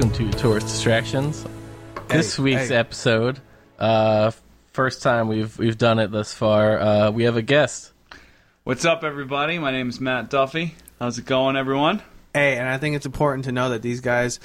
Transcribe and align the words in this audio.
Welcome 0.00 0.12
to 0.32 0.38
Tourist 0.38 0.68
Distractions. 0.68 1.44
This 2.06 2.36
Hey, 2.36 2.42
week's 2.44 2.68
hey. 2.68 2.76
episode, 2.76 3.40
uh, 3.80 4.30
first 4.72 5.02
time 5.02 5.26
we've 5.26 5.58
we've 5.58 5.76
done 5.76 5.98
it 5.98 6.12
thus 6.12 6.32
far. 6.32 6.78
Uh, 6.78 7.10
we 7.10 7.24
have 7.24 7.36
a 7.36 7.42
guest. 7.42 7.90
What's 8.62 8.84
up, 8.84 9.02
everybody? 9.02 9.58
My 9.58 9.72
name 9.72 9.88
is 9.88 10.00
Matt 10.00 10.30
Duffy. 10.30 10.76
How's 11.00 11.18
it 11.18 11.24
going, 11.24 11.56
everyone? 11.56 12.00
Hey, 12.32 12.58
and 12.58 12.68
I 12.68 12.78
think 12.78 12.94
it's 12.94 13.06
important 13.06 13.46
to 13.46 13.52
know 13.52 13.70
that 13.70 13.82
these 13.82 14.00
guys 14.00 14.38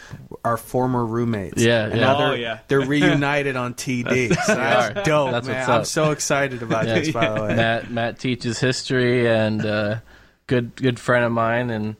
are 0.44 0.58
former 0.58 1.06
roommates. 1.06 1.62
Yeah, 1.62 1.86
and 1.86 2.00
yeah. 2.00 2.16
Oh, 2.16 2.18
they're, 2.32 2.38
yeah. 2.38 2.60
they're 2.68 2.82
reunited 2.88 3.56
on 3.56 3.76
TD. 3.76 4.30
So 4.36 4.56
that's 4.56 4.98
are. 4.98 5.04
dope, 5.04 5.32
That's 5.34 5.48
man. 5.48 5.58
what's 5.58 5.70
I'm 5.70 5.86
so 5.86 6.10
excited 6.10 6.64
about 6.64 6.88
Yeah. 6.88 6.96
this. 6.96 7.12
By 7.12 7.30
the 7.32 7.44
way, 7.44 7.56
Matt 7.56 7.92
Matt 7.92 8.18
teaches 8.18 8.58
history 8.60 9.30
and 9.30 9.64
uh, 9.64 10.00
good 10.48 10.76
good 10.76 11.00
friend 11.00 11.24
of 11.26 11.32
mine, 11.32 11.70
and 11.70 11.96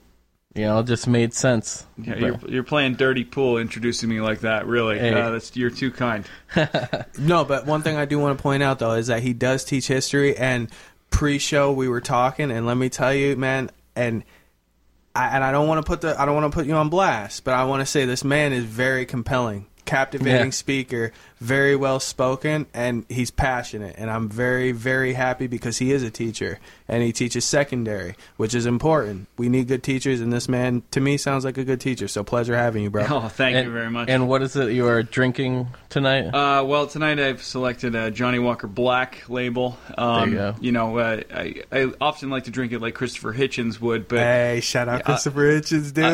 you 0.54 0.62
know 0.62 0.78
it 0.78 0.86
just 0.86 1.06
made 1.06 1.34
sense. 1.34 1.86
Yeah, 1.98 2.16
you're, 2.16 2.38
you're 2.48 2.62
playing 2.62 2.94
dirty 2.94 3.24
pool, 3.24 3.58
introducing 3.58 4.08
me 4.08 4.20
like 4.20 4.40
that. 4.40 4.66
Really, 4.66 4.98
Hey. 4.98 5.12
uh, 5.12 5.30
that's 5.30 5.56
you're 5.56 5.70
too 5.70 5.90
kind. 5.90 6.24
no, 7.18 7.44
but 7.44 7.66
one 7.66 7.82
thing 7.82 7.96
I 7.96 8.04
do 8.04 8.18
want 8.18 8.38
to 8.38 8.42
point 8.42 8.62
out 8.62 8.78
though 8.78 8.92
is 8.92 9.08
that 9.08 9.22
he 9.22 9.32
does 9.32 9.64
teach 9.64 9.86
history. 9.88 10.36
And 10.36 10.70
pre-show 11.10 11.72
we 11.72 11.88
were 11.88 12.00
talking, 12.00 12.50
and 12.50 12.66
let 12.66 12.76
me 12.76 12.88
tell 12.88 13.12
you, 13.14 13.36
man, 13.36 13.70
and. 13.96 14.24
I, 15.16 15.28
and 15.36 15.44
I 15.44 15.52
don't 15.52 15.68
want 15.68 15.78
to 15.78 15.88
put 15.88 16.00
the 16.00 16.20
I 16.20 16.24
don't 16.24 16.34
want 16.34 16.50
to 16.52 16.56
put 16.58 16.66
you 16.66 16.74
on 16.74 16.88
blast, 16.88 17.44
but 17.44 17.54
I 17.54 17.66
want 17.66 17.82
to 17.82 17.86
say 17.86 18.04
this 18.04 18.24
man 18.24 18.52
is 18.52 18.64
very 18.64 19.06
compelling, 19.06 19.66
captivating 19.84 20.46
Yeah. 20.46 20.50
speaker, 20.50 21.12
very 21.40 21.76
well 21.76 22.00
spoken, 22.00 22.66
and 22.72 23.04
he's 23.08 23.30
passionate. 23.30 23.94
And 23.98 24.10
I'm 24.10 24.28
very 24.28 24.72
very 24.72 25.12
happy 25.14 25.46
because 25.46 25.78
he 25.78 25.92
is 25.92 26.02
a 26.02 26.10
teacher 26.10 26.58
and 26.88 27.02
he 27.02 27.12
teaches 27.12 27.44
secondary, 27.44 28.14
which 28.36 28.54
is 28.54 28.66
important. 28.66 29.26
We 29.38 29.48
need 29.48 29.68
good 29.68 29.82
teachers, 29.82 30.20
and 30.20 30.32
this 30.32 30.48
man 30.48 30.82
to 30.90 31.00
me 31.00 31.16
sounds 31.16 31.44
like 31.44 31.56
a 31.58 31.64
good 31.64 31.80
teacher. 31.80 32.08
So 32.08 32.22
pleasure 32.24 32.56
having 32.56 32.82
you, 32.82 32.90
bro. 32.90 33.06
Oh, 33.08 33.28
thank 33.28 33.56
and, 33.56 33.66
you 33.66 33.72
very 33.72 33.90
much. 33.90 34.08
And 34.08 34.28
what 34.28 34.42
is 34.42 34.56
it 34.56 34.72
you 34.72 34.86
are 34.86 35.02
drinking 35.02 35.68
tonight? 35.88 36.28
uh, 36.34 36.64
well, 36.64 36.86
tonight 36.86 37.18
I've 37.18 37.42
selected 37.42 37.94
a 37.94 38.10
Johnnie 38.10 38.38
Walker 38.38 38.66
Black 38.66 39.28
label. 39.28 39.78
Um, 39.96 40.30
There 40.34 40.46
you 40.46 40.52
go. 40.52 40.56
You 40.60 40.72
know, 40.72 40.98
uh, 40.98 41.20
I, 41.34 41.54
I 41.72 41.92
often 42.00 42.30
like 42.30 42.44
to 42.44 42.50
drink 42.50 42.72
it 42.72 42.80
like 42.80 42.94
Christopher 42.94 43.32
Hitchens 43.32 43.80
would, 43.80 44.08
but 44.08 44.18
Hey, 44.18 44.60
shout 44.62 44.88
out 44.88 45.04
Christopher 45.04 45.40
Hitchens, 45.60 45.92
dude. 45.94 46.04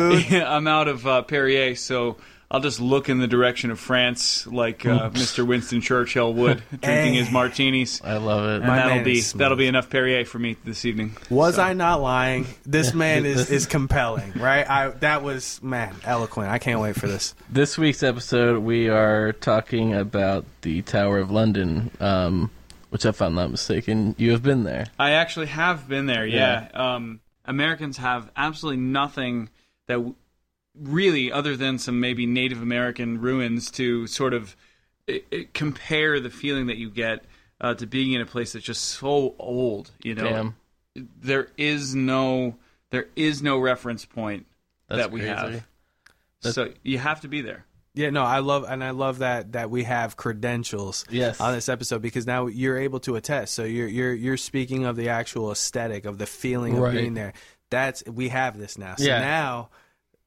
I, 0.41 0.55
am 0.55 0.67
out 0.67 0.87
of 0.87 1.05
uh, 1.07 1.21
Perrier, 1.23 1.75
so 1.75 2.17
I'll 2.53 2.59
just 2.59 2.81
look 2.81 3.07
in 3.07 3.19
the 3.19 3.27
direction 3.27 3.71
of 3.71 3.79
France, 3.79 4.45
like 4.45 4.85
uh, 4.85 5.09
Mr. 5.11 5.47
Winston 5.47 5.79
Churchill 5.79 6.33
would, 6.33 6.61
drinking 6.81 7.13
his 7.13 7.31
martinis. 7.31 8.01
I 8.03 8.17
love 8.17 8.43
it. 8.43 8.55
And 8.57 8.67
My 8.67 8.75
that'll 8.75 8.95
man 8.95 9.03
be 9.05 9.19
is 9.19 9.31
that'll 9.31 9.55
be 9.55 9.67
enough 9.67 9.89
Perrier 9.89 10.25
for 10.25 10.37
me 10.37 10.57
this 10.65 10.83
evening. 10.83 11.15
Was 11.29 11.57
I 11.57 11.71
not 11.71 12.01
lying? 12.01 12.45
This 12.65 12.93
man 12.93 13.25
is, 13.25 13.49
is 13.49 13.65
compelling, 13.65 14.33
right? 14.33 14.69
I 14.69 14.89
that 14.89 15.23
was 15.23 15.63
man 15.63 15.95
eloquent. 16.03 16.51
I 16.51 16.57
can't 16.59 16.81
wait 16.81 16.97
for 16.97 17.07
this. 17.07 17.33
This 17.49 17.77
week's 17.77 18.03
episode, 18.03 18.59
we 18.59 18.89
are 18.89 19.31
talking 19.31 19.93
about 19.93 20.43
the 20.61 20.81
Tower 20.81 21.19
of 21.19 21.31
London, 21.31 21.89
um, 22.01 22.51
which, 22.89 23.05
if 23.05 23.21
I'm 23.21 23.33
not 23.33 23.49
mistaken, 23.49 24.13
you 24.17 24.31
have 24.31 24.43
been 24.43 24.63
there. 24.65 24.87
I 24.99 25.11
actually 25.11 25.47
have 25.47 25.87
been 25.87 26.05
there. 26.05 26.25
Yeah. 26.25 26.67
Um, 26.73 27.21
Americans 27.45 27.95
have 27.95 28.29
absolutely 28.35 28.81
nothing 28.81 29.49
that 29.87 29.95
w- 29.95 30.15
really, 30.75 31.31
other 31.31 31.55
than 31.57 31.77
some 31.77 31.99
maybe 31.99 32.25
Native 32.25 32.61
American 32.61 33.19
ruins, 33.21 33.69
to 33.71 34.07
sort 34.07 34.33
of 34.33 34.55
i 35.09 35.21
i 35.33 35.47
compare 35.53 36.19
the 36.19 36.29
feeling 36.29 36.67
that 36.67 36.77
you 36.77 36.89
get 36.89 37.25
uh, 37.59 37.73
to 37.75 37.85
being 37.87 38.13
in 38.13 38.21
a 38.21 38.25
place 38.25 38.53
that's 38.53 38.65
just 38.65 38.83
so 38.83 39.35
old. 39.39 39.91
You 40.03 40.15
know, 40.15 40.23
Damn, 40.23 40.55
there 40.95 41.47
is 41.57 41.95
no 41.95 42.55
there 42.91 43.07
is 43.15 43.41
no 43.41 43.57
reference 43.59 44.05
point 44.05 44.45
that's 44.87 45.03
that 45.03 45.11
we 45.11 45.21
crazy. 45.21 45.33
have. 45.35 45.65
So 46.41 46.69
you 46.83 46.97
have 46.97 47.21
to 47.21 47.27
be 47.27 47.41
there. 47.41 47.65
Yeah, 47.93 48.09
no, 48.09 48.23
I 48.23 48.39
love 48.39 48.63
and 48.67 48.83
I 48.83 48.91
love 48.91 49.19
that 49.19 49.51
that 49.51 49.69
we 49.69 49.83
have 49.83 50.15
credentials 50.15 51.03
Yes. 51.09 51.39
on 51.41 51.53
this 51.53 51.67
episode 51.69 52.01
because 52.01 52.25
now 52.25 52.47
you're 52.47 52.77
able 52.77 52.99
to 53.01 53.15
attest. 53.15 53.53
So 53.53 53.63
you're 53.63 53.87
you're 53.87 54.13
you're 54.13 54.37
speaking 54.37 54.85
of 54.85 54.95
the 54.95 55.09
actual 55.09 55.51
aesthetic 55.51 56.05
of 56.05 56.17
the 56.17 56.25
feeling 56.25 56.77
of 56.77 56.83
Right. 56.83 56.93
being 56.93 57.13
there. 57.15 57.33
That's 57.69 58.03
we 58.05 58.29
have 58.29 58.57
this 58.57 58.77
now. 58.77 58.95
So 58.95 59.03
Yeah. 59.05 59.19
now, 59.19 59.69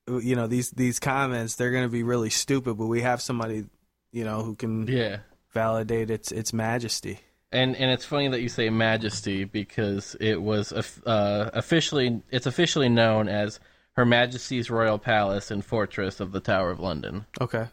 you 0.08 0.36
know 0.36 0.46
these 0.46 0.70
these 0.70 0.98
comments 0.98 1.54
they're 1.56 1.70
going 1.70 1.84
to 1.84 1.88
be 1.92 2.02
really 2.02 2.30
stupid, 2.30 2.74
but 2.76 2.86
we 2.86 3.02
have 3.02 3.20
somebody 3.22 3.64
you 4.12 4.24
know 4.24 4.42
who 4.42 4.54
can 4.54 4.86
Yeah. 4.86 5.18
validate 5.52 6.10
its 6.10 6.30
its 6.32 6.52
majesty. 6.52 7.20
And 7.52 7.76
and 7.76 7.90
it's 7.90 8.04
funny 8.04 8.28
that 8.28 8.40
you 8.42 8.48
say 8.48 8.68
Majesty 8.70 9.44
because 9.44 10.16
it 10.20 10.42
was 10.42 10.72
uh, 10.72 11.50
officially 11.54 12.20
it's 12.30 12.46
officially 12.46 12.88
known 12.88 13.28
as 13.28 13.60
Her 13.92 14.04
Majesty's 14.04 14.70
Royal 14.70 14.98
Palace 14.98 15.50
and 15.52 15.64
Fortress 15.64 16.18
of 16.18 16.32
the 16.32 16.40
Tower 16.40 16.70
of 16.72 16.80
London. 16.80 17.26
Okay. 17.40 17.68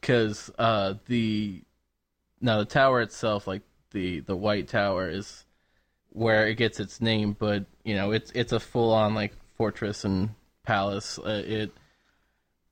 Because 0.00 0.50
uh, 0.58 0.94
the 1.06 1.62
now 2.42 2.58
the 2.58 2.64
tower 2.66 3.00
itself, 3.00 3.46
like 3.46 3.62
the 3.92 4.20
the 4.20 4.36
White 4.36 4.68
Tower, 4.68 5.08
is 5.08 5.44
where 6.10 6.46
it 6.46 6.56
gets 6.56 6.78
its 6.78 7.00
name, 7.00 7.34
but 7.38 7.64
you 7.84 7.94
know 7.94 8.12
it's 8.12 8.30
it's 8.32 8.52
a 8.52 8.60
full 8.60 8.92
on 8.92 9.14
like 9.14 9.32
fortress 9.56 10.04
and 10.04 10.30
palace. 10.66 11.18
Uh, 11.18 11.42
it 11.46 11.72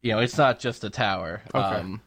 you 0.03 0.13
know 0.13 0.19
it's 0.19 0.37
not 0.37 0.59
just 0.59 0.85
a 0.85 0.91
tower. 0.91 1.43
Okay. 1.55 1.59
Um, 1.59 2.03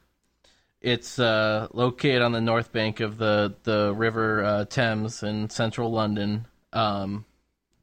it's 0.79 1.17
uh, 1.17 1.67
located 1.73 2.21
on 2.21 2.31
the 2.31 2.41
north 2.41 2.71
bank 2.71 2.99
of 2.99 3.17
the 3.17 3.55
the 3.63 3.93
River 3.95 4.43
uh, 4.43 4.65
Thames 4.65 5.23
in 5.23 5.49
central 5.49 5.91
London. 5.91 6.45
Um, 6.71 7.25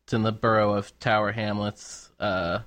it's 0.05 0.13
in 0.13 0.23
the 0.23 0.33
borough 0.33 0.75
of 0.75 0.97
Tower 1.01 1.33
Hamlets, 1.33 2.11
uh, 2.21 2.61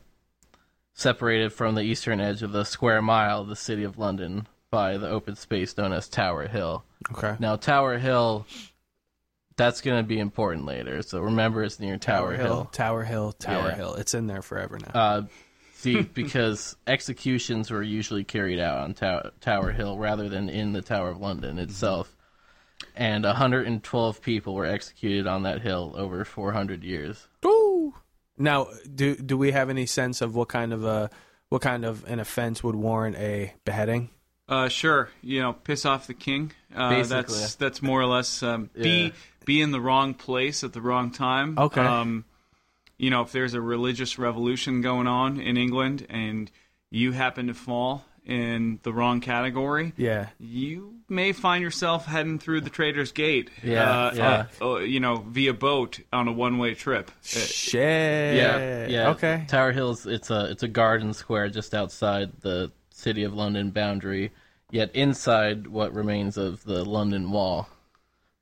separated 0.94 1.54
from 1.54 1.76
the 1.76 1.82
eastern 1.82 2.20
edge 2.20 2.42
of 2.42 2.52
the 2.52 2.66
square 2.66 3.02
mile 3.02 3.42
of 3.42 3.48
the 3.48 3.56
city 3.56 3.84
of 3.84 3.98
London 3.98 4.48
by 4.72 4.98
the 4.98 5.08
open 5.08 5.36
space 5.36 5.78
known 5.78 5.94
as 5.94 6.10
Tower 6.10 6.48
Hill. 6.48 6.84
Okay. 7.12 7.36
Now, 7.40 7.56
Tower 7.56 7.98
Hill, 8.00 8.46
that's 9.58 9.82
going 9.82 9.98
to 10.02 10.08
be 10.08 10.20
important 10.20 10.66
later. 10.66 11.02
So 11.02 11.20
remember, 11.22 11.64
it's 11.64 11.80
near 11.80 11.98
Tower, 11.98 12.34
Hill. 12.36 12.70
Tower 12.72 13.04
Hill, 13.04 13.34
Tower 13.34 13.70
Yeah. 13.70 13.76
Hill. 13.76 13.96
It's 13.96 14.14
in 14.14 14.28
there 14.28 14.42
forever 14.42 14.78
now. 14.80 14.92
Uh, 15.00 15.22
see, 15.76 16.02
because 16.14 16.76
executions 16.86 17.70
were 17.72 17.84
usually 17.84 18.24
carried 18.24 18.60
out 18.60 18.78
on 18.80 18.94
Tow- 18.94 19.32
Tower 19.42 19.72
Hill 19.72 19.98
rather 19.98 20.30
than 20.30 20.48
in 20.50 20.74
the 20.74 20.82
Tower 20.82 21.10
of 21.10 21.20
London 21.20 21.60
itself. 21.60 22.16
And 22.96 23.24
112 23.26 24.22
people 24.22 24.54
were 24.54 24.66
executed 24.66 25.26
on 25.28 25.44
that 25.44 25.62
hill 25.62 25.94
over 25.98 26.24
400 26.24 26.84
years. 26.84 27.28
Ooh. 27.46 27.94
Now, 28.38 28.68
do 28.94 29.16
do 29.16 29.36
we 29.36 29.52
have 29.52 29.72
any 29.72 29.88
sense 29.88 30.22
of 30.22 30.36
what 30.36 30.48
kind 30.48 30.72
of 30.72 30.84
a 30.86 31.10
what 31.50 31.64
kind 31.64 31.84
of 31.86 32.04
an 32.06 32.20
offense 32.20 32.64
would 32.64 32.76
warrant 32.76 33.16
a 33.16 33.54
beheading? 33.66 34.12
Uh, 34.48 34.68
sure. 34.70 35.10
You 35.24 35.42
know, 35.42 35.54
piss 35.54 35.86
off 35.86 36.06
the 36.06 36.14
king. 36.14 36.52
Uh, 36.76 36.90
Basically. 36.90 37.16
that's 37.36 37.56
that's 37.56 37.82
more 37.82 38.00
or 38.00 38.06
less 38.06 38.44
um, 38.44 38.70
Yeah. 38.76 38.84
be 38.84 39.14
be 39.48 39.62
in 39.62 39.72
the 39.72 39.82
wrong 39.82 40.14
place 40.14 40.64
at 40.64 40.74
the 40.74 40.82
wrong 40.82 41.10
time. 41.10 41.58
Okay. 41.58 41.82
Um, 41.82 42.26
you 42.98 43.10
know, 43.10 43.22
if 43.22 43.32
there's 43.32 43.54
a 43.54 43.62
religious 43.62 44.20
revolution 44.20 44.82
going 44.82 45.08
on 45.08 45.40
in 45.40 45.56
England 45.58 46.06
and 46.10 46.52
you 46.92 47.14
happen 47.14 47.48
to 47.48 47.54
fall 47.54 48.04
in 48.26 48.80
the 48.84 48.92
wrong 48.92 49.22
category, 49.22 49.94
Yeah. 49.96 50.28
you 50.38 50.96
may 51.08 51.32
find 51.32 51.64
yourself 51.64 52.06
heading 52.06 52.40
through 52.40 52.60
the 52.62 52.70
Traitors' 52.70 53.14
Gate. 53.14 53.50
Yeah, 53.64 53.84
uh, 53.90 54.12
yeah. 54.14 54.46
uh, 54.62 54.74
uh, 54.74 54.78
you 54.80 55.00
know, 55.00 55.24
via 55.26 55.54
boat 55.54 56.02
on 56.12 56.28
a 56.28 56.34
one-way 56.34 56.74
trip. 56.74 57.10
Uh, 57.10 57.40
Shit. 57.40 58.36
yeah. 58.92 59.10
Okay. 59.12 59.46
Tower 59.48 59.72
Hill's 59.72 60.06
it's 60.06 60.30
a 60.30 60.52
it's 60.52 60.64
a 60.64 60.68
garden 60.68 61.14
square 61.14 61.48
just 61.50 61.74
outside 61.74 62.32
the 62.42 62.72
city 62.90 63.24
of 63.24 63.34
London 63.34 63.70
boundary, 63.72 64.32
yet 64.72 64.94
inside 64.94 65.68
what 65.68 65.94
remains 65.94 66.36
of 66.36 66.64
the 66.66 66.84
London 66.84 67.32
Wall. 67.32 67.70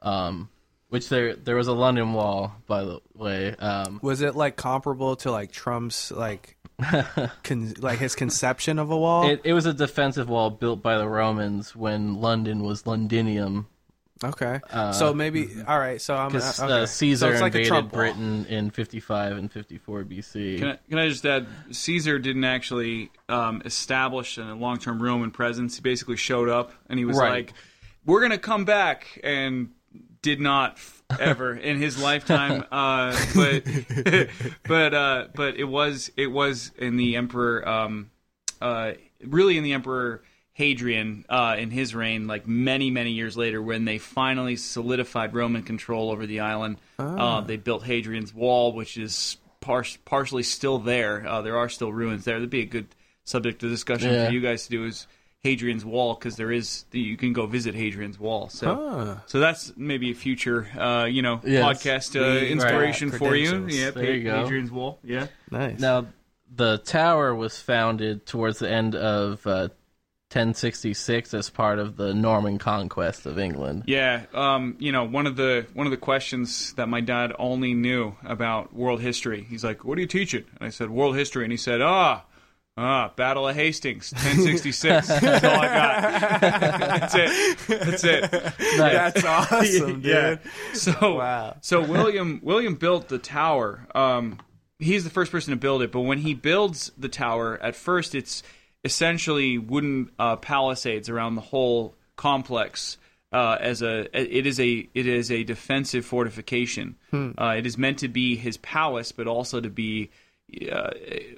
Um, 0.02 0.50
which 0.96 1.10
there 1.10 1.36
there 1.36 1.58
was 1.58 1.68
a 1.68 1.74
London 1.74 2.14
Wall, 2.14 2.56
by 2.68 2.86
the 2.86 3.02
way. 3.14 3.54
Um, 3.54 4.00
Was 4.02 4.22
it 4.22 4.34
like 4.34 4.56
comparable 4.56 5.18
to 5.18 5.30
like 5.30 5.52
Trump's 5.52 6.10
like 6.10 6.56
con- 7.44 7.74
like 7.80 8.00
his 8.00 8.16
conception 8.16 8.80
of 8.80 8.92
a 8.92 8.98
wall? 8.98 9.28
it 9.30 9.42
it 9.44 9.52
was 9.52 9.66
a 9.66 9.74
defensive 9.74 10.30
wall 10.30 10.50
built 10.50 10.82
by 10.82 10.98
the 10.98 11.06
Romans 11.06 11.76
when 11.76 12.16
London 12.22 12.64
was 12.64 12.88
Londinium, 12.88 13.68
okay. 14.24 14.62
so 14.94 15.14
maybe 15.14 15.50
all 15.68 15.78
right. 15.78 16.02
So 16.02 16.16
I'm 16.16 16.30
because 16.30 16.62
uh, 16.62 16.64
okay. 16.64 16.74
uh, 16.84 16.86
Caesar 16.86 17.26
so 17.26 17.32
it's 17.34 17.42
like 17.42 17.56
a 17.56 17.58
invaded 17.58 17.68
Trump 17.68 17.92
wall. 17.92 18.00
Britain 18.02 18.46
in 18.46 18.70
55 18.70 19.36
and 19.36 19.52
54 19.52 20.06
BC. 20.06 20.60
Can 20.60 20.68
I, 20.70 20.80
can 20.90 20.98
I 20.98 21.10
just 21.10 21.26
add, 21.26 21.46
Caesar 21.72 22.20
didn't 22.20 22.46
actually 22.46 23.12
um, 23.28 23.62
establish 23.66 24.38
a 24.38 24.44
long-term 24.56 25.04
Roman 25.04 25.32
presence. 25.32 25.76
He 25.76 25.82
basically 25.82 26.16
showed 26.16 26.48
up 26.48 26.72
and 26.88 26.98
he 26.98 27.04
was 27.04 27.18
Right. 27.18 27.32
like, 27.48 27.54
"We're 28.06 28.22
gonna 28.22 28.38
come 28.38 28.64
back," 28.64 29.20
and 29.26 29.72
did 30.26 30.42
not 30.42 30.78
ever 31.20 31.54
in 31.56 31.80
his 31.80 32.02
lifetime. 32.02 32.64
Uh, 32.72 33.16
but 33.36 33.64
but 34.68 34.94
uh, 34.94 35.28
but 35.36 35.56
it 35.56 35.64
was 35.66 36.12
it 36.18 36.28
was 36.28 36.72
in 36.78 36.98
the 36.98 37.16
emperor, 37.16 37.68
um, 37.68 38.10
uh, 38.62 38.94
really 39.24 39.58
in 39.58 39.64
the 39.64 39.74
emperor. 39.74 40.24
Hadrian, 40.58 41.26
uh, 41.28 41.58
in 41.60 41.70
his 41.70 41.94
reign, 41.94 42.28
like 42.28 42.48
many, 42.48 42.90
many 42.90 43.12
years 43.12 43.36
later, 43.36 43.62
when 43.62 43.84
they 43.84 43.98
finally 43.98 44.56
solidified 44.56 45.34
Roman 45.36 45.64
control 45.64 46.12
over 46.12 46.26
the 46.26 46.40
island, 46.40 46.78
uh, 46.98 47.42
they 47.42 47.58
built 47.58 47.84
Hadrian's 47.84 48.34
Wall, 48.34 48.72
which 48.72 48.98
is 48.98 49.36
par- 49.60 49.84
partially 50.06 50.44
still 50.44 50.78
there. 50.80 51.28
Uh, 51.28 51.42
there 51.42 51.58
are 51.58 51.68
still 51.68 51.92
ruins 51.92 52.24
there. 52.24 52.36
That'd 52.36 52.50
be 52.50 52.62
a 52.62 52.66
good 52.66 52.88
subject 53.26 53.64
of 53.64 53.70
discussion 53.70 54.14
Yeah. 54.14 54.28
for 54.28 54.32
you 54.34 54.40
guys 54.40 54.64
to 54.64 54.70
do 54.70 54.86
is 54.86 55.08
Hadrian's 55.46 55.86
Wall 55.86 56.16
because 56.16 56.36
there 56.36 56.52
is 56.52 56.86
you 56.92 57.16
can 57.18 57.32
go 57.34 57.46
visit 57.46 57.76
Hadrian's 57.76 58.20
Wall. 58.20 58.50
So 58.50 58.66
Huh. 58.76 59.16
so 59.28 59.40
that's 59.40 59.72
maybe 59.78 60.10
a 60.12 60.16
future 60.16 60.68
uh, 60.78 61.06
you 61.06 61.22
know 61.22 61.40
Yes. 61.46 61.64
podcast 61.64 62.16
uh, 62.20 62.42
We- 62.42 62.52
inspiration 62.52 63.10
right. 63.12 63.18
for 63.20 63.36
you. 63.36 63.68
Yeah, 63.70 63.92
There 63.92 64.14
you 64.16 64.24
go. 64.24 64.42
Hadrian's 64.44 64.72
Wall. 64.72 65.00
Yeah. 65.04 65.28
Nice. 65.52 65.80
Now, 65.80 66.08
the 66.56 66.78
tower 66.80 67.36
was 67.36 67.60
founded 67.62 68.26
towards 68.26 68.60
the 68.60 68.70
end 68.70 68.96
of 68.96 69.46
uh, 69.46 69.70
1066 70.32 71.34
as 71.34 71.50
part 71.50 71.80
of 71.80 71.96
the 71.98 72.14
Norman 72.14 72.58
conquest 72.58 73.26
of 73.26 73.40
England. 73.40 73.84
Yeah, 73.88 74.24
um, 74.34 74.76
you 74.80 74.92
know, 74.92 75.04
one 75.06 75.28
of 75.28 75.36
the 75.36 75.66
one 75.74 75.88
of 75.88 75.92
the 75.92 75.98
questions 75.98 76.74
that 76.74 76.88
my 76.90 77.02
dad 77.02 77.32
only 77.40 77.74
knew 77.74 78.16
about 78.24 78.74
world 78.74 79.02
history. 79.02 79.46
He's 79.50 79.64
like, 79.64 79.86
"What 79.86 79.96
do 79.96 80.02
you 80.02 80.08
teach 80.08 80.34
it?" 80.34 80.46
And 80.60 80.68
I 80.68 80.70
said, 80.72 80.90
"World 80.90 81.16
history." 81.16 81.44
And 81.46 81.52
he 81.54 81.58
said, 81.58 81.82
"Ah, 81.82 82.24
ah, 82.78 83.12
Battle 83.16 83.48
of 83.48 83.56
Hastings, 83.56 84.12
1066." 84.14 85.08
That's 85.22 85.44
all 85.46 85.52
I 85.60 85.66
got. 85.68 86.42
That's 86.42 87.16
it. 87.16 87.58
That's 87.68 88.04
it. 88.04 88.32
That's 88.78 89.24
awesome, 89.24 90.02
dude. 90.02 90.06
Yeah. 90.06 90.38
So, 90.74 91.16
Wow. 91.16 91.58
so 91.62 91.82
William 91.82 92.40
William 92.44 92.76
built 92.76 93.08
the 93.08 93.18
tower. 93.20 93.88
Um, 93.96 94.40
he's 94.80 95.04
the 95.04 95.10
first 95.10 95.32
person 95.32 95.52
to 95.52 95.58
build 95.58 95.82
it, 95.82 95.92
but 95.92 96.02
when 96.02 96.18
he 96.20 96.34
builds 96.34 96.92
the 96.98 97.10
tower, 97.10 97.58
at 97.62 97.76
first 97.76 98.14
it's 98.16 98.44
essentially 98.84 99.58
wooden 99.58 100.12
uh, 100.20 100.36
palisades 100.36 101.10
around 101.10 101.36
the 101.36 101.42
whole 101.42 101.96
complex. 102.16 102.98
Uh, 103.34 103.58
as 103.60 103.82
a, 103.82 104.08
it 104.18 104.46
is 104.48 104.60
a 104.62 104.88
it 104.94 105.08
is 105.08 105.30
a 105.30 105.44
defensive 105.44 106.06
fortification. 106.06 106.96
Uh, 107.12 107.56
it 107.58 107.66
is 107.66 107.78
meant 107.78 108.00
to 108.00 108.08
be 108.08 108.36
his 108.38 108.56
palace, 108.58 109.12
but 109.12 109.28
also 109.28 109.60
to 109.60 109.70
be 109.70 110.10
uh, 110.72 110.92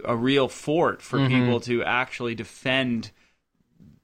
a 0.05 0.15
real 0.15 0.47
fort 0.47 1.01
for 1.01 1.27
people 1.27 1.59
to 1.61 1.83
actually 1.83 2.35
defend 2.35 3.11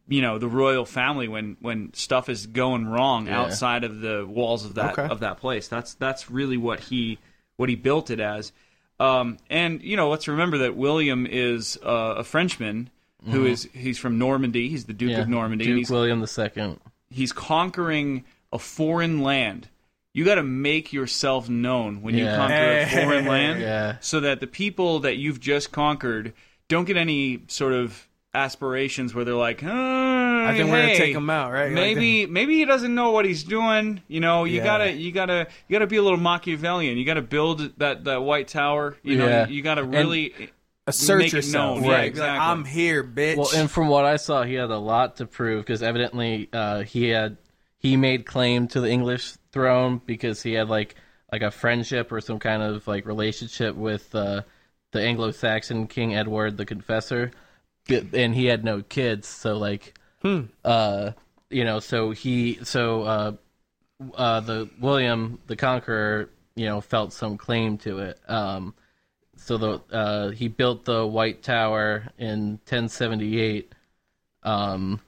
you 0.08 0.22
know 0.22 0.38
the 0.38 0.48
royal 0.48 0.86
family 0.86 1.28
when 1.28 1.56
when 1.62 1.94
stuff 1.94 2.28
is 2.30 2.46
going 2.48 2.86
wrong 2.88 3.28
Yeah. 3.28 3.42
outside 3.42 3.84
of 3.84 4.02
the 4.02 4.26
walls 4.28 4.66
of 4.66 4.76
that 4.76 4.94
Okay. 5.00 5.08
of 5.08 5.22
that 5.22 5.38
place. 5.38 5.68
That's 5.68 5.94
that's 5.94 6.30
really 6.30 6.58
what 6.58 6.80
he 6.82 7.20
what 7.56 7.70
he 7.70 7.76
built 7.76 8.10
it 8.10 8.20
as. 8.20 8.52
Um, 9.00 9.38
and 9.50 9.82
you 9.82 9.96
know 9.98 10.10
let's 10.10 10.28
remember 10.28 10.58
that 10.60 10.76
william 10.76 11.26
is 11.26 11.78
uh, 11.84 12.16
a 12.18 12.24
frenchman 12.24 12.90
who 13.32 13.46
is 13.46 13.68
he's 13.74 13.98
from 13.98 14.18
normandy. 14.18 14.68
He's 14.70 14.86
the 14.86 14.94
duke 14.94 15.12
Yeah, 15.12 15.22
of 15.22 15.30
normandy 15.30 15.66
Duke 15.66 15.78
he's 15.78 15.90
William 15.90 16.26
second. 16.28 16.80
he's 17.10 17.32
conquering 17.32 18.26
a 18.52 18.60
foreign 18.60 19.22
land 19.24 19.70
you 20.14 20.24
got 20.26 20.36
to 20.36 20.44
make 20.44 20.94
yourself 20.94 21.50
known 21.50 22.02
when 22.02 22.16
you 22.16 22.26
Yeah. 22.26 22.36
conquer 22.38 22.80
a 22.80 22.86
foreign 23.04 23.26
land 23.34 23.60
Yeah. 23.62 23.96
so 24.00 24.20
that 24.22 24.40
the 24.40 24.48
people 24.48 25.00
that 25.02 25.18
you've 25.18 25.40
just 25.40 25.72
conquered 25.72 26.34
don't 26.68 26.86
get 26.86 26.98
any 26.98 27.42
sort 27.48 27.74
of 27.74 28.08
aspirations 28.36 29.14
where 29.14 29.24
they're 29.26 29.34
like, 29.36 29.64
oh, 29.64 30.46
I 30.46 30.54
think 30.56 30.70
we're 30.70 30.82
gonna 30.82 30.96
take 30.98 31.16
him 31.16 31.30
out, 31.30 31.52
right? 31.52 31.66
Like 31.66 31.74
Maybe 31.74 32.26
maybe 32.26 32.56
he 32.58 32.66
doesn't 32.66 32.94
know 32.94 33.12
what 33.12 33.26
he's 33.26 33.44
doing. 33.44 34.02
You 34.08 34.20
know, 34.20 34.44
you 34.44 34.58
Yeah. 34.58 34.64
gotta 34.64 34.92
you 34.92 35.12
gotta 35.12 35.48
you 35.68 35.74
gotta 35.74 35.88
be 35.88 35.98
a 35.98 36.02
little 36.02 36.18
Machiavellian. 36.20 36.98
You 36.98 37.06
gotta 37.06 37.22
build 37.22 37.78
that 37.78 38.04
that 38.06 38.24
white 38.24 38.48
tower. 38.48 38.98
You 39.04 39.18
know, 39.18 39.28
Yeah. 39.28 39.48
you, 39.48 39.62
gotta 39.62 39.84
really 39.84 40.34
assert 40.88 41.20
make 41.20 41.28
it 41.28 41.34
yourself. 41.34 41.78
known. 41.80 41.84
Yeah, 41.86 41.90
Yeah, 41.92 41.96
Be 41.98 42.02
like, 42.02 42.08
exactly. 42.12 42.40
I'm 42.40 42.66
here, 42.66 43.04
bitch. 43.04 43.38
Well, 43.38 43.50
and 43.56 43.70
from 43.72 43.88
what 43.88 44.04
I 44.06 44.18
saw, 44.18 44.44
he 44.44 44.56
had 44.56 44.70
a 44.72 44.78
lot 44.80 45.18
to 45.18 45.26
prove 45.28 45.64
because 45.66 45.82
evidently 45.84 46.50
uh, 46.52 46.82
he 46.84 47.10
had 47.10 47.38
he 47.78 47.96
made 47.98 48.26
claim 48.26 48.68
to 48.70 48.82
the 48.82 48.90
English 48.90 49.34
throne 49.54 50.02
because 50.06 50.44
he 50.44 50.54
had 50.54 50.68
like 50.68 50.96
like 51.32 51.42
a 51.42 51.52
friendship 51.52 52.12
or 52.12 52.20
some 52.20 52.40
kind 52.40 52.62
of 52.62 52.88
like 52.88 53.06
relationship 53.06 53.76
with 53.76 54.14
uh, 54.14 54.42
the 54.92 55.02
Anglo-Saxon 55.02 55.88
King 55.88 56.16
Edward 56.16 56.58
the 56.58 56.66
Confessor, 56.66 57.32
and 57.90 58.36
he 58.36 58.46
had 58.46 58.64
no 58.64 58.82
kids, 58.82 59.28
so 59.28 59.58
like, 59.58 59.98
uh, 60.64 61.12
you 61.50 61.64
know, 61.64 61.80
so 61.80 62.12
he 62.12 62.60
so 62.64 63.04
uh, 63.04 63.32
uh, 64.16 64.40
the 64.42 64.70
William 64.80 65.40
the 65.48 65.56
Conqueror, 65.56 66.30
you 66.56 66.66
know, 66.66 66.82
felt 66.82 67.14
some 67.14 67.38
claim 67.38 67.78
to 67.80 68.00
it. 68.00 68.20
Um, 68.28 68.76
so 69.36 69.58
the 69.58 69.82
uh, 69.92 70.30
he 70.30 70.48
built 70.48 70.86
the 70.86 71.06
White 71.06 71.42
Tower 71.42 72.10
in 72.18 72.60
1078, 72.70 73.74
um, 74.44 75.02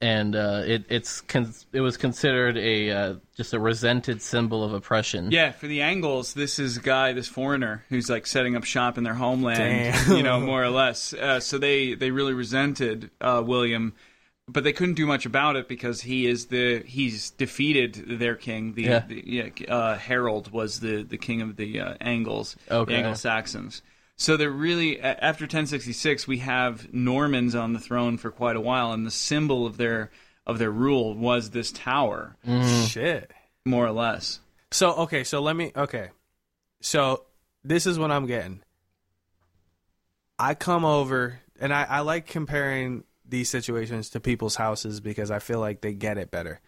and 0.00 0.36
uh, 0.36 0.62
it 0.64 0.84
it's 0.88 1.20
con- 1.22 1.52
it 1.72 1.80
was 1.80 1.96
considered 1.96 2.56
a 2.56 2.90
uh, 2.90 3.14
just 3.36 3.52
a 3.52 3.58
resented 3.58 4.22
symbol 4.22 4.62
of 4.62 4.72
oppression. 4.72 5.30
Yeah, 5.32 5.50
for 5.52 5.66
the 5.66 5.82
Angles, 5.82 6.34
this 6.34 6.58
is 6.58 6.76
a 6.76 6.80
guy, 6.80 7.12
this 7.12 7.26
foreigner, 7.28 7.84
who's 7.88 8.08
like 8.08 8.26
setting 8.26 8.54
up 8.56 8.64
shop 8.64 8.96
in 8.98 9.04
their 9.04 9.14
homeland, 9.14 9.94
Damn. 10.06 10.16
you 10.16 10.22
know, 10.22 10.40
more 10.40 10.62
or 10.62 10.70
less. 10.70 11.12
Uh, 11.12 11.40
so 11.40 11.58
they 11.58 11.94
they 11.94 12.10
really 12.10 12.32
resented 12.34 13.10
uh, 13.20 13.42
William, 13.44 13.92
but 14.46 14.62
they 14.64 14.72
couldn't 14.72 14.94
do 14.94 15.06
much 15.06 15.26
about 15.26 15.56
it 15.56 15.66
because 15.68 16.00
he 16.02 16.26
is 16.26 16.46
the 16.46 16.78
he's 16.86 17.30
defeated 17.30 18.18
their 18.20 18.36
king. 18.36 18.74
The, 18.74 18.82
Yeah. 18.82 18.98
the 19.06 19.22
yeah, 19.26 19.48
uh, 19.68 19.96
Harold 19.98 20.52
was 20.52 20.78
the 20.80 21.02
the 21.02 21.18
king 21.18 21.40
of 21.42 21.56
the 21.56 21.80
uh, 21.80 21.94
Angles, 22.00 22.56
Okay. 22.70 22.92
the 22.92 22.98
Anglo 22.98 23.14
Saxons. 23.14 23.82
So 24.18 24.36
they're 24.36 24.50
really 24.50 25.00
after 25.00 25.44
1066, 25.44 26.26
we 26.26 26.38
have 26.38 26.92
Normans 26.92 27.54
on 27.54 27.72
the 27.72 27.78
throne 27.78 28.18
for 28.18 28.32
quite 28.32 28.56
a 28.56 28.60
while, 28.60 28.92
and 28.92 29.06
the 29.06 29.12
symbol 29.12 29.64
of 29.64 29.76
their 29.76 30.10
of 30.44 30.58
their 30.58 30.72
rule 30.72 31.14
was 31.14 31.50
this 31.50 31.70
tower, 31.70 32.36
mm-hmm. 32.44 32.84
Shit. 32.86 33.30
more 33.64 33.86
or 33.86 33.92
less. 33.92 34.40
So 34.72 34.92
okay, 34.94 35.22
so 35.22 35.40
let 35.40 35.54
me 35.54 35.70
okay. 35.74 36.10
So 36.80 37.26
this 37.62 37.86
is 37.86 37.96
what 37.96 38.10
I'm 38.10 38.26
getting. 38.26 38.60
I 40.36 40.54
come 40.54 40.84
over 40.84 41.38
and 41.60 41.72
I, 41.72 41.84
I 41.84 42.00
like 42.00 42.26
comparing 42.26 43.04
these 43.24 43.48
situations 43.48 44.10
to 44.10 44.20
people's 44.20 44.56
houses 44.56 45.00
because 45.00 45.30
I 45.30 45.38
feel 45.38 45.60
like 45.60 45.80
they 45.80 45.92
get 45.92 46.18
it 46.18 46.30
better. 46.30 46.60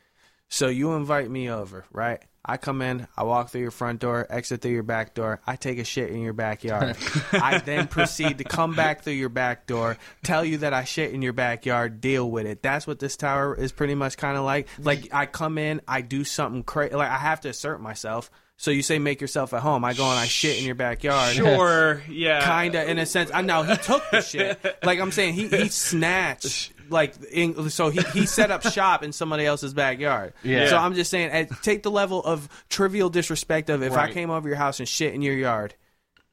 So 0.51 0.67
you 0.67 0.93
invite 0.95 1.31
me 1.31 1.49
over, 1.49 1.85
right? 1.93 2.21
I 2.45 2.57
come 2.57 2.83
in, 2.83 3.07
I 3.17 3.23
walk 3.23 3.51
through 3.51 3.61
your 3.61 3.71
front 3.71 4.01
door, 4.01 4.27
exit 4.29 4.63
through 4.63 4.73
your 4.73 4.83
back 4.83 5.15
door, 5.15 5.41
I 5.47 5.55
take 5.55 5.79
a 5.79 5.85
shit 5.85 6.11
in 6.11 6.21
your 6.23 6.33
backyard. 6.33 6.97
I 7.33 7.59
then 7.59 7.87
proceed 7.87 8.39
to 8.39 8.45
come 8.45 8.75
back 8.75 9.03
through 9.03 9.13
your 9.13 9.29
back 9.29 9.67
door, 9.69 9.97
tell 10.25 10.45
you 10.45 10.59
that 10.59 10.75
I 10.75 10.83
shit 10.85 11.13
in 11.13 11.23
your 11.23 11.35
backyard, 11.35 12.01
deal 12.01 12.29
with 12.29 12.47
it. 12.47 12.63
That's 12.63 12.87
what 12.87 12.99
this 12.99 13.17
tower 13.17 13.55
is 13.55 13.71
pretty 13.71 13.95
much 13.95 14.17
kind 14.17 14.37
of 14.37 14.45
like. 14.45 14.67
Like 14.79 15.09
I 15.13 15.27
come 15.27 15.57
in, 15.57 15.83
I 15.87 16.01
do 16.01 16.25
something 16.25 16.65
crazy, 16.65 16.97
like 16.97 17.11
I 17.11 17.19
have 17.19 17.43
to 17.43 17.51
assert 17.51 17.81
myself. 17.81 18.29
So 18.57 18.71
you 18.71 18.83
say 18.83 18.99
make 18.99 19.21
yourself 19.21 19.55
at 19.55 19.61
home. 19.61 19.85
I 19.85 19.95
go 19.95 20.05
and 20.05 20.19
I 20.19 20.27
shit 20.27 20.59
in 20.59 20.67
your 20.67 20.75
backyard. 20.75 21.35
Sure, 21.35 22.03
yeah, 22.11 22.45
Kinda 22.63 22.91
in 22.91 22.99
a 22.99 23.07
sense. 23.07 23.31
I 23.33 23.43
know 23.43 23.63
he 23.63 23.77
took 23.77 24.03
the 24.11 24.21
shit. 24.21 24.59
Like 24.83 24.99
I'm 24.99 25.13
saying, 25.13 25.35
he 25.35 25.49
he 25.49 25.69
snatched 25.69 26.73
like 26.91 27.15
in, 27.31 27.71
so 27.71 27.89
he 27.91 28.01
he 28.13 28.27
set 28.27 28.51
up 28.51 28.63
shop 28.73 29.03
in 29.03 29.13
somebody 29.13 29.47
else's 29.47 29.75
backyard. 29.75 30.33
Yeah. 30.43 30.69
So 30.69 30.77
I'm 30.77 30.95
just 30.95 31.11
saying, 31.11 31.49
take 31.63 31.83
the 31.83 31.91
level 31.91 32.23
of 32.23 32.49
trivial 32.69 33.11
disrespect 33.11 33.71
of 33.71 33.83
if 33.83 33.93
I 33.93 34.13
came 34.13 34.31
over 34.31 34.49
your 34.49 34.57
house 34.57 34.81
and 34.81 34.89
shit 34.89 35.15
in 35.15 35.23
your 35.23 35.35
yard, 35.35 35.75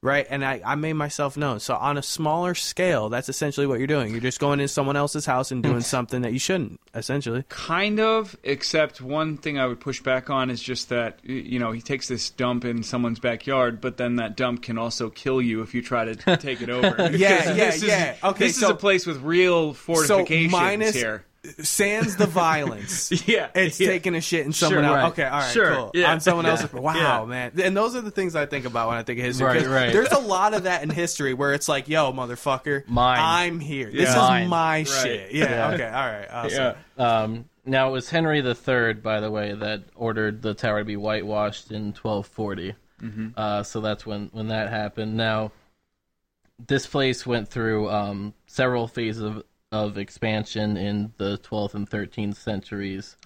right? 0.01 0.27
And 0.29 0.43
I 0.45 0.61
I 0.65 0.75
made 0.75 0.93
myself 0.93 1.37
known. 1.37 1.59
So 1.59 1.75
on 1.75 1.97
a 1.97 2.03
smaller 2.03 2.55
scale, 2.55 3.09
that's 3.09 3.29
essentially 3.29 3.67
what 3.67 3.79
you're 3.79 3.87
doing. 3.87 4.11
You're 4.11 4.21
just 4.21 4.39
going 4.39 4.59
in 4.59 4.67
someone 4.67 4.95
else's 4.95 5.25
house 5.25 5.51
and 5.51 5.63
doing 5.63 5.75
hmm. 5.75 5.81
something 5.81 6.21
that 6.21 6.33
you 6.33 6.39
shouldn't. 6.39 6.79
Essentially, 6.93 7.43
Kind 7.49 7.99
of, 7.99 8.35
except 8.43 9.01
one 9.01 9.37
thing 9.37 9.59
I 9.59 9.67
would 9.67 9.79
push 9.79 10.01
back 10.01 10.29
on 10.29 10.49
is 10.49 10.61
just 10.61 10.89
that 10.89 11.19
you 11.23 11.59
know 11.59 11.71
he 11.71 11.81
takes 11.81 12.07
this 12.07 12.29
dump 12.29 12.65
in 12.65 12.83
someone's 12.83 13.19
backyard, 13.19 13.81
but 13.81 13.97
then 13.97 14.15
that 14.17 14.35
dump 14.35 14.63
can 14.63 14.77
also 14.77 15.09
kill 15.09 15.41
you 15.41 15.61
if 15.61 15.73
you 15.75 15.81
try 15.81 16.05
to 16.05 16.37
take 16.37 16.61
it 16.61 16.69
over. 16.69 16.95
Yeah, 16.97 17.09
yeah, 17.17 17.53
this 17.53 17.75
is- 17.77 17.83
yeah. 17.83 18.15
Okay, 18.23 18.47
this 18.47 18.59
so- 18.59 18.67
is 18.67 18.71
a 18.71 18.75
place 18.75 19.05
with 19.05 19.21
real 19.21 19.73
fortifications 19.73 20.51
minus- 20.51 20.95
here. 20.95 21.23
Sans 21.61 22.15
the 22.17 22.25
violence. 22.27 23.11
Yeah, 23.27 23.49
It's 23.55 23.79
yeah. 23.79 23.87
taking 23.87 24.15
a 24.15 24.21
shit 24.21 24.45
in 24.45 24.53
someone 24.53 24.83
Sure, 24.83 24.85
else. 24.85 24.95
right. 25.03 25.11
Okay, 25.11 25.23
all 25.25 25.39
right, 25.39 25.51
Sure, 25.53 25.75
cool. 25.75 25.91
yeah, 25.93 26.11
On 26.11 26.19
someone 26.19 26.45
yeah, 26.45 26.51
else's. 26.51 26.73
Wow, 26.73 26.95
yeah. 27.21 27.25
man. 27.25 27.51
And 27.63 27.75
those 27.75 27.95
are 27.95 28.01
the 28.01 28.11
things 28.11 28.35
I 28.35 28.45
think 28.45 28.65
about 28.65 28.89
when 28.89 28.97
I 28.97 29.03
think 29.03 29.19
of 29.19 29.25
history. 29.25 29.45
Right, 29.47 29.67
right. 29.67 29.93
There's 29.93 30.11
a 30.11 30.19
lot 30.19 30.53
of 30.53 30.63
that 30.63 30.83
in 30.83 30.89
history 30.89 31.33
where 31.33 31.53
it's 31.53 31.67
like, 31.69 31.87
yo, 31.89 32.11
motherfucker, 32.13 32.87
Mine. 32.87 33.19
I'm 33.21 33.59
here. 33.59 33.89
This 33.91 34.09
is 34.09 34.15
Mine. 34.15 34.47
my 34.49 34.77
Right. 34.77 34.87
shit. 34.87 35.31
Yeah. 35.33 35.71
Okay. 35.71 35.85
All 35.85 35.91
right. 35.91 36.27
Awesome. 36.31 36.75
Yeah. 36.97 37.05
Um, 37.21 37.45
now 37.65 37.89
it 37.89 37.91
was 37.91 38.09
Henry 38.09 38.39
III, 38.39 38.93
by 38.93 39.19
the 39.19 39.29
way, 39.31 39.53
that 39.53 39.83
ordered 39.95 40.41
the 40.41 40.53
tower 40.53 40.79
to 40.79 40.85
be 40.85 40.95
whitewashed 40.95 41.71
in 41.71 41.93
1240. 41.93 42.75
Uh, 43.35 43.61
so 43.63 43.79
that's 43.81 44.05
when 44.05 44.29
when 44.33 44.47
that 44.47 44.69
happened. 44.69 45.15
Now, 45.17 45.51
this 46.65 46.87
place 46.87 47.25
went 47.27 47.47
through 47.49 47.89
um, 47.91 48.33
several 48.47 48.87
phases 48.87 49.21
of, 49.21 49.43
of 49.71 49.97
expansion 49.97 50.77
in 50.77 51.13
the 51.17 51.37
12th 51.39 51.73
and 51.73 51.89
13th 51.89 52.35
centuries, 52.35 53.17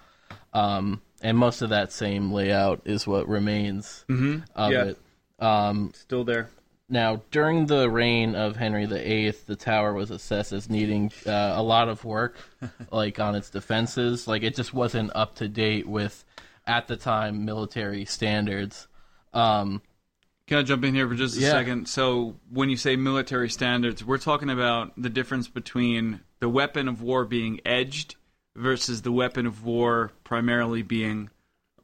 um, 0.52 1.00
and 1.22 1.38
most 1.38 1.62
of 1.62 1.70
that 1.70 1.92
same 1.92 2.32
layout 2.32 2.82
is 2.84 3.06
what 3.06 3.28
remains 3.28 4.04
of 4.54 4.72
Yeah. 4.72 4.84
it. 4.84 4.98
Um, 5.38 5.92
Still 5.94 6.24
there. 6.24 6.50
now, 6.88 7.22
during 7.30 7.66
the 7.66 7.88
reign 7.90 8.34
of 8.34 8.56
Henry 8.56 8.86
VIII, 8.86 9.30
the 9.46 9.56
tower 9.56 9.92
was 9.92 10.10
assessed 10.10 10.52
as 10.52 10.68
needing 10.68 11.12
uh, 11.26 11.54
a 11.56 11.62
lot 11.62 11.88
of 11.88 12.04
work, 12.04 12.36
like 12.90 13.18
on 13.20 13.34
its 13.34 13.50
defenses. 13.50 14.26
Like 14.26 14.42
it 14.42 14.56
just 14.56 14.74
wasn't 14.74 15.10
up 15.14 15.36
to 15.36 15.48
date 15.48 15.86
with, 15.86 16.24
at 16.66 16.88
the 16.88 16.96
time, 16.96 17.44
military 17.44 18.04
standards. 18.04 18.88
Um, 19.32 19.80
Can 20.48 20.58
I 20.58 20.62
jump 20.64 20.84
in 20.84 20.94
here 20.94 21.08
for 21.08 21.14
just 21.14 21.36
a 21.36 21.40
Yeah. 21.40 21.52
second? 21.52 21.88
So, 21.88 22.36
when 22.50 22.68
you 22.68 22.76
say 22.76 22.96
military 22.96 23.48
standards, 23.48 24.04
we're 24.04 24.18
talking 24.18 24.50
about 24.50 24.92
the 25.00 25.08
difference 25.08 25.46
between 25.48 26.20
the 26.42 26.48
weapon 26.48 26.88
of 26.88 27.00
war 27.00 27.24
being 27.24 27.60
edged 27.64 28.16
versus 28.56 29.02
the 29.02 29.12
weapon 29.12 29.46
of 29.46 29.64
war 29.64 30.10
primarily 30.24 30.82
being 30.82 31.30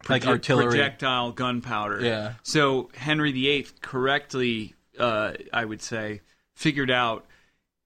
Like 0.09 0.27
artillery. 0.27 0.67
projectile 0.71 1.31
gunpowder. 1.31 2.05
Yeah. 2.05 2.33
So 2.43 2.91
Henry 2.97 3.31
VIII 3.31 3.69
correctly, 3.83 4.75
uh, 4.99 5.35
I 5.53 5.65
would 5.65 5.81
say, 5.81 6.23
figured 6.57 6.91
out, 6.91 7.25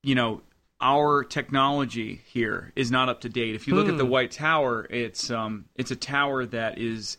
you 0.02 0.14
know, 0.14 0.40
our 0.80 1.22
technology 1.24 2.22
here 2.24 2.72
is 2.74 2.90
not 2.90 3.10
up 3.10 3.20
to 3.20 3.28
date. 3.28 3.54
If 3.54 3.68
you 3.68 3.74
look 3.74 3.86
at 3.86 3.92
Hmm. 3.92 3.98
the 3.98 4.06
White 4.06 4.30
Tower, 4.30 4.86
it's 4.88 5.30
um, 5.30 5.66
it's 5.76 5.90
a 5.90 5.96
tower 5.96 6.46
that 6.46 6.78
is 6.78 7.18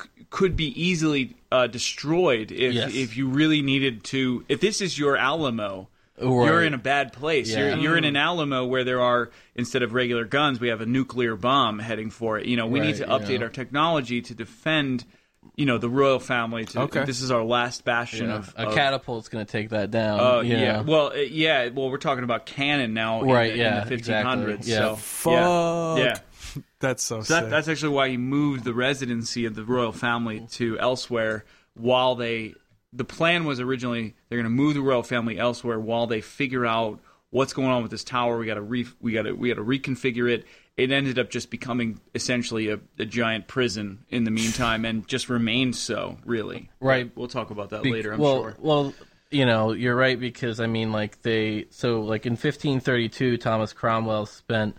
c- 0.00 0.08
could 0.30 0.56
be 0.56 0.66
easily 0.82 1.36
uh, 1.52 1.68
destroyed 1.68 2.50
if 2.50 2.74
Yes. 2.74 2.92
if 2.92 3.16
you 3.16 3.28
really 3.28 3.62
needed 3.62 4.02
to. 4.06 4.44
If 4.48 4.60
this 4.60 4.80
is 4.80 4.98
your 4.98 5.16
Alamo. 5.16 5.88
Right. 6.20 6.46
You're 6.46 6.62
in 6.62 6.74
a 6.74 6.78
bad 6.78 7.12
place. 7.12 7.50
Yeah. 7.50 7.70
You're, 7.70 7.78
you're 7.78 7.96
in 7.96 8.04
an 8.04 8.16
Alamo 8.16 8.64
where 8.66 8.84
there 8.84 9.00
are 9.00 9.30
instead 9.56 9.82
of 9.82 9.94
regular 9.94 10.24
guns, 10.24 10.60
we 10.60 10.68
have 10.68 10.80
a 10.80 10.86
nuclear 10.86 11.34
bomb 11.36 11.78
heading 11.80 12.10
for 12.10 12.38
it. 12.38 12.46
You 12.46 12.56
know, 12.56 12.66
we 12.66 12.78
need 12.80 12.96
to 12.96 13.06
update 13.06 13.38
yeah. 13.38 13.44
our 13.44 13.48
technology 13.48 14.22
to 14.22 14.34
defend, 14.34 15.04
you 15.56 15.66
know, 15.66 15.76
the 15.78 15.88
royal 15.88 16.20
family. 16.20 16.66
To, 16.66 16.82
Okay. 16.82 17.04
This 17.04 17.20
is 17.20 17.32
our 17.32 17.42
last 17.42 17.84
bastion 17.84 18.28
Yeah. 18.28 18.36
of 18.36 18.54
a 18.56 18.68
of- 18.68 18.74
catapult's 18.74 19.28
going 19.28 19.44
to 19.44 19.50
take 19.50 19.70
that 19.70 19.90
down. 19.90 20.20
Oh 20.20 20.40
you 20.40 20.56
yeah. 20.56 20.76
know? 20.76 20.82
Well, 20.84 21.06
uh, 21.08 21.14
yeah. 21.16 21.68
Well, 21.70 21.90
we're 21.90 21.98
talking 21.98 22.22
about 22.22 22.46
cannon 22.46 22.94
now, 22.94 23.22
in 23.22 23.28
Right, 23.30 23.52
the, 23.52 23.58
yeah, 23.58 23.82
in 23.82 23.88
the 23.88 23.94
1500s. 23.96 23.98
exactly, 23.98 24.72
yeah. 24.72 24.78
So 24.78 24.96
Fuck. 24.96 25.98
yeah, 25.98 26.04
yeah. 26.04 26.18
That's 26.78 27.02
so, 27.02 27.22
So 27.22 27.40
that, 27.40 27.50
that's 27.50 27.66
actually 27.66 27.94
why 27.94 28.10
he 28.10 28.16
moved 28.18 28.62
the 28.62 28.74
residency 28.74 29.46
of 29.46 29.56
the 29.56 29.64
royal 29.64 29.90
family 29.90 30.46
to 30.52 30.78
elsewhere 30.78 31.44
while 31.74 32.14
they. 32.14 32.54
The 32.94 33.04
plan 33.04 33.44
was 33.44 33.60
originally 33.60 34.14
they're 34.28 34.38
going 34.38 34.44
to 34.44 34.50
move 34.50 34.74
the 34.74 34.80
royal 34.80 35.02
family 35.02 35.38
elsewhere 35.38 35.78
while 35.78 36.06
they 36.06 36.20
figure 36.20 36.64
out 36.64 37.00
what's 37.30 37.52
going 37.52 37.68
on 37.68 37.82
with 37.82 37.90
this 37.90 38.04
tower. 38.04 38.38
We 38.38 38.46
got 38.46 38.54
to 38.54 38.62
re, 38.62 38.86
we 39.00 39.12
got 39.12 39.22
to 39.22 39.32
we 39.32 39.48
got 39.48 39.56
to 39.56 39.64
reconfigure 39.64 40.30
it. 40.30 40.44
It 40.76 40.90
ended 40.90 41.18
up 41.18 41.30
just 41.30 41.50
becoming 41.50 42.00
essentially 42.14 42.68
a, 42.68 42.80
a 42.98 43.04
giant 43.04 43.46
prison 43.46 44.04
in 44.08 44.24
the 44.24 44.30
meantime, 44.30 44.84
and 44.84 45.06
just 45.06 45.28
remained 45.28 45.76
so. 45.76 46.18
Really, 46.24 46.70
Right. 46.80 47.10
We'll 47.14 47.28
talk 47.28 47.50
about 47.50 47.70
that 47.70 47.82
Be- 47.82 47.92
later. 47.92 48.12
I'm 48.12 48.20
well, 48.20 48.42
sure. 48.42 48.56
Well, 48.58 48.94
you 49.30 49.46
know, 49.46 49.72
you're 49.72 49.96
right 49.96 50.18
because 50.18 50.60
I 50.60 50.66
mean, 50.66 50.92
like 50.92 51.22
they 51.22 51.66
so 51.70 52.02
like 52.02 52.26
in 52.26 52.32
1532, 52.32 53.36
Thomas 53.38 53.72
Cromwell 53.72 54.26
spent 54.26 54.76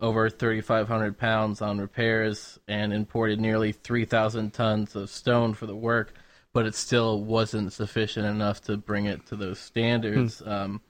over 0.00 0.30
3,500 0.30 1.18
pounds 1.18 1.60
on 1.60 1.78
repairs 1.78 2.58
and 2.68 2.92
imported 2.92 3.40
nearly 3.40 3.72
3,000 3.72 4.52
tons 4.52 4.94
of 4.94 5.10
stone 5.10 5.54
for 5.54 5.66
the 5.66 5.74
work, 5.74 6.14
but 6.58 6.66
it 6.66 6.74
still 6.74 7.22
wasn't 7.22 7.72
sufficient 7.72 8.26
enough 8.26 8.60
to 8.60 8.76
bring 8.76 9.06
it 9.06 9.24
to 9.26 9.36
those 9.36 9.60
standards. 9.60 10.42
Um, 10.44 10.80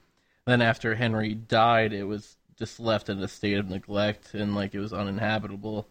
then 0.47 0.63
after 0.63 0.95
Henry 0.95 1.35
died, 1.35 1.93
it 1.93 2.05
was 2.05 2.37
just 2.57 2.79
left 2.79 3.07
in 3.07 3.19
a 3.19 3.27
state 3.27 3.59
of 3.59 3.69
neglect 3.69 4.33
and 4.33 4.55
like 4.55 4.73
it 4.73 4.79
was 4.79 4.93
uninhabitable. 4.93 5.87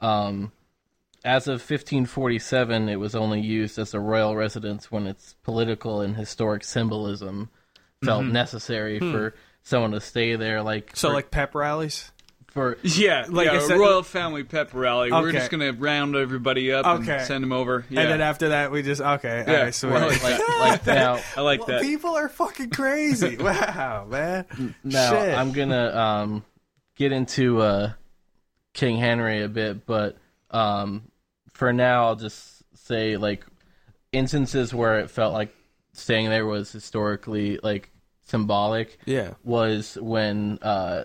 Um, 0.00 0.50
as 1.24 1.46
of 1.46 1.60
1547, 1.60 2.88
it 2.88 2.96
was 2.96 3.14
only 3.14 3.40
used 3.40 3.78
as 3.78 3.94
a 3.94 4.00
royal 4.00 4.34
residence 4.34 4.90
when 4.90 5.06
its 5.06 5.36
political 5.44 6.00
and 6.00 6.16
historic 6.16 6.64
symbolism 6.64 7.50
felt 8.02 8.24
necessary 8.24 8.98
for 8.98 9.32
someone 9.62 9.92
to 9.92 10.00
stay 10.00 10.34
there. 10.34 10.60
Like 10.60 10.96
so 10.96 11.06
for, 11.06 11.14
like 11.14 11.30
pep 11.30 11.54
rallies. 11.54 12.10
For 12.50 12.78
Yeah, 12.82 13.26
Like 13.28 13.46
yeah, 13.46 13.52
I 13.52 13.56
a 13.56 13.60
said- 13.60 13.78
royal 13.78 14.02
family 14.02 14.42
pep 14.44 14.70
rally. 14.74 15.10
We're 15.12 15.32
just 15.32 15.50
gonna 15.50 15.72
round 15.72 16.16
everybody 16.16 16.72
up 16.72 16.84
Okay. 16.86 17.18
and 17.18 17.26
send 17.26 17.42
them 17.44 17.52
over. 17.52 17.84
Yeah, 17.88 18.00
And 18.00 18.10
then 18.10 18.20
after 18.20 18.48
that, 18.50 18.70
we 18.72 18.82
just 18.82 19.00
okay. 19.00 19.44
Yeah. 19.46 19.54
All 19.56 19.62
right, 19.64 19.74
sweet. 19.74 19.92
Well, 19.92 20.08
like, 20.08 20.22
like 20.60 20.86
now. 20.86 21.20
I 21.36 21.40
like 21.42 21.60
Well, 21.66 21.78
that. 21.78 21.82
people 21.82 22.16
are 22.16 22.28
fucking 22.28 22.70
crazy. 22.70 23.36
wow, 23.40 24.06
man. 24.08 24.74
Now 24.84 25.10
Shit. 25.10 25.34
I'm 25.38 25.52
gonna 25.52 25.96
um, 25.96 26.44
get 26.96 27.12
into 27.12 27.60
uh, 27.62 27.92
King 28.74 28.96
Henry 28.98 29.42
a 29.42 29.48
bit, 29.48 29.86
but 29.86 30.16
um, 30.50 31.02
for 31.52 31.72
now 31.72 32.06
I'll 32.06 32.16
just 32.16 32.62
say 32.74 33.16
like 33.16 33.44
instances 34.12 34.74
where 34.74 34.98
it 34.98 35.10
felt 35.10 35.32
like 35.32 35.54
staying 35.92 36.28
there 36.30 36.46
was 36.46 36.72
historically 36.72 37.58
like 37.62 37.90
symbolic. 38.22 38.98
Yeah. 39.06 39.34
was 39.44 39.96
when 40.00 40.58
uh, 40.62 41.04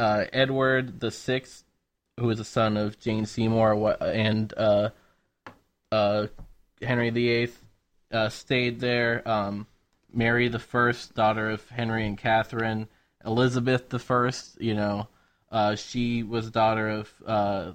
uh, 0.00 0.24
Edward 0.32 0.98
the 1.00 1.10
Sixth, 1.10 1.64
who 2.18 2.26
was 2.26 2.38
the 2.38 2.44
son 2.44 2.78
of 2.78 2.98
Jane 2.98 3.26
Seymour, 3.26 3.98
and 4.00 4.52
uh, 4.56 4.90
uh, 5.92 6.26
Henry 6.80 7.10
the 7.10 7.28
Eighth, 7.28 7.62
uh, 8.10 8.30
stayed 8.30 8.80
there. 8.80 9.26
Um, 9.28 9.66
Mary 10.12 10.48
the 10.48 10.58
First, 10.58 11.14
daughter 11.14 11.50
of 11.50 11.68
Henry 11.68 12.06
and 12.06 12.16
Catherine, 12.16 12.88
Elizabeth 13.24 13.90
the 13.90 13.98
First, 13.98 14.60
you 14.60 14.74
know, 14.74 15.06
uh, 15.52 15.76
she 15.76 16.22
was 16.22 16.50
daughter 16.50 16.88
of 16.88 17.14
uh, 17.26 17.72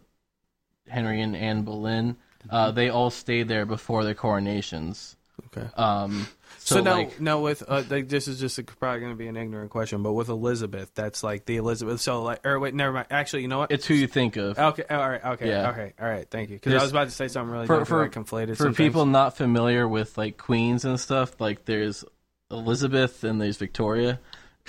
Henry 0.88 1.22
and 1.22 1.36
Anne 1.36 1.62
Boleyn. 1.62 2.18
Uh, 2.50 2.72
they 2.72 2.90
all 2.90 3.12
stayed 3.12 3.48
there 3.48 3.68
before 3.68 4.04
their 4.04 4.16
coronations. 4.16 5.16
Okay. 5.48 5.68
Um, 5.76 6.28
So, 6.66 6.78
so, 6.78 6.82
now, 6.82 6.94
like, 6.96 7.22
now 7.22 7.40
with 7.42 7.62
uh, 7.68 7.84
like, 7.92 8.10
this 8.10 8.28
is 8.28 8.40
just 8.40 8.58
a, 8.58 8.64
probably 8.64 9.00
going 9.00 9.12
to 9.12 9.18
be 9.18 9.28
an 9.28 9.38
ignorant 9.38 9.70
question, 9.70 10.02
but 10.02 10.14
with 10.14 10.30
Elizabeth, 10.30 10.92
that's 10.96 11.24
like 11.24 11.46
the 11.46 11.58
Elizabeth. 11.58 12.02
So 12.02 12.24
like, 12.24 12.44
or 12.44 12.60
wait, 12.60 12.74
never 12.74 12.92
mind. 12.92 13.06
Actually, 13.12 13.44
you 13.44 13.48
know 13.48 13.60
what? 13.60 13.72
it's 13.72 13.86
who 13.86 13.94
you 13.94 14.08
think 14.08 14.36
of. 14.36 14.58
Okay. 14.58 14.84
All 14.90 15.10
right. 15.10 15.24
Okay. 15.24 15.48
Yeah. 15.48 15.70
Okay. 15.70 15.94
All 16.02 16.08
right. 16.10 16.28
Thank 16.28 16.50
you. 16.50 16.56
Because 16.56 16.74
I 16.74 16.82
was 16.82 16.90
about 16.90 17.04
to 17.06 17.12
say 17.12 17.28
something 17.28 17.54
really 17.54 17.68
for- 17.68 17.86
for- 17.86 18.10
conflated. 18.10 18.50
for 18.58 18.64
sometimes. 18.64 18.78
people 18.78 19.06
not 19.06 19.38
familiar 19.38 19.88
with 19.88 20.18
like 20.18 20.38
queens 20.38 20.86
and 20.86 21.00
stuff 21.00 21.40
like 21.40 21.66
there's 21.66 22.04
elizabeth 22.52 23.24
and 23.24 23.42
there's 23.42 23.58
victoria 23.58 24.20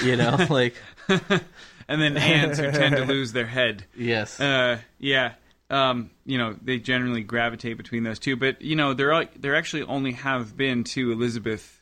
you 0.00 0.16
know 0.16 0.34
like 0.50 0.74
and 1.08 2.02
then 2.02 2.16
ants 2.16 2.58
who 2.58 2.70
tend 2.72 2.96
to 2.96 3.04
lose 3.06 3.32
their 3.32 3.46
head. 3.46 3.84
yes 3.96 4.38
Uh, 4.40 4.78
yeah. 4.98 5.32
Um, 5.68 6.10
you 6.24 6.38
know, 6.38 6.54
they 6.62 6.78
generally 6.78 7.22
gravitate 7.24 7.76
between 7.76 8.04
those 8.04 8.20
two, 8.20 8.36
but 8.36 8.62
you 8.62 8.76
know, 8.76 8.94
there 8.94 9.12
are, 9.12 9.26
there 9.36 9.56
actually 9.56 9.82
only 9.82 10.12
have 10.12 10.56
been 10.56 10.84
two 10.84 11.10
Elizabeth 11.10 11.75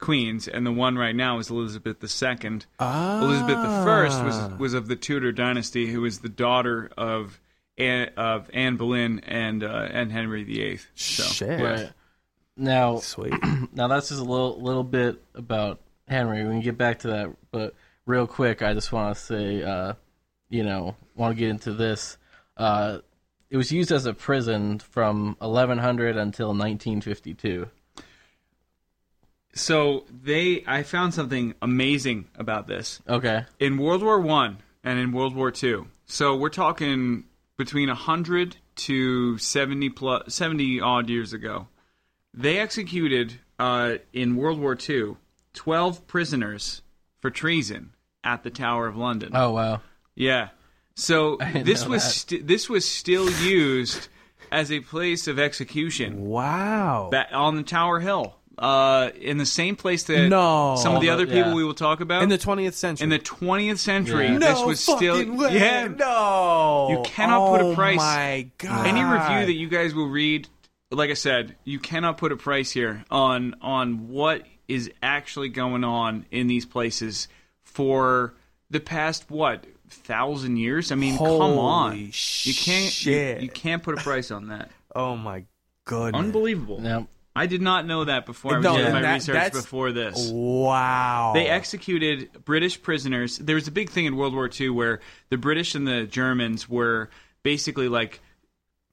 queens, 0.00 0.48
and 0.48 0.66
the 0.66 0.72
one 0.72 0.96
right 0.96 1.14
now 1.14 1.38
is 1.38 1.50
Elizabeth 1.50 2.02
II. 2.02 2.60
ah. 2.78 3.20
Elizabeth 3.22 3.58
I 3.58 4.24
was 4.24 4.58
was 4.58 4.74
of 4.74 4.88
the 4.88 4.96
Tudor 4.96 5.32
dynasty, 5.32 5.86
who 5.86 6.00
was 6.00 6.20
the 6.20 6.28
daughter 6.28 6.90
of 6.96 7.40
Anne, 7.78 8.10
of 8.16 8.50
Anne 8.52 8.76
Boleyn 8.76 9.20
and 9.20 9.62
uh, 9.62 9.88
and 9.90 10.10
Henry 10.10 10.44
VIII. 10.44 10.80
So, 10.94 11.22
Shit. 11.24 11.60
right 11.60 11.92
now 12.56 12.98
Sweet. 12.98 13.34
now 13.72 13.88
that's 13.88 14.08
just 14.08 14.20
a 14.20 14.24
little 14.24 14.60
little 14.60 14.84
bit 14.84 15.22
about 15.34 15.80
henry 16.06 16.44
we 16.44 16.50
can 16.50 16.60
get 16.60 16.76
back 16.76 16.98
to 17.00 17.08
that 17.08 17.30
but 17.50 17.74
real 18.06 18.26
quick 18.26 18.62
i 18.62 18.74
just 18.74 18.92
want 18.92 19.16
to 19.16 19.20
say 19.20 19.62
uh 19.62 19.94
you 20.48 20.62
know 20.62 20.94
want 21.16 21.34
to 21.34 21.38
get 21.38 21.48
into 21.48 21.72
this 21.72 22.18
uh 22.56 22.98
it 23.48 23.56
was 23.56 23.72
used 23.72 23.90
as 23.90 24.06
a 24.06 24.14
prison 24.14 24.78
from 24.78 25.36
1100 25.38 26.16
until 26.16 26.48
1952 26.48 27.68
so 29.52 30.04
they, 30.10 30.62
I 30.66 30.82
found 30.82 31.12
something 31.14 31.54
amazing 31.60 32.28
about 32.36 32.66
this. 32.66 33.00
okay 33.08 33.44
in 33.58 33.78
World 33.78 34.02
War 34.02 34.20
One 34.20 34.58
and 34.84 34.98
in 34.98 35.12
World 35.12 35.34
War 35.34 35.50
Two. 35.50 35.88
So 36.06 36.36
we're 36.36 36.48
talking 36.48 37.24
between 37.56 37.88
hundred 37.88 38.56
to 38.76 39.38
seventy 39.38 39.90
plus 39.90 40.34
seventy 40.34 40.80
odd 40.80 41.08
years 41.08 41.32
ago. 41.32 41.68
They 42.32 42.58
executed 42.58 43.40
uh, 43.58 43.94
in 44.12 44.36
World 44.36 44.60
War 44.60 44.74
Two 44.74 45.16
twelve 45.52 46.06
prisoners 46.06 46.82
for 47.20 47.30
treason 47.30 47.92
at 48.24 48.42
the 48.42 48.50
Tower 48.50 48.86
of 48.86 48.96
London. 48.96 49.30
oh 49.34 49.52
wow 49.52 49.80
Yeah. 50.14 50.48
So 50.94 51.38
this 51.54 51.86
was 51.86 52.02
st- 52.02 52.46
this 52.46 52.68
was 52.68 52.88
still 52.88 53.30
used 53.42 54.08
as 54.52 54.70
a 54.72 54.80
place 54.80 55.28
of 55.28 55.38
execution 55.38 56.26
wow. 56.26 57.08
ba- 57.10 57.32
on 57.32 57.56
the 57.56 57.62
Tower 57.62 58.00
Hill, 58.00 58.36
uh, 58.60 59.10
in 59.18 59.38
the 59.38 59.46
same 59.46 59.74
place 59.74 60.02
that 60.04 60.28
No. 60.28 60.76
some 60.78 60.94
of 60.94 61.00
the 61.00 61.08
other 61.08 61.24
people 61.26 61.48
Yeah. 61.50 61.54
we 61.54 61.64
will 61.64 61.74
talk 61.74 62.00
about 62.00 62.22
in 62.22 62.28
the 62.28 62.36
20th 62.38 62.74
century. 62.74 63.02
in 63.04 63.08
the 63.10 63.18
20th 63.18 63.78
century, 63.78 64.26
Yeah. 64.28 64.38
this 64.38 64.60
no 64.60 64.66
was 64.66 64.80
still 64.80 65.14
way. 65.34 65.54
yeah. 65.58 65.88
No. 65.88 66.88
You 66.90 67.02
cannot 67.02 67.48
put 67.50 67.60
a 67.62 67.64
Oh 67.64 67.74
price- 67.74 67.96
my 67.96 68.48
god. 68.58 68.86
Any 68.86 69.02
review 69.02 69.46
that 69.46 69.54
you 69.54 69.68
guys 69.68 69.94
will 69.94 70.08
read, 70.08 70.46
like 70.90 71.08
I 71.10 71.14
said, 71.14 71.56
you 71.64 71.78
cannot 71.78 72.18
put 72.18 72.32
a 72.32 72.36
price 72.36 72.70
here 72.70 73.04
on 73.10 73.54
on 73.62 74.08
what 74.08 74.42
is 74.68 74.90
actually 75.02 75.48
going 75.48 75.82
on 75.82 76.26
in 76.30 76.46
these 76.46 76.66
places 76.66 77.26
for 77.62 78.34
the 78.70 78.78
past 78.80 79.30
what 79.30 79.64
thousand 79.88 80.56
years. 80.58 80.92
I 80.92 80.96
mean, 80.96 81.16
come 81.16 81.26
on, 81.58 81.90
Holy 81.92 82.12
you 82.42 82.54
can't 82.54 83.06
you, 83.06 83.38
you 83.40 83.48
can't 83.48 83.82
put 83.82 83.98
a 83.98 84.02
price 84.02 84.30
on 84.30 84.48
that. 84.48 84.70
Oh 84.94 85.16
my 85.16 85.44
goodness. 85.86 86.18
Unbelievable. 86.20 86.80
now 86.80 87.08
I 87.34 87.46
did 87.46 87.62
not 87.62 87.86
know 87.86 88.04
that 88.04 88.26
before 88.26 88.54
I 88.54 88.56
was 88.58 88.64
No, 88.64 88.76
doing 88.76 88.92
my 88.92 89.02
that- 89.02 89.14
research 89.14 89.52
before 89.52 89.92
this. 89.92 90.30
Wow. 90.32 91.32
They 91.34 91.46
executed 91.46 92.28
British 92.44 92.82
prisoners. 92.82 93.38
There 93.38 93.54
was 93.54 93.68
a 93.68 93.70
big 93.70 93.90
thing 93.90 94.04
in 94.06 94.16
World 94.16 94.34
War 94.34 94.50
II 94.60 94.70
where 94.70 95.00
the 95.28 95.36
British 95.38 95.74
and 95.74 95.86
the 95.86 96.04
Germans 96.04 96.68
were 96.68 97.08
basically 97.42 97.88
like 97.88 98.20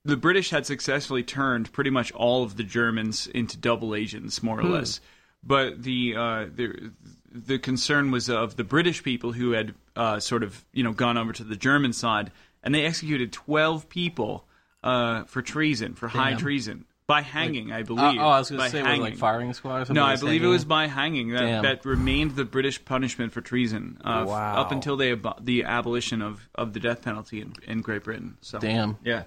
the 0.06 0.18
British 0.18 0.52
had 0.52 0.66
successfully 0.66 1.24
turned 1.24 1.72
pretty 1.74 1.90
much 1.90 2.12
all 2.14 2.44
of 2.44 2.56
the 2.58 2.64
Germans 2.64 3.28
into 3.28 3.58
double 3.58 3.94
agents, 3.96 4.42
more 4.44 4.60
or 4.60 4.64
less. 4.64 5.02
But 5.44 5.84
the 5.84 6.16
uh, 6.16 6.46
the 6.56 6.92
the 7.32 7.60
concern 7.60 8.12
was 8.12 8.30
of 8.30 8.56
the 8.56 8.64
British 8.64 9.04
people 9.04 9.34
who 9.34 9.52
had 9.52 9.74
uh, 9.96 10.20
sort 10.20 10.44
of 10.44 10.64
you 10.74 10.84
know 10.84 10.94
gone 10.94 11.18
over 11.18 11.34
to 11.34 11.44
the 11.44 11.56
German 11.56 11.92
side, 11.92 12.32
and 12.64 12.74
they 12.74 12.86
executed 12.86 13.32
twelve 13.34 13.90
people 13.90 14.46
uh, 14.84 15.24
for 15.26 15.42
treason, 15.42 15.94
for 15.94 16.08
high 16.08 16.34
treason, 16.36 16.86
by 17.08 17.22
hanging, 17.22 17.72
I 17.72 17.82
Uh, 17.82 17.86
believe. 17.86 18.20
oh, 18.20 18.28
I 18.28 18.40
was 18.40 18.50
going 18.52 18.62
to 18.62 18.70
say, 18.70 18.84
was 18.84 19.00
like 19.00 19.16
firing 19.16 19.54
squad 19.54 19.78
or 19.78 19.80
something? 19.86 19.96
No, 19.96 20.04
I 20.04 20.14
Just 20.14 20.24
believe 20.24 20.44
it 20.44 20.48
was 20.48 20.66
by 20.66 20.88
hanging. 20.88 21.30
That, 21.32 21.40
Damn. 21.40 21.64
that 21.64 21.86
remained 21.86 22.36
the 22.36 22.44
British 22.44 22.84
punishment 22.84 23.32
for 23.32 23.40
treason 23.40 23.98
uh, 24.04 24.24
f- 24.24 24.30
up 24.30 24.72
until 24.74 24.98
they 24.98 25.16
abo- 25.16 25.44
the 25.44 25.64
abolition 25.64 26.22
of, 26.22 26.50
of 26.54 26.74
the 26.74 26.82
death 26.82 27.02
penalty 27.02 27.40
in, 27.42 27.54
in 27.66 27.80
Great 27.82 28.04
Britain. 28.04 28.38
So 28.42 28.60
Damn, 28.60 28.98
yeah, 29.06 29.24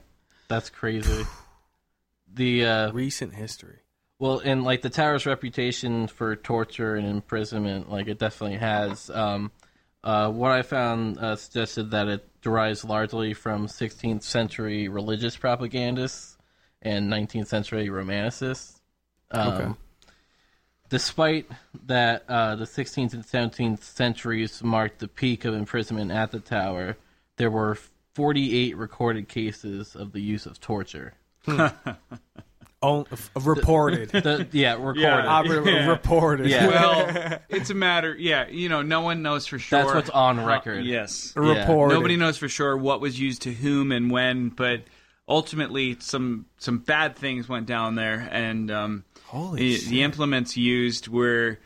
that's 0.49 0.69
crazy. 0.69 1.25
The 2.33 2.67
uh, 2.67 2.93
Recent 2.93 3.35
history. 3.35 3.79
Well, 4.19 4.41
and 4.45 4.63
like 4.63 4.83
the 4.83 4.91
tower's 4.91 5.25
reputation 5.25 6.07
for 6.07 6.37
torture 6.37 6.95
and 6.95 7.07
imprisonment, 7.07 7.91
like 7.91 8.07
it 8.09 8.19
definitely 8.19 8.59
has. 8.59 9.09
Um, 9.09 9.51
uh, 10.05 10.31
what 10.31 10.51
I 10.53 10.61
found 10.63 11.19
uh, 11.19 11.37
suggested 11.37 11.91
that 11.93 12.09
it 12.09 12.29
derives 12.43 12.85
largely 12.85 13.33
from 13.33 13.67
16th 13.67 14.23
century 14.23 14.89
religious 14.89 15.37
propagandists 15.37 16.30
and 16.83 17.11
19th 17.11 17.47
century 17.49 17.89
romanticists. 17.89 18.81
Um, 19.31 19.49
Okay. 19.53 19.73
Despite 20.89 21.47
that, 21.87 22.25
uh, 22.29 22.57
the 22.57 22.65
16th 22.65 23.13
and 23.15 23.23
17th 23.25 23.83
centuries 23.85 24.61
marked 24.63 24.99
the 24.99 25.07
peak 25.07 25.45
of 25.45 25.55
imprisonment 25.55 26.11
at 26.11 26.33
the 26.33 26.41
tower. 26.41 26.97
There 27.37 27.49
were 27.51 27.79
48 28.17 28.77
recorded 28.77 29.29
cases 29.29 29.95
of 29.95 30.11
the 30.11 30.21
use 30.21 30.47
of 30.47 30.61
torture. 30.61 31.15
Oh, 32.83 33.07
f- 33.13 33.31
reported. 33.45 34.09
The, 34.09 34.49
yeah, 34.53 34.73
recorded. 34.73 35.03
Yeah. 35.03 35.17
I 35.31 35.43
re- 35.43 35.71
Yeah. 35.71 35.87
reported. 35.91 36.47
Yeah. 36.47 36.67
well, 36.67 37.39
it's 37.51 37.69
a 37.69 37.75
matter. 37.75 38.17
Yeah, 38.19 38.49
you 38.49 38.71
know, 38.71 38.81
no 38.81 39.03
one 39.03 39.21
knows 39.21 39.47
for 39.47 39.59
sure. 39.59 39.83
That's 39.83 39.95
what's 39.95 40.09
on 40.09 40.39
how- 40.39 40.47
record. 40.47 40.87
yes, 40.87 41.35
reported. 41.37 41.93
nobody 41.95 42.17
knows 42.17 42.39
for 42.39 42.49
sure 42.49 42.75
what 42.79 43.03
was 43.03 43.21
used 43.21 43.43
to 43.43 43.53
whom 43.53 43.93
and 43.93 44.11
when, 44.11 44.49
but 44.49 44.81
ultimately, 45.31 45.97
some 46.01 46.47
some 46.59 46.79
bad 46.79 47.17
things 47.17 47.49
went 47.49 47.67
down 47.67 47.95
there, 47.95 48.29
and 48.31 48.71
um, 48.71 49.05
Holy 49.27 49.77
the, 49.77 49.89
the 49.89 50.03
implements 50.03 50.57
used 50.57 51.09
were 51.09 51.59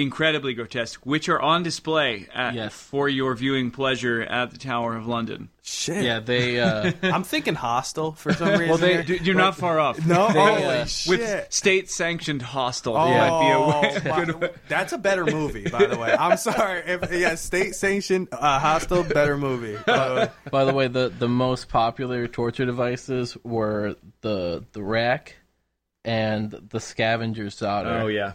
incredibly 0.00 0.54
grotesque, 0.54 1.00
which 1.04 1.28
are 1.28 1.40
on 1.40 1.62
display 1.62 2.26
at, 2.34 2.54
Yes. 2.54 2.74
for 2.74 3.08
your 3.08 3.34
viewing 3.34 3.70
pleasure 3.70 4.22
at 4.22 4.50
the 4.50 4.58
Tower 4.58 4.96
of 4.96 5.06
London. 5.06 5.48
Shit. 5.62 6.02
Yeah, 6.04 6.20
they. 6.20 6.58
Uh, 6.58 6.92
I'm 7.02 7.22
thinking 7.22 7.54
Hostel 7.54 8.12
for 8.12 8.32
some 8.32 8.58
reason. 8.58 8.80
they- 8.80 9.02
here. 9.02 9.16
You're 9.22 9.34
not 9.36 9.56
far 9.56 9.78
off. 9.78 10.04
no, 10.04 10.28
holy 10.28 10.64
uh, 10.64 10.84
shit. 10.86 11.10
With 11.10 11.46
state-sanctioned 11.52 12.42
hostel, 12.42 12.96
Oh, 12.96 13.08
might 13.08 13.40
be 13.40 13.50
a 13.52 13.60
way. 13.60 14.30
wow. 14.40 14.48
that's 14.68 14.92
a 14.92 14.98
better 14.98 15.24
movie, 15.26 15.68
by 15.68 15.86
the 15.86 15.98
way. 15.98 16.12
I'm 16.18 16.36
sorry. 16.38 16.82
If, 16.86 17.12
yeah, 17.12 17.34
state 17.36 17.74
sanctioned, 17.76 18.28
uh, 18.32 18.58
Hostel, 18.58 19.02
better 19.04 19.36
movie. 19.36 19.76
Uh, 19.86 20.28
by 20.50 20.64
the 20.64 20.72
way, 20.74 20.88
the 20.88 21.08
the 21.16 21.28
most 21.28 21.68
popular 21.68 22.26
torture 22.26 22.64
devices 22.64 23.36
were 23.44 23.96
the 24.22 24.64
the 24.72 24.82
rack 24.82 25.36
and 26.04 26.50
the 26.50 26.80
scavenger's 26.80 27.56
daughter. 27.56 27.90
Oh 28.02 28.06
yeah. 28.06 28.32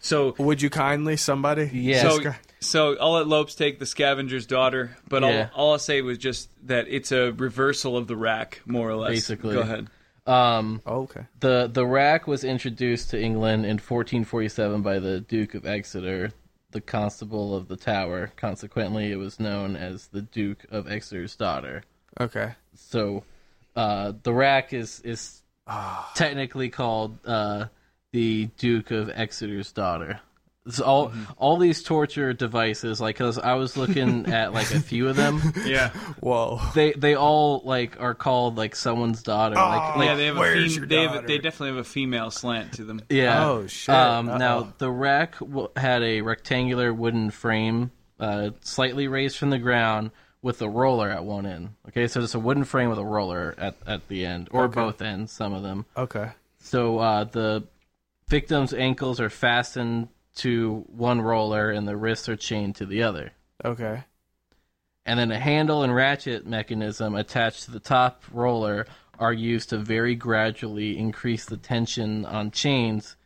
So 0.00 0.34
would 0.38 0.62
you 0.62 0.70
kindly, 0.70 1.16
somebody? 1.16 1.70
Yeah. 1.72 2.02
so 2.08 2.34
so 2.60 2.96
I'll 3.00 3.12
let 3.12 3.26
Lopes 3.26 3.54
take 3.54 3.78
the 3.78 3.86
scavenger's 3.86 4.46
daughter, 4.46 4.96
but 5.08 5.22
Yeah. 5.22 5.48
all 5.54 5.66
all 5.66 5.72
I'll 5.72 5.78
say 5.78 6.02
was 6.02 6.18
just 6.18 6.48
that 6.66 6.86
it's 6.88 7.12
a 7.12 7.32
reversal 7.32 7.96
of 7.96 8.06
the 8.06 8.16
rack, 8.16 8.60
more 8.66 8.88
or 8.88 8.96
less. 8.96 9.10
Basically. 9.10 9.54
Go 9.54 9.60
ahead. 9.60 9.88
Um, 10.26 10.82
Oh, 10.84 11.02
okay. 11.02 11.26
the 11.40 11.70
the 11.72 11.86
rack 11.86 12.26
was 12.26 12.44
introduced 12.44 13.10
to 13.10 13.20
England 13.20 13.64
in 13.64 13.78
1447 13.78 14.82
by 14.82 14.98
the 14.98 15.20
Duke 15.20 15.54
of 15.54 15.64
Exeter, 15.66 16.32
the 16.72 16.80
Constable 16.82 17.56
of 17.56 17.68
the 17.68 17.76
Tower. 17.76 18.30
Consequently, 18.36 19.10
it 19.10 19.16
was 19.16 19.40
known 19.40 19.74
as 19.74 20.08
the 20.08 20.20
Duke 20.22 20.64
of 20.70 20.90
Exeter's 20.90 21.34
daughter. 21.34 21.82
Okay. 22.20 22.52
So, 22.74 23.24
uh, 23.74 24.12
the 24.22 24.32
rack 24.34 24.72
is 24.72 25.00
is 25.00 25.42
Ah. 25.66 26.10
technically 26.14 26.68
called 26.70 27.18
uh, 27.26 27.66
the 28.12 28.46
Duke 28.58 28.90
of 28.90 29.10
Exeter's 29.10 29.72
daughter. 29.72 30.20
So 30.70 30.84
all 30.84 31.08
Mm-hmm. 31.08 31.22
all 31.38 31.56
these 31.56 31.82
torture 31.82 32.34
devices, 32.34 33.00
like, 33.00 33.16
cause 33.16 33.38
I 33.38 33.54
was 33.54 33.78
looking 33.78 34.26
at 34.32 34.52
like 34.52 34.70
a 34.74 34.80
few 34.80 35.08
of 35.08 35.16
them. 35.16 35.40
Yeah. 35.64 35.88
Whoa. 36.20 36.60
They 36.74 36.92
they 36.92 37.14
all 37.14 37.62
like 37.64 37.98
are 37.98 38.14
called 38.14 38.58
like 38.58 38.76
someone's 38.76 39.22
daughter. 39.22 39.54
Like, 39.54 39.94
Oh, 39.94 39.98
like 39.98 40.06
yeah, 40.08 40.14
they 40.16 40.26
have 40.26 40.36
a 40.36 40.42
fem- 40.42 40.66
your 40.66 40.86
they, 40.86 41.02
have, 41.06 41.26
they 41.26 41.38
definitely 41.38 41.68
have 41.68 41.76
a 41.78 41.84
female 41.84 42.30
slant 42.30 42.74
to 42.74 42.84
them. 42.84 43.00
yeah. 43.08 43.46
Oh, 43.46 43.66
shit. 43.66 43.94
Um, 43.94 44.28
Uh-oh. 44.28 44.36
now 44.36 44.72
the 44.76 44.90
rack 44.90 45.38
w- 45.38 45.70
had 45.74 46.02
a 46.02 46.20
rectangular 46.20 46.92
wooden 46.92 47.30
frame, 47.30 47.90
uh, 48.20 48.50
slightly 48.60 49.08
raised 49.08 49.38
from 49.38 49.48
the 49.48 49.58
ground, 49.58 50.10
with 50.42 50.60
a 50.60 50.68
roller 50.68 51.08
at 51.08 51.24
one 51.24 51.46
end. 51.46 51.70
Okay, 51.88 52.06
so 52.08 52.20
it's 52.20 52.34
a 52.34 52.38
wooden 52.38 52.64
frame 52.64 52.90
with 52.90 52.98
a 52.98 53.04
roller 53.04 53.54
at 53.56 53.76
at 53.86 54.06
the 54.08 54.26
end, 54.26 54.48
or 54.50 54.64
Okay. 54.64 54.74
both 54.74 55.00
ends. 55.00 55.32
Some 55.32 55.54
of 55.54 55.62
them. 55.62 55.86
Okay. 55.96 56.28
So 56.58 56.98
uh, 56.98 57.24
the 57.24 57.64
victim's 58.28 58.72
ankles 58.74 59.20
are 59.20 59.30
fastened 59.30 60.08
to 60.36 60.84
one 60.88 61.20
roller, 61.20 61.70
and 61.70 61.88
the 61.88 61.96
wrists 61.96 62.28
are 62.28 62.36
chained 62.36 62.76
to 62.76 62.86
the 62.86 63.02
other. 63.02 63.32
Okay. 63.64 64.04
And 65.04 65.18
then 65.18 65.32
a 65.32 65.38
handle 65.38 65.82
and 65.82 65.94
ratchet 65.94 66.46
mechanism 66.46 67.14
attached 67.14 67.64
to 67.64 67.70
the 67.70 67.80
top 67.80 68.22
roller 68.30 68.86
are 69.18 69.32
used 69.32 69.70
to 69.70 69.78
very 69.78 70.14
gradually 70.14 70.96
increase 70.98 71.46
the 71.46 71.56
tension 71.56 72.24
on 72.26 72.50
chains, 72.52 73.16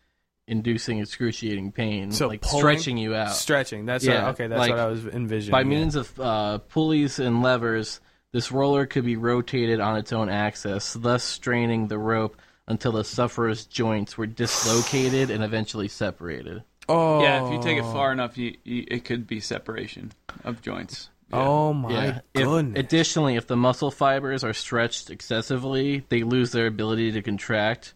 inducing 0.47 1.01
excruciating 1.01 1.73
pain, 1.73 2.13
So 2.13 2.29
like 2.29 2.41
pulling- 2.41 2.61
stretching 2.61 2.97
you 2.97 3.15
out. 3.15 3.33
Stretching. 3.33 3.85
That's 3.85 4.05
Yeah, 4.05 4.25
what, 4.25 4.35
okay. 4.35 4.47
That's 4.47 4.59
like, 4.59 4.71
what 4.71 4.79
I 4.79 4.87
was 4.87 5.05
envisioning. 5.07 5.53
By 5.53 5.61
yeah. 5.61 5.67
means 5.67 5.97
of 5.97 6.19
uh, 6.21 6.59
pulleys 6.59 7.19
and 7.19 7.43
levers, 7.43 8.01
this 8.31 8.51
roller 8.51 8.87
could 8.87 9.05
be 9.05 9.17
rotated 9.17 9.81
on 9.81 9.99
its 9.99 10.13
own 10.13 10.31
axis, 10.31 10.95
thus 10.95 11.23
straining 11.25 11.89
the 11.89 11.99
rope 11.99 12.37
until 12.69 12.93
the 12.93 13.05
sufferer's 13.05 13.65
joints 13.67 14.17
were 14.17 14.27
dislocated 14.27 15.31
and 15.31 15.43
eventually 15.43 15.89
separated. 15.89 16.63
Oh. 16.89 17.23
Yeah, 17.23 17.47
if 17.47 17.53
you 17.53 17.63
take 17.63 17.79
it 17.79 17.83
far 17.85 18.13
enough, 18.13 18.37
you, 18.39 18.57
you, 18.65 18.85
it 18.89 19.05
could 19.05 19.27
be 19.27 19.41
separation 19.41 20.13
of 20.45 20.63
joints. 20.63 21.09
Yeah. 21.33 21.39
Oh 21.41 21.73
my 21.73 21.93
Yeah. 21.93 22.21
If- 22.35 22.45
goodness. 22.45 22.79
additionally, 22.79 23.37
if 23.37 23.47
the 23.47 23.57
muscle 23.57 23.91
fibers 23.91 24.45
are 24.45 24.53
stretched 24.53 25.09
excessively, 25.11 26.05
they 26.09 26.23
lose 26.25 26.53
their 26.53 26.67
ability 26.67 27.13
to 27.13 27.23
contract. 27.23 27.95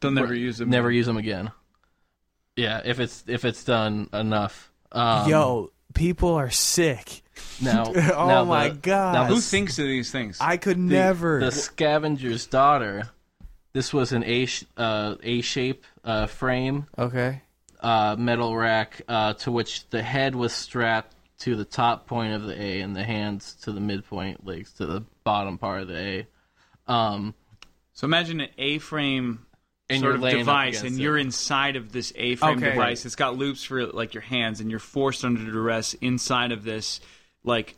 They'll 0.00 0.10
never 0.12 0.34
use 0.34 0.58
them. 0.58 0.70
Never 0.70 0.90
use 0.90 1.06
them 1.06 1.18
again. 1.18 1.50
Yeah, 2.56 2.80
if 2.84 3.00
it's 3.00 3.22
if 3.26 3.44
it's 3.44 3.64
done 3.64 4.08
enough. 4.12 4.70
Um, 4.92 5.28
Yo, 5.28 5.72
people 5.94 6.34
are 6.34 6.50
sick. 6.50 7.22
now, 7.62 7.84
Oh 7.94 8.26
now 8.26 8.44
my 8.44 8.70
the- 8.70 8.76
God. 8.76 9.12
now 9.14 9.24
Who 9.26 9.40
thinks 9.40 9.78
of 9.78 9.84
these 9.84 10.10
things? 10.10 10.38
I 10.40 10.56
could 10.56 10.78
never. 10.78 11.40
the 11.40 11.52
scavenger's 11.52 12.46
daughter. 12.46 13.10
This 13.72 13.92
was 13.92 14.12
an 14.12 14.24
A 14.24 14.48
uh, 14.76 15.16
A 15.22 15.40
shape 15.42 15.84
uh, 16.04 16.26
frame 16.26 16.86
okay. 16.98 17.42
uh, 17.80 18.16
metal 18.18 18.56
rack 18.56 19.02
uh, 19.08 19.34
to 19.34 19.52
which 19.52 19.88
the 19.90 20.02
head 20.02 20.34
was 20.34 20.52
strapped 20.52 21.14
to 21.40 21.56
the 21.56 21.64
top 21.64 22.06
point 22.06 22.34
of 22.34 22.42
the 22.42 22.60
A 22.60 22.80
and 22.80 22.94
the 22.94 23.04
hands 23.04 23.54
to 23.62 23.72
the 23.72 23.80
midpoint, 23.80 24.44
legs 24.44 24.72
to 24.74 24.86
the 24.86 25.02
bottom 25.24 25.56
part 25.56 25.82
of 25.82 25.88
the 25.88 25.96
A. 25.96 26.26
Um, 26.92 27.34
so 27.92 28.06
imagine 28.06 28.40
an 28.40 28.50
A-frame 28.58 29.46
And 29.88 30.00
sort 30.00 30.16
of 30.16 30.22
device, 30.22 30.82
and 30.82 30.98
it. 30.98 31.02
you're 31.02 31.16
inside 31.18 31.76
of 31.76 31.92
this 31.92 32.12
A-frame 32.16 32.58
Okay. 32.58 32.70
device. 32.70 33.06
It's 33.06 33.16
got 33.16 33.36
loops 33.36 33.62
for 33.64 33.86
like 33.86 34.14
your 34.14 34.22
hands, 34.22 34.60
and 34.60 34.70
you're 34.70 34.80
forced 34.80 35.24
under 35.24 35.44
duress 35.44 35.94
inside 35.94 36.52
of 36.52 36.64
this 36.64 37.00
like 37.44 37.76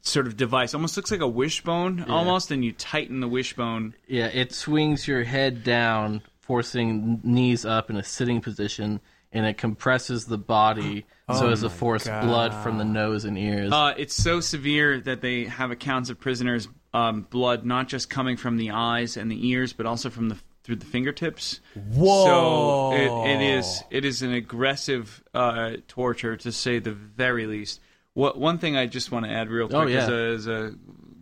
sort 0.00 0.26
of 0.26 0.36
device. 0.36 0.74
Almost 0.74 0.96
looks 0.96 1.10
like 1.10 1.20
a 1.20 1.28
wishbone, 1.28 2.04
almost, 2.10 2.50
and 2.50 2.64
you 2.64 2.72
tighten 2.72 3.20
the 3.20 3.28
wishbone. 3.28 3.94
yeah, 4.06 4.26
it 4.26 4.52
swings 4.52 5.06
your 5.06 5.24
head 5.24 5.62
down, 5.62 6.22
forcing 6.40 7.20
knees 7.22 7.64
up 7.64 7.90
in 7.90 7.96
a 7.96 8.02
sitting 8.02 8.40
position, 8.40 9.00
and 9.32 9.46
it 9.46 9.58
compresses 9.58 10.26
the 10.26 10.38
body 10.38 11.04
so 11.32 11.48
as 11.48 11.60
to 11.60 11.70
force 11.70 12.04
blood 12.04 12.52
from 12.62 12.78
the 12.78 12.84
nose 12.84 13.24
and 13.24 13.38
ears. 13.38 13.72
Uh, 13.72 13.94
it's 13.96 14.14
so 14.14 14.40
severe 14.40 15.00
that 15.00 15.20
they 15.20 15.44
have 15.44 15.70
accounts 15.70 16.10
of 16.10 16.20
prisoners' 16.20 16.68
um, 16.92 17.22
blood 17.30 17.64
not 17.64 17.88
just 17.88 18.10
coming 18.10 18.36
from 18.36 18.56
the 18.56 18.70
eyes 18.72 19.16
and 19.16 19.30
the 19.30 19.48
ears, 19.48 19.72
but 19.72 19.86
also 19.86 20.10
from 20.10 20.28
the 20.28 20.36
through 20.64 20.76
the 20.76 20.86
fingertips. 20.86 21.60
Whoa. 21.74 22.92
So 22.92 23.24
it, 23.26 23.32
it 23.32 23.42
is 23.42 23.82
it 23.90 24.04
is 24.04 24.22
an 24.22 24.32
aggressive 24.32 25.22
uh, 25.34 25.76
torture 25.88 26.36
to 26.36 26.52
say 26.52 26.78
the 26.78 26.92
very 26.92 27.46
least. 27.46 27.80
What 28.14 28.38
one 28.38 28.58
thing 28.58 28.76
I 28.76 28.86
just 28.86 29.10
want 29.10 29.24
to 29.26 29.30
add 29.32 29.48
real 29.48 29.68
quick 29.68 29.78
Oh, 29.80 29.86
yeah. 29.86 29.98
as, 30.02 30.08
a, 30.08 30.12
as 30.34 30.46
a 30.46 30.74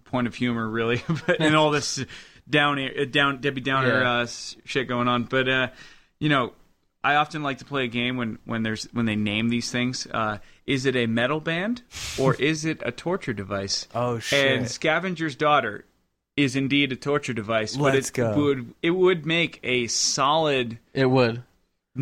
point 0.04 0.26
of 0.26 0.34
humor, 0.34 0.68
really, 0.68 1.02
but 1.26 1.40
in 1.40 1.54
all 1.54 1.70
this 1.70 2.04
down 2.48 2.78
uh, 2.80 3.04
down 3.10 3.40
Debbie 3.40 3.60
Downer 3.60 4.00
Yeah. 4.00 4.10
uh, 4.12 4.26
shit 4.64 4.88
going 4.88 5.06
on. 5.08 5.24
But 5.24 5.48
uh, 5.48 5.68
you 6.18 6.28
know, 6.28 6.52
I 7.04 7.14
often 7.14 7.42
like 7.42 7.58
to 7.58 7.64
play 7.64 7.84
a 7.84 7.88
game 7.88 8.16
when 8.16 8.38
when 8.44 8.62
there's 8.64 8.84
when 8.92 9.06
they 9.06 9.16
name 9.16 9.48
these 9.50 9.70
things. 9.70 10.06
Uh, 10.10 10.38
is 10.66 10.84
it 10.86 10.96
a 10.96 11.06
metal 11.06 11.40
band 11.40 11.82
or 12.18 12.34
is 12.40 12.64
it 12.64 12.82
a 12.84 12.90
torture 12.92 13.32
device? 13.32 13.86
Oh, 13.94 14.18
shit. 14.18 14.58
And 14.58 14.66
Scavenger's 14.68 15.36
daughter 15.36 15.84
is 16.36 16.56
indeed 16.56 16.90
a 16.92 16.96
torture 16.96 17.32
device. 17.32 17.76
but 17.76 17.94
Let's 17.94 18.08
it 18.10 18.14
go. 18.14 18.36
would 18.36 18.74
it 18.82 18.90
would 18.90 19.26
make 19.26 19.60
a 19.62 19.86
solid 19.86 20.78
It 20.92 21.06
would. 21.06 21.42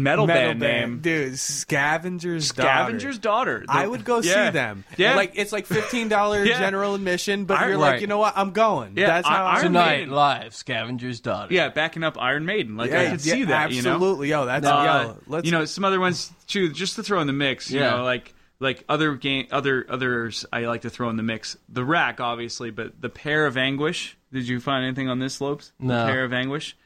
Metal, 0.03 0.27
Metal 0.27 0.43
band, 0.55 0.61
band, 0.61 0.91
name. 0.93 1.01
dude. 1.01 1.39
Scavenger's 1.39 2.51
Daughter. 2.53 2.69
Scavenger's 2.69 3.19
daughter. 3.19 3.65
The- 3.67 3.73
I 3.73 3.87
would 3.87 4.05
go 4.05 4.21
yeah. 4.21 4.47
see 4.47 4.53
them. 4.53 4.85
Yeah, 4.97 5.15
like 5.17 5.33
it's 5.35 5.53
like 5.53 5.67
fifteen 5.67 6.09
dollars 6.09 6.49
Yeah. 6.51 6.59
general 6.59 6.95
admission, 6.95 7.45
but 7.45 7.59
I- 7.59 7.69
you're 7.69 7.77
like, 7.77 7.93
Right. 7.93 8.01
you 8.01 8.07
know 8.07 8.19
what? 8.19 8.35
I'm 8.37 8.53
going. 8.53 8.95
Yeah, 8.97 9.07
That's 9.07 9.29
how 9.29 9.45
I- 9.45 9.49
I, 9.49 9.55
Iron 9.57 9.63
Tonight, 9.65 9.97
Maiden. 9.99 10.11
live, 10.15 10.55
Scavenger's 10.55 11.21
Daughter. 11.21 11.53
yeah, 11.55 11.69
backing 11.69 12.05
up 12.05 12.17
Iron 12.21 12.45
Maiden. 12.47 12.77
Like 12.77 12.93
I 12.93 13.11
could 13.11 13.25
yeah, 13.25 13.35
see 13.35 13.45
that. 13.45 13.71
You 13.73 13.83
know, 13.83 13.93
Absolutely, 13.95 14.29
yo, 14.31 14.47
that's 14.47 14.67
Uh, 14.67 15.05
yo. 15.17 15.19
Let's 15.27 15.47
you 15.47 15.53
know 15.53 15.65
some 15.65 15.85
other 15.85 16.01
ones 16.01 16.33
too, 16.47 16.73
just 16.73 16.97
to 16.97 17.03
throw 17.03 17.21
in 17.21 17.27
the 17.27 17.33
mix. 17.33 17.71
You 17.71 17.81
Yeah. 17.81 17.91
know, 17.97 18.05
like 18.05 18.35
like 18.61 18.85
other 18.89 19.15
game, 19.15 19.47
other 19.53 19.87
others 19.89 20.45
I 20.53 20.63
like 20.67 20.83
to 20.83 20.91
throw 20.91 21.11
in 21.11 21.17
the 21.17 21.23
mix. 21.23 21.57
The 21.69 21.85
Rack, 21.85 22.21
obviously, 22.21 22.71
but 22.71 23.01
the 23.01 23.09
Pair 23.09 23.47
of 23.47 23.57
Anguish. 23.57 24.17
Did 24.33 24.49
you 24.49 24.61
find 24.61 24.85
anything 24.85 25.09
on 25.09 25.19
this 25.21 25.35
slopes? 25.35 25.73
No. 25.79 26.07
The 26.07 26.13
Pair 26.13 26.25
of 26.25 26.33
Anguish. 26.33 26.77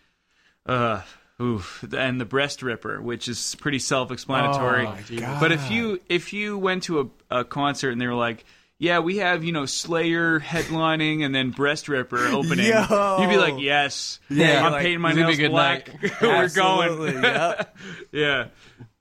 Uh, 0.67 1.01
oof, 1.41 1.85
and 1.97 2.21
the 2.21 2.25
Breast 2.25 2.63
Ripper, 2.63 3.01
which 3.01 3.29
is 3.29 3.55
pretty 3.57 3.79
self-explanatory. 3.79 4.87
Oh. 4.87 5.37
But 5.41 5.53
if 5.53 5.71
you 5.71 6.01
if 6.09 6.33
you 6.33 6.59
went 6.59 6.85
to 6.85 7.13
a, 7.31 7.39
a 7.41 7.45
concert 7.45 7.91
and 7.91 8.01
they 8.01 8.07
were 8.07 8.15
like. 8.15 8.45
Yeah, 8.79 8.99
we 8.99 9.19
have 9.19 9.45
you 9.45 9.53
know 9.53 9.65
Slayer 9.65 10.41
headlining 10.41 11.25
and 11.25 11.33
then 11.33 11.51
Breast 11.53 11.89
Ripper 11.89 12.27
opening. 12.33 12.67
Yo. 12.67 13.19
You'd 13.21 13.31
be 13.31 13.37
like, 13.37 13.55
yes, 13.61 14.19
Yeah, 14.29 14.57
I'm 14.57 14.63
you're 14.63 14.71
like, 14.73 14.83
painting 14.83 15.01
my 15.01 15.13
"This 15.13 15.19
is 15.19 15.23
nails 15.23 15.37
be 15.37 15.45
a 15.45 15.47
good 15.47 15.53
black. 15.53 16.21
We're 16.21 16.49
going. 16.49 17.23
yep. 17.23 17.77
yeah. 18.11 18.49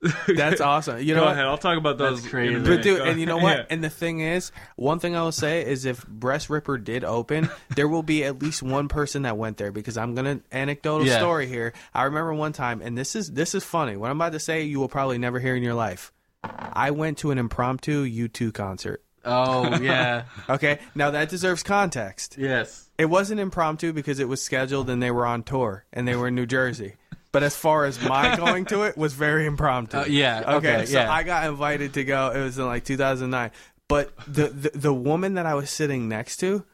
That's 0.28 0.62
awesome. 0.62 1.00
You 1.00 1.14
know 1.14 1.22
Go 1.22 1.26
what? 1.28 1.34
ahead. 1.34 1.46
I'll 1.46 1.58
talk 1.58 1.78
about 1.78 1.98
those. 1.98 2.22
That's 2.22 2.32
crazy. 2.32 2.60
But 2.60 2.82
dude, 2.82 3.02
and 3.02 3.20
you 3.20 3.26
know 3.28 3.38
what? 3.38 3.58
Yeah. 3.58 3.66
And 3.70 3.84
the 3.84 3.90
thing 3.90 4.20
is, 4.22 4.52
one 4.76 4.98
thing 5.00 5.16
I 5.16 5.22
will 5.22 5.32
say 5.32 5.64
is 5.66 5.86
if 5.86 6.06
Breast 6.08 6.50
Ripper 6.50 6.78
did 6.80 7.04
open, 7.04 7.50
there 7.76 7.88
will 7.88 8.02
be 8.04 8.24
at 8.24 8.42
least 8.42 8.64
one 8.64 8.88
person 8.88 9.22
that 9.24 9.38
went 9.38 9.58
there 9.58 9.72
because 9.72 9.98
I'm 9.98 10.16
gonna 10.16 10.40
anecdotal 10.52 11.06
Yeah. 11.06 11.18
story 11.20 11.46
here. 11.48 11.74
I 11.94 12.04
remember 12.04 12.34
one 12.34 12.54
time, 12.54 12.82
and 12.82 12.98
this 12.98 13.16
is 13.16 13.32
this 13.32 13.54
is 13.54 13.64
funny. 13.64 13.96
What 13.96 14.10
I'm 14.10 14.18
about 14.18 14.32
to 14.34 14.40
say, 14.40 14.64
you 14.64 14.80
will 14.80 14.90
probably 14.90 15.18
never 15.20 15.40
hear 15.40 15.56
in 15.56 15.62
your 15.64 15.76
life. 15.76 16.12
I 16.44 16.90
went 16.92 17.20
to 17.20 17.30
an 17.30 17.38
impromptu 17.38 18.04
U2 18.04 18.52
concert. 18.54 19.04
Oh, 19.24 19.76
yeah. 19.82 20.24
Okay, 20.50 20.80
now 20.96 21.12
that 21.12 21.30
deserves 21.30 21.62
context. 21.62 22.36
yes. 22.40 22.90
It 22.98 23.06
wasn't 23.06 23.40
impromptu 23.40 23.94
because 23.94 24.20
it 24.20 24.28
was 24.28 24.42
scheduled 24.44 24.90
and 24.90 25.02
they 25.02 25.12
were 25.12 25.26
on 25.28 25.44
tour 25.44 25.86
and 25.94 26.08
they 26.08 26.16
were 26.16 26.28
in 26.30 26.36
New 26.36 26.46
Jersey. 26.48 26.96
But 27.32 27.44
as 27.44 27.56
far 27.56 27.86
as 27.86 28.02
my 28.02 28.36
going 28.46 28.66
to 28.66 28.84
it 28.84 28.98
was 28.98 29.14
very 29.14 29.46
impromptu. 29.46 29.98
Uh, 30.00 30.06
yeah, 30.06 30.56
Okay. 30.58 30.76
okay, 30.76 30.86
so 30.86 31.00
yeah. 31.00 31.12
I 31.12 31.24
got 31.24 31.48
invited 31.50 31.94
to 31.94 32.04
go. 32.04 32.32
It 32.32 32.42
was 32.42 32.58
in 32.58 32.66
like 32.66 32.84
2009. 32.86 33.52
But 33.88 34.12
the, 34.28 34.48
the 34.48 34.70
the 34.74 34.94
woman 34.94 35.34
that 35.36 35.46
I 35.46 35.54
was 35.54 35.70
sitting 35.70 36.08
next 36.10 36.38
to, 36.38 36.66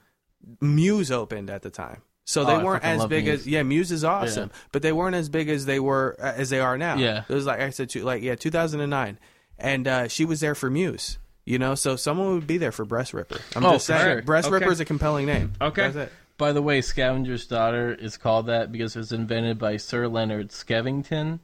Muse 0.61 1.11
opened 1.11 1.49
at 1.49 1.61
the 1.61 1.69
time. 1.69 2.01
So 2.25 2.43
they 2.43 2.53
Oh, 2.53 2.63
weren't 2.63 2.83
as 2.83 3.05
big 3.05 3.25
Muse. 3.25 3.41
as 3.41 3.47
yeah, 3.47 3.63
Muse 3.63 3.91
is 3.91 4.03
awesome, 4.03 4.51
but 4.71 4.81
they 4.81 4.91
weren't 4.91 5.15
as 5.15 5.29
big 5.29 5.47
as 5.49 5.65
they 5.65 5.79
were 5.79 6.15
uh, 6.19 6.33
as 6.35 6.49
they 6.49 6.59
are 6.59 6.77
now. 6.77 6.95
Yeah. 6.97 7.23
it 7.27 7.33
was 7.33 7.45
like 7.45 7.59
I 7.61 7.69
said, 7.69 7.93
like 7.95 8.21
yeah, 8.21 8.35
2009, 8.35 9.17
and 9.57 9.87
uh, 9.87 10.07
she 10.09 10.25
was 10.25 10.39
there 10.41 10.53
for 10.55 10.69
Muse. 10.69 11.17
You 11.45 11.57
know, 11.57 11.75
so 11.75 11.95
someone 11.95 12.33
would 12.35 12.45
be 12.47 12.57
there 12.57 12.73
for 12.73 12.83
Breast 12.83 13.13
Ripper. 13.13 13.39
I'm 13.55 13.65
Oh, 13.65 13.73
just 13.73 13.85
saying, 13.85 14.01
sure. 14.03 14.21
Breast 14.23 14.47
Okay. 14.49 14.55
Ripper 14.55 14.71
is 14.71 14.81
a 14.81 14.85
compelling 14.85 15.27
name. 15.27 15.53
Okay. 15.61 16.09
That's 16.37 16.43
it. 16.43 16.43
By 16.45 16.53
the 16.53 16.61
way, 16.61 16.81
Scavenger's 16.81 17.47
Daughter 17.47 17.93
is 17.93 18.17
called 18.17 18.47
that 18.47 18.71
because 18.71 18.95
it 18.95 18.99
was 18.99 19.11
invented 19.11 19.57
by 19.57 19.77
Sir 19.77 20.07
Leonard 20.07 20.49
Skevington. 20.49 21.39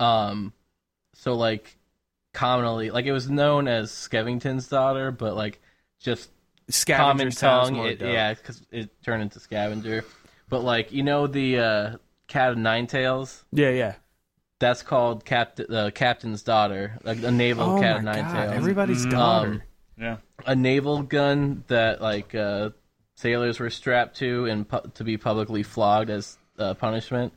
Um, 0.00 0.52
so 1.14 1.34
like 1.34 1.76
commonly, 2.32 2.90
like 2.90 3.06
it 3.06 3.12
was 3.12 3.30
known 3.30 3.68
as 3.68 3.90
Skevington's 3.90 4.68
daughter, 4.68 5.10
but 5.10 5.36
like 5.36 5.60
just 6.00 6.30
Scavenger 6.68 7.30
common 7.30 7.30
tongue, 7.30 7.76
it, 7.86 8.00
yeah, 8.00 8.34
because 8.34 8.62
it 8.70 8.90
turned 9.02 9.22
into 9.22 9.38
Scavenger. 9.40 10.04
But 10.48 10.62
like 10.64 10.92
you 10.92 11.02
know 11.02 11.26
the 11.26 11.58
uh, 11.58 11.96
cat 12.26 12.52
of 12.52 12.58
nine 12.58 12.86
tails, 12.86 13.44
yeah, 13.52 13.70
yeah. 13.70 13.94
that's 14.58 14.82
called 14.82 15.24
Cap- 15.24 15.56
the 15.56 15.92
captain's 15.94 16.42
daughter, 16.42 16.98
like 17.04 17.22
a 17.22 17.30
naval 17.30 17.76
Oh 17.76 17.80
cat 17.80 17.98
of 17.98 18.02
nine 18.04 18.24
god, 18.24 18.32
tails. 18.32 18.52
everybody's 18.54 19.04
Um, 19.04 19.10
daughter. 19.10 19.64
Yeah. 19.98 20.16
a 20.46 20.56
naval 20.56 21.02
gun 21.02 21.64
that 21.68 22.00
like 22.02 22.34
uh, 22.34 22.70
sailors 23.24 23.58
were 23.58 23.70
strapped 23.70 24.16
to 24.18 24.44
and 24.44 24.68
pu- 24.68 24.86
to 24.92 25.02
be 25.02 25.16
publicly 25.16 25.62
flogged 25.62 26.10
as 26.10 26.36
uh, 26.58 26.74
punishment. 26.74 27.32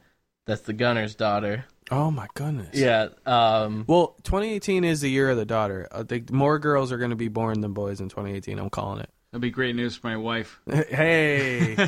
That's 0.46 0.60
the 0.64 0.74
gunner's 0.74 1.16
daughter. 1.16 1.64
oh 1.92 2.12
my 2.12 2.28
goodness. 2.34 2.76
Yeah. 2.78 3.08
Um, 3.26 3.86
Well, 3.88 4.16
2018 4.24 4.84
is 4.84 5.00
the 5.00 5.10
year 5.10 5.30
of 5.30 5.38
the 5.38 5.46
daughter. 5.46 5.88
I 5.90 6.04
think 6.04 6.30
more 6.30 6.60
girls 6.60 6.92
are 6.92 6.98
going 6.98 7.12
to 7.12 7.16
be 7.16 7.30
born 7.30 7.62
than 7.62 7.72
boys 7.72 8.02
in 8.02 8.10
2018. 8.10 8.60
I'm 8.60 8.70
calling 8.70 9.00
it. 9.00 9.10
That'd 9.32 9.42
be 9.42 9.50
great 9.50 9.78
news 9.78 9.96
for 9.96 10.08
my 10.08 10.18
wife. 10.18 10.60
hey, 10.70 11.76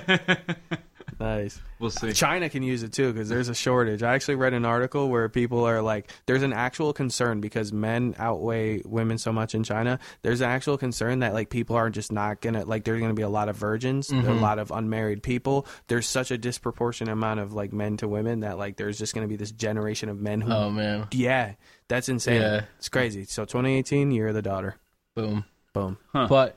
nice. 1.20 1.60
We'll 1.80 1.92
see. 1.92 2.12
China 2.14 2.50
can 2.50 2.62
use 2.64 2.84
it 2.84 2.92
too 2.92 3.14
because 3.14 3.30
there's 3.30 3.48
a 3.50 3.56
shortage. 3.56 4.04
I 4.04 4.14
actually 4.14 4.36
read 4.36 4.54
an 4.54 4.66
article 4.66 5.10
where 5.10 5.30
people 5.30 5.64
are 5.64 5.82
like, 5.82 6.12
there's 6.26 6.44
an 6.44 6.52
actual 6.52 6.92
concern 6.92 7.40
because 7.40 7.72
men 7.72 8.16
outweigh 8.20 8.82
women 8.86 9.18
so 9.18 9.32
much 9.32 9.56
in 9.56 9.64
China. 9.64 10.00
There's 10.22 10.42
an 10.42 10.50
actual 10.50 10.78
concern 10.78 11.20
that 11.20 11.34
like 11.34 11.50
people 11.50 11.76
are 11.76 11.90
just 11.90 12.12
not 12.12 12.42
gonna 12.42 12.66
like. 12.66 12.84
There's 12.84 13.00
gonna 13.00 13.14
be 13.14 13.22
a 13.22 13.30
lot 13.30 13.50
of 13.50 13.56
virgins, 13.56 14.12
a 14.12 14.16
lot 14.16 14.60
of 14.60 14.72
unmarried 14.72 15.24
people. 15.24 15.66
There's 15.88 16.08
such 16.08 16.32
a 16.32 16.38
disproportionate 16.38 17.14
amount 17.14 17.40
of 17.40 17.54
like 17.54 17.72
men 17.72 17.98
to 17.98 18.08
women 18.08 18.42
that 18.42 18.58
like 18.58 18.78
there's 18.78 18.98
just 18.98 19.14
gonna 19.14 19.28
be 19.28 19.38
this 19.38 19.52
generation 19.52 20.10
of 20.10 20.20
men 20.20 20.42
who. 20.42 20.52
oh 20.52 20.70
man. 20.70 21.08
Yeah, 21.12 21.54
that's 21.88 22.10
insane. 22.10 22.42
Yeah. 22.42 22.62
It's 22.78 22.90
crazy. 22.90 23.24
So 23.26 23.46
2018, 23.46 24.12
year 24.12 24.28
of 24.28 24.36
the 24.36 24.42
daughter. 24.42 24.76
Boom. 25.16 25.46
Boom. 25.74 25.98
But 26.14 26.56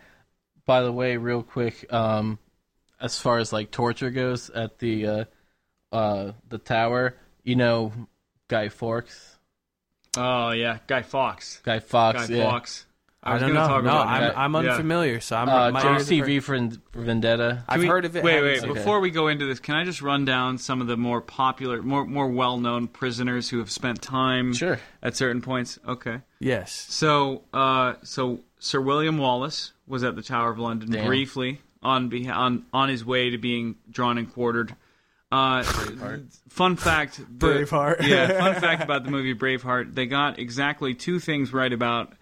by 0.67 0.83
the 0.83 0.93
way, 0.93 1.17
real 1.17 1.43
quick, 1.43 1.93
um, 1.93 2.39
as 3.03 3.19
far 3.19 3.39
as 3.39 3.53
like 3.53 3.71
torture 3.71 4.11
goes 4.11 4.49
at 4.51 4.79
the 4.79 5.07
uh, 5.07 5.25
uh, 5.93 6.33
the 6.49 6.59
tower, 6.59 7.17
you 7.43 7.57
know, 7.57 7.93
Guy 8.49 8.69
Fawkes, 8.69 9.37
Oh 10.17 10.51
yeah, 10.51 10.79
Guy 10.87 11.03
Fawkes. 11.03 11.61
Guy 11.63 11.81
Fawkes, 11.81 12.29
Guy 12.29 12.35
yeah. 12.37 12.45
Fawkes. 12.51 12.87
I, 13.25 13.35
was 13.35 13.43
don't 13.43 13.53
gonna 13.55 13.61
know. 13.69 13.69
Talk 13.75 13.85
no, 13.85 13.91
about 13.91 14.37
I'm. 14.37 14.57
I'm 14.57 14.65
Yeah. 14.65 14.73
unfamiliar. 14.73 15.21
So 15.21 15.37
I'm. 15.37 15.49
Uh, 15.49 15.71
my 15.71 15.93
ears 15.93 16.11
are- 16.11 16.15
JCV 16.15 16.43
for, 16.43 16.59
for 16.91 17.03
Vendetta. 17.03 17.65
I've 17.69 17.81
we- 17.81 17.87
heard 17.87 18.05
of 18.05 18.17
it. 18.17 18.25
Wait, 18.25 18.43
wait. 18.43 18.61
seen 18.61 18.71
it. 18.71 18.75
Before 18.75 18.99
we 18.99 19.11
go 19.11 19.29
into 19.29 19.47
this, 19.47 19.61
can 19.61 19.77
I 19.77 19.85
just 19.85 20.03
run 20.03 20.25
down 20.25 20.59
some 20.59 20.81
of 20.81 20.89
the 20.89 20.97
more 20.97 21.21
popular, 21.21 21.83
more 21.83 22.05
more 22.05 22.27
well-known 22.27 22.89
prisoners 22.89 23.49
who 23.49 23.59
have 23.61 23.71
spent 23.71 24.03
time 24.03 24.53
Sure. 24.53 24.81
at 25.03 25.15
certain 25.17 25.41
points? 25.41 25.79
Okay. 25.87 26.21
Yes. 26.41 26.73
So, 26.73 27.43
uh, 27.55 27.95
so 28.03 28.41
Sir 28.59 28.81
William 28.81 29.19
Wallace 29.19 29.73
was 29.87 30.03
at 30.03 30.17
the 30.17 30.23
Tower 30.23 30.51
of 30.51 30.59
London 30.59 30.91
Damn. 30.91 31.07
briefly 31.07 31.61
on 31.83 32.09
beha- 32.09 32.33
on 32.33 32.65
on 32.73 32.89
his 32.89 33.05
way 33.05 33.31
to 33.31 33.39
being 33.39 33.77
drawn 33.91 34.19
and 34.19 34.33
quartered. 34.33 34.75
Uh, 35.31 35.63
fun 36.49 36.77
fact, 36.77 37.17
the- 37.39 37.47
Braveheart. 37.65 38.03
yeah, 38.07 38.39
fun 38.39 38.61
fact 38.61 38.83
about 38.83 39.05
the 39.05 39.11
movie 39.11 39.35
Braveheart. 39.35 39.95
They 39.95 40.07
got 40.07 40.39
exactly 40.39 40.95
two 40.95 41.19
things 41.21 41.53
right 41.55 41.73
about 41.73 42.13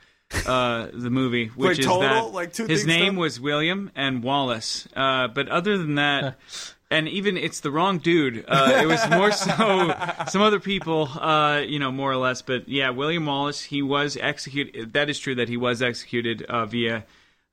uh, 0.46 0.86
the 0.92 1.10
movie, 1.10 1.46
which 1.48 1.68
Wait, 1.70 1.78
is 1.80 1.86
total? 1.86 2.02
that 2.02 2.32
Like 2.32 2.52
two 2.52 2.66
his 2.66 2.86
name 2.86 3.06
total? 3.14 3.20
was 3.22 3.40
William 3.40 3.90
and 3.96 4.22
Wallace. 4.22 4.86
Uh, 4.94 5.26
but 5.28 5.48
other 5.48 5.76
than 5.78 5.96
that. 5.96 6.36
And 6.92 7.06
even 7.08 7.36
it's 7.36 7.60
the 7.60 7.70
wrong 7.70 7.98
dude. 7.98 8.44
Uh, 8.48 8.80
it 8.82 8.86
was 8.86 9.08
more 9.10 9.30
so 9.30 9.94
some 10.28 10.42
other 10.42 10.58
people, 10.58 11.04
uh, 11.20 11.58
you 11.64 11.78
know, 11.78 11.92
more 11.92 12.10
or 12.10 12.16
less. 12.16 12.42
But 12.42 12.68
yeah, 12.68 12.90
William 12.90 13.26
Wallace, 13.26 13.62
he 13.62 13.80
was 13.80 14.16
executed. 14.20 14.92
That 14.94 15.08
is 15.08 15.16
true 15.20 15.36
that 15.36 15.48
he 15.48 15.56
was 15.56 15.82
executed 15.82 16.42
uh, 16.42 16.66
via 16.66 17.04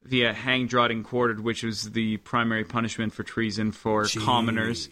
via 0.08 0.34
hang, 0.34 0.68
drawed, 0.68 0.92
and 0.92 1.04
quartered, 1.04 1.40
which 1.40 1.64
was 1.64 1.92
the 1.92 2.18
primary 2.18 2.64
punishment 2.64 3.14
for 3.14 3.24
treason 3.24 3.72
for 3.72 4.06
commoners. 4.06 4.90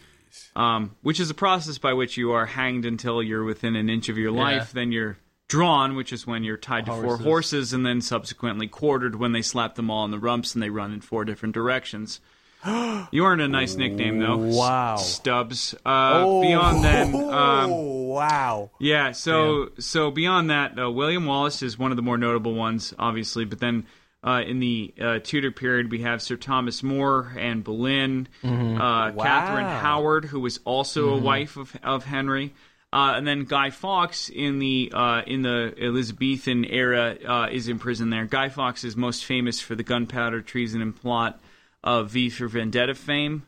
Um, 0.54 0.94
which 1.02 1.18
is 1.20 1.30
a 1.30 1.34
process 1.34 1.78
by 1.78 1.94
which 1.94 2.16
you 2.18 2.32
are 2.32 2.44
hanged 2.46 2.84
until 2.84 3.22
you're 3.22 3.44
within 3.44 3.74
an 3.76 3.88
inch 3.88 4.08
of 4.10 4.18
your 4.18 4.30
life. 4.32 4.72
Then 4.72 4.92
you're 4.92 5.16
drawn, 5.48 5.96
which 5.96 6.12
is 6.12 6.26
when 6.26 6.44
you're 6.44 6.56
tied 6.58 6.86
to 6.86 6.92
four 6.92 7.16
Horses. 7.16 7.72
and 7.72 7.86
then 7.86 8.00
subsequently 8.02 8.66
quartered 8.66 9.14
when 9.16 9.32
they 9.32 9.40
slap 9.42 9.76
them 9.76 9.90
all 9.90 10.02
on 10.02 10.10
the 10.10 10.18
rumps 10.18 10.54
and 10.54 10.62
they 10.62 10.68
run 10.70 10.92
in 10.92 11.00
four 11.00 11.24
different 11.24 11.54
directions. 11.54 12.20
You 13.12 13.24
earned 13.24 13.40
a 13.42 13.46
nice 13.48 13.76
nickname 13.76 14.18
though. 14.18 14.36
Wow. 14.38 14.96
Stubbs. 14.96 15.74
Uh, 15.84 16.40
Beyond 16.40 16.82
then, 16.84 17.14
um, 17.14 17.70
Oh, 17.70 18.02
wow. 18.08 18.70
yeah. 18.80 19.12
So 19.12 19.70
so 19.78 20.10
beyond 20.10 20.50
that, 20.50 20.76
uh, 20.78 20.90
William 20.90 21.24
Wallace 21.26 21.62
is 21.62 21.78
one 21.78 21.92
of 21.92 21.96
the 21.96 22.02
more 22.02 22.18
notable 22.18 22.54
ones, 22.54 22.92
obviously. 22.98 23.44
But 23.44 23.60
then 23.60 23.86
uh, 24.24 24.42
in 24.46 24.58
the 24.58 24.94
uh, 25.00 25.18
Tudor 25.22 25.50
period, 25.52 25.90
we 25.90 26.02
have 26.02 26.20
Sir 26.20 26.36
Thomas 26.36 26.82
More 26.82 27.32
and 27.38 27.62
Boleyn, 27.62 28.28
uh, 28.42 29.12
Catherine 29.12 29.66
Howard, 29.66 30.24
who 30.24 30.40
was 30.40 30.58
also 30.64 31.10
a 31.14 31.18
wife 31.18 31.56
of 31.56 31.76
of 31.82 32.04
Henry. 32.04 32.52
Uh, 32.92 33.14
and 33.16 33.26
then 33.26 33.44
Guy 33.44 33.70
Fawkes 33.70 34.28
in 34.28 34.58
the 34.58 34.90
uh, 34.94 35.20
in 35.26 35.42
the 35.42 35.74
Elizabethan 35.78 36.64
era 36.64 37.16
uh, 37.28 37.48
is 37.50 37.68
in 37.68 37.78
prison 37.78 38.10
there. 38.10 38.24
Guy 38.24 38.48
Fawkes 38.48 38.84
is 38.84 38.96
most 38.96 39.24
famous 39.24 39.60
for 39.60 39.74
the 39.74 39.82
gunpowder 39.82 40.40
treason 40.40 40.80
and 40.80 40.94
plot 40.96 41.40
of 41.84 42.10
V 42.10 42.30
for 42.30 42.48
Vendetta 42.48 42.94
fame. 42.94 43.44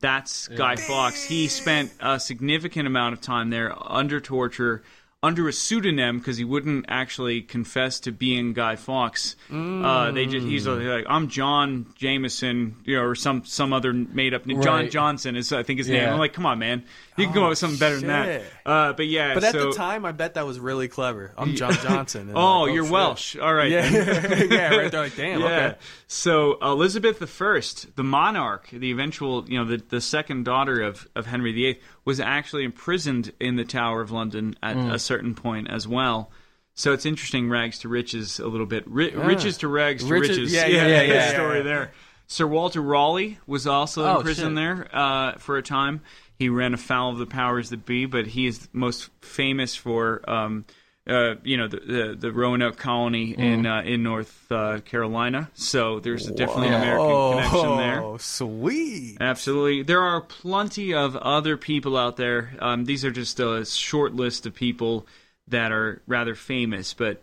That's 0.00 0.48
Guy 0.48 0.76
Fawkes. 0.76 1.24
He 1.24 1.48
spent 1.48 1.92
a 1.98 2.20
significant 2.20 2.86
amount 2.86 3.14
of 3.14 3.20
time 3.20 3.50
there 3.50 3.74
under 3.90 4.20
torture, 4.20 4.82
under 5.24 5.48
a 5.48 5.52
pseudonym 5.52 6.18
because 6.18 6.36
he 6.36 6.44
wouldn't 6.44 6.84
actually 6.88 7.40
confess 7.40 7.98
to 8.00 8.12
being 8.12 8.52
Guy 8.52 8.76
Fawkes. 8.76 9.36
Uh, 9.50 10.10
they 10.10 10.26
just 10.26 10.46
he's 10.46 10.66
like 10.66 11.06
I'm 11.08 11.28
John 11.28 11.86
Jameson, 11.96 12.76
you 12.84 12.96
know, 12.96 13.02
or 13.02 13.14
some 13.14 13.44
some 13.46 13.72
other 13.72 13.94
made 13.94 14.34
up 14.34 14.44
name. 14.44 14.60
John 14.62 14.90
Johnson 14.90 15.34
is 15.34 15.50
I 15.52 15.62
think 15.62 15.78
his 15.78 15.88
name. 15.88 16.08
I'm 16.08 16.18
like, 16.18 16.34
come 16.34 16.44
on, 16.44 16.58
man, 16.58 16.84
you 17.16 17.24
can 17.24 17.34
come 17.34 17.44
up 17.44 17.48
with 17.48 17.58
something 17.58 17.78
better 17.78 17.96
than 17.96 18.08
that. 18.08 18.42
Uh, 18.66 18.92
but 18.92 19.06
yeah, 19.06 19.34
But 19.34 19.44
at 19.44 19.52
so, 19.52 19.70
the 19.70 19.72
time, 19.72 20.04
I 20.04 20.12
bet 20.12 20.34
that 20.34 20.46
was 20.46 20.60
really 20.60 20.88
clever. 20.88 21.32
I'm 21.38 21.54
John 21.54 21.72
Johnson. 21.74 22.32
oh, 22.34 22.62
like, 22.62 22.74
you're 22.74 22.84
shit. 22.84 22.92
Welsh. 22.92 23.36
All 23.36 23.54
right, 23.54 23.70
Yeah, 23.70 23.88
yeah, 24.50 24.74
right. 24.76 24.90
They're 24.90 25.00
like, 25.00 25.16
damn. 25.16 25.40
Yeah. 25.40 25.46
Okay. 25.46 25.74
So 26.06 26.58
Elizabeth 26.60 27.22
I, 27.22 27.86
the 27.96 28.04
monarch, 28.04 28.68
the 28.70 28.90
eventual, 28.90 29.48
you 29.48 29.58
know, 29.58 29.64
the, 29.64 29.82
the 29.88 30.00
second 30.00 30.44
daughter 30.44 30.82
of, 30.82 31.08
of 31.14 31.26
Henry 31.26 31.52
VIII, 31.52 31.80
was 32.04 32.20
actually 32.20 32.64
imprisoned 32.64 33.32
in 33.40 33.56
the 33.56 33.64
Tower 33.64 34.00
of 34.00 34.10
London 34.10 34.54
at 34.62 34.76
Mm. 34.76 34.92
a 34.92 34.98
certain 34.98 35.34
point 35.34 35.70
as 35.70 35.88
well. 35.88 36.30
So 36.74 36.92
it's 36.92 37.06
interesting, 37.06 37.48
rags 37.48 37.78
to 37.80 37.88
riches 37.88 38.40
a 38.40 38.48
little 38.48 38.66
bit. 38.66 38.84
Ri- 38.86 39.14
Riches 39.14 39.58
to 39.58 39.68
rags 39.68 40.02
to 40.04 40.10
Riches- 40.12 40.36
riches. 40.38 40.52
yeah, 40.52 40.66
yeah, 40.66 40.86
yeah, 40.86 41.00
the 41.00 41.06
yeah, 41.14 41.30
story 41.32 41.56
yeah. 41.58 41.62
there. 41.62 41.92
Sir 42.26 42.46
Walter 42.46 42.80
Raleigh 42.80 43.38
was 43.46 43.66
also 43.66 44.04
Oh, 44.04 44.16
in 44.18 44.22
prison 44.22 44.48
shit. 44.48 44.54
there 44.56 44.88
uh, 44.92 45.32
for 45.38 45.56
a 45.56 45.62
time. 45.62 46.00
He 46.36 46.48
ran 46.48 46.74
afoul 46.74 47.12
of 47.12 47.18
the 47.18 47.26
powers 47.26 47.70
that 47.70 47.86
be, 47.86 48.06
but 48.06 48.26
he 48.26 48.46
is 48.46 48.68
most 48.72 49.10
famous 49.20 49.76
for, 49.76 50.28
um, 50.28 50.64
uh, 51.06 51.34
you 51.44 51.56
know, 51.56 51.68
the, 51.68 51.76
the 51.80 52.16
the 52.18 52.32
Roanoke 52.32 52.76
colony 52.78 53.34
Mm. 53.34 53.38
in 53.38 53.66
uh, 53.66 53.82
in 53.82 54.02
North 54.02 54.50
uh, 54.50 54.80
Carolina. 54.80 55.50
So 55.54 56.00
there's 56.00 56.26
definitely 56.26 56.68
an 56.68 56.74
American 56.74 57.32
connection 57.32 57.76
there. 57.76 58.00
Oh, 58.02 58.16
sweet. 58.18 59.18
Absolutely. 59.20 59.82
There 59.82 60.00
are 60.02 60.20
plenty 60.20 60.94
of 60.94 61.16
other 61.16 61.56
people 61.56 61.96
out 61.96 62.16
there. 62.16 62.52
Um, 62.60 62.84
these 62.86 63.04
are 63.04 63.10
just 63.10 63.38
a 63.40 63.64
short 63.66 64.14
list 64.14 64.46
of 64.46 64.54
people 64.54 65.06
that 65.48 65.72
are 65.72 66.00
rather 66.06 66.34
famous, 66.34 66.94
but 66.94 67.22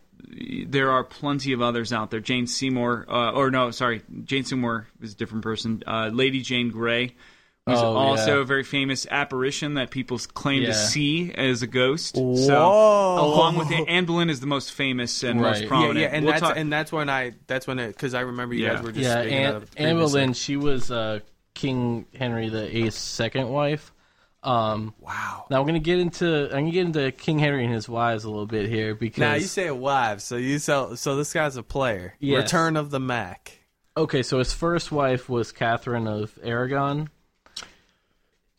there 0.68 0.92
are 0.92 1.04
plenty 1.04 1.52
of 1.54 1.62
others 1.64 1.92
out 1.92 2.12
there. 2.12 2.20
Jane 2.20 2.46
Seymour, 2.46 3.08
uh, 3.10 3.32
or 3.32 3.50
no, 3.50 3.72
sorry, 3.72 4.04
Jane 4.26 4.44
Seymour 4.44 4.86
is 5.02 5.14
a 5.14 5.16
different 5.16 5.44
person. 5.44 5.82
Uh, 5.88 6.10
Lady 6.14 6.42
Jane 6.42 6.70
Grey 6.70 7.16
was 7.68 7.80
Oh, 7.80 7.96
also 7.96 8.36
yeah. 8.38 8.42
a 8.42 8.44
very 8.44 8.64
famous 8.64 9.06
apparition 9.12 9.76
that 9.76 9.92
people 9.92 10.18
claim 10.18 10.64
to 10.66 10.74
see 10.74 11.32
as 11.34 11.62
a 11.62 11.68
ghost. 11.68 12.16
So, 12.16 12.24
along 12.58 13.56
with 13.58 13.72
Anne 13.88 14.06
Boleyn 14.06 14.30
is 14.30 14.40
the 14.40 14.48
most 14.48 14.72
famous 14.74 15.24
and 15.24 15.40
most 15.40 15.54
Right. 15.56 15.62
Yeah, 15.62 15.68
prominent. 15.68 15.96
Yeah, 16.00 16.02
yeah, 16.08 16.10
and 16.16 16.26
We'll 16.26 16.34
that's 16.34 16.42
talk- 16.42 16.58
and 16.58 16.74
that's 16.74 16.92
when 16.92 17.10
I 17.10 17.34
that's 17.48 17.68
when 17.68 17.78
because 17.78 18.14
I 18.16 18.22
remember 18.22 18.56
you 18.56 18.66
Yeah. 18.66 18.76
guys 18.76 18.84
were 18.84 18.92
just 18.92 19.04
yeah, 19.06 19.20
Anne, 19.22 19.56
of 19.56 19.64
Anne 19.78 19.96
previously. 19.96 20.20
Boleyn, 20.22 20.34
she 20.34 20.58
was 20.58 20.90
uh, 20.92 21.20
King 21.54 22.08
Henry 22.18 22.50
VIII's 22.50 22.96
second 22.96 23.50
wife. 23.50 23.94
Um, 24.44 24.96
Wow. 25.00 25.46
now 25.52 25.60
I'm 25.60 25.68
gonna 25.68 25.78
get 25.78 26.00
into 26.00 26.46
I'm 26.46 26.62
gonna 26.62 26.72
get 26.72 26.88
into 26.88 27.12
King 27.12 27.38
Henry 27.38 27.64
and 27.64 27.72
his 27.74 27.88
wives 27.88 28.24
a 28.24 28.30
little 28.32 28.48
bit 28.48 28.70
here 28.70 28.96
because 28.96 29.20
Now 29.20 29.36
you 29.36 29.42
say 29.42 29.70
wives, 29.70 30.24
so 30.24 30.36
you 30.36 30.58
so 30.58 30.96
so 30.96 31.16
this 31.16 31.32
guy's 31.32 31.58
a 31.58 31.64
player. 31.64 32.16
Yes. 32.20 32.42
Return 32.42 32.76
of 32.76 32.90
the 32.90 33.00
Mack. 33.00 33.60
okay, 33.96 34.24
so 34.24 34.40
his 34.40 34.52
first 34.52 34.92
wife 34.92 35.30
was 35.30 35.52
Catherine 35.52 36.08
of 36.08 36.40
Aragon, 36.42 37.10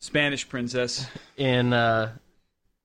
Spanish 0.03 0.49
princess. 0.49 1.07
in 1.37 1.71
uh, 1.71 2.11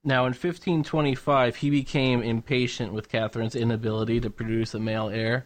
now 0.04 0.20
in 0.26 0.30
1525 0.32 1.56
he 1.56 1.68
became 1.68 2.22
impatient 2.22 2.92
with 2.92 3.08
Catherine's 3.08 3.56
inability 3.56 4.20
to 4.20 4.30
produce 4.30 4.72
a 4.74 4.78
male 4.78 5.08
heir. 5.08 5.44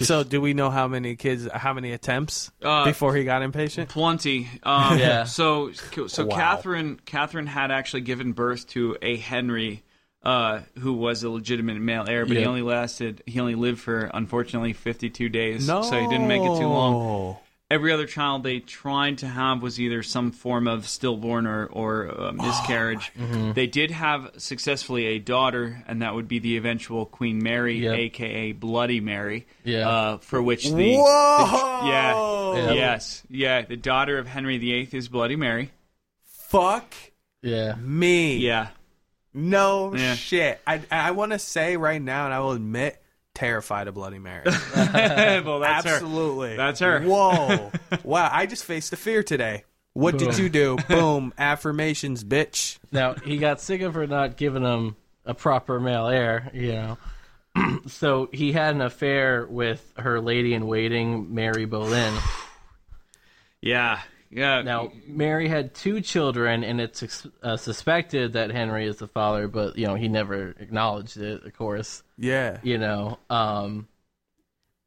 So 0.00 0.22
do 0.22 0.40
we 0.40 0.52
know 0.54 0.70
how 0.70 0.88
many 0.88 1.16
kids, 1.16 1.48
how 1.52 1.72
many 1.74 1.92
attempts 1.92 2.50
Uh, 2.62 2.84
before 2.84 3.14
he 3.14 3.24
got 3.24 3.42
impatient? 3.42 3.88
Plenty. 3.88 4.48
Um, 4.62 4.98
Yeah. 5.06 5.24
So, 5.24 5.72
so 5.72 6.26
Wow. 6.26 6.36
Catherine, 6.36 7.00
Catherine 7.04 7.46
had 7.46 7.70
actually 7.70 8.02
given 8.02 8.32
birth 8.32 8.66
to 8.68 8.96
a 9.02 9.16
Henry, 9.16 9.82
uh, 10.22 10.60
who 10.78 10.92
was 10.94 11.24
a 11.24 11.30
legitimate 11.30 11.78
male 11.80 12.04
heir, 12.08 12.24
but 12.26 12.36
he 12.36 12.44
only 12.46 12.62
lasted. 12.62 13.22
He 13.26 13.40
only 13.40 13.54
lived 13.54 13.80
for 13.80 14.10
unfortunately 14.14 14.72
52 14.72 15.28
days. 15.28 15.66
No, 15.66 15.82
So 15.82 15.98
he 16.00 16.06
didn't 16.08 16.28
make 16.28 16.42
it 16.42 16.58
too 16.58 16.68
long. 16.68 17.36
Every 17.72 17.90
other 17.90 18.06
child 18.06 18.42
they 18.42 18.58
tried 18.60 19.18
to 19.18 19.26
have 19.26 19.62
was 19.62 19.80
either 19.80 20.02
some 20.02 20.30
form 20.30 20.68
of 20.68 20.86
stillborn 20.86 21.46
or, 21.46 21.66
or 21.66 22.20
uh, 22.20 22.32
miscarriage. 22.32 23.10
They 23.54 23.66
did 23.66 23.90
have 23.90 24.30
successfully 24.36 25.06
a 25.06 25.18
daughter, 25.18 25.82
and 25.88 26.02
that 26.02 26.14
would 26.14 26.28
be 26.28 26.38
the 26.38 26.56
eventual 26.58 27.06
Queen 27.06 27.42
Mary, 27.42 27.78
Yep. 27.78 27.94
aka 27.98 28.52
Bloody 28.52 29.00
Mary. 29.00 29.46
Yeah. 29.64 29.88
Uh, 29.88 30.18
for 30.18 30.42
which 30.42 30.64
the, 30.70 30.96
Whoa! 30.96 31.82
the 31.82 31.88
yeah, 31.88 32.54
Yeah. 32.66 32.72
yes, 32.72 33.22
yeah, 33.30 33.62
the 33.62 33.76
daughter 33.76 34.18
of 34.18 34.26
Henry 34.26 34.58
VIII 34.58 34.88
is 34.92 35.08
Bloody 35.08 35.36
Mary. 35.36 35.70
Fuck 36.24 36.94
Yeah, 37.42 37.74
me. 37.76 38.36
Yeah, 38.36 38.68
No 39.34 39.94
Yeah. 39.94 40.14
shit. 40.14 40.60
I 40.66 40.82
I 40.90 41.12
want 41.12 41.32
to 41.32 41.38
say 41.38 41.76
right 41.78 42.02
now, 42.02 42.26
and 42.26 42.34
I 42.34 42.40
will 42.40 42.52
admit, 42.52 43.01
terrified 43.34 43.88
of 43.88 43.94
Bloody 43.94 44.18
Mary. 44.18 44.44
well, 44.74 45.60
that's 45.60 45.86
her. 45.86 45.94
Absolutely. 45.94 46.56
That's 46.56 46.80
her. 46.80 47.00
Whoa. 47.00 47.70
wow. 48.04 48.30
I 48.32 48.46
just 48.46 48.64
faced 48.64 48.90
the 48.90 48.96
fear 48.96 49.22
today. 49.22 49.64
What 49.94 50.18
did 50.18 50.38
you 50.38 50.48
do? 50.48 50.78
Boom. 50.88 51.34
Affirmations, 51.36 52.24
bitch. 52.24 52.78
Now 52.90 53.14
he 53.14 53.36
got 53.36 53.60
sick 53.60 53.82
of 53.82 53.94
her 53.94 54.06
not 54.06 54.36
giving 54.36 54.62
him 54.62 54.96
a 55.24 55.34
proper 55.34 55.78
male 55.78 56.06
heir, 56.06 56.50
you 56.54 56.72
know. 56.72 56.98
so 57.86 58.28
he 58.32 58.52
had 58.52 58.74
an 58.74 58.80
affair 58.80 59.46
with 59.46 59.92
her 59.98 60.20
lady 60.20 60.54
in 60.54 60.66
waiting, 60.66 61.34
Mary 61.34 61.64
Boleyn. 61.64 62.14
Yeah, 63.64 64.00
yeah. 64.32 64.62
Now 64.62 64.90
Mary 65.06 65.48
had 65.48 65.74
two 65.74 66.00
children, 66.00 66.64
and 66.64 66.80
it's 66.80 67.26
uh, 67.42 67.56
suspected 67.56 68.32
that 68.32 68.50
Henry 68.50 68.86
is 68.86 68.96
the 68.96 69.06
father, 69.08 69.46
but 69.48 69.76
you 69.76 69.86
know 69.86 69.94
he 69.94 70.08
never 70.08 70.54
acknowledged 70.58 71.16
it. 71.18 71.44
Of 71.44 71.54
course, 71.54 72.02
Yeah. 72.18 72.58
you 72.62 72.78
know. 72.78 73.18
Um, 73.30 73.86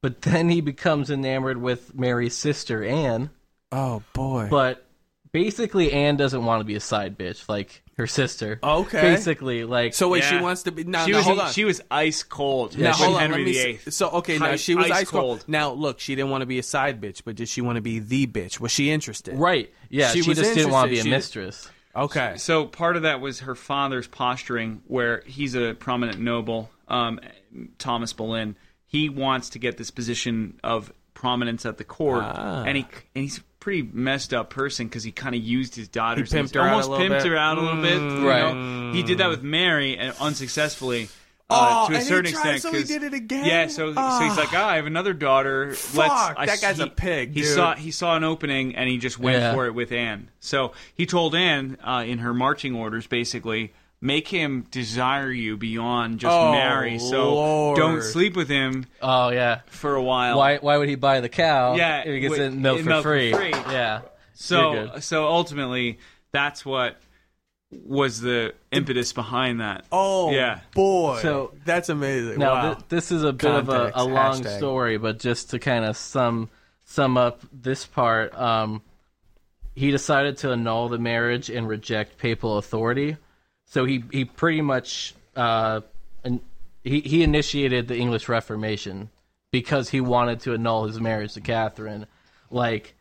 but 0.02 0.22
then 0.22 0.50
he 0.50 0.62
becomes 0.62 1.10
enamored 1.10 1.58
with 1.58 1.96
Mary's 1.96 2.36
sister 2.36 2.84
Anne. 2.84 3.30
Oh 3.72 4.04
boy. 4.14 4.48
But 4.50 4.85
basically, 5.44 5.92
Anne 5.92 6.16
doesn't 6.16 6.46
want 6.46 6.62
to 6.62 6.64
be 6.66 6.76
a 6.76 6.80
side 6.80 7.18
bitch 7.18 7.48
like 7.50 7.84
her 7.98 8.08
sister. 8.08 8.60
Okay. 8.64 9.02
Basically, 9.02 9.64
like 9.66 9.94
so 9.94 10.08
wait, 10.10 10.24
she 10.24 10.36
Yeah. 10.36 10.42
wants 10.42 10.64
to 10.64 10.72
be. 10.72 10.84
Now, 10.86 11.06
she 11.06 11.12
now 11.12 11.18
was 11.18 11.26
hold 11.26 11.40
on. 11.40 11.52
she 11.52 11.66
was 11.66 11.82
ice 11.92 12.24
cold. 12.24 12.78
now 12.78 12.90
with 12.90 12.96
hold 12.98 13.16
on. 13.16 13.20
Henry 13.22 13.38
let 13.40 13.46
me 13.46 13.52
VIII. 13.54 13.78
see. 13.78 13.92
So 13.92 14.10
okay, 14.12 14.38
now 14.38 14.46
Ice- 14.52 14.62
she 14.62 14.76
was 14.76 14.86
ice 14.86 14.92
ice 14.92 15.10
cold. 15.10 15.40
cold. 15.40 15.46
Now 15.50 15.72
look, 15.72 16.00
she 16.00 16.16
didn't 16.16 16.32
want 16.32 16.42
to 16.42 16.46
be 16.46 16.58
a 16.60 16.64
side 16.64 17.02
bitch, 17.02 17.22
but 17.26 17.36
did 17.36 17.50
she 17.50 17.60
want 17.62 17.76
to 17.76 17.82
be 17.82 18.00
the 18.00 18.26
bitch? 18.28 18.60
Was 18.60 18.72
she 18.72 18.90
interested? 18.92 19.36
Right. 19.38 19.72
Yeah, 19.90 20.10
She 20.12 20.22
she, 20.24 20.30
was 20.30 20.38
just 20.38 20.56
didn't 20.56 20.72
want 20.72 20.86
to 20.88 20.92
be 20.92 21.00
a 21.00 21.04
interested. 21.04 21.34
She- 21.34 21.40
mistress. 21.46 21.70
Okay. 21.96 22.34
So 22.38 22.66
part 22.66 22.96
of 22.96 23.04
that 23.04 23.22
was 23.22 23.42
her 23.42 23.56
father's 23.56 24.08
posturing, 24.08 24.82
where 24.88 25.24
he's 25.26 25.56
a 25.56 25.74
prominent 25.76 26.20
noble, 26.20 26.70
um, 26.88 27.20
Thomas 27.78 28.12
Boleyn. 28.14 28.56
He 28.88 29.10
wants 29.10 29.50
to 29.52 29.60
get 29.60 29.78
this 29.78 29.92
position 29.92 30.60
of 30.64 30.92
prominence 31.14 31.66
at 31.66 31.78
the 31.78 31.84
court, 31.86 32.24
Ah. 32.26 32.64
and 32.66 32.78
he 32.78 32.86
and 33.16 33.24
he's 33.24 33.38
a 33.38 33.42
pretty 33.66 33.90
messed 33.94 34.32
up 34.32 34.52
person 34.52 34.86
because 34.88 35.04
he 35.04 35.12
kind 35.12 35.34
of 35.34 35.42
used 35.42 35.74
his 35.76 35.88
daughters, 35.88 36.32
He 36.32 36.38
and 36.38 36.48
pimped 36.48 36.54
her 36.54 36.62
out 36.62 36.68
a 36.68 36.70
almost 36.74 36.90
little 36.90 37.06
pimped 37.08 37.24
bit. 37.24 37.32
her 37.32 37.36
out 37.38 37.58
a 37.58 37.62
little 37.62 37.82
bit. 37.82 37.94
you 38.00 38.30
Right. 38.30 38.54
know? 38.54 38.92
He 38.94 39.02
did 39.02 39.18
that 39.18 39.28
with 39.30 39.42
Mary, 39.42 39.98
and 39.98 40.14
unsuccessfully. 40.22 41.10
Oh, 41.50 41.56
Uh, 41.56 41.88
to 41.88 41.94
a 41.94 41.96
and 41.96 42.04
he 42.04 42.10
certain 42.10 42.32
tried- 42.32 42.56
extent, 42.56 42.62
so 42.62 42.72
he 42.72 42.78
'cause- 42.84 42.88
did 42.88 43.02
it 43.04 43.14
again? 43.16 43.46
Yeah, 43.46 43.66
so 43.68 43.88
so 43.88 43.88
he's 43.90 43.98
Ah. 43.98 44.36
like, 44.38 44.54
ah, 44.54 44.68
I 44.70 44.76
have 44.76 44.86
another 44.86 45.14
daughter. 45.14 45.68
Let's. 45.70 45.88
Fuck, 45.96 46.36
I, 46.38 46.46
that 46.46 46.62
guy's 46.62 46.78
he, 46.78 46.84
a 46.84 46.88
pig, 46.88 47.34
He 47.34 47.42
dude. 47.42 47.54
saw 47.56 47.74
he 47.76 47.90
saw 47.90 48.16
an 48.16 48.24
opening 48.24 48.76
and 48.76 48.88
he 48.88 48.98
just 49.00 49.18
went 49.20 49.40
Yeah. 49.40 49.54
for 49.54 49.66
it 49.66 49.74
with 49.74 49.92
Anne. 49.92 50.30
So 50.40 50.72
he 50.94 51.06
told 51.08 51.34
Anne 51.36 51.78
uh, 51.84 52.04
in 52.06 52.20
her 52.20 52.34
marching 52.36 52.76
orders, 52.76 53.08
basically, 53.08 53.74
make 54.06 54.28
him 54.28 54.68
desire 54.70 55.32
you 55.32 55.58
beyond 55.58 56.20
just 56.20 56.32
Oh, 56.36 56.52
marry. 56.52 57.00
So 57.00 57.34
Lord. 57.34 57.78
don't 57.78 58.04
sleep 58.04 58.36
with 58.36 58.48
him 58.48 58.86
Oh 59.02 59.30
yeah. 59.30 59.62
for 59.68 59.96
a 59.96 60.04
while. 60.04 60.38
Why? 60.38 60.58
Why 60.58 60.78
would 60.78 60.90
he 60.90 60.96
buy 60.96 61.22
the 61.22 61.30
cow? 61.30 61.76
Yeah, 61.76 62.02
if 62.02 62.08
he 62.14 62.20
gets 62.20 62.38
it 62.38 62.54
milk 62.54 62.80
for 62.82 62.86
milk 62.90 63.04
for 63.04 63.10
free. 63.10 63.34
free. 63.34 63.50
Yeah. 63.72 64.02
So 64.36 65.00
so 65.00 65.28
ultimately, 65.28 65.98
that's 66.32 66.66
what 66.66 66.98
was 67.72 68.22
the 68.22 68.54
impetus 68.72 69.12
behind 69.12 69.60
that. 69.60 69.86
Oh, 69.92 70.32
Yeah. 70.32 70.60
boy. 70.74 71.20
So- 71.22 71.54
that's 71.66 71.90
amazing. 71.90 72.40
Now 72.40 72.54
wow. 72.54 72.74
thi- 72.76 72.84
this 72.90 73.12
is 73.12 73.24
a 73.24 73.34
bit 73.34 73.52
of 73.52 73.70
a, 73.70 73.92
a 73.96 74.06
long 74.06 74.42
hashtag. 74.44 74.58
story, 74.58 74.98
but 74.98 75.20
just 75.20 75.50
to 75.50 75.60
kind 75.60 75.84
of 75.84 75.98
sum 75.98 76.50
sum 76.86 77.18
up 77.18 77.42
this 77.52 77.86
part, 77.86 78.38
um, 78.40 78.82
he 79.74 79.90
decided 79.92 80.38
to 80.38 80.52
annul 80.52 80.88
the 80.90 81.00
marriage 81.00 81.50
and 81.50 81.68
reject 81.68 82.18
papal 82.20 82.58
authority. 82.60 83.18
So 83.76 83.84
he 83.84 84.06
he 84.10 84.24
pretty 84.24 84.62
much 84.62 85.14
uh, 85.36 85.82
and 86.24 86.40
he 86.86 87.02
he 87.02 87.24
initiated 87.24 87.90
the 87.90 87.98
English 87.98 88.30
Reformation 88.30 89.10
because 89.52 89.90
he 89.90 90.00
wanted 90.00 90.40
to 90.42 90.54
annul 90.54 90.86
his 90.86 90.98
marriage 90.98 91.34
to 91.34 91.42
Catherine. 91.42 92.08
Like 92.50 92.96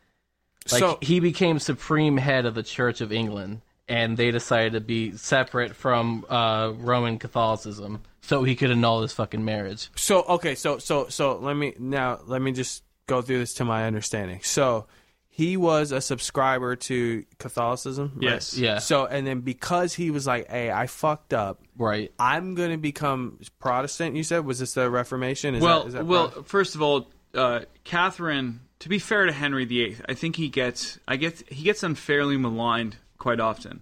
like 0.69 0.81
So- 0.81 0.97
he 1.01 1.21
became 1.21 1.59
supreme 1.59 2.17
head 2.17 2.45
of 2.45 2.55
the 2.55 2.61
Church 2.61 2.99
of 2.99 3.13
England, 3.13 3.61
and 3.87 4.17
they 4.17 4.31
decided 4.31 4.73
to 4.73 4.81
be 4.81 5.15
separate 5.15 5.77
from 5.77 6.25
uh, 6.29 6.73
Roman 6.75 7.19
Catholicism, 7.19 8.01
so 8.19 8.43
he 8.43 8.53
could 8.57 8.69
annul 8.69 9.01
his 9.01 9.13
fucking 9.13 9.45
marriage. 9.45 9.89
So 9.95 10.23
okay, 10.23 10.55
so 10.55 10.79
so 10.79 11.07
so 11.07 11.37
let 11.37 11.55
me 11.55 11.73
now 11.79 12.19
let 12.27 12.41
me 12.41 12.51
just 12.51 12.83
go 13.07 13.21
through 13.21 13.39
this 13.39 13.53
to 13.53 13.63
my 13.63 13.87
understanding. 13.87 14.41
So 14.43 14.87
he 15.35 15.57
was 15.57 15.91
a 15.91 15.99
subscriber 15.99 16.77
to 16.77 17.25
Catholicism. 17.39 18.13
right? 18.15 18.23
Yes. 18.23 18.57
Yeah. 18.57 18.77
So 18.77 19.05
and 19.05 19.27
then 19.27 19.41
because 19.41 19.93
he 19.93 20.09
was 20.09 20.25
like, 20.25 20.49
"Hey, 20.49 20.71
I 20.71 20.87
fucked 20.87 21.33
up. 21.33 21.61
Right. 21.77 22.13
I'm 22.17 22.55
gonna 22.55 22.77
become 22.77 23.39
Protestant." 23.59 24.15
You 24.15 24.23
said 24.23 24.45
was 24.45 24.59
this 24.59 24.75
the 24.75 24.89
Reformation? 24.89 25.55
Is 25.55 25.61
well, 25.61 25.81
that, 25.81 25.87
is 25.87 25.93
that 25.95 26.05
well. 26.05 26.29
Pro- 26.29 26.43
First 26.43 26.75
of 26.75 26.81
all, 26.81 27.11
uh, 27.33 27.61
Catherine. 27.83 28.61
To 28.79 28.89
be 28.89 28.97
fair 28.97 29.25
to 29.25 29.33
Henry 29.33 29.65
VIII, 29.65 29.97
I 30.07 30.13
think 30.13 30.37
he 30.37 30.47
gets. 30.47 30.99
I 31.05 31.17
get. 31.17 31.43
He 31.49 31.65
gets 31.65 31.83
unfairly 31.83 32.37
maligned 32.37 32.95
quite 33.17 33.41
often. 33.41 33.81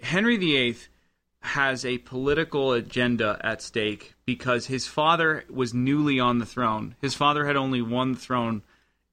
Henry 0.00 0.38
VIII 0.38 0.78
has 1.42 1.84
a 1.84 1.98
political 1.98 2.72
agenda 2.72 3.38
at 3.44 3.60
stake 3.60 4.14
because 4.24 4.66
his 4.66 4.86
father 4.86 5.44
was 5.50 5.74
newly 5.74 6.18
on 6.18 6.38
the 6.38 6.46
throne. 6.46 6.94
His 7.02 7.14
father 7.14 7.44
had 7.44 7.56
only 7.56 7.82
one 7.82 8.14
throne 8.14 8.62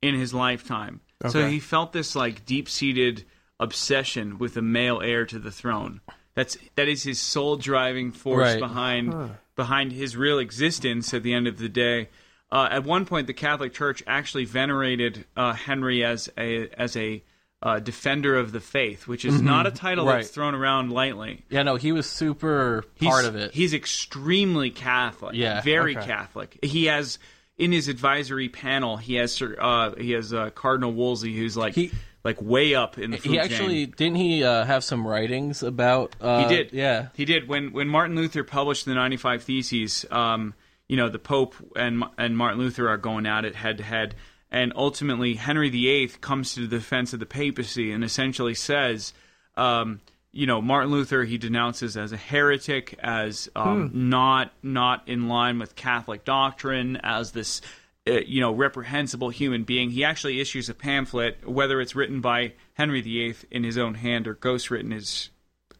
in 0.02 0.16
his 0.16 0.34
lifetime. 0.34 1.02
So 1.30 1.47
he 1.47 1.60
felt 1.60 1.93
this 1.93 2.15
like 2.15 2.45
deep-seated 2.45 3.25
obsession 3.60 4.38
with 4.38 4.58
a 4.58 4.62
male 4.62 5.01
heir 5.01 5.25
to 5.25 5.39
the 5.39 5.51
throne. 5.51 6.01
That's 6.34 6.58
that 6.75 6.88
is 6.88 7.04
his 7.04 7.19
sole 7.19 7.56
driving 7.56 8.12
force 8.12 8.41
Right. 8.54 8.60
behind 8.60 9.32
behind 9.56 9.91
his 9.93 10.17
real 10.17 10.39
existence 10.39 11.13
at 11.13 11.23
the 11.23 11.34
end 11.34 11.47
of 11.47 11.58
the 11.58 11.69
day. 11.69 12.10
Uh, 12.51 12.67
at 12.69 12.84
one 12.84 13.06
point, 13.06 13.28
the 13.28 13.34
Catholic 13.34 13.73
Church 13.73 14.04
actually 14.06 14.45
venerated 14.45 15.25
uh, 15.36 15.54
Henry 15.54 16.04
as 16.04 16.30
a 16.38 16.67
as 16.78 16.95
a 16.97 17.23
uh, 17.63 17.80
defender 17.80 18.38
of 18.38 18.51
the 18.51 18.60
faith, 18.60 19.08
which 19.08 19.25
is 19.25 19.41
not 19.41 19.65
a 19.65 19.71
title 19.71 20.06
Right. 20.06 20.17
that's 20.17 20.28
thrown 20.30 20.54
around 20.54 20.91
lightly. 20.91 21.43
Yeah, 21.49 21.63
no, 21.63 21.78
he 21.78 21.91
was 21.93 22.06
super 22.08 22.84
He's, 22.95 23.10
part 23.10 23.25
of 23.25 23.36
it. 23.36 23.54
He's 23.54 23.73
extremely 23.73 24.69
Catholic. 24.69 25.34
Yeah, 25.36 25.62
very 25.62 25.97
okay. 25.97 26.06
Catholic. 26.06 26.60
He 26.62 26.86
has 26.86 27.17
in 27.58 27.72
his 27.72 27.88
advisory 27.88 28.50
panel. 28.50 28.98
He 28.98 29.15
has 29.15 29.34
Sir- 29.34 29.58
uh, 29.60 29.96
he 29.96 30.12
has 30.12 30.34
uh, 30.34 30.50
Cardinal 30.52 30.94
Wolsey, 30.94 31.34
who's 31.36 31.56
like 31.58 31.76
He- 31.76 31.91
like 32.24 32.41
way 32.41 32.74
up 32.76 32.98
in 32.98 33.12
the 33.12 33.18
he 33.18 33.30
chain. 33.30 33.39
actually 33.39 33.86
didn't 33.86 34.15
he 34.18 34.44
uh, 34.44 34.65
have 34.65 34.84
some 34.84 35.06
writings 35.08 35.62
about 35.62 36.15
uh, 36.20 36.48
He 36.48 36.56
did. 36.56 36.74
Yeah. 36.74 37.10
he 37.15 37.24
did. 37.26 37.48
When 37.48 37.72
when 37.72 37.88
Martin 37.88 38.15
Luther 38.15 38.44
published 38.44 38.86
the 38.86 38.94
ninety 38.96 39.18
five 39.18 39.44
Theses, 39.44 40.06
um, 40.12 40.54
you 40.88 40.98
know, 40.98 41.08
the 41.10 41.20
Pope 41.20 41.56
and 41.76 42.04
and 42.18 42.36
Martin 42.38 42.60
Luther 42.60 42.89
are 42.89 42.98
going 42.98 43.26
at 43.28 43.46
it 43.46 43.56
head 43.56 43.78
to 43.78 43.84
head, 43.84 44.15
and 44.52 44.74
ultimately 44.76 45.36
Henry 45.36 45.70
VIII 45.70 46.08
comes 46.22 46.56
to 46.56 46.62
the 46.62 46.78
defense 46.78 47.13
of 47.13 47.20
the 47.20 47.26
papacy 47.26 47.91
and 47.91 48.04
essentially 48.04 48.56
says. 48.56 49.13
Um, 49.58 50.02
you 50.36 50.45
know, 50.45 50.62
Martin 50.62 50.91
Luther 50.91 51.24
he 51.24 51.38
denounces 51.38 51.95
as 51.95 52.12
a 52.12 52.17
heretic, 52.17 53.00
as 53.00 53.50
um, 53.56 53.89
not 53.93 54.52
not 54.62 55.08
in 55.08 55.30
line 55.30 55.60
with 55.60 55.76
Catholic 55.76 56.26
doctrine, 56.26 56.98
as 56.98 57.32
this 57.32 57.62
uh, 58.06 58.19
you 58.19 58.41
know 58.41 58.52
reprehensible 58.52 59.30
human 59.30 59.63
being. 59.63 59.89
He 59.91 60.04
actually 60.04 60.41
issues 60.41 60.67
a 60.67 60.74
pamphlet, 60.74 61.48
whether 61.48 61.80
it's 61.80 61.95
written 61.95 62.19
by 62.19 62.52
Henry 62.74 63.00
VIII 63.00 63.36
in 63.50 63.63
his 63.63 63.78
own 63.78 63.93
hand 63.93 64.28
or 64.28 64.34
ghost 64.34 64.69
written 64.69 64.91
is 64.91 65.30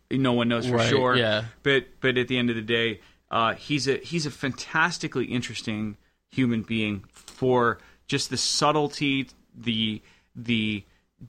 no 0.10 0.32
one 0.32 0.48
knows 0.48 0.68
for 0.68 0.78
Right, 0.78 0.90
sure. 0.90 1.18
yeah. 1.18 1.44
But 1.62 1.88
but 2.00 2.18
at 2.18 2.30
the 2.30 2.38
end 2.38 2.50
of 2.50 2.56
the 2.56 2.62
day, 2.62 3.02
uh, 3.30 3.56
he's 3.56 3.90
a 3.90 3.98
he's 3.98 4.26
a 4.26 4.32
fantastically 4.32 5.26
interesting 5.26 5.98
human 6.32 6.62
being 6.62 7.04
for 7.12 7.80
just 8.08 8.30
the 8.30 8.38
subtlety, 8.38 9.28
the 9.54 10.02
the 10.34 10.86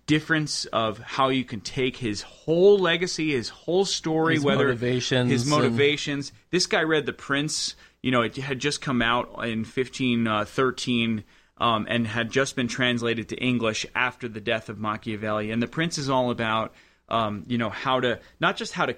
difference 0.07 0.65
of 0.67 0.99
how 0.99 1.29
you 1.29 1.45
can 1.45 1.61
take 1.61 1.97
his 1.97 2.23
whole 2.23 2.79
legacy, 2.79 3.33
his 3.33 3.49
whole 3.49 3.85
story, 3.85 4.35
His 4.35 4.45
whether 4.45 4.65
motivations 4.67 5.31
his 5.31 5.43
and- 5.43 5.51
motivations. 5.51 6.33
This 6.51 6.67
guy 6.67 6.83
read 6.83 7.07
The 7.07 7.13
Prince. 7.13 7.77
You 8.03 8.11
know, 8.11 8.23
it 8.23 8.37
had 8.37 8.59
just 8.59 8.81
come 8.81 9.03
out 9.03 9.45
in 9.47 9.65
fifteen 9.65 10.27
uh, 10.27 10.45
thirteen. 10.45 11.25
Um, 11.59 11.87
and 11.89 12.07
had 12.07 12.31
just 12.31 12.55
been 12.55 12.69
translated 12.69 13.31
to 13.31 13.37
English 13.37 13.87
after 13.95 14.29
the 14.29 14.43
death 14.43 14.69
of 14.69 14.79
Machiavelli. 14.79 15.51
And 15.51 15.63
The 15.63 15.67
Prince 15.67 15.97
is 15.97 16.11
all 16.11 16.31
about, 16.31 16.75
um, 17.09 17.45
you 17.47 17.57
know, 17.57 17.71
how 17.71 17.99
to 18.01 18.21
not 18.41 18.59
just 18.59 18.75
how 18.75 18.85
to 18.85 18.95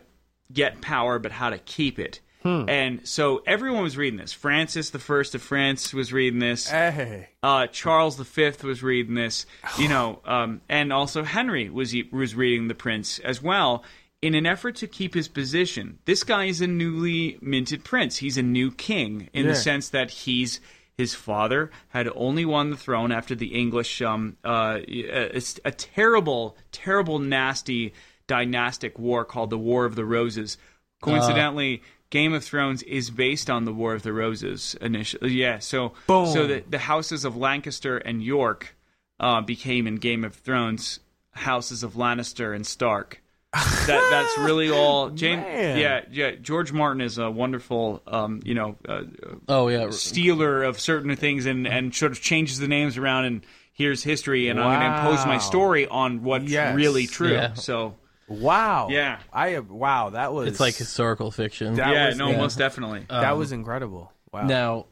get 0.52 0.80
power, 0.80 1.20
but 1.20 1.30
how 1.30 1.50
to 1.50 1.58
keep 1.58 2.00
it. 2.00 2.18
And 2.44 3.06
so 3.06 3.42
everyone 3.46 3.82
was 3.82 3.96
reading 3.96 4.18
this. 4.18 4.32
Francis 4.32 4.90
the 4.90 4.98
First 4.98 5.34
of 5.34 5.42
France 5.42 5.92
was 5.92 6.12
reading 6.12 6.38
this. 6.38 6.68
hey, 6.68 7.28
Uh, 7.42 7.66
Charles 7.66 8.16
V 8.18 8.50
was 8.64 8.82
reading 8.82 9.14
this. 9.14 9.44
You 9.78 9.88
know, 9.94 10.20
um, 10.24 10.60
and 10.68 10.92
also 10.92 11.24
Henry 11.24 11.68
was 11.68 11.94
was 12.12 12.34
reading 12.34 12.68
The 12.68 12.74
Prince 12.74 13.18
as 13.18 13.42
well. 13.42 13.84
In 14.20 14.34
an 14.34 14.46
effort 14.46 14.74
to 14.76 14.86
keep 14.88 15.14
his 15.14 15.28
position, 15.28 15.98
this 16.04 16.24
guy 16.24 16.46
is 16.46 16.60
a 16.60 16.66
newly 16.66 17.38
minted 17.40 17.84
prince. 17.84 18.16
He's 18.16 18.36
a 18.36 18.42
new 18.42 18.70
king 18.72 19.28
in 19.32 19.44
Yeah. 19.44 19.52
the 19.52 19.56
sense 19.56 19.90
that 19.90 20.10
he's 20.10 20.60
his 20.96 21.14
father 21.14 21.70
had 21.90 22.08
only 22.16 22.44
won 22.44 22.70
the 22.70 22.76
throne 22.76 23.12
after 23.12 23.36
the 23.36 23.54
English, 23.54 24.02
um, 24.02 24.36
uh, 24.44 24.80
a, 24.88 25.40
a 25.64 25.70
terrible, 25.70 26.56
terrible, 26.72 27.20
nasty 27.20 27.92
dynastic 28.26 28.98
war 28.98 29.24
called 29.24 29.50
the 29.50 29.58
War 29.58 29.84
of 29.84 29.94
the 29.94 30.04
Roses. 30.04 30.58
Coincidentally, 31.00 31.82
Game 32.10 32.32
of 32.32 32.42
Thrones 32.44 32.82
is 32.84 33.10
based 33.10 33.50
on 33.50 33.64
the 33.64 33.72
War 33.72 33.94
of 33.94 34.02
the 34.02 34.12
Roses 34.12 34.74
initially. 34.80 35.32
Yeah, 35.32 35.58
so 35.58 35.92
Boom. 36.06 36.26
so 36.26 36.46
the 36.46 36.64
the 36.68 36.78
houses 36.78 37.24
of 37.24 37.36
Lancaster 37.36 37.98
and 37.98 38.22
York 38.22 38.74
uh, 39.20 39.40
became 39.42 39.86
in 39.86 39.96
Game 39.96 40.24
of 40.24 40.34
Thrones 40.34 41.00
houses 41.32 41.82
of 41.82 41.94
Lannister 41.94 42.54
and 42.54 42.66
Stark. 42.66 43.22
That 43.52 44.06
that's 44.10 44.38
really 44.46 44.70
all. 44.70 45.08
James, 45.08 45.40
Man. 45.42 45.78
yeah, 45.78 46.00
yeah. 46.10 46.32
George 46.32 46.72
Martin 46.72 47.00
is 47.00 47.16
a 47.16 47.30
wonderful, 47.30 48.02
um, 48.06 48.40
you 48.44 48.52
know, 48.54 48.76
uh, 48.86 49.02
Oh 49.48 49.68
yeah. 49.68 49.88
stealer 49.90 50.62
of 50.62 50.78
certain 50.78 51.16
things 51.16 51.46
and, 51.46 51.66
and 51.66 51.94
sort 51.94 52.12
of 52.12 52.20
changes 52.20 52.58
the 52.58 52.68
names 52.68 52.98
around 52.98 53.24
and 53.24 53.46
here's 53.72 54.02
history 54.02 54.48
and 54.48 54.60
I'm 54.60 54.78
going 54.80 54.92
to 54.92 54.98
impose 54.98 55.24
my 55.26 55.38
story 55.38 55.86
on 55.86 56.22
what's 56.22 56.44
Yes. 56.50 56.76
really 56.76 57.06
true. 57.06 57.32
Yeah. 57.32 57.54
So 57.54 57.94
wow, 58.28 58.88
Yeah. 58.90 59.18
I 59.32 59.50
have 59.50 59.70
wow. 59.70 60.10
That 60.10 60.32
was 60.32 60.48
It's 60.48 60.60
like 60.60 60.74
historical 60.76 61.30
fiction. 61.30 61.74
That 61.74 61.92
yeah, 61.92 62.06
was- 62.08 62.16
no, 62.16 62.30
yeah. 62.30 62.36
most 62.36 62.58
definitely. 62.58 63.06
that 63.08 63.32
Um, 63.32 63.38
was 63.38 63.52
incredible. 63.52 64.12
Wow. 64.32 64.46
Now, 64.46 64.86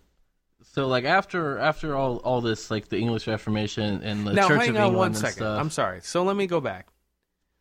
so 0.73 0.87
like 0.89 1.05
after 1.05 1.59
after 1.59 1.95
all 1.97 2.17
all 2.19 2.41
this 2.41 2.71
like 2.71 2.89
the 2.89 2.99
English 2.99 3.27
Reformation 3.27 4.03
and 4.03 4.27
the 4.27 4.33
now 4.35 4.49
Church 4.49 4.61
hang 4.61 4.71
of 4.71 4.77
on 4.77 4.83
England 4.83 4.97
one 4.97 5.07
and 5.09 5.17
second. 5.17 5.33
stuff. 5.37 5.61
I'm 5.61 5.71
sorry. 5.71 6.01
So 6.03 6.23
let 6.25 6.37
me 6.37 6.47
go 6.47 6.61
back. 6.61 6.89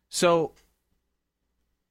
So 0.08 0.52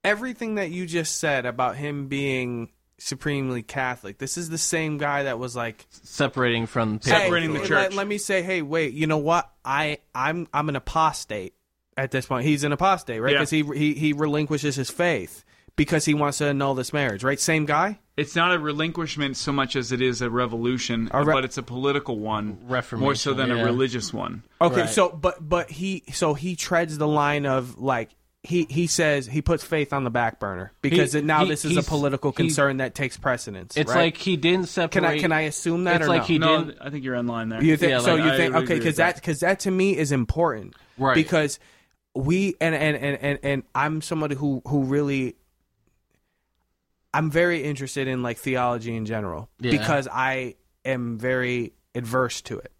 everything 0.04 0.54
that 0.56 0.70
you 0.70 0.86
just 0.86 1.18
said 1.18 1.46
about 1.46 1.76
him 1.76 2.06
being 2.08 2.70
supremely 2.98 3.62
Catholic, 3.62 4.18
this 4.18 4.38
is 4.38 4.48
the 4.48 4.58
same 4.58 4.98
guy 4.98 5.24
that 5.24 5.38
was 5.38 5.56
like 5.56 5.84
separating 5.90 6.66
from 6.66 7.00
hey, 7.02 7.10
Separating 7.10 7.52
the 7.52 7.58
let- 7.60 7.68
church. 7.68 7.94
Let, 7.94 8.06
me 8.06 8.18
say, 8.18 8.42
hey, 8.42 8.62
wait, 8.62 8.92
you 8.94 9.06
know 9.06 9.18
what? 9.18 9.50
I 9.64 9.98
I'm 10.14 10.46
I'm 10.54 10.68
an 10.68 10.76
apostate 10.76 11.54
at 11.96 12.10
this 12.10 12.26
point. 12.26 12.44
He's 12.46 12.64
an 12.64 12.72
apostate, 12.72 13.20
right? 13.20 13.32
Yeah. 13.32 13.38
Because 13.38 13.50
he, 13.50 13.62
he 13.62 13.94
he 13.94 14.12
relinquishes 14.12 14.76
his 14.76 14.90
faith 14.90 15.44
because 15.76 16.04
he 16.04 16.14
wants 16.14 16.38
to 16.38 16.46
annul 16.46 16.74
this 16.74 16.92
marriage, 16.92 17.22
right? 17.24 17.38
Same 17.40 17.66
guy. 17.66 17.98
It's 18.16 18.34
not 18.34 18.54
a 18.54 18.58
relinquishment 18.58 19.36
so 19.36 19.52
much 19.52 19.76
as 19.76 19.92
it 19.92 20.00
is 20.00 20.22
a 20.22 20.30
revolution, 20.30 21.10
A 21.12 21.22
re- 21.22 21.34
but 21.34 21.44
it's 21.44 21.58
a 21.58 21.62
political 21.62 22.18
one 22.18 22.58
Reformation, 22.66 23.04
more 23.04 23.14
so 23.14 23.34
than 23.34 23.50
yeah. 23.50 23.56
a 23.60 23.64
religious 23.64 24.10
one. 24.12 24.42
Okay, 24.60 24.82
Right. 24.82 24.88
so 24.88 25.10
but 25.10 25.46
but 25.46 25.70
he 25.70 26.02
so 26.12 26.32
he 26.34 26.56
treads 26.56 26.96
the 26.96 27.06
line 27.08 27.44
of 27.44 27.78
like 27.78 28.08
he 28.42 28.66
he 28.70 28.86
says 28.86 29.26
he 29.26 29.42
puts 29.42 29.64
faith 29.64 29.92
on 29.92 30.04
the 30.04 30.10
back 30.10 30.38
burner 30.40 30.72
because 30.80 31.12
He- 31.12 31.20
now 31.20 31.42
he- 31.44 31.50
this 31.50 31.64
is 31.66 31.72
a 31.72 31.74
he's- 31.74 31.88
political 31.88 32.30
he- 32.30 32.36
concern 32.36 32.78
that 32.78 32.94
takes 32.94 33.18
precedence. 33.18 33.76
It's 33.76 33.90
right? 33.92 34.04
like 34.04 34.16
he 34.16 34.36
didn't 34.38 34.68
separate. 34.68 34.92
can 34.92 35.04
I 35.04 35.18
can 35.18 35.32
I 35.32 35.40
assume 35.42 35.84
that 35.84 35.96
It's 35.96 36.06
or 36.06 36.08
like 36.08 36.22
no? 36.22 36.26
he 36.26 36.38
no, 36.38 36.64
didn't. 36.64 36.78
I 36.80 36.88
think 36.88 37.04
you're 37.04 37.16
in 37.16 37.26
line 37.26 37.50
there. 37.50 37.62
You 37.62 37.76
think 37.76 37.90
Yeah, 37.90 37.98
so? 37.98 38.14
like, 38.14 38.24
you 38.24 38.30
I 38.30 38.36
think 38.38 38.54
okay? 38.54 38.64
Because 38.74 38.84
with 38.86 38.96
that 38.96 39.14
that. 39.16 39.20
because 39.22 39.40
that 39.40 39.60
to 39.60 39.70
me 39.70 39.94
is 39.96 40.10
important, 40.12 40.74
Right. 40.96 41.14
Because 41.14 41.58
we 42.16 42.54
and 42.60 42.74
and 42.74 42.96
and 42.96 43.18
and, 43.20 43.38
and 43.42 43.62
I'm 43.74 44.00
somebody 44.02 44.34
who 44.34 44.62
who 44.66 44.84
really. 44.84 45.36
I'm 47.14 47.30
very 47.30 47.62
interested 47.64 48.08
in 48.08 48.22
like 48.22 48.36
theology 48.36 48.94
in 48.94 49.06
general 49.06 49.48
Yeah. 49.60 49.70
because 49.70 50.06
I 50.12 50.56
am 50.84 51.18
very 51.18 51.72
adverse 51.94 52.42
to 52.42 52.58
it. 52.58 52.72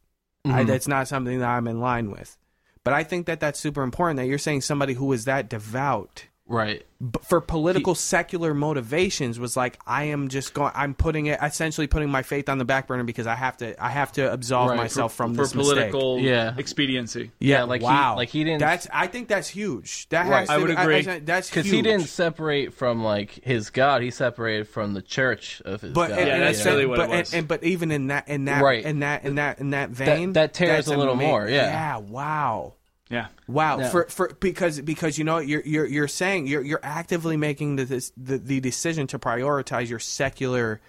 I, 0.44 0.62
Mhm. 0.62 0.66
that's 0.66 0.86
not 0.86 1.08
something 1.08 1.38
that 1.40 1.48
I'm 1.48 1.66
in 1.66 1.80
line 1.80 2.10
with. 2.10 2.36
But 2.84 2.92
I 2.92 3.02
think 3.02 3.26
that 3.26 3.40
that's 3.40 3.58
super 3.58 3.82
important 3.82 4.18
that 4.18 4.26
you're 4.26 4.38
saying 4.38 4.60
somebody 4.60 4.92
who 4.92 5.10
is 5.12 5.24
that 5.24 5.48
devout 5.48 6.26
right. 6.46 6.84
but 7.00 7.24
for 7.24 7.40
political 7.40 7.94
secular 7.94 8.54
motivations 8.54 9.38
was 9.38 9.56
like 9.56 9.78
I 9.86 10.04
am 10.04 10.28
just 10.28 10.54
going 10.54 10.72
I'm 10.74 10.94
putting 10.94 11.26
it 11.26 11.38
essentially 11.42 11.86
putting 11.86 12.08
my 12.10 12.22
faith 12.22 12.48
on 12.48 12.58
the 12.58 12.64
back 12.64 12.86
burner 12.86 13.04
because 13.04 13.26
I 13.26 13.34
have 13.34 13.56
to 13.58 13.82
I 13.84 13.88
have 13.90 14.12
to 14.12 14.32
absolve 14.32 14.70
Right, 14.70 14.76
myself 14.76 15.14
from 15.14 15.34
for 15.34 15.42
this 15.42 15.54
mistake. 15.54 15.74
political 15.92 16.18
Yeah. 16.20 16.54
expediency. 16.56 17.32
Yeah, 17.40 17.64
like 17.64 17.80
he- 17.80 17.84
wow. 17.86 18.16
like 18.16 18.28
he 18.30 18.44
didn't- 18.44 18.60
That's 18.60 18.86
I 18.92 19.06
think 19.08 19.28
that's 19.28 19.48
huge. 19.48 20.08
That 20.10 20.26
Right. 20.28 20.38
has 20.40 20.48
to, 20.48 20.54
I 20.54 20.58
would 20.58 20.70
agree. 20.70 21.02
that's 21.02 21.50
Because 21.50 21.66
he 21.66 21.82
didn't 21.82 22.06
separate 22.06 22.72
from 22.74 23.02
like 23.04 23.32
his 23.44 23.70
God, 23.70 24.02
he 24.02 24.10
separated 24.10 24.68
from 24.68 24.94
the 24.94 25.02
church 25.02 25.60
of 25.64 25.80
his 25.82 25.92
But 25.92 26.10
God. 26.10 26.18
and, 26.18 26.28
Yeah, 26.28 26.34
and 26.34 26.42
that's 26.44 26.60
it's- 26.60 26.72
really 26.72 26.86
what 26.86 26.96
but, 26.98 27.10
it 27.10 27.18
was. 27.18 27.32
And, 27.32 27.38
and- 27.40 27.48
but 27.48 27.64
even 27.64 27.90
in 27.90 28.06
that 28.06 28.28
in 28.28 28.44
that 28.46 28.62
Right. 28.62 28.84
in 28.84 29.00
that 29.00 29.24
in 29.24 29.34
that 29.34 29.58
in 29.58 29.70
that 29.70 29.90
vein, 29.90 30.32
that 30.34 30.54
tears 30.54 30.70
that's 30.70 30.88
a 30.88 30.96
little 30.96 31.14
ama- 31.14 31.22
more, 31.22 31.48
yeah. 31.48 31.66
Yeah. 31.66 31.96
Wow. 31.98 32.74
Yeah. 33.08 33.28
Wow, 33.46 33.78
Yeah. 33.78 33.88
for 33.90 34.06
for 34.08 34.28
because 34.40 34.80
because 34.80 35.16
you 35.18 35.24
know 35.24 35.38
you're 35.38 35.62
you're 35.64 35.86
you're 35.86 36.08
saying 36.08 36.46
you're 36.48 36.62
you're 36.62 36.80
actively 36.82 37.36
making 37.36 37.76
the 37.76 37.84
this, 37.84 38.12
the 38.16 38.38
the 38.38 38.60
decision 38.60 39.06
to 39.08 39.18
prioritize 39.18 39.88
your 39.88 40.00
secular 40.00 40.80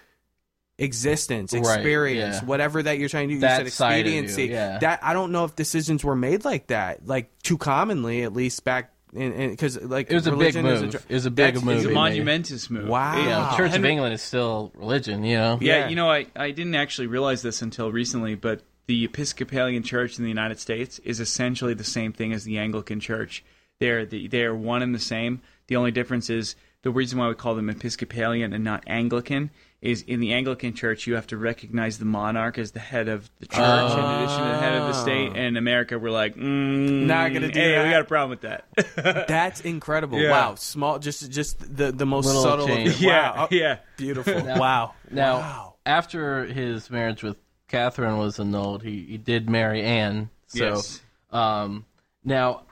existence, 0.78 1.52
Right, 1.52 1.62
experience, 1.62 2.36
yeah. 2.36 2.44
whatever 2.44 2.82
that 2.82 2.98
you're 2.98 3.08
trying 3.08 3.28
to 3.28 3.34
do. 3.34 3.40
That 3.40 3.64
you 3.64 3.70
said 3.70 3.72
side 3.72 4.06
of 4.06 4.12
you, 4.12 4.20
expediency. 4.22 4.52
yeah. 4.52 4.78
That 4.78 5.00
I 5.02 5.12
don't 5.12 5.32
know 5.32 5.44
if 5.44 5.56
decisions 5.56 6.04
were 6.04 6.16
made 6.16 6.44
like 6.44 6.68
that, 6.68 7.06
like 7.06 7.30
too 7.42 7.58
commonly, 7.58 8.22
at 8.22 8.32
least 8.32 8.64
back 8.64 8.92
because 9.12 9.80
like 9.80 10.10
It 10.10 10.14
was 10.14 10.26
a 10.26 10.30
big 10.32 10.38
religion 10.54 10.66
is 10.66 10.82
move. 10.82 10.90
dr- 10.92 11.04
It 11.08 11.14
was 11.14 11.26
a 11.26 11.30
big 11.30 11.54
move. 11.64 11.76
It's 11.76 11.84
a 11.84 11.88
they 11.88 11.94
made. 11.94 11.94
monumentous 11.94 12.68
move. 12.70 12.88
Wow. 12.88 13.16
You 13.16 13.24
know, 13.28 13.52
Church 13.56 13.74
of 13.76 13.84
England 13.84 14.12
is 14.14 14.22
still 14.22 14.70
religion. 14.76 15.24
You 15.24 15.36
know. 15.38 15.58
Yeah, 15.60 15.78
Yeah. 15.78 15.88
you 15.88 15.96
know, 15.96 16.10
I, 16.10 16.26
I 16.36 16.50
didn't 16.50 16.74
actually 16.74 17.06
realize 17.06 17.42
this 17.42 17.62
until 17.62 17.90
recently, 17.90 18.34
but 18.34 18.60
the 18.88 19.04
Episcopalian 19.04 19.82
Church 19.84 20.18
in 20.18 20.24
the 20.24 20.28
United 20.30 20.58
States 20.58 20.98
is 21.00 21.20
essentially 21.20 21.74
the 21.74 21.84
same 21.84 22.12
thing 22.12 22.32
as 22.32 22.42
the 22.44 22.58
Anglican 22.58 22.98
Church. 23.00 23.44
They're 23.80 24.04
the, 24.04 24.26
they're 24.28 24.54
one 24.54 24.82
and 24.82 24.92
the 24.94 24.98
same. 24.98 25.40
The 25.68 25.76
only 25.76 25.90
difference 25.92 26.28
is 26.30 26.56
the 26.82 26.90
reason 26.90 27.18
why 27.18 27.28
we 27.28 27.34
call 27.34 27.54
them 27.54 27.68
Episcopalian 27.70 28.52
and 28.52 28.64
not 28.64 28.82
Anglican 28.86 29.50
is 29.82 30.02
in 30.02 30.18
the 30.20 30.32
Anglican 30.32 30.72
Church 30.74 31.06
you 31.06 31.14
have 31.14 31.26
to 31.28 31.36
recognize 31.36 31.98
the 31.98 32.04
monarch 32.04 32.58
as 32.58 32.72
the 32.72 32.80
head 32.80 33.08
of 33.08 33.30
the 33.38 33.46
church 33.46 33.58
in 33.92 33.98
addition 34.04 34.38
to 34.38 34.48
the 34.48 34.58
head 34.58 34.72
of 34.80 34.88
the 34.88 34.92
state. 34.94 35.28
And 35.28 35.38
in 35.38 35.56
America, 35.56 35.98
we're 35.98 36.10
like, 36.10 36.34
mm, 36.34 37.06
Not 37.06 37.32
gonna 37.32 37.52
do 37.52 37.60
hey, 37.60 37.72
that. 37.72 37.84
we 37.84 37.90
got 37.90 38.00
a 38.00 38.04
problem 38.04 38.30
with 38.30 38.40
that. 38.40 38.64
That's 39.28 39.60
incredible. 39.60 40.18
Yeah. 40.18 40.30
Wow, 40.32 40.54
small, 40.56 40.98
just 40.98 41.30
just 41.30 41.60
the 41.76 41.92
the 41.92 42.06
most 42.06 42.26
Little 42.26 42.42
subtle. 42.42 42.64
Of 42.64 42.70
change. 42.70 42.88
it. 42.90 43.00
yeah, 43.02 43.36
Wow, 43.36 43.44
Oh, 43.44 43.54
yeah. 43.54 43.78
beautiful. 43.96 44.34
wow. 44.42 44.94
Now, 45.10 45.36
Wow. 45.36 45.74
after 45.86 46.44
his 46.46 46.90
marriage 46.90 47.22
with 47.22 47.36
Catherine 47.68 48.18
was 48.18 48.40
annulled, 48.40 48.82
he, 48.82 49.04
he 49.04 49.18
did 49.18 49.48
marry 49.48 49.82
Anne. 49.82 50.30
So, 50.46 50.64
Yes. 50.76 51.00
um, 51.30 51.84
now, 52.24 52.62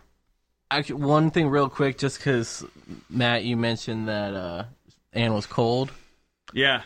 actually, 0.70 1.02
one 1.02 1.30
thing 1.30 1.48
real 1.48 1.68
quick, 1.68 1.98
just 1.98 2.18
because 2.18 2.64
Matt, 3.08 3.44
you 3.44 3.56
mentioned 3.56 4.08
that 4.08 4.34
uh, 4.34 4.64
Anne 5.12 5.34
was 5.34 5.46
cold. 5.46 5.92
Yeah. 6.52 6.82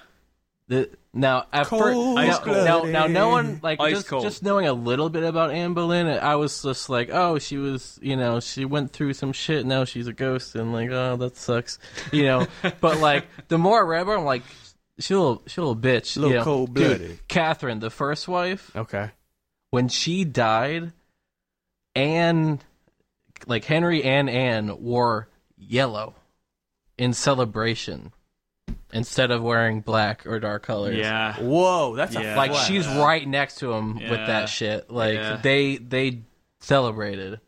The, 0.69 0.91
now, 1.13 1.47
at 1.53 1.67
first, 1.67 1.95
Cold 1.95 2.15
now, 2.15 2.39
now, 2.45 2.83
now, 2.85 3.07
no 3.09 3.29
one 3.31 3.59
like 3.61 3.81
Ice 3.81 3.95
just, 3.95 4.07
cold. 4.09 4.23
just 4.23 4.45
knowing 4.45 4.69
a 4.69 4.73
little 4.73 5.11
bit 5.11 5.25
about 5.25 5.51
Anne 5.51 5.75
Boleyn. 5.75 6.07
I 6.07 6.37
was 6.37 6.63
just 6.63 6.89
like, 6.89 7.11
oh, 7.13 7.41
she 7.41 7.57
was, 7.57 7.99
you 8.01 8.15
know, 8.15 8.39
she 8.39 8.65
went 8.65 8.93
through 8.93 9.15
some 9.15 9.33
shit. 9.33 9.67
Now 9.67 9.85
she's 9.85 10.07
a 10.07 10.13
ghost, 10.13 10.55
and 10.55 10.73
like, 10.73 10.91
oh, 10.91 11.17
that 11.17 11.37
sucks, 11.37 11.81
you 12.13 12.23
know. 12.23 12.47
but 12.81 13.01
like, 13.01 13.27
the 13.49 13.59
more 13.59 13.79
I 13.79 13.83
read 13.83 14.03
about, 14.03 14.13
her, 14.13 14.19
I'm 14.19 14.25
like, 14.25 14.43
she 15.01 15.15
a 15.15 15.19
little, 15.19 15.43
she 15.47 15.61
a 15.61 15.65
little 15.65 15.81
bitch, 15.81 16.17
Little 16.17 16.31
you 16.31 16.37
know? 16.39 16.45
cold-blooded. 16.45 16.99
Dude, 17.01 17.29
Catherine, 17.29 17.81
the 17.81 17.91
first 17.91 18.29
wife, 18.29 18.71
Okay. 18.77 19.11
when 19.71 19.89
she 19.89 20.25
died, 20.25 20.93
Anne, 21.95 22.61
like 23.47 23.65
Henry 23.65 24.03
and 24.05 24.31
Anne 24.31 24.81
wore 24.83 25.29
yellow 25.57 26.15
in 26.99 27.13
celebration 27.13 28.13
instead 28.93 29.31
of 29.31 29.43
wearing 29.43 29.81
black 29.81 30.27
or 30.27 30.39
dark 30.41 30.63
colors. 30.63 30.97
Yeah. 30.97 31.35
Whoa, 31.41 31.97
that's 31.97 32.15
a 32.17 32.23
Yeah. 32.23 32.37
Like 32.37 32.55
she's 32.55 32.87
right 32.87 33.27
next 33.27 33.57
to 33.57 33.73
him 33.73 33.95
with 33.97 34.27
that 34.27 34.49
shit. 34.49 34.91
Like 34.91 35.15
Yeah. 35.15 35.37
they 35.43 35.77
they 35.77 36.21
celebrated. 36.61 37.41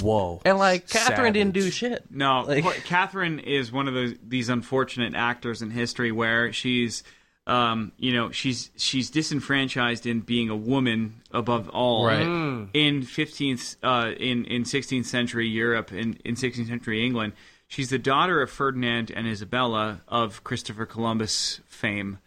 Whoa. 0.00 0.40
And 0.44 0.58
like 0.58 0.88
Catherine 0.88 1.32
didn't 1.32 1.54
do 1.54 1.70
shit. 1.70 2.04
No, 2.10 2.40
Like- 2.46 2.64
poor- 2.64 2.72
Catherine 2.72 3.38
is 3.40 3.70
one 3.72 3.88
of 3.88 3.94
those 3.94 4.14
these 4.26 4.48
unfortunate 4.48 5.14
actors 5.14 5.62
in 5.62 5.70
history 5.70 6.12
where 6.12 6.52
she's, 6.52 7.02
um, 7.46 7.92
you 7.98 8.12
know, 8.12 8.30
she's 8.30 8.70
she's 8.76 9.10
disenfranchised 9.10 10.06
in 10.06 10.20
being 10.20 10.48
a 10.48 10.56
woman 10.56 11.20
above 11.30 11.68
all. 11.68 12.06
Right. 12.06 12.26
Mm. 12.26 12.68
In 12.74 13.02
fifteenth, 13.02 13.76
uh, 13.82 14.12
in 14.18 14.44
in 14.46 14.64
sixteenth 14.64 15.06
century 15.06 15.48
Europe, 15.48 15.92
in 15.92 16.14
in 16.24 16.36
sixteenth 16.36 16.68
century 16.68 17.04
England, 17.04 17.34
she's 17.68 17.90
the 17.90 17.98
daughter 17.98 18.40
of 18.40 18.50
Ferdinand 18.50 19.10
and 19.10 19.26
Isabella 19.26 20.00
of 20.08 20.42
Christopher 20.44 20.86
Columbus 20.86 21.60
fame. 21.66 22.18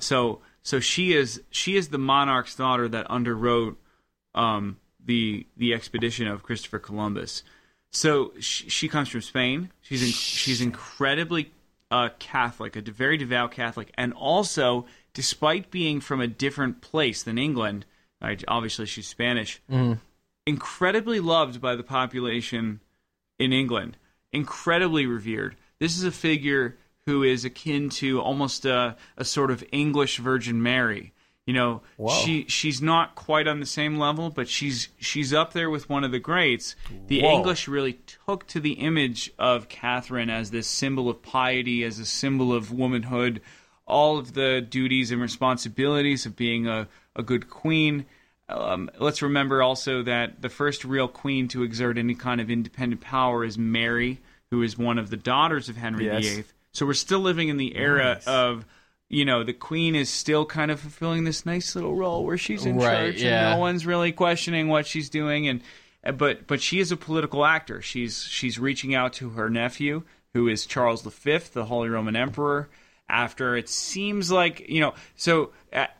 So 0.00 0.40
so 0.64 0.80
she 0.80 1.12
is 1.12 1.42
she 1.50 1.76
is 1.76 1.88
the 1.90 1.98
monarch's 1.98 2.56
daughter 2.56 2.88
that 2.88 3.06
underwrote 3.08 3.76
um, 4.34 4.78
the 5.10 5.44
the 5.56 5.74
expedition 5.74 6.28
of 6.28 6.44
Christopher 6.44 6.78
Columbus. 6.78 7.42
So 7.90 8.32
she, 8.38 8.70
she 8.70 8.86
comes 8.88 9.08
from 9.08 9.20
Spain. 9.22 9.70
She's 9.82 10.02
in, 10.02 10.10
she's 10.10 10.60
incredibly 10.60 11.50
uh, 11.90 12.10
Catholic, 12.20 12.76
a 12.76 12.80
very 12.80 13.16
devout 13.16 13.50
Catholic, 13.50 13.90
and 13.94 14.12
also, 14.12 14.86
despite 15.12 15.72
being 15.72 16.00
from 16.00 16.20
a 16.20 16.28
different 16.28 16.80
place 16.80 17.24
than 17.24 17.36
England, 17.38 17.84
obviously 18.46 18.86
she's 18.86 19.08
Spanish, 19.08 19.60
incredibly 20.46 21.18
loved 21.18 21.60
by 21.60 21.74
the 21.74 21.82
population 21.82 22.80
in 23.40 23.52
England, 23.52 23.96
incredibly 24.32 25.06
revered. 25.06 25.56
This 25.80 25.98
is 25.98 26.04
a 26.04 26.12
figure 26.12 26.76
who 27.06 27.24
is 27.24 27.44
akin 27.44 27.88
to 27.90 28.20
almost 28.20 28.64
a, 28.64 28.96
a 29.16 29.24
sort 29.24 29.50
of 29.50 29.64
English 29.72 30.18
Virgin 30.18 30.62
Mary. 30.62 31.12
You 31.50 31.54
know, 31.54 31.82
she 32.22 32.44
she's 32.46 32.80
not 32.80 33.16
quite 33.16 33.48
on 33.48 33.58
the 33.58 33.66
same 33.66 33.98
level, 33.98 34.30
but 34.30 34.48
she's 34.48 34.88
she's 35.00 35.34
up 35.34 35.52
there 35.52 35.68
with 35.68 35.88
one 35.88 36.04
of 36.04 36.12
the 36.12 36.20
greats. 36.20 36.76
The 37.08 37.22
Whoa. 37.22 37.38
English 37.38 37.66
really 37.66 37.94
took 38.24 38.46
to 38.46 38.60
the 38.60 38.74
image 38.74 39.32
of 39.36 39.68
Catherine 39.68 40.30
as 40.30 40.52
this 40.52 40.68
symbol 40.68 41.08
of 41.10 41.22
piety, 41.22 41.82
as 41.82 41.98
a 41.98 42.06
symbol 42.06 42.52
of 42.52 42.70
womanhood, 42.70 43.40
all 43.84 44.16
of 44.16 44.34
the 44.34 44.60
duties 44.60 45.10
and 45.10 45.20
responsibilities 45.20 46.24
of 46.24 46.36
being 46.36 46.68
a, 46.68 46.86
a 47.16 47.24
good 47.24 47.50
queen. 47.50 48.06
Um, 48.48 48.88
let's 49.00 49.20
remember 49.20 49.60
also 49.60 50.04
that 50.04 50.42
the 50.42 50.48
first 50.48 50.84
real 50.84 51.08
queen 51.08 51.48
to 51.48 51.64
exert 51.64 51.98
any 51.98 52.14
kind 52.14 52.40
of 52.40 52.48
independent 52.48 53.00
power 53.00 53.44
is 53.44 53.58
Mary, 53.58 54.20
who 54.52 54.62
is 54.62 54.78
one 54.78 54.98
of 54.98 55.10
the 55.10 55.16
daughters 55.16 55.68
of 55.68 55.76
Henry 55.76 56.04
Yes. 56.04 56.22
VIII. 56.24 56.44
So 56.70 56.86
we're 56.86 56.94
still 56.94 57.18
living 57.18 57.48
in 57.48 57.56
the 57.56 57.74
era 57.74 58.14
Nice. 58.14 58.28
of, 58.28 58.64
you 59.10 59.24
know, 59.26 59.42
the 59.44 59.52
queen 59.52 59.94
is 59.94 60.08
still 60.08 60.46
kind 60.46 60.70
of 60.70 60.80
fulfilling 60.80 61.24
this 61.24 61.44
nice 61.44 61.74
little 61.74 61.94
role 61.94 62.24
where 62.24 62.38
she's 62.38 62.64
in 62.64 62.76
Right, 62.76 63.12
church 63.12 63.20
yeah. 63.22 63.50
and 63.50 63.56
no 63.56 63.60
one's 63.60 63.84
really 63.84 64.12
questioning 64.12 64.68
what 64.68 64.86
she's 64.86 65.10
doing, 65.10 65.48
and 65.48 65.60
uh, 66.04 66.12
but 66.12 66.46
but 66.46 66.62
she 66.62 66.78
is 66.80 66.90
a 66.92 66.96
political 66.96 67.44
actor. 67.44 67.82
She's 67.82 68.22
she's 68.22 68.58
reaching 68.58 68.94
out 68.94 69.12
to 69.14 69.30
her 69.30 69.50
nephew, 69.50 70.04
who 70.32 70.48
is 70.48 70.64
Charles 70.64 71.02
V, 71.02 71.38
the 71.52 71.64
Holy 71.66 71.88
Roman 71.90 72.16
Emperor. 72.16 72.68
After 73.08 73.56
it 73.56 73.68
seems 73.68 74.30
like 74.30 74.68
you 74.68 74.80
know, 74.80 74.94
so 75.16 75.50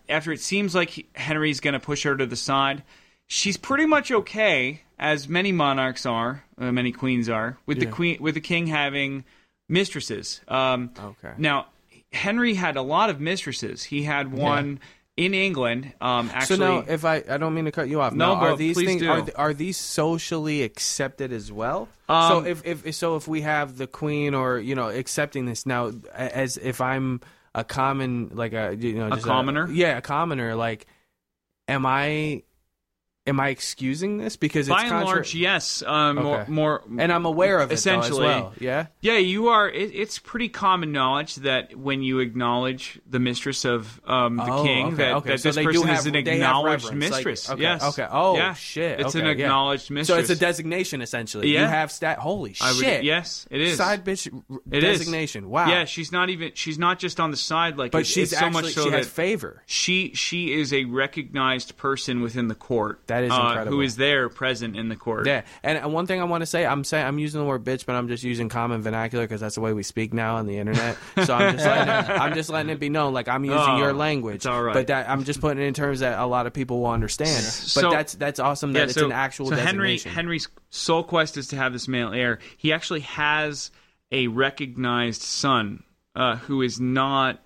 after 0.09 0.31
it 0.33 0.41
seems 0.41 0.75
like 0.77 0.91
he- 0.91 1.09
Henry's 1.17 1.59
going 1.59 1.75
to 1.75 1.81
push 1.81 2.05
her 2.05 2.17
to 2.17 2.25
the 2.25 2.37
side, 2.37 2.85
she's 3.27 3.57
pretty 3.57 3.87
much 3.87 4.13
okay, 4.13 4.83
as 4.97 5.29
many 5.29 5.51
monarchs 5.51 6.07
are, 6.07 6.45
uh, 6.59 6.71
many 6.71 6.93
queens 6.93 7.29
are, 7.29 7.59
with 7.67 7.81
the 7.81 7.87
queen 7.87 8.19
with 8.21 8.35
the 8.35 8.41
king 8.41 8.69
having 8.69 9.25
mistresses. 9.69 10.41
Um, 10.49 10.91
Okay. 10.99 11.33
Now, 11.39 11.67
Henry 12.13 12.55
had 12.55 12.77
a 12.77 12.83
lot 12.83 13.11
of 13.11 13.21
mistresses. 13.21 13.85
He 13.85 14.03
had 14.03 14.33
one 14.33 14.81
in 15.17 15.35
England. 15.35 15.93
Um, 16.01 16.31
actually, 16.33 16.57
so 16.57 16.81
now, 16.81 16.85
if 16.89 17.05
I 17.05 17.23
I 17.29 17.37
don't 17.37 17.55
mean 17.55 17.67
to 17.67 17.73
cut 17.73 17.89
you 17.89 18.01
off. 18.01 18.13
No, 18.13 18.35
now, 18.35 18.41
are 18.41 18.57
these 18.57 18.77
please 18.77 18.87
things 18.87 19.03
do. 19.03 19.11
are, 19.11 19.27
are 19.37 19.55
these 19.55 19.77
socially 19.77 20.63
accepted 20.63 21.33
as 21.33 21.53
well? 21.53 21.89
Um, 22.09 22.45
so 22.45 22.49
if, 22.49 22.65
if 22.65 22.95
so, 22.95 23.17
if 23.17 23.29
we 23.29 23.43
have 23.43 23.77
the 23.77 23.87
queen 23.87 24.35
or 24.35 24.59
you 24.59 24.75
know 24.75 24.89
accepting 24.89 25.47
this 25.47 25.67
now, 25.67 25.93
as 26.15 26.57
if 26.57 26.81
I'm 26.81 27.21
a 27.55 27.65
common 27.65 28.31
like 28.33 28.53
a 28.53 28.75
you 28.79 28.95
know 28.95 29.11
just 29.11 29.27
commoner? 29.27 29.69
yeah, 29.71 29.99
a 29.99 30.01
commoner. 30.01 30.55
Like, 30.55 30.87
am 31.69 31.85
I 31.87 32.43
am 33.31 33.41
I 33.41 33.49
excusing 33.49 34.19
this 34.19 34.37
because 34.37 34.69
by 34.69 34.75
it's 34.75 34.83
and 34.83 34.91
contra- 34.91 35.07
large, 35.15 35.35
yes. 35.35 35.83
Um, 35.87 36.17
more, 36.17 36.41
Okay. 36.43 36.51
more, 36.53 36.83
and 36.99 37.11
I'm 37.11 37.25
aware 37.25 37.61
of 37.61 37.71
it 37.71 37.75
essentially. 37.75 38.27
as 38.27 38.35
well. 38.43 38.53
Yeah. 38.61 38.87
Yeah, 39.01 39.17
you 39.17 39.49
are. 39.49 39.69
It, 39.71 39.93
it's 39.95 40.19
pretty 40.19 40.51
common 40.51 40.93
knowledge 40.93 41.37
that 41.37 41.75
when 41.75 42.03
you 42.03 42.19
acknowledge 42.19 43.01
the 43.09 43.19
mistress 43.19 43.65
of 43.65 44.01
um, 44.07 44.37
the 44.37 44.43
Oh, 44.53 44.63
king, 44.65 44.87
okay, 44.89 44.97
that, 44.97 45.15
okay. 45.15 45.31
that 45.31 45.41
So 45.41 45.49
this 45.53 45.65
person 45.65 45.89
have- 45.89 45.99
is 46.01 46.07
an 46.07 46.15
acknowledged 46.17 46.85
like- 46.87 46.95
mistress. 46.97 47.49
okay, 47.49 47.63
yes. 47.63 47.83
okay. 47.83 48.07
Oh, 48.11 48.37
yeah. 48.37 48.53
shit, 48.55 49.01
It's 49.01 49.15
an 49.15 49.25
yeah. 49.25 49.31
acknowledged 49.31 49.91
mistress. 49.91 50.15
So 50.17 50.21
it's 50.21 50.31
a 50.31 50.37
designation 50.37 51.01
essentially. 51.01 51.49
Yeah. 51.55 51.63
You 51.63 51.67
have 51.69 51.91
stat. 51.91 52.19
Holy 52.19 52.55
I 52.61 52.73
would- 52.73 52.81
shit. 52.81 53.05
yes, 53.05 53.47
it 53.51 53.61
is. 53.63 53.77
Side 53.79 54.05
bitch 54.05 54.27
It 54.71 54.85
is. 54.85 54.99
designation. 54.99 55.49
Wow. 55.49 55.69
Yeah, 55.69 55.85
she's 55.85 56.11
not 56.13 56.29
even. 56.29 56.51
She's 56.55 56.79
not 56.79 56.99
just 56.99 57.21
on 57.21 57.31
the 57.31 57.37
side. 57.37 57.79
Like, 57.79 57.93
but 57.93 57.99
it's- 58.01 58.13
she's 58.13 58.31
so 58.31 58.37
actually 58.45 58.63
much 58.63 58.73
so 58.75 58.85
she 58.85 58.91
that 58.91 58.97
has 58.99 59.07
favor. 59.09 59.63
she 59.67 60.13
she 60.15 60.53
is 60.53 60.73
a 60.73 60.85
recognized 60.87 61.77
person 61.77 62.21
within 62.21 62.49
the 62.49 62.55
court. 62.55 63.01
That 63.07 63.20
is 63.25 63.31
uh. 63.33 63.65
Who 63.67 63.81
is 63.81 63.97
there 63.97 64.29
present 64.29 64.77
in 64.77 64.89
the 64.89 64.97
court? 64.97 65.27
Yeah, 65.27 65.43
and 65.63 65.93
one 65.93 66.07
thing 66.07 66.21
I 66.21 66.25
want 66.25 66.43
to 66.43 66.47
say, 66.47 66.65
I'm 66.67 66.85
saying 66.85 67.07
I'm 67.07 67.19
using 67.19 67.41
the 67.41 67.47
word 67.47 67.65
bitch, 67.65 67.87
but 67.87 67.95
I'm 67.97 68.09
just 68.09 68.25
using 68.25 68.49
common 68.49 68.83
vernacular 68.83 69.25
because 69.25 69.41
that's 69.41 69.55
the 69.55 69.61
way 69.61 69.73
we 69.73 69.83
speak 69.83 70.13
now 70.15 70.37
on 70.37 70.47
the 70.47 70.59
internet. 70.59 70.97
So 71.25 71.35
I'm 71.35 71.55
just 71.57 71.67
letting 71.67 71.89
it, 71.89 72.21
I'm 72.21 72.35
just 72.35 72.51
letting 72.51 72.71
it 72.71 72.81
be 72.81 72.89
known, 72.89 73.13
like 73.13 73.29
I'm 73.29 73.45
using 73.45 73.59
Oh, 73.61 73.79
your 73.79 73.93
language. 73.93 74.37
it's 74.37 74.47
all 74.47 74.63
right. 74.63 74.73
But 74.75 74.87
that 74.89 75.09
I'm 75.09 75.25
just 75.25 75.41
putting 75.41 75.63
it 75.63 75.67
in 75.67 75.75
terms 75.75 76.01
that 76.01 76.19
a 76.19 76.27
lot 76.27 76.47
of 76.47 76.53
people 76.53 76.81
will 76.81 76.91
understand. 76.91 77.45
But 77.45 77.53
So- 77.53 77.91
that's 77.91 78.15
that's 78.15 78.41
awesome 78.41 78.73
that 78.73 78.79
Yeah, 78.79 78.85
it's 78.85 78.95
so, 78.95 79.07
an 79.07 79.13
actual 79.13 79.47
so 79.49 79.57
Henry. 79.57 79.99
Henry's 79.99 80.49
sole 80.71 81.03
quest 81.03 81.37
is 81.37 81.49
to 81.49 81.57
have 81.57 81.73
this 81.73 81.89
male 81.89 82.13
heir. 82.13 82.39
He 82.57 82.73
actually 82.73 83.01
has 83.01 83.71
a 84.13 84.27
recognized 84.29 85.23
son 85.23 85.83
uh, 86.17 86.37
who 86.37 86.63
is 86.63 86.81
not 86.81 87.41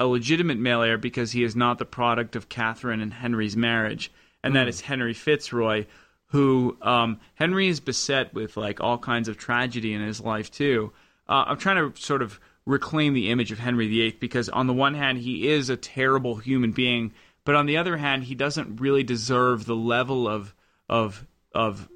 a 0.00 0.06
legitimate 0.06 0.58
male 0.58 0.82
heir 0.82 0.96
because 0.98 1.32
he 1.32 1.42
is 1.42 1.56
not 1.56 1.78
the 1.78 1.84
product 1.84 2.36
of 2.36 2.48
Catherine 2.48 3.00
and 3.00 3.12
Henry's 3.12 3.56
marriage, 3.56 4.12
and 4.48 4.56
that 4.56 4.68
is 4.68 4.80
Henry 4.80 5.14
Fitzroy, 5.14 5.86
who 6.26 6.76
um, 6.82 7.20
Henry 7.34 7.68
is 7.68 7.80
beset 7.80 8.34
with 8.34 8.56
like 8.56 8.80
all 8.80 8.98
kinds 8.98 9.28
of 9.28 9.36
tragedy 9.36 9.92
in 9.92 10.00
his 10.00 10.20
life 10.20 10.50
too. 10.50 10.92
Uh, 11.28 11.44
I'm 11.46 11.58
trying 11.58 11.92
to 11.92 12.00
sort 12.00 12.22
of 12.22 12.40
reclaim 12.66 13.14
the 13.14 13.30
image 13.30 13.52
of 13.52 13.58
Henry 13.58 13.88
VIII 13.88 14.16
because 14.20 14.48
on 14.48 14.66
the 14.66 14.74
one 14.74 14.94
hand 14.94 15.18
he 15.18 15.48
is 15.48 15.70
a 15.70 15.76
terrible 15.76 16.36
human 16.36 16.72
being, 16.72 17.12
but 17.44 17.54
on 17.54 17.66
the 17.66 17.76
other 17.76 17.96
hand 17.96 18.24
he 18.24 18.34
doesn't 18.34 18.80
really 18.80 19.02
deserve 19.02 19.64
the 19.64 19.76
level 19.76 20.28
of 20.28 20.54
of 20.88 21.26
of 21.54 21.88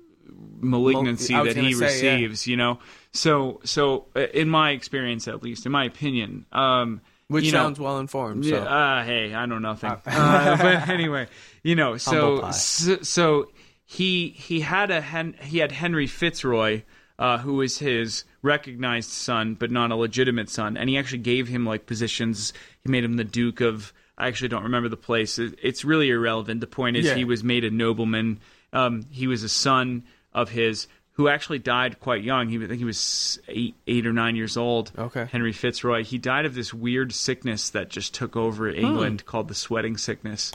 malignancy 0.61 1.34
that 1.34 1.57
he 1.57 1.72
say, 1.74 2.03
yeah. 2.03 2.12
receives. 2.14 2.46
You 2.46 2.57
know, 2.57 2.78
so 3.12 3.61
so 3.64 4.07
uh, 4.16 4.20
in 4.20 4.48
my 4.48 4.70
experience, 4.70 5.28
at 5.28 5.42
least 5.42 5.66
in 5.66 5.72
my 5.72 5.84
opinion, 5.84 6.46
um, 6.53 7.00
Which 7.28 7.46
know, 7.46 7.50
sounds 7.50 7.78
well 7.78 7.98
informed. 7.98 8.44
So. 8.44 8.55
yeah, 8.55 8.62
uh, 8.62 9.05
hey, 9.05 9.34
I 9.34 9.46
know 9.46 9.59
nothing. 9.59 9.90
Uh, 9.90 10.57
but 10.57 10.88
anyway, 10.88 11.28
you 11.62 11.74
know, 11.74 11.96
so 11.96 12.50
so, 12.52 12.98
so 13.02 13.50
he 13.84 14.28
he 14.30 14.60
had 14.60 14.90
a 14.90 15.00
Hen, 15.00 15.34
he 15.42 15.58
had 15.58 15.72
Henry 15.72 16.06
Fitzroy, 16.06 16.82
uh, 17.18 17.38
who 17.38 17.54
was 17.54 17.78
his 17.78 18.24
recognized 18.42 19.10
son, 19.10 19.54
but 19.54 19.70
not 19.70 19.90
a 19.90 19.96
legitimate 19.96 20.48
son, 20.50 20.76
and 20.76 20.88
he 20.88 20.98
actually 20.98 21.18
gave 21.18 21.48
him 21.48 21.64
like 21.64 21.86
positions. 21.86 22.52
He 22.84 22.90
made 22.90 23.04
him 23.04 23.16
the 23.16 23.24
Duke 23.24 23.60
of. 23.60 23.92
I 24.18 24.28
actually 24.28 24.48
don't 24.48 24.64
remember 24.64 24.88
the 24.90 24.96
place. 24.96 25.38
It- 25.38 25.58
It's 25.62 25.84
really 25.84 26.10
irrelevant. 26.10 26.60
The 26.60 26.66
point 26.66 26.96
is, 26.96 27.06
Yeah. 27.06 27.14
he 27.14 27.24
was 27.24 27.42
made 27.42 27.64
a 27.64 27.70
nobleman. 27.70 28.40
Um, 28.72 29.06
he 29.10 29.26
was 29.26 29.42
a 29.42 29.48
son 29.48 30.04
of 30.34 30.50
his 30.50 30.86
who 31.12 31.28
actually 31.28 31.58
died 31.58 31.98
quite 32.00 32.22
young. 32.22 32.48
He 32.48 32.56
I 32.62 32.66
think 32.66 32.78
he 32.78 32.84
was 32.84 33.38
eight 33.48 33.74
eight 33.86 34.06
or 34.06 34.12
nine 34.12 34.34
years 34.36 34.56
old. 34.56 34.92
Okay. 34.96 35.26
Henry 35.30 35.52
Fitzroy. 35.52 36.04
He 36.04 36.18
died 36.18 36.44
of 36.46 36.54
this 36.54 36.72
weird 36.74 37.12
sickness 37.12 37.70
that 37.70 37.88
just 37.90 38.14
took 38.14 38.36
over 38.36 38.68
England 38.68 39.24
called 39.26 39.48
the 39.48 39.54
sweating 39.54 39.96
sickness. 39.96 40.52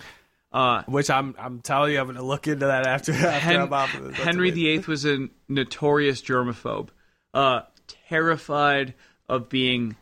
Uh, 0.51 0.83
Which 0.83 1.09
I'm 1.09 1.35
I'm 1.37 1.59
telling 1.59 1.91
you, 1.93 1.99
I'm 1.99 2.07
gonna 2.07 2.23
look 2.23 2.47
into 2.47 2.67
that 2.67 2.87
after 2.87 3.11
after 3.13 3.29
Hen- 3.31 3.61
I'm 3.61 3.73
off 3.73 3.93
of 3.95 4.03
this. 4.05 4.11
That's 4.13 4.23
Henry 4.23 4.49
amazing. 4.49 4.81
VIII 4.81 4.87
was 4.87 5.05
a 5.05 5.27
notorious 5.49 6.21
germaphobe, 6.21 6.89
uh, 7.33 7.61
terrified 8.09 8.93
of 9.27 9.49
being 9.49 9.95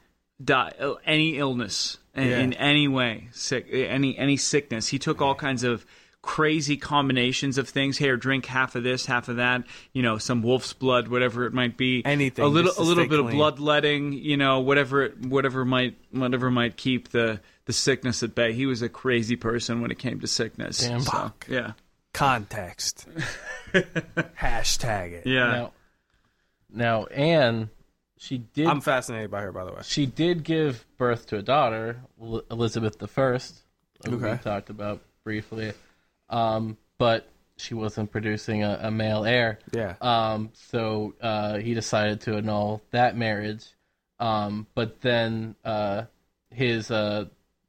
di- 0.44 0.72
any 1.06 1.38
illness 1.38 1.98
in, 2.14 2.28
Yeah. 2.28 2.40
in 2.40 2.54
any 2.54 2.88
way, 2.88 3.30
sick, 3.32 3.68
any 3.72 4.18
any 4.18 4.38
sickness. 4.38 4.88
He 4.90 5.00
took 5.00 5.22
all 5.22 5.34
kinds 5.36 5.64
of 5.64 5.86
crazy 6.22 6.78
combinations 6.78 7.58
of 7.58 7.68
things. 7.70 7.98
Here, 7.98 8.16
drink 8.18 8.46
half 8.46 8.76
of 8.76 8.84
this, 8.84 9.06
half 9.08 9.30
of 9.30 9.38
that. 9.38 9.64
You 9.94 10.02
know, 10.04 10.18
some 10.20 10.42
wolf's 10.44 10.74
blood, 10.74 11.08
whatever 11.08 11.46
it 11.46 11.54
might 11.54 11.76
be. 11.78 12.04
Anything, 12.06 12.46
A 12.46 12.48
little, 12.48 12.72
a 12.78 12.84
little 12.84 13.08
bit 13.08 13.20
of 13.20 13.26
clean. 13.28 13.38
bloodletting. 13.38 14.14
You 14.14 14.38
know, 14.38 14.60
whatever, 14.60 15.04
it, 15.04 15.20
whatever 15.26 15.66
might, 15.66 15.96
whatever 16.12 16.50
might 16.52 16.78
keep 16.78 17.10
the 17.10 17.42
the 17.66 17.74
sickness 17.74 18.24
at 18.24 18.36
bay. 18.36 18.54
He 18.54 18.66
was 18.66 18.82
a 18.82 18.90
crazy 18.90 19.36
person 19.36 19.82
when 19.82 19.92
it 19.92 20.00
came 20.00 20.20
to 20.22 20.28
sickness. 20.28 20.80
Damn. 20.80 21.02
So, 21.02 21.12
Fuck. 21.12 21.46
yeah, 21.50 21.72
context. 22.14 23.08
Hashtag 23.74 25.12
it. 25.14 25.28
yeah. 25.28 25.48
Now, 25.52 25.74
now 26.74 27.06
Anne, 27.06 27.70
she 28.18 28.38
did 28.40 28.68
I'm 28.68 28.82
fascinated 28.82 29.32
by 29.32 29.42
her, 29.42 29.52
by 29.52 29.66
the 29.66 29.72
way. 29.72 29.80
she 29.84 30.06
did 30.06 30.44
give 30.44 30.86
birth 30.98 31.28
to 31.28 31.38
a 31.38 31.42
daughter, 31.42 32.02
El- 32.22 32.44
Elizabeth 32.52 32.98
the 33.00 33.08
First, 33.08 33.62
who 34.06 34.18
we 34.18 34.38
talked 34.38 34.70
about 34.70 35.02
briefly, 35.24 35.74
um, 36.30 36.78
but 36.98 37.28
she 37.58 37.74
wasn't 37.74 38.12
producing 38.12 38.64
a, 38.64 38.80
a 38.84 38.92
male 38.92 39.24
heir. 39.26 39.60
Yeah. 39.72 39.96
Um, 40.02 40.52
so 40.54 41.14
uh, 41.22 41.58
he 41.58 41.74
decided 41.74 42.22
to 42.22 42.36
annul 42.38 42.82
that 42.92 43.16
marriage. 43.16 43.66
Um, 44.20 44.68
but 44.76 45.02
then 45.02 45.56
uh, 45.66 46.04
his 46.52 46.92
uh, 46.92 47.26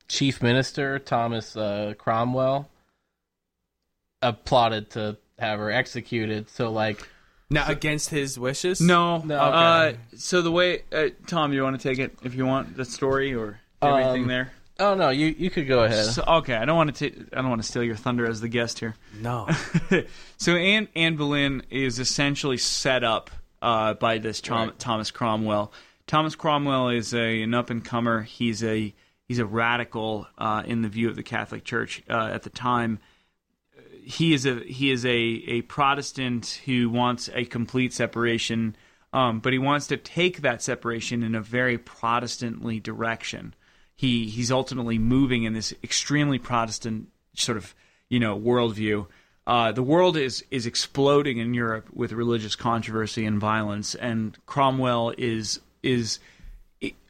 chief 0.08 0.42
minister, 0.42 0.98
Thomas 0.98 1.56
uh, 1.56 1.94
Cromwell, 1.98 2.68
uh, 4.22 4.32
plotted 4.32 4.90
to 4.90 5.16
have 5.38 5.58
her 5.58 5.70
executed. 5.70 6.48
So, 6.48 6.70
like, 6.70 7.06
Now 7.50 7.66
against 7.68 8.10
his 8.10 8.38
wishes. 8.38 8.80
No, 8.80 9.18
No. 9.18 9.38
Uh, 9.38 9.92
so 10.16 10.42
the 10.42 10.50
way 10.50 10.82
uh, 10.92 11.08
Tom, 11.26 11.52
you 11.52 11.62
want 11.62 11.80
to 11.80 11.88
take 11.88 11.98
it 11.98 12.16
if 12.24 12.34
you 12.34 12.46
want 12.46 12.76
the 12.76 12.84
story 12.84 13.34
or 13.34 13.60
everything 13.82 14.22
Um, 14.22 14.28
there. 14.28 14.52
oh 14.80 14.94
no, 14.94 15.10
you 15.10 15.26
you 15.38 15.50
could 15.50 15.68
go 15.68 15.84
ahead. 15.84 16.04
So, 16.06 16.22
okay, 16.26 16.54
I 16.54 16.64
don't 16.64 16.76
want 16.76 16.94
to. 16.96 17.10
ta- 17.10 17.24
I 17.32 17.36
don't 17.42 17.50
want 17.50 17.62
to 17.62 17.68
steal 17.68 17.82
your 17.84 17.96
thunder 17.96 18.26
as 18.28 18.40
the 18.40 18.48
guest 18.48 18.78
here. 18.80 18.94
No. 19.20 19.48
so 20.38 20.56
Anne 20.56 20.88
Anne 20.96 21.16
Boleyn 21.16 21.62
is 21.70 21.98
essentially 21.98 22.56
set 22.58 23.04
up 23.04 23.30
uh, 23.62 23.94
by 23.94 24.18
this 24.18 24.40
Tom, 24.40 24.68
Right. 24.68 24.78
Thomas 24.78 25.10
Cromwell. 25.10 25.72
Thomas 26.06 26.34
Cromwell 26.36 26.90
is 26.90 27.12
a, 27.14 27.42
an 27.42 27.52
up 27.54 27.68
and 27.70 27.84
comer. 27.84 28.22
He's 28.22 28.62
a 28.62 28.94
he's 29.26 29.38
a 29.38 29.46
radical 29.46 30.26
uh, 30.38 30.62
in 30.64 30.82
the 30.82 30.88
view 30.88 31.08
of 31.08 31.16
the 31.16 31.22
Catholic 31.22 31.64
Church 31.64 32.02
uh, 32.08 32.30
at 32.32 32.42
the 32.42 32.50
time. 32.50 32.98
He 34.02 34.32
is 34.32 34.46
a 34.46 34.60
he 34.60 34.90
is 34.90 35.04
a, 35.04 35.10
a 35.10 35.62
Protestant 35.62 36.60
who 36.64 36.88
wants 36.88 37.28
a 37.34 37.44
complete 37.44 37.92
separation, 37.92 38.76
um, 39.12 39.40
but 39.40 39.52
he 39.52 39.58
wants 39.58 39.88
to 39.88 39.96
take 39.96 40.42
that 40.42 40.62
separation 40.62 41.22
in 41.22 41.34
a 41.34 41.40
very 41.40 41.76
Protestantly 41.76 42.78
direction. 42.78 43.54
He 43.96 44.28
he's 44.28 44.52
ultimately 44.52 44.98
moving 44.98 45.42
in 45.42 45.54
this 45.54 45.74
extremely 45.82 46.38
Protestant 46.38 47.08
sort 47.34 47.58
of 47.58 47.74
you 48.08 48.20
know 48.20 48.38
worldview. 48.38 49.06
Uh, 49.44 49.72
the 49.72 49.82
world 49.82 50.16
is 50.16 50.44
is 50.50 50.66
exploding 50.66 51.38
in 51.38 51.54
Europe 51.54 51.88
with 51.92 52.12
religious 52.12 52.54
controversy 52.54 53.24
and 53.24 53.40
violence, 53.40 53.96
and 53.96 54.38
Cromwell 54.46 55.14
is 55.18 55.60
is 55.82 56.20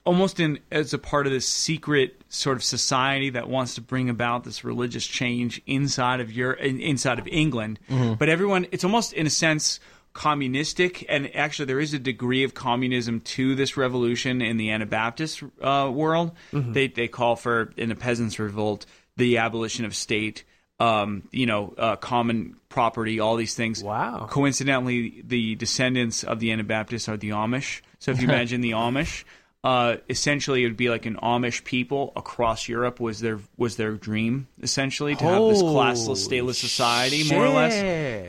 almost 0.07 0.41
in 0.41 0.61
as 0.71 0.95
a 0.95 0.99
part 0.99 1.27
of 1.27 1.33
this 1.33 1.47
secret 1.47 2.23
sort 2.29 2.57
of 2.57 2.65
society 2.65 3.31
that 3.31 3.49
wants 3.49 3.75
to 3.75 3.81
bring 3.81 4.09
about 4.09 4.45
this 4.45 4.65
religious 4.65 5.07
change 5.07 5.61
inside 5.67 6.21
of 6.21 6.33
Europe, 6.33 6.61
inside 6.61 7.19
of 7.19 7.27
England. 7.29 7.79
But 8.19 8.29
everyone, 8.29 8.67
it's 8.71 8.85
almost 8.85 9.13
in 9.13 9.27
a 9.27 9.31
sense 9.31 9.81
communistic, 10.13 11.05
and 11.11 11.35
actually 11.37 11.67
there 11.67 11.81
is 11.81 11.93
a 11.93 11.99
degree 11.99 12.43
of 12.45 12.55
communism 12.55 13.21
to 13.21 13.55
this 13.55 13.77
revolution 13.77 14.41
in 14.41 14.57
the 14.57 14.71
Anabaptist 14.71 15.43
uh, 15.61 15.91
world. 15.93 16.33
They 16.73 16.89
they 16.89 17.09
call 17.09 17.37
for 17.37 17.73
in 17.77 17.91
the 17.91 17.97
peasants' 17.97 18.39
revolt 18.39 18.87
the 19.17 19.39
abolition 19.39 19.85
of 19.85 19.95
state. 19.95 20.45
Um, 20.79 21.27
you 21.33 21.47
know, 21.47 21.75
uh, 21.79 21.97
common 21.97 22.57
property, 22.69 23.19
all 23.19 23.37
these 23.37 23.55
things. 23.55 23.83
Wow. 23.83 24.27
Coincidentally, 24.29 25.23
the 25.25 25.55
descendants 25.55 26.23
of 26.23 26.39
the 26.39 26.53
Anabaptists 26.53 27.09
are 27.09 27.17
the 27.17 27.31
Amish. 27.31 27.81
So 27.99 28.11
if 28.11 28.21
you 28.21 28.29
imagine 28.29 28.61
the 28.61 28.73
Amish, 28.73 29.25
uh, 29.65 29.97
essentially 30.09 30.63
it 30.63 30.67
would 30.67 30.77
be 30.77 30.91
like 30.91 31.07
an 31.07 31.17
Amish 31.17 31.65
people 31.65 32.13
across 32.15 32.69
Europe 32.69 33.01
was 33.01 33.19
their 33.21 33.41
was 33.57 33.77
their 33.77 33.93
dream 33.93 34.47
essentially 34.63 35.17
to 35.17 35.25
have 35.25 35.43
this 35.43 35.63
classless, 35.63 36.29
stateless 36.29 36.55
society, 36.55 37.29
more 37.29 37.47
or 37.47 37.49
less. 37.49 37.75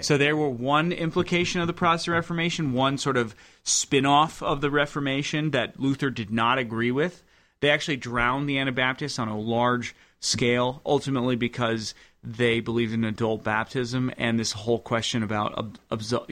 So 0.01 0.17
there 0.17 0.35
were 0.35 0.49
one 0.49 0.91
implication 0.91 1.61
of 1.61 1.67
the 1.67 1.73
Protestant 1.73 2.13
Reformation, 2.15 2.73
one 2.73 2.97
sort 2.97 3.17
of 3.17 3.35
spin-off 3.63 4.41
of 4.41 4.61
the 4.61 4.71
Reformation 4.71 5.51
that 5.51 5.79
Luther 5.79 6.09
did 6.09 6.31
not 6.31 6.57
agree 6.57 6.91
with. 6.91 7.21
They 7.59 7.69
actually 7.69 7.97
drowned 7.97 8.49
the 8.49 8.57
Anabaptists 8.57 9.19
on 9.19 9.27
a 9.27 9.37
large 9.37 9.95
scale, 10.19 10.81
ultimately 10.85 11.35
because 11.35 11.93
they 12.23 12.59
believed 12.59 12.93
in 12.93 13.03
adult 13.03 13.43
baptism, 13.43 14.11
and 14.17 14.39
this 14.39 14.51
whole 14.51 14.79
question 14.79 15.23
about 15.23 15.77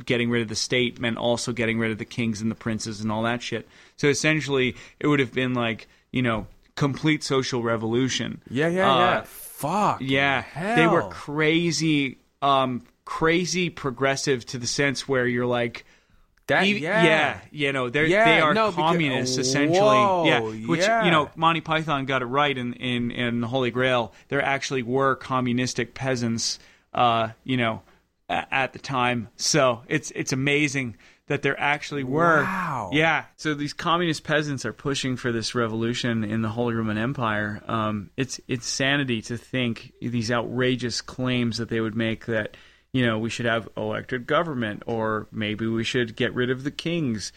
getting 0.06 0.30
rid 0.30 0.42
of 0.42 0.48
the 0.50 0.56
state 0.56 1.00
meant 1.00 1.18
also 1.18 1.52
getting 1.54 1.80
rid 1.80 1.92
of 1.92 1.98
the 1.98 2.06
kings 2.06 2.42
and 2.42 2.52
the 2.52 2.56
princes 2.56 3.02
and 3.02 3.12
all 3.12 3.24
that 3.24 3.42
shit. 3.42 3.68
So 3.98 4.08
essentially, 4.08 4.76
it 5.00 5.08
would 5.08 5.20
have 5.20 5.34
been 5.34 5.54
like 5.54 5.88
you 6.12 6.22
know 6.22 6.48
complete 6.76 7.24
social 7.24 7.62
revolution. 7.64 8.42
Yeah, 8.50 8.68
yeah, 8.68 8.92
Uh, 8.94 8.98
yeah. 9.00 9.24
Fuck. 9.26 10.02
yeah, 10.02 10.42
hell. 10.42 10.76
they 10.76 10.88
were 10.88 11.04
crazy, 11.10 12.18
um, 12.42 12.84
crazy 13.06 13.70
progressive 13.70 14.46
to 14.48 14.58
the 14.58 14.68
sense 14.68 15.08
where 15.08 15.26
you're 15.28 15.46
like, 15.46 15.86
That, 16.48 16.68
yeah. 16.68 17.04
yeah, 17.04 17.40
you 17.52 17.72
know, 17.74 17.90
they're 17.90 18.06
Yeah, 18.06 18.26
they 18.26 18.40
are 18.40 18.54
no, 18.54 18.70
because- 18.70 18.76
communists 18.92 19.38
essentially. 19.38 19.80
Whoa, 19.80 20.26
yeah, 20.26 20.40
which 20.68 20.82
yeah. 20.82 21.04
you 21.06 21.10
know, 21.12 21.30
Monty 21.36 21.62
Python 21.62 22.06
got 22.06 22.22
it 22.22 22.26
right 22.26 22.56
in 22.56 22.74
in 22.74 23.10
in 23.12 23.42
the 23.42 23.48
Holy 23.48 23.72
Grail. 23.72 24.14
There 24.28 24.42
actually 24.44 24.84
were 24.84 25.16
communistic 25.16 25.96
peasants, 25.96 26.60
uh, 26.94 27.30
you 27.44 27.58
know, 27.58 27.82
a- 28.30 28.46
at 28.54 28.74
the 28.74 28.80
time. 28.80 29.30
So 29.38 29.82
it's 29.88 30.12
it's 30.12 30.34
amazing 30.34 30.98
that 31.28 31.42
there 31.42 31.60
actually 31.60 32.04
were. 32.04 32.44
Wow. 32.44 32.92
Yeah. 32.94 33.26
So 33.38 33.56
these 33.56 33.74
communist 33.74 34.24
peasants 34.24 34.64
are 34.66 34.74
pushing 34.74 35.18
for 35.18 35.32
this 35.32 35.56
revolution 35.56 36.24
in 36.24 36.44
the 36.44 36.50
Holy 36.50 36.76
Roman 36.76 37.00
Empire. 37.00 37.64
Um, 37.68 38.12
it's 38.18 38.40
it's 38.48 38.68
sanity 38.68 39.24
to 39.24 39.36
think 39.38 39.94
these 40.00 40.30
outrageous 40.32 41.02
claims 41.02 41.58
that 41.58 41.70
they 41.70 41.82
would 41.82 41.96
make 41.96 42.28
that 42.28 42.56
you 42.96 43.06
know 43.06 43.20
we 43.20 43.30
should 43.30 43.46
have 43.46 43.68
elected 43.76 44.26
government 44.26 44.84
or 44.86 45.28
maybe 45.32 45.68
we 45.68 45.84
should 45.84 46.16
get 46.16 46.34
rid 46.34 46.50
of 46.50 46.64
the 46.64 46.72
kings. 46.72 47.34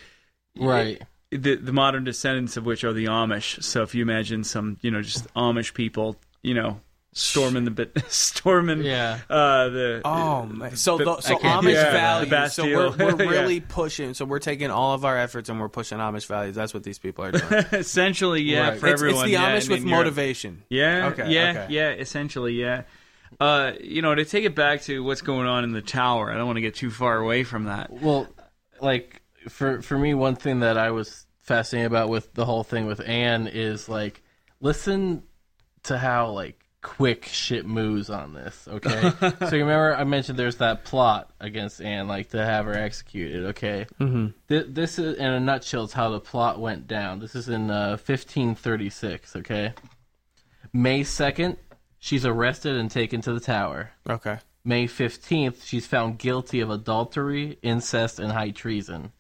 Right. 0.57 1.03
The 1.31 1.57
the 1.57 1.73
modern 1.73 2.05
descendants 2.05 2.57
of 2.57 2.65
which 2.65 2.85
are 2.85 2.93
the 2.93 3.07
Amish. 3.07 3.63
So 3.63 3.83
if 3.83 3.95
you 3.95 4.03
imagine 4.03 4.45
some 4.45 4.79
you 4.83 4.91
know 4.93 5.03
just 5.03 5.33
Amish 5.35 5.75
people, 5.75 6.17
you 6.43 6.55
know. 6.55 6.81
Storming 7.15 7.65
the 7.65 7.71
bit, 7.73 7.99
storming 8.13 8.83
Yeah. 8.83 9.19
uh, 9.29 9.69
the 9.71 10.03
Oh 10.05 10.45
man! 10.45 10.77
So, 10.77 10.99
the- 10.99 11.05
the, 11.07 11.21
so 11.23 11.37
Amish 11.39 11.73
yeah, 11.73 11.91
values. 11.91 12.53
So 12.53 12.65
we're, 12.65 12.91
we're 12.97 13.25
Yeah. 13.25 13.31
really 13.31 13.61
pushing. 13.61 14.15
So 14.15 14.25
we're 14.27 14.39
taking 14.39 14.71
all 14.71 14.93
of 14.95 15.05
our 15.05 15.17
efforts 15.19 15.49
and 15.49 15.59
we're 15.59 15.71
pushing 15.71 15.99
Amish 15.99 16.27
values. 16.27 16.55
That's 16.55 16.73
what 16.75 16.85
these 16.85 16.99
people 17.01 17.25
are 17.25 17.33
doing. 17.33 17.65
essentially 17.73 18.43
yeah 18.43 18.69
Right. 18.69 18.79
for 18.79 18.87
it's, 18.89 19.03
it's 19.03 19.23
the 19.23 19.31
yeah, 19.31 19.57
Amish 19.57 19.69
with 19.69 19.81
in 19.81 19.89
Europe. 19.89 20.05
motivation. 20.05 20.63
Yeah, 20.69 21.07
Okay, 21.09 21.31
yeah, 21.31 21.51
okay. 21.51 21.67
yeah. 21.71 21.91
Essentially, 21.91 22.53
yeah. 22.53 22.83
Uh, 23.41 23.73
you 23.81 24.03
know, 24.03 24.15
to 24.15 24.25
take 24.25 24.45
it 24.45 24.55
back 24.55 24.83
to 24.83 25.03
what's 25.03 25.21
going 25.21 25.47
on 25.47 25.65
in 25.65 25.73
the 25.73 25.83
tower, 25.83 26.31
I 26.31 26.37
don't 26.37 26.47
want 26.47 26.57
to 26.57 26.63
get 26.63 26.75
too 26.75 26.91
far 26.91 27.19
away 27.19 27.45
from 27.45 27.65
that. 27.65 27.91
Well, 27.91 28.27
like 28.81 29.23
for 29.49 29.83
for 29.83 29.99
me, 29.99 30.15
one 30.15 30.37
thing 30.37 30.61
that 30.61 30.79
I 30.79 30.91
was 30.91 31.27
fascinated 31.43 31.91
about 31.91 32.09
with 32.09 32.35
the 32.35 32.45
whole 32.45 32.65
thing 32.65 32.87
with 32.87 33.01
Anne 33.07 33.47
is 33.47 33.89
like 33.89 34.23
listen 34.61 35.23
to 35.85 35.99
how 35.99 36.31
like 36.31 36.63
quick 36.83 37.25
shit 37.25 37.67
moves 37.67 38.11
on 38.11 38.35
this. 38.35 38.69
Okay, 38.69 39.13
so 39.21 39.57
you 39.57 39.65
remember 39.65 39.95
I 39.97 40.05
mentioned 40.05 40.39
there's 40.39 40.57
that 40.57 40.85
plot 40.85 41.31
against 41.41 41.81
Anne, 41.81 42.09
like 42.09 42.31
to 42.31 42.45
have 42.45 42.67
her 42.67 42.75
executed. 42.75 43.47
Okay, 43.47 43.87
mm-hmm. 44.01 44.29
Th- 44.49 44.67
this 44.69 44.99
is 44.99 45.17
in 45.17 45.27
a 45.27 45.41
nutshell 45.41 45.85
is 45.85 45.93
how 45.93 46.11
the 46.11 46.21
plot 46.21 46.61
went 46.61 46.87
down. 46.87 47.19
This 47.19 47.35
is 47.35 47.49
in 47.49 47.71
uh, 47.71 47.91
1536. 47.91 49.37
Okay, 49.37 49.73
May 50.73 51.03
2nd, 51.03 51.57
she's 51.99 52.25
arrested 52.25 52.77
and 52.77 52.91
taken 52.91 53.21
to 53.23 53.33
the 53.33 53.41
Tower. 53.41 53.93
Okay. 54.09 54.39
May 54.65 54.87
15th, 54.87 55.65
she's 55.65 55.87
found 55.87 56.19
guilty 56.19 56.61
of 56.61 56.71
adultery, 56.71 57.59
incest, 57.63 58.19
and 58.19 58.33
high 58.33 58.51
treason. 58.51 59.13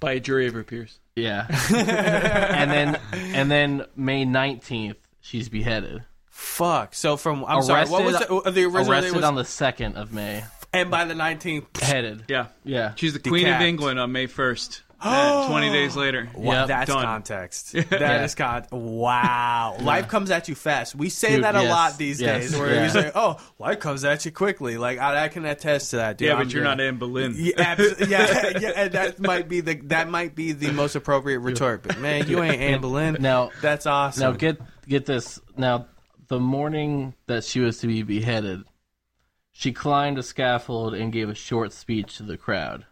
By 0.00 0.12
a 0.12 0.20
jury 0.20 0.46
of 0.46 0.54
her 0.54 0.64
peers. 0.64 1.00
Yeah. 1.16 1.46
and 1.74 2.70
then 2.70 3.00
and 3.12 3.50
then 3.50 3.84
May 3.96 4.24
19th, 4.24 4.96
she's 5.20 5.48
beheaded. 5.48 6.04
Fuck. 6.26 6.94
So 6.94 7.16
from 7.16 7.44
I'm 7.44 7.62
sorry. 7.62 7.88
What 7.88 8.04
was 8.04 8.18
the, 8.18 8.50
the 8.52 8.64
original? 8.64 8.92
arrested 8.92 9.16
was, 9.16 9.24
on 9.24 9.34
the 9.34 9.42
2nd 9.42 9.96
of 9.96 10.12
May. 10.12 10.44
and 10.72 10.90
by 10.90 11.04
the 11.04 11.14
19th. 11.14 11.80
Headed. 11.80 12.24
Yeah. 12.28 12.46
Yeah. 12.64 12.94
She's 12.94 13.12
the 13.12 13.18
Queen 13.18 13.48
of 13.48 13.60
England 13.60 13.98
on 13.98 14.12
May 14.12 14.28
1st. 14.28 14.82
And 15.00 15.48
20 15.50 15.70
days 15.70 15.96
later. 15.96 16.28
Wow, 16.34 16.52
Yep. 16.52 16.68
that's 16.68 16.90
Done. 16.92 17.04
context. 17.04 17.72
That 17.90 18.24
is 18.24 18.34
con. 18.34 18.66
Wow, 18.72 19.76
life 19.80 20.08
comes 20.08 20.30
at 20.30 20.48
you 20.48 20.54
fast. 20.54 20.94
We 20.94 21.08
say 21.08 21.36
Dude, 21.36 21.44
that 21.44 21.54
a 21.56 21.62
yes, 21.62 21.70
lot 21.70 21.98
these 21.98 22.20
yes, 22.20 22.50
days, 22.50 22.58
where 22.58 22.74
yeah. 22.74 22.84
you 22.84 22.90
say, 22.90 23.12
"Oh, 23.14 23.36
life 23.58 23.78
comes 23.80 24.04
at 24.04 24.24
you 24.24 24.32
quickly." 24.32 24.76
Like 24.76 24.98
I, 24.98 25.24
I 25.24 25.28
can 25.28 25.44
attest 25.44 25.90
to 25.90 25.96
that, 25.96 26.18
dude. 26.18 26.26
Yeah, 26.26 26.34
I'm 26.34 26.38
but 26.44 26.52
you're 26.52 26.62
good. 26.62 26.68
not 26.68 26.80
Anne 26.80 26.96
Boleyn. 26.96 27.34
Yeah, 27.36 27.52
abs- 27.58 28.00
yeah, 28.08 28.58
yeah, 28.58 28.72
and 28.76 28.92
that 28.92 29.20
might 29.20 29.48
be 29.48 29.60
the 29.60 29.74
that 29.84 30.08
might 30.10 30.34
be 30.34 30.52
the 30.52 30.72
most 30.72 30.94
appropriate 30.96 31.38
retort. 31.40 31.82
But 31.84 31.98
man, 31.98 32.28
you 32.28 32.42
ain't 32.42 32.60
Anne 32.60 32.80
Boleyn. 32.82 33.16
Now- 33.20 33.50
that's 33.60 33.86
awesome. 33.86 34.22
Now 34.22 34.32
get 34.32 34.58
get 34.88 35.06
this. 35.06 35.40
Now 35.56 35.86
the 36.28 36.40
morning 36.40 37.14
that 37.26 37.44
she 37.44 37.60
was 37.60 37.78
to 37.78 37.86
be 37.86 38.02
beheaded, 38.02 38.62
she 39.52 39.72
climbed 39.72 40.18
a 40.18 40.22
scaffold 40.22 40.94
and 40.94 41.12
gave 41.12 41.28
a 41.28 41.34
short 41.34 41.72
speech 41.72 42.16
to 42.18 42.22
the 42.22 42.36
crowd. 42.36 42.84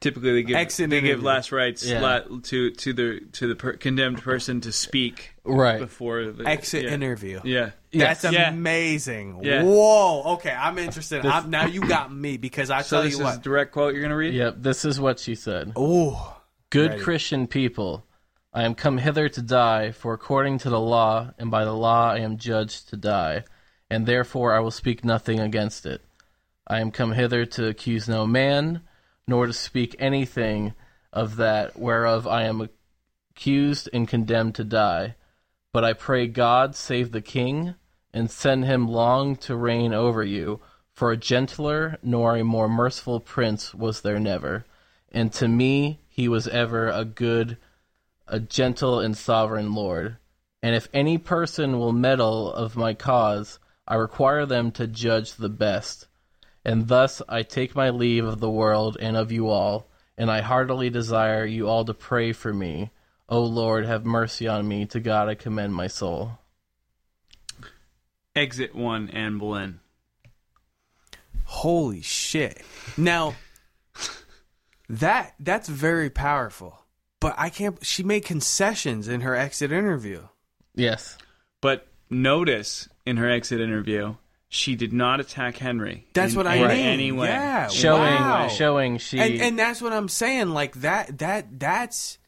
Typically, 0.00 0.32
they 0.32 0.42
give 0.44 0.56
Exit 0.56 0.90
they 0.90 1.00
give 1.00 1.24
last 1.24 1.50
rites 1.50 1.84
Yeah. 1.84 2.00
la- 2.00 2.38
to 2.44 2.70
to 2.70 2.92
the 2.92 3.20
to 3.32 3.48
the 3.48 3.56
per- 3.56 3.72
condemned 3.72 4.22
person 4.22 4.60
to 4.60 4.70
speak 4.70 5.32
Right. 5.44 5.80
before 5.80 6.26
the 6.26 6.46
exit 6.46 6.84
yeah. 6.84 6.90
interview. 6.92 7.40
Yeah, 7.42 7.70
That's 7.92 8.22
Yeah. 8.22 8.50
amazing. 8.50 9.40
Yeah. 9.42 9.64
Whoa. 9.64 10.34
Okay, 10.34 10.52
I'm 10.52 10.78
interested. 10.78 11.26
I'm, 11.26 11.50
now 11.50 11.66
you 11.66 11.80
got 11.80 12.14
me 12.14 12.36
because 12.36 12.70
I 12.70 12.82
So 12.82 12.96
tell 12.98 13.02
this 13.02 13.14
you 13.14 13.18
is 13.18 13.20
a 13.22 13.24
what. 13.36 13.42
direct 13.42 13.72
quote 13.72 13.92
you're 13.94 14.02
gonna 14.02 14.14
read. 14.16 14.34
Yep. 14.34 14.56
This 14.58 14.84
is 14.84 15.00
what 15.00 15.18
she 15.18 15.34
said. 15.34 15.72
Ooh. 15.76 16.14
Good 16.70 16.90
Ready. 16.92 17.02
Christian 17.02 17.46
people, 17.48 18.06
I 18.54 18.62
am 18.64 18.74
come 18.76 18.98
hither 18.98 19.28
to 19.28 19.42
die, 19.42 19.90
for 19.90 20.12
according 20.14 20.58
to 20.58 20.70
the 20.70 20.78
law, 20.80 21.32
and 21.38 21.50
by 21.50 21.64
the 21.64 21.72
law 21.74 22.12
I 22.12 22.18
am 22.18 22.36
judged 22.36 22.90
to 22.90 22.96
die, 22.96 23.42
and 23.90 24.06
therefore 24.06 24.54
I 24.54 24.60
will 24.60 24.70
speak 24.70 25.04
nothing 25.04 25.40
against 25.40 25.86
it. 25.86 26.02
I 26.68 26.80
am 26.80 26.90
come 26.92 27.12
hither 27.12 27.46
to 27.46 27.66
accuse 27.66 28.06
no 28.08 28.26
man, 28.26 28.82
nor 29.28 29.46
to 29.46 29.52
speak 29.52 29.94
anything 30.00 30.74
of 31.12 31.36
that 31.36 31.78
whereof 31.78 32.26
I 32.26 32.44
am 32.44 32.68
accused 33.30 33.88
and 33.92 34.08
condemned 34.08 34.56
to 34.56 34.64
die. 34.64 35.14
But 35.72 35.84
I 35.84 35.92
pray 35.92 36.26
God 36.26 36.74
save 36.74 37.12
the 37.12 37.20
king, 37.20 37.74
and 38.12 38.30
send 38.30 38.64
him 38.64 38.88
long 38.88 39.36
to 39.36 39.54
reign 39.54 39.92
over 39.92 40.24
you, 40.24 40.60
for 40.92 41.12
a 41.12 41.16
gentler 41.16 41.98
nor 42.02 42.36
a 42.36 42.42
more 42.42 42.68
merciful 42.68 43.20
prince 43.20 43.74
was 43.74 44.00
there 44.00 44.18
never. 44.18 44.64
And 45.12 45.32
to 45.34 45.46
me 45.46 46.00
he 46.08 46.26
was 46.26 46.48
ever 46.48 46.88
a 46.88 47.04
good, 47.04 47.58
a 48.26 48.40
gentle 48.40 48.98
and 48.98 49.16
sovereign 49.16 49.74
lord. 49.74 50.16
And 50.62 50.74
if 50.74 50.88
any 50.92 51.18
person 51.18 51.78
will 51.78 51.92
meddle 51.92 52.52
of 52.52 52.76
my 52.76 52.94
cause, 52.94 53.60
I 53.86 53.94
require 53.94 54.46
them 54.46 54.72
to 54.72 54.86
judge 54.86 55.34
the 55.34 55.48
best. 55.48 56.07
And 56.68 56.86
thus 56.86 57.22
I 57.26 57.44
take 57.44 57.74
my 57.74 57.88
leave 57.88 58.26
of 58.26 58.40
the 58.40 58.50
world 58.50 58.98
and 59.00 59.16
of 59.16 59.32
you 59.32 59.48
all, 59.48 59.88
and 60.18 60.30
I 60.30 60.42
heartily 60.42 60.90
desire 60.90 61.46
you 61.46 61.66
all 61.66 61.82
to 61.86 61.94
pray 61.94 62.32
for 62.32 62.52
me. 62.52 62.90
O 63.26 63.42
Lord, 63.42 63.86
have 63.86 64.04
mercy 64.04 64.46
on 64.46 64.68
me. 64.68 64.84
To 64.84 65.00
God 65.00 65.30
I 65.30 65.34
commend 65.34 65.74
my 65.74 65.86
soul. 65.86 66.38
Exit 68.36 68.74
one, 68.74 69.08
Anne 69.08 69.38
Boleyn. 69.38 69.80
Holy 71.44 72.02
shit. 72.02 72.60
Now 72.98 73.34
that 74.90 75.36
that's 75.40 75.70
very 75.70 76.10
powerful. 76.10 76.84
But 77.18 77.34
I 77.38 77.48
can't 77.48 77.82
she 77.82 78.02
made 78.02 78.26
concessions 78.26 79.08
in 79.08 79.22
her 79.22 79.34
exit 79.34 79.72
interview. 79.72 80.28
Yes. 80.74 81.16
But 81.62 81.88
notice 82.10 82.90
in 83.06 83.16
her 83.16 83.30
exit 83.30 83.58
interview, 83.58 84.16
she 84.48 84.76
did 84.76 84.92
not 84.92 85.20
attack 85.20 85.56
Henry. 85.56 86.06
That's 86.14 86.32
in 86.32 86.38
what 86.38 86.46
I 86.46 86.58
mean. 86.60 86.70
Anyway. 86.70 87.28
Yeah. 87.28 87.68
Showing 87.68 88.14
wow. 88.14 88.48
showing 88.48 88.98
she 88.98 89.18
and 89.18 89.40
and 89.40 89.58
that's 89.58 89.82
what 89.82 89.92
I'm 89.92 90.08
saying. 90.08 90.50
Like 90.50 90.74
that 90.80 91.18
that 91.18 91.58
that's 91.58 92.18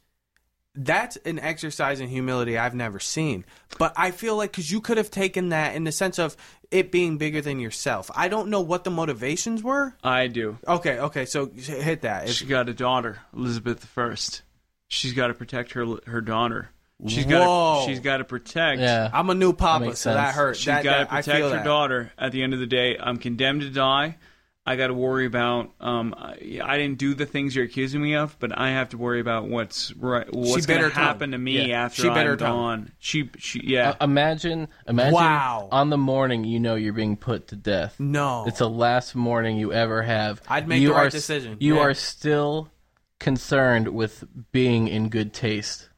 that's 0.74 1.16
an 1.16 1.38
exercise 1.38 2.00
in 2.00 2.08
humility 2.08 2.56
I've 2.58 2.74
never 2.74 3.00
seen. 3.00 3.44
But 3.78 3.94
I 3.96 4.10
feel 4.10 4.36
like 4.36 4.52
because 4.52 4.70
you 4.70 4.80
could 4.80 4.98
have 4.98 5.10
taken 5.10 5.48
that 5.48 5.74
in 5.74 5.84
the 5.84 5.92
sense 5.92 6.18
of 6.18 6.36
it 6.70 6.92
being 6.92 7.18
bigger 7.18 7.40
than 7.40 7.58
yourself. 7.58 8.10
I 8.14 8.28
don't 8.28 8.48
know 8.48 8.60
what 8.60 8.84
the 8.84 8.90
motivations 8.90 9.62
were. 9.62 9.94
I 10.04 10.28
do. 10.28 10.58
Okay, 10.68 10.98
okay, 10.98 11.24
so 11.24 11.46
hit 11.46 12.02
that. 12.02 12.28
If- 12.28 12.34
She 12.34 12.46
got 12.46 12.68
a 12.68 12.74
daughter, 12.74 13.18
Elizabeth 13.34 13.80
the 13.80 13.86
first. 13.86 14.42
She's 14.88 15.12
got 15.12 15.28
to 15.28 15.34
protect 15.34 15.72
her 15.72 15.86
her 16.06 16.20
daughter. 16.20 16.70
She's 17.06 17.24
got 17.26 17.46
Whoa. 17.46 17.84
to, 17.86 17.90
she's 17.90 18.00
got 18.00 18.18
to 18.18 18.24
protect. 18.24 18.80
yeah. 18.80 19.10
I'm 19.12 19.30
a 19.30 19.34
new 19.34 19.52
papa, 19.52 19.86
makes 19.86 20.00
so 20.00 20.12
that 20.14 20.34
hurts. 20.34 20.58
She's 20.58 20.66
got 20.66 20.98
to 21.00 21.06
protect 21.06 21.40
her 21.42 21.48
that. 21.50 21.64
daughter. 21.64 22.12
At 22.18 22.32
the 22.32 22.42
end 22.42 22.52
of 22.54 22.60
the 22.60 22.66
day, 22.66 22.96
I'm 22.98 23.16
condemned 23.16 23.62
to 23.62 23.70
die. 23.70 24.16
I 24.66 24.76
got 24.76 24.88
to 24.88 24.94
worry 24.94 25.24
about. 25.24 25.70
Um, 25.80 26.14
I, 26.16 26.60
I 26.62 26.76
didn't 26.76 26.98
do 26.98 27.14
the 27.14 27.24
things 27.24 27.56
you're 27.56 27.64
accusing 27.64 28.00
me 28.02 28.14
of, 28.14 28.36
but 28.38 28.56
I 28.56 28.70
have 28.70 28.90
to 28.90 28.98
worry 28.98 29.18
about 29.18 29.48
what's 29.48 29.92
right. 29.94 30.26
What's 30.32 30.66
bit 30.66 30.74
going 30.74 30.82
her 30.82 30.90
to 30.90 30.94
happen 30.94 31.30
to 31.32 31.38
me 31.38 31.66
Yeah. 31.68 31.84
after 31.86 32.02
She 32.02 32.08
bit 32.10 32.26
her 32.26 32.32
I'm 32.32 32.38
tongue. 32.38 32.56
gone. 32.56 32.92
She, 32.98 33.30
she, 33.38 33.62
yeah. 33.64 33.90
Uh, 33.98 34.04
imagine 34.04 34.68
imagine 34.86 35.14
Wow. 35.14 35.68
on 35.72 35.88
the 35.88 35.96
morning 35.96 36.44
you 36.44 36.60
know 36.60 36.74
you're 36.74 36.92
being 36.92 37.16
put 37.16 37.48
to 37.48 37.56
death. 37.56 37.98
No. 37.98 38.44
It's 38.46 38.58
the 38.58 38.68
last 38.68 39.14
morning 39.16 39.56
you 39.56 39.72
ever 39.72 40.02
have. 40.02 40.42
I'd 40.46 40.68
make 40.68 40.82
you 40.82 40.88
the 40.88 40.94
right 40.94 41.06
are, 41.06 41.10
decision. 41.10 41.56
You 41.58 41.76
Yeah. 41.76 41.80
are 41.80 41.94
still 41.94 42.70
concerned 43.18 43.88
with 43.88 44.24
being 44.52 44.88
in 44.88 45.08
good 45.08 45.32
taste. 45.32 45.88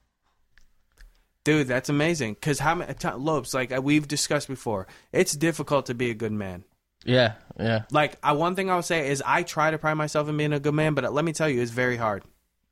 Dude, 1.45 1.67
that's 1.67 1.89
amazing. 1.89 2.35
Because 2.35 2.59
how 2.61 2.75
many 2.77 2.95
t- 2.95 3.09
Lopes, 3.11 3.53
like 3.53 3.77
uh, 3.77 3.81
we've 3.83 4.07
discussed 4.07 4.49
before, 4.49 4.87
it's 5.13 5.33
difficult 5.33 5.87
to 5.87 5.95
be 5.95 6.11
a 6.11 6.15
good 6.15 6.33
man. 6.33 6.65
Yeah, 7.05 7.33
yeah. 7.59 7.83
Like, 7.91 8.17
I, 8.23 8.33
one 8.33 8.55
thing 8.55 8.71
I 8.71 8.77
would 8.77 8.85
say 8.85 9.11
is 9.11 9.23
I 9.27 9.43
try 9.43 9.73
to 9.73 9.79
pride 9.79 9.95
myself 9.95 10.29
in 10.29 10.37
being 10.37 10.53
a 10.53 10.61
good 10.61 10.75
man, 10.75 10.95
but 10.95 11.05
uh, 11.05 11.11
let 11.11 11.25
me 11.25 11.33
tell 11.33 11.49
you, 11.49 11.61
it's 11.61 11.73
very 11.73 11.97
hard. 11.97 12.23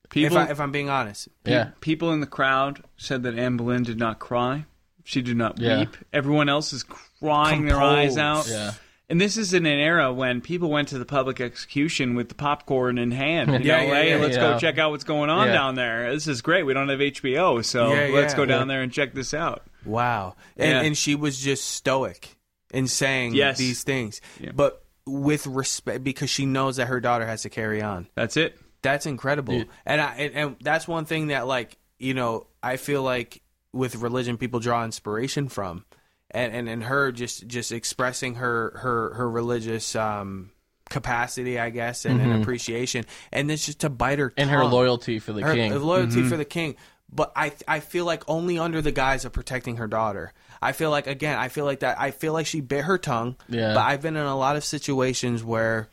people, 0.08 0.36
if, 0.38 0.48
I, 0.48 0.50
if 0.52 0.60
I'm 0.60 0.70
being 0.70 0.88
honest. 0.88 1.28
Yeah. 1.44 1.70
people 1.80 2.12
in 2.12 2.20
the 2.20 2.28
crowd 2.28 2.84
said 2.96 3.24
that 3.24 3.36
Anne 3.36 3.56
Boleyn 3.56 3.82
did 3.82 3.98
not 3.98 4.20
cry. 4.20 4.66
She 5.02 5.20
did 5.22 5.36
not 5.36 5.58
Yeah. 5.58 5.80
weep. 5.80 5.96
Everyone 6.12 6.48
else 6.48 6.72
is 6.72 6.84
crying 6.84 7.64
their 7.66 7.80
eyes 7.80 8.16
out. 8.16 8.46
Yeah. 8.48 8.72
And 9.10 9.20
this 9.20 9.36
is 9.36 9.52
in 9.52 9.66
an 9.66 9.78
era 9.80 10.12
when 10.12 10.40
people 10.40 10.70
went 10.70 10.88
to 10.88 10.98
the 10.98 11.04
public 11.04 11.40
execution 11.40 12.14
with 12.14 12.28
the 12.28 12.34
popcorn 12.36 12.96
in 12.96 13.10
hand. 13.10 13.50
You 13.50 13.58
Yeah, 13.58 13.76
know, 13.78 13.82
yeah, 13.82 13.94
hey, 14.02 14.10
yeah, 14.10 14.16
let's 14.16 14.36
go 14.36 14.58
check 14.58 14.78
out 14.78 14.92
what's 14.92 15.04
going 15.04 15.28
on 15.30 15.48
down 15.48 15.74
there. 15.74 16.12
This 16.14 16.28
is 16.28 16.40
great. 16.42 16.62
We 16.62 16.72
don't 16.74 16.88
have 16.88 17.00
HBO, 17.00 17.64
so 17.64 17.88
let's 17.88 18.34
go 18.34 18.46
down 18.46 18.68
there 18.68 18.82
and 18.82 18.92
check 18.92 19.12
this 19.12 19.34
out. 19.34 19.64
Wow. 19.84 20.36
And, 20.56 20.86
and 20.86 20.96
she 20.96 21.14
was 21.16 21.38
just 21.40 21.64
stoic 21.68 22.36
in 22.72 22.86
saying 22.86 23.34
Yes. 23.34 23.58
these 23.58 23.82
things. 23.82 24.20
But 24.54 24.84
with 25.06 25.46
respect, 25.46 26.04
because 26.04 26.30
she 26.30 26.46
knows 26.46 26.76
that 26.76 26.86
her 26.86 27.00
daughter 27.00 27.26
has 27.26 27.42
to 27.42 27.48
carry 27.50 27.82
on. 27.82 28.06
That's 28.14 28.36
it. 28.36 28.58
That's 28.82 29.06
incredible. 29.06 29.64
And 29.84 30.00
I 30.00 30.14
and, 30.14 30.34
and 30.34 30.56
that's 30.62 30.86
one 30.88 31.04
thing 31.04 31.26
that 31.28 31.46
like, 31.46 31.76
you 31.98 32.14
know, 32.14 32.46
I 32.62 32.76
feel 32.76 33.02
like 33.02 33.42
with 33.72 33.96
religion 33.96 34.38
people 34.38 34.60
draw 34.60 34.84
inspiration 34.84 35.48
from. 35.48 35.84
And 36.32 36.54
and, 36.54 36.68
and 36.68 36.84
her 36.84 37.12
just 37.12 37.46
just 37.46 37.72
expressing 37.72 38.36
her 38.36 38.72
her 38.78 39.14
her 39.14 39.30
religious 39.30 39.96
um 39.96 40.50
capacity, 40.88 41.58
I 41.58 41.70
guess, 41.70 42.04
and, 42.04 42.20
and 42.20 42.42
appreciation. 42.42 43.04
And 43.32 43.50
it's 43.50 43.66
just 43.66 43.80
to 43.80 43.88
bite 43.90 44.18
her 44.18 44.32
And 44.36 44.50
her 44.50 44.64
loyalty 44.64 45.18
for 45.20 45.32
the 45.32 45.42
her, 45.42 45.54
king. 45.54 45.72
her 45.72 45.78
loyalty 45.78 46.24
for 46.24 46.36
the 46.36 46.44
king. 46.44 46.76
But 47.12 47.32
I 47.34 47.52
I 47.66 47.80
feel 47.80 48.04
like 48.04 48.28
only 48.28 48.58
under 48.58 48.82
the 48.82 48.92
guise 48.92 49.24
of 49.24 49.32
protecting 49.32 49.76
her 49.76 49.88
daughter. 49.88 50.32
I 50.62 50.72
feel 50.72 50.90
like 50.90 51.06
again, 51.06 51.38
I 51.38 51.48
feel 51.48 51.64
like 51.64 51.80
that 51.80 52.00
I 52.00 52.10
feel 52.10 52.32
like 52.32 52.46
she 52.46 52.60
bit 52.60 52.84
her 52.84 52.98
tongue. 52.98 53.36
Yeah. 53.48 53.74
But 53.74 53.80
I've 53.80 54.02
been 54.02 54.16
in 54.16 54.26
a 54.26 54.36
lot 54.36 54.56
of 54.56 54.64
situations 54.64 55.42
where 55.42 55.88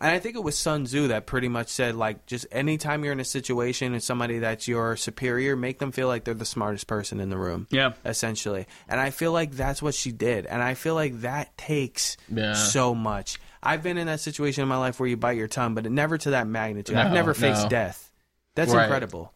and 0.00 0.10
I 0.10 0.18
think 0.18 0.36
it 0.36 0.42
was 0.42 0.56
Sun 0.58 0.84
Tzu 0.84 1.08
that 1.08 1.26
pretty 1.26 1.48
much 1.48 1.68
said 1.68 1.94
like 1.94 2.26
just 2.26 2.46
anytime 2.52 3.02
you're 3.04 3.12
in 3.12 3.20
a 3.20 3.24
situation 3.24 3.92
and 3.92 4.02
somebody 4.02 4.38
that's 4.40 4.68
your 4.68 4.96
superior, 4.96 5.56
make 5.56 5.78
them 5.78 5.92
feel 5.92 6.08
like 6.08 6.24
they're 6.24 6.34
the 6.34 6.44
smartest 6.44 6.86
person 6.86 7.20
in 7.20 7.30
the 7.30 7.36
room. 7.38 7.66
Yeah. 7.70 7.92
Essentially. 8.04 8.66
And 8.88 9.00
I 9.00 9.10
feel 9.10 9.32
like 9.32 9.52
that's 9.52 9.82
what 9.82 9.94
she 9.94 10.12
did. 10.12 10.46
And 10.46 10.62
I 10.62 10.74
feel 10.74 10.94
like 10.94 11.20
that 11.22 11.56
takes 11.58 12.16
Yeah. 12.32 12.54
so 12.54 12.94
much. 12.94 13.38
I've 13.62 13.82
been 13.82 13.98
in 13.98 14.06
that 14.06 14.20
situation 14.20 14.62
in 14.62 14.68
my 14.68 14.76
life 14.78 15.00
where 15.00 15.08
you 15.08 15.16
bite 15.16 15.36
your 15.36 15.48
tongue, 15.48 15.74
but 15.74 15.90
never 15.90 16.16
to 16.18 16.30
that 16.30 16.46
magnitude. 16.46 16.96
I've 16.96 17.12
never 17.12 17.34
faced 17.34 17.64
no. 17.64 17.68
death. 17.68 18.12
That's 18.54 18.72
Right. 18.72 18.84
incredible. 18.84 19.32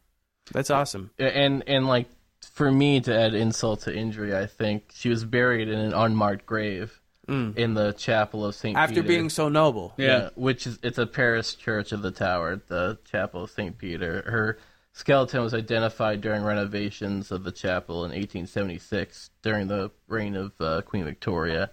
That's 0.53 0.71
awesome. 0.71 1.11
and 1.19 1.63
and 1.67 1.87
like 1.87 2.09
for 2.55 2.71
me 2.71 3.01
to 3.01 3.17
add 3.17 3.35
insult 3.35 3.83
to 3.83 3.95
injury, 3.95 4.37
I 4.37 4.47
think 4.47 4.91
she 4.95 5.09
was 5.09 5.25
buried 5.25 5.69
in 5.69 5.79
an 5.79 5.93
unmarked 5.95 6.45
grave 6.47 7.01
in 7.57 7.75
the 7.75 7.93
chapel 7.93 8.45
of 8.45 8.55
Saint 8.55 8.77
Mm. 8.77 8.81
After 8.81 8.95
Peter. 8.97 9.09
being 9.09 9.31
so 9.31 9.49
noble. 9.49 9.95
Yeah. 9.97 10.31
which 10.35 10.67
is 10.67 10.79
it's 10.83 10.99
a 10.99 11.07
parish 11.07 11.57
church 11.57 11.93
of 11.93 12.03
the 12.03 12.11
tower, 12.11 12.61
the 12.69 12.99
chapel 13.11 13.45
of 13.45 13.51
Saint 13.51 13.79
Peter. 13.79 14.23
Her 14.27 14.59
skeleton 14.93 15.43
was 15.43 15.55
identified 15.55 16.21
during 16.21 16.43
renovations 16.43 17.31
of 17.33 17.45
the 17.45 17.53
chapel 17.53 18.05
in 18.05 18.11
1876 18.11 19.31
during 19.43 19.69
the 19.69 19.91
reign 20.09 20.37
of 20.37 20.53
uh, 20.61 20.83
Queen 20.83 21.05
Victoria. 21.05 21.71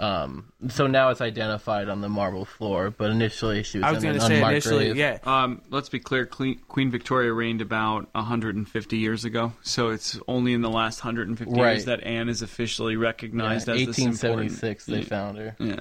Um, 0.00 0.50
so 0.70 0.86
now 0.86 1.10
it's 1.10 1.20
identified 1.20 1.90
on 1.90 2.00
the 2.00 2.08
marble 2.08 2.46
floor, 2.46 2.90
but 2.90 3.10
initially 3.10 3.62
she 3.62 3.76
was, 3.78 3.84
I 3.84 3.92
was 3.92 4.02
in 4.02 4.08
going 4.08 4.14
an 4.16 4.20
to 4.22 4.26
say 4.26 4.34
unmarked 4.36 4.52
initially, 4.54 4.84
grave. 4.86 4.96
yeah. 4.96 5.18
Um, 5.24 5.60
let's 5.68 5.90
be 5.90 5.98
clear. 6.00 6.24
Queen, 6.24 6.58
Queen 6.68 6.90
Victoria 6.90 7.34
reigned 7.34 7.60
about 7.60 8.08
150 8.14 8.96
years 8.96 9.26
ago, 9.26 9.52
so 9.60 9.90
it's 9.90 10.18
only 10.26 10.54
in 10.54 10.62
the 10.62 10.70
last 10.70 11.04
150 11.04 11.54
years 11.54 11.84
that 11.84 12.02
Anne 12.02 12.30
is 12.30 12.40
officially 12.40 12.94
Yeah, 12.94 13.00
recognized 13.00 13.68
as 13.68 13.84
this 13.84 13.98
important. 13.98 14.50
1876 14.52 14.86
they 14.86 15.02
found 15.02 15.36
her. 15.36 15.54
Yeah. 15.58 15.80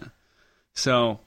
So, 0.76 1.22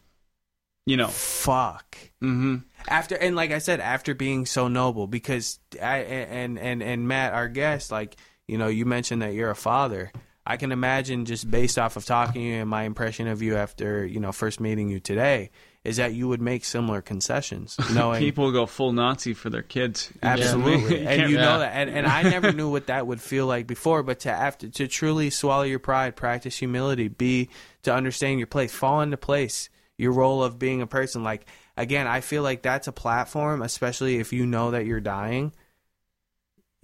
you 0.84 0.98
know. 0.98 1.08
Fuck. 1.08 1.96
hmm 2.20 2.56
After 2.88 3.14
and 3.16 3.34
like 3.34 3.52
I 3.52 3.58
said, 3.58 3.80
after 3.80 4.14
being 4.14 4.44
so 4.44 4.68
noble, 4.68 5.06
because 5.06 5.60
I 5.82 5.98
and 6.00 6.58
and 6.58 6.82
and 6.82 7.08
Matt, 7.08 7.32
our 7.32 7.48
guest, 7.48 7.90
like 7.90 8.16
you 8.46 8.58
know, 8.58 8.68
you 8.68 8.84
mentioned 8.84 9.22
that 9.22 9.32
you're 9.32 9.50
a 9.50 9.56
father. 9.56 10.12
I 10.44 10.56
can 10.56 10.72
imagine 10.72 11.24
just 11.24 11.48
based 11.50 11.78
off 11.78 11.96
of 11.96 12.04
talking 12.04 12.42
to 12.42 12.46
you 12.46 12.54
and 12.54 12.68
my 12.68 12.82
impression 12.82 13.28
of 13.28 13.42
you 13.42 13.56
after 13.56 14.04
you 14.04 14.20
know 14.20 14.32
first 14.32 14.60
meeting 14.60 14.88
you 14.88 14.98
today 14.98 15.50
is 15.84 15.96
that 15.96 16.14
you 16.14 16.28
would 16.28 16.40
make 16.40 16.64
similar 16.64 17.00
concessions, 17.00 17.76
knowing 17.92 18.20
People 18.20 18.52
go 18.52 18.66
full 18.66 18.92
Nazi 18.92 19.34
for 19.34 19.50
their 19.50 19.62
kids. 19.62 20.12
Absolutely, 20.22 21.00
You 21.00 21.08
and 21.08 21.30
you 21.30 21.36
know 21.36 21.58
that, 21.58 21.72
and, 21.74 21.90
and 21.90 22.06
I 22.06 22.22
never 22.22 22.52
knew 22.52 22.70
what 22.70 22.86
that 22.86 23.06
would 23.06 23.20
feel 23.20 23.46
like 23.46 23.66
before. 23.66 24.02
But 24.02 24.20
to 24.20 24.30
after 24.30 24.68
to 24.68 24.88
truly 24.88 25.30
swallow 25.30 25.62
your 25.62 25.80
pride, 25.80 26.16
practice 26.16 26.56
humility, 26.56 27.08
be 27.08 27.48
to 27.82 27.94
understand 27.94 28.38
your 28.38 28.46
place, 28.46 28.72
fall 28.72 29.00
into 29.00 29.16
place, 29.16 29.70
your 29.98 30.12
role 30.12 30.42
of 30.42 30.58
being 30.58 30.82
a 30.82 30.86
person. 30.86 31.24
Like 31.24 31.46
again, 31.76 32.06
I 32.06 32.20
feel 32.20 32.42
like 32.42 32.62
that's 32.62 32.88
a 32.88 32.92
platform, 32.92 33.62
especially 33.62 34.18
if 34.18 34.32
you 34.32 34.46
know 34.46 34.72
that 34.72 34.86
you're 34.86 35.00
dying, 35.00 35.52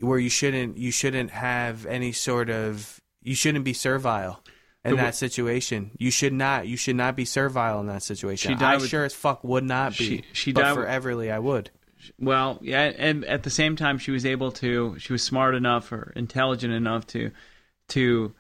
where 0.01 0.19
you 0.19 0.31
shouldn't 0.31 0.77
you 0.77 0.91
shouldn't 0.91 1.31
have 1.31 1.87
any 1.87 2.13
sort 2.13 2.51
of 2.51 3.01
you 3.29 3.35
shouldn't 3.35 3.65
be 3.65 3.73
servile. 3.75 4.43
In 4.85 4.97
that 4.97 5.15
situation, 5.17 5.91
you 5.99 6.11
should 6.11 6.33
not. 6.33 6.67
You 6.67 6.77
should 6.79 6.97
not 6.97 7.15
be 7.15 7.27
servile 7.27 7.79
in 7.81 7.89
that 7.89 8.03
situation. 8.03 8.53
She 8.53 8.55
died 8.55 8.75
I 8.75 8.77
with- 8.77 8.89
sure 8.89 9.05
as 9.05 9.13
fuck 9.13 9.45
would 9.45 9.65
not 9.65 9.91
be. 9.99 10.05
She- 10.05 10.25
she 10.33 10.53
but 10.53 10.63
died 10.63 10.75
for 10.75 10.87
Everly, 10.87 11.31
I 11.31 11.39
would. 11.39 11.69
Well, 12.19 12.59
yeah, 12.63 12.85
and 12.97 13.25
at 13.27 13.43
the 13.43 13.51
same 13.51 13.77
time, 13.77 13.99
she 13.99 14.13
was 14.13 14.25
able 14.25 14.51
to. 14.53 14.97
She 14.99 15.13
was 15.13 15.23
smart 15.23 15.55
enough 15.55 15.93
or 15.93 16.13
intelligent 16.17 16.73
enough 16.73 17.07
to, 17.09 17.33
to, 17.89 18.33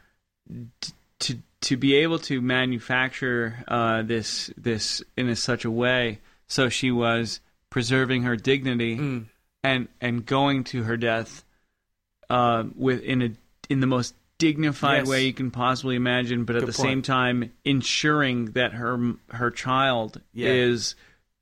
to 1.19 1.39
to 1.61 1.77
be 1.77 1.97
able 1.97 2.19
to 2.21 2.41
manufacture 2.41 3.63
uh, 3.69 4.03
this 4.03 4.51
this 4.57 5.03
in 5.17 5.29
a, 5.29 5.37
such 5.37 5.65
a 5.65 5.71
way 5.71 6.21
so 6.47 6.69
she 6.69 6.91
was 6.91 7.41
preserving 7.69 8.23
her 8.23 8.37
dignity 8.37 8.97
Mm. 8.97 9.27
and 9.65 9.89
and 10.01 10.25
going 10.25 10.65
to 10.65 10.85
her 10.85 10.97
death 10.97 11.45
uh, 12.31 12.65
with 12.77 13.03
in 13.03 13.23
a 13.23 13.31
in 13.69 13.81
the 13.81 13.87
most 13.87 14.15
dignified 14.39 15.01
Yes. 15.01 15.09
way 15.09 15.27
you 15.27 15.33
can 15.33 15.51
possibly 15.51 15.97
imagine, 15.97 16.45
but 16.45 16.57
at 16.57 16.61
the 16.61 16.67
point. 16.73 16.77
same 16.89 17.03
time 17.03 17.53
ensuring 17.65 18.47
that 18.53 18.73
her 18.75 19.15
her 19.31 19.51
child 19.51 20.21
Yeah. 20.33 20.49
is 20.51 20.95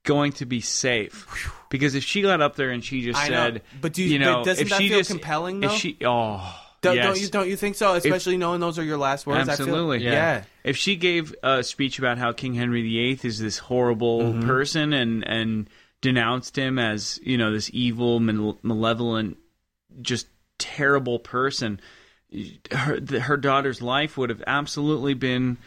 going 0.05 0.33
to 0.33 0.47
be 0.47 0.61
safe. 0.61 1.27
Because 1.69 1.95
if 1.95 2.05
she 2.05 2.23
got 2.23 2.41
up 2.41 2.57
there 2.57 2.71
and 2.71 2.85
she 2.85 3.03
just 3.03 3.19
I 3.19 3.29
know. 3.29 3.35
said, 3.35 3.63
But 3.81 3.93
do 3.93 4.03
you- 4.05 4.19
know, 4.21 4.45
doesn't 4.45 4.63
if 4.65 4.71
that 4.71 4.81
she 4.81 4.89
feel 4.89 4.99
just, 4.99 5.11
compelling, 5.11 5.63
If 5.65 5.71
though? 5.71 5.77
she, 5.77 5.97
oh, 6.05 6.63
Don't, 6.81 6.95
yes. 6.97 7.05
don't 7.07 7.21
you 7.21 7.29
don't 7.29 7.49
you 7.49 7.57
think 7.57 7.75
so? 7.75 7.95
Especially 7.95 8.37
knowing 8.37 8.61
those 8.61 8.79
are 8.79 8.85
your 8.85 8.99
last 8.99 9.27
words. 9.27 9.49
Absolutely. 9.49 9.99
Feel, 9.99 10.07
Yeah. 10.07 10.13
yeah. 10.13 10.43
if 10.65 10.77
she 10.77 10.95
gave 10.97 11.35
a 11.43 11.63
speech 11.65 11.99
about 11.99 12.19
how 12.19 12.33
King 12.33 12.55
Henry 12.55 12.83
VIII 12.83 13.19
is 13.25 13.39
this 13.41 13.59
horrible 13.59 14.21
Mm-hmm. 14.23 14.47
person 14.47 14.93
and 14.93 15.27
and 15.27 15.69
denounced 16.03 16.57
him 16.57 16.79
as 16.79 17.19
you 17.25 17.37
know 17.37 17.51
this 17.53 17.69
evil, 17.73 18.21
mal- 18.21 18.59
malevolent, 18.63 19.39
just 20.03 20.29
terrible 20.59 21.19
person, 21.19 21.81
her 22.73 23.01
the, 23.01 23.21
her 23.21 23.37
daughter's 23.37 23.81
life 23.83 24.17
would 24.17 24.31
have 24.31 24.43
absolutely 24.47 25.15
been 25.15 25.59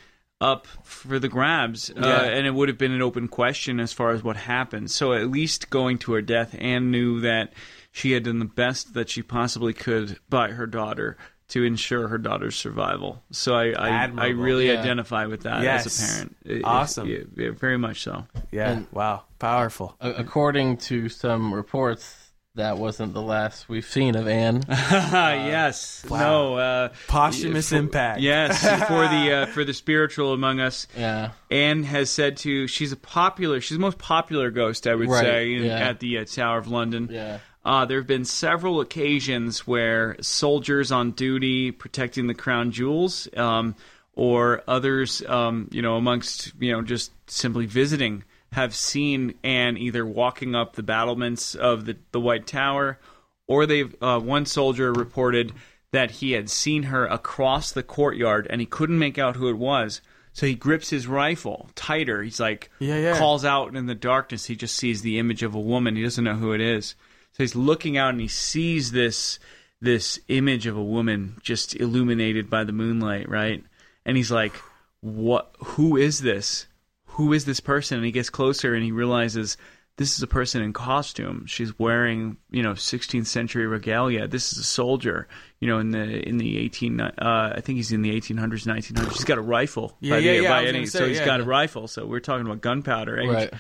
up 0.42 0.68
for 0.84 1.20
the 1.20 1.28
grabs, 1.28 1.90
uh, 1.90 2.00
and 2.32 2.48
it 2.48 2.54
would 2.54 2.70
have 2.70 2.78
been 2.78 2.94
an 2.94 3.02
open 3.02 3.28
question 3.28 3.80
as 3.80 3.92
far 3.92 4.12
as 4.12 4.24
what 4.24 4.38
happened. 4.38 4.90
So 4.90 5.12
at 5.14 5.30
least 5.30 5.70
going 5.70 5.98
to 6.00 6.14
her 6.14 6.22
death, 6.22 6.56
Anne 6.58 6.92
knew 6.92 7.20
that 7.22 7.52
she 7.92 8.12
had 8.14 8.24
done 8.24 8.40
the 8.40 8.46
best 8.46 8.94
that 8.94 9.10
she 9.10 9.22
possibly 9.22 9.74
could 9.74 10.18
by 10.30 10.52
her 10.52 10.66
daughter 10.66 11.18
to 11.50 11.64
ensure 11.64 12.08
her 12.08 12.18
daughter's 12.20 12.56
survival. 12.56 13.24
So 13.32 13.56
I 13.56 13.72
I, 13.72 14.12
I 14.18 14.28
really 14.28 14.68
Yeah. 14.68 14.80
identify 14.80 15.26
with 15.26 15.42
that 15.42 15.64
Yes. 15.64 15.86
as 15.88 16.00
a 16.00 16.14
parent. 16.14 16.38
It- 16.46 16.62
Awesome. 16.64 17.10
it- 17.10 17.28
yeah, 17.36 17.50
very 17.52 17.78
much 17.78 18.02
so. 18.04 18.26
Yeah. 18.52 18.72
And- 18.72 18.88
wow. 18.92 19.24
Powerful. 19.40 19.96
According 20.00 20.78
to 20.78 21.10
some 21.10 21.54
reports, 21.54 22.19
that 22.60 22.78
wasn't 22.78 23.14
the 23.14 23.22
last 23.22 23.68
we've 23.68 23.86
seen 23.86 24.16
of 24.16 24.28
Anne. 24.28 24.64
yes. 24.70 26.06
No. 26.10 26.56
Uh, 26.56 26.90
Posthumous 27.08 27.70
for- 27.70 27.76
impact. 27.78 28.22
Yes, 28.22 28.62
for 28.88 29.08
the 29.08 29.32
uh, 29.34 29.46
for 29.48 29.64
the 29.64 29.74
spiritual 29.74 30.34
among 30.34 30.60
us. 30.60 30.88
Yeah. 30.98 31.32
Anne 31.52 31.84
has 31.84 32.10
said 32.10 32.38
to 32.38 32.68
she's 32.68 32.92
a 32.92 32.98
popular 32.98 33.60
she's 33.62 33.78
the 33.78 33.82
most 33.82 33.98
popular 33.98 34.52
ghost 34.52 34.88
I 34.88 34.96
would 34.96 35.10
Right, 35.10 35.22
say 35.24 35.48
yeah. 35.50 35.78
at 35.90 36.00
the 36.00 36.20
uh, 36.20 36.26
Tower 36.26 36.58
of 36.60 36.68
London. 36.68 37.10
Yeah. 37.12 37.40
Uh, 37.66 37.86
there 37.86 37.98
have 38.00 38.08
been 38.08 38.24
several 38.26 38.80
occasions 38.80 39.68
where 39.68 40.16
soldiers 40.22 40.92
on 40.94 41.12
duty 41.12 41.72
protecting 41.72 42.28
the 42.28 42.34
crown 42.34 42.72
jewels, 42.72 43.28
um, 43.36 43.76
or 44.16 44.64
others, 44.68 45.22
um, 45.28 45.68
you 45.72 45.82
know, 45.82 45.96
amongst 45.98 46.54
you 46.60 46.72
know 46.72 46.82
just 46.82 47.12
simply 47.30 47.66
visiting, 47.66 48.24
have 48.52 48.76
seen 48.76 49.36
Anne 49.44 49.78
either 49.78 50.06
walking 50.06 50.56
up 50.56 50.76
the 50.76 50.84
battlements 50.84 51.56
of 51.56 51.86
the 51.86 51.98
the 52.12 52.20
White 52.20 52.48
Tower, 52.48 53.00
or 53.48 53.66
they've 53.66 53.96
uh, 54.02 54.20
one 54.20 54.46
soldier 54.46 54.92
reported 54.92 55.54
that 55.92 56.12
he 56.12 56.34
had 56.34 56.50
seen 56.50 56.84
her 56.84 57.06
across 57.08 57.72
the 57.72 57.84
courtyard 57.84 58.46
and 58.50 58.62
he 58.62 58.68
couldn't 58.68 59.00
make 59.00 59.18
out 59.18 59.36
who 59.36 59.50
it 59.50 59.58
was. 59.58 60.02
So 60.34 60.46
he 60.46 60.54
grips 60.54 60.90
his 60.92 61.08
rifle 61.08 61.70
tighter. 61.74 62.22
He's 62.22 62.40
like, 62.40 62.70
Yeah, 62.80 62.98
yeah. 63.00 63.18
calls 63.18 63.44
out 63.44 63.76
in 63.76 63.88
the 63.88 63.96
darkness. 63.96 64.46
He 64.46 64.56
just 64.56 64.76
sees 64.76 65.02
the 65.02 65.18
image 65.18 65.42
of 65.42 65.56
a 65.56 65.60
woman. 65.60 65.96
He 65.96 66.04
doesn't 66.04 66.24
know 66.24 66.36
who 66.36 66.54
it 66.54 66.62
is. 66.62 66.94
So 67.32 67.44
he's 67.44 67.56
looking 67.56 67.98
out 67.98 68.12
and 68.12 68.22
he 68.22 68.28
sees 68.28 68.92
this 68.92 69.40
this 69.82 70.20
image 70.28 70.68
of 70.68 70.76
a 70.78 70.84
woman 70.84 71.38
just 71.42 71.76
illuminated 71.76 72.50
by 72.50 72.64
the 72.66 72.72
moonlight, 72.72 73.30
right? 73.30 73.64
And 74.06 74.18
he's 74.18 74.30
like, 74.32 74.54
"What? 75.02 75.56
Who 75.60 75.96
is 75.98 76.20
this? 76.20 76.68
Who 77.10 77.34
is 77.34 77.46
this 77.46 77.60
person?" 77.60 77.98
And 77.98 78.06
he 78.06 78.12
gets 78.12 78.30
closer 78.30 78.74
and 78.74 78.84
he 78.84 78.92
realizes 78.92 79.58
this 79.98 80.16
is 80.16 80.24
a 80.24 80.28
person 80.28 80.62
in 80.62 80.72
costume. 80.72 81.46
She's 81.46 81.78
wearing, 81.78 82.38
you 82.52 82.64
know, 82.64 82.72
16th 82.72 83.26
century 83.28 83.68
regalia. 83.68 84.28
This 84.30 84.54
is 84.54 84.60
a 84.60 84.64
soldier, 84.64 85.28
you 85.60 85.68
know, 85.68 85.78
in 85.80 85.92
the 85.92 86.26
in 86.28 86.38
the 86.38 86.58
18. 86.58 87.02
Uh, 87.02 87.54
I 87.56 87.60
think 87.60 87.76
he's 87.78 87.92
in 87.92 88.02
the 88.02 88.12
1800s, 88.18 88.66
1900s. 88.66 89.12
He's 89.12 89.26
got 89.26 89.38
a 89.38 89.42
rifle. 89.42 89.98
Yeah, 90.00 90.16
by 90.16 90.18
yeah, 90.20 90.32
the, 90.38 90.44
yeah, 90.44 90.50
by 90.50 90.62
any- 90.64 90.72
gonna 90.80 90.88
so 90.88 91.00
say, 91.00 91.10
he's 91.10 91.20
yeah. 91.20 91.26
got 91.26 91.42
a 91.42 91.44
rifle. 91.44 91.88
So 91.90 92.06
we're 92.06 92.22
talking 92.22 92.46
about 92.46 92.62
gunpowder 92.62 93.20
age. 93.20 93.30
Right. 93.30 93.54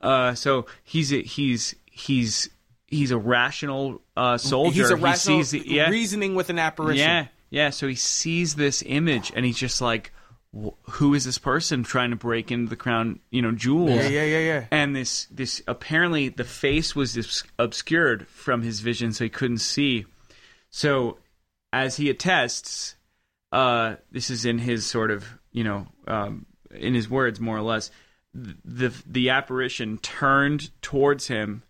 Uh, 0.00 0.34
so 0.34 0.66
he's 0.82 1.12
a, 1.12 1.20
he's 1.22 1.74
he's 1.84 2.48
he's 2.86 3.10
a 3.10 3.18
rational 3.18 4.00
uh, 4.16 4.38
soldier. 4.38 4.82
He's 4.82 4.90
a 4.90 4.96
He 5.10 5.16
sees 5.16 5.50
the- 5.50 5.62
yeah, 5.66 5.90
reasoning 5.90 6.34
with 6.34 6.48
an 6.50 6.58
apparition. 6.58 6.98
yeah, 7.06 7.26
yeah. 7.50 7.70
So 7.70 7.86
he 7.86 7.94
sees 7.96 8.54
this 8.54 8.82
image 8.86 9.30
and 9.36 9.44
he's 9.44 9.58
just 9.58 9.80
like, 9.82 10.10
"Wh- 10.12 10.21
"Who 10.52 11.14
is 11.14 11.24
this 11.24 11.38
person 11.38 11.82
trying 11.82 12.10
to 12.10 12.16
break 12.16 12.50
into 12.50 12.68
the 12.68 12.76
crown? 12.76 13.20
You 13.30 13.42
know, 13.42 13.52
jewels." 13.52 13.90
Yeah, 13.90 14.08
yeah, 14.08 14.24
yeah, 14.24 14.38
yeah. 14.38 14.66
And 14.70 14.94
this 14.94 15.26
this 15.30 15.62
apparently 15.66 16.28
the 16.28 16.44
face 16.44 16.94
was 16.94 17.16
obs- 17.16 17.44
obscured 17.58 18.28
from 18.28 18.62
his 18.62 18.80
vision, 18.80 19.12
so 19.12 19.24
he 19.24 19.30
couldn't 19.30 19.58
see. 19.58 20.04
So, 20.70 21.18
as 21.72 21.96
he 21.96 22.10
attests, 22.10 22.96
uh, 23.50 23.96
this 24.10 24.30
is 24.30 24.44
in 24.44 24.58
his 24.58 24.86
sort 24.86 25.10
of 25.10 25.26
you 25.52 25.64
know 25.64 25.86
um, 26.06 26.46
in 26.70 26.94
his 26.94 27.08
words 27.08 27.40
more 27.40 27.56
or 27.56 27.62
less. 27.62 27.90
The 28.34 28.92
the 29.06 29.30
apparition 29.30 29.98
turned 29.98 30.70
towards 30.80 31.28
him, 31.28 31.62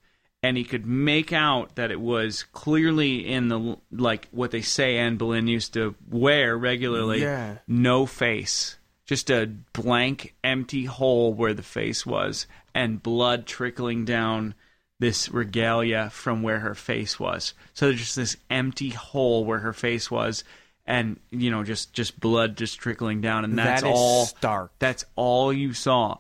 and 0.42 0.56
he 0.56 0.64
could 0.64 0.84
make 0.86 1.32
out 1.32 1.76
that 1.76 1.90
it 1.90 2.00
was 2.00 2.42
clearly 2.52 3.26
in 3.26 3.48
the 3.48 3.76
like 3.92 4.28
what 4.30 4.50
they 4.50 4.62
say 4.62 4.96
Anne 4.98 5.16
Boleyn 5.16 5.46
used 5.46 5.74
to 5.74 5.94
wear 6.10 6.56
regularly. 6.56 7.22
Yeah. 7.22 7.58
No 7.68 8.06
face, 8.06 8.76
just 9.06 9.30
a 9.30 9.46
blank, 9.72 10.34
empty 10.42 10.84
hole 10.84 11.32
where 11.32 11.54
the 11.54 11.62
face 11.62 12.04
was, 12.04 12.46
and 12.74 13.02
blood 13.02 13.46
trickling 13.46 14.04
down 14.04 14.54
this 14.98 15.28
regalia 15.28 16.10
from 16.10 16.42
where 16.42 16.60
her 16.60 16.74
face 16.76 17.18
was. 17.18 17.54
So 17.74 17.86
there's 17.86 17.98
just 18.00 18.16
this 18.16 18.36
empty 18.50 18.90
hole 18.90 19.44
where 19.44 19.58
her 19.58 19.72
face 19.72 20.10
was, 20.10 20.44
and 20.86 21.18
you 21.30 21.50
know, 21.50 21.62
just 21.64 21.92
just 21.92 22.18
blood 22.20 22.56
just 22.56 22.78
trickling 22.78 23.20
down, 23.20 23.44
and 23.44 23.58
that's 23.58 23.82
That 23.82 23.88
all. 23.92 24.26
stark. 24.26 24.72
That's 24.78 25.04
all 25.16 25.52
you 25.52 25.72
saw. 25.74 26.18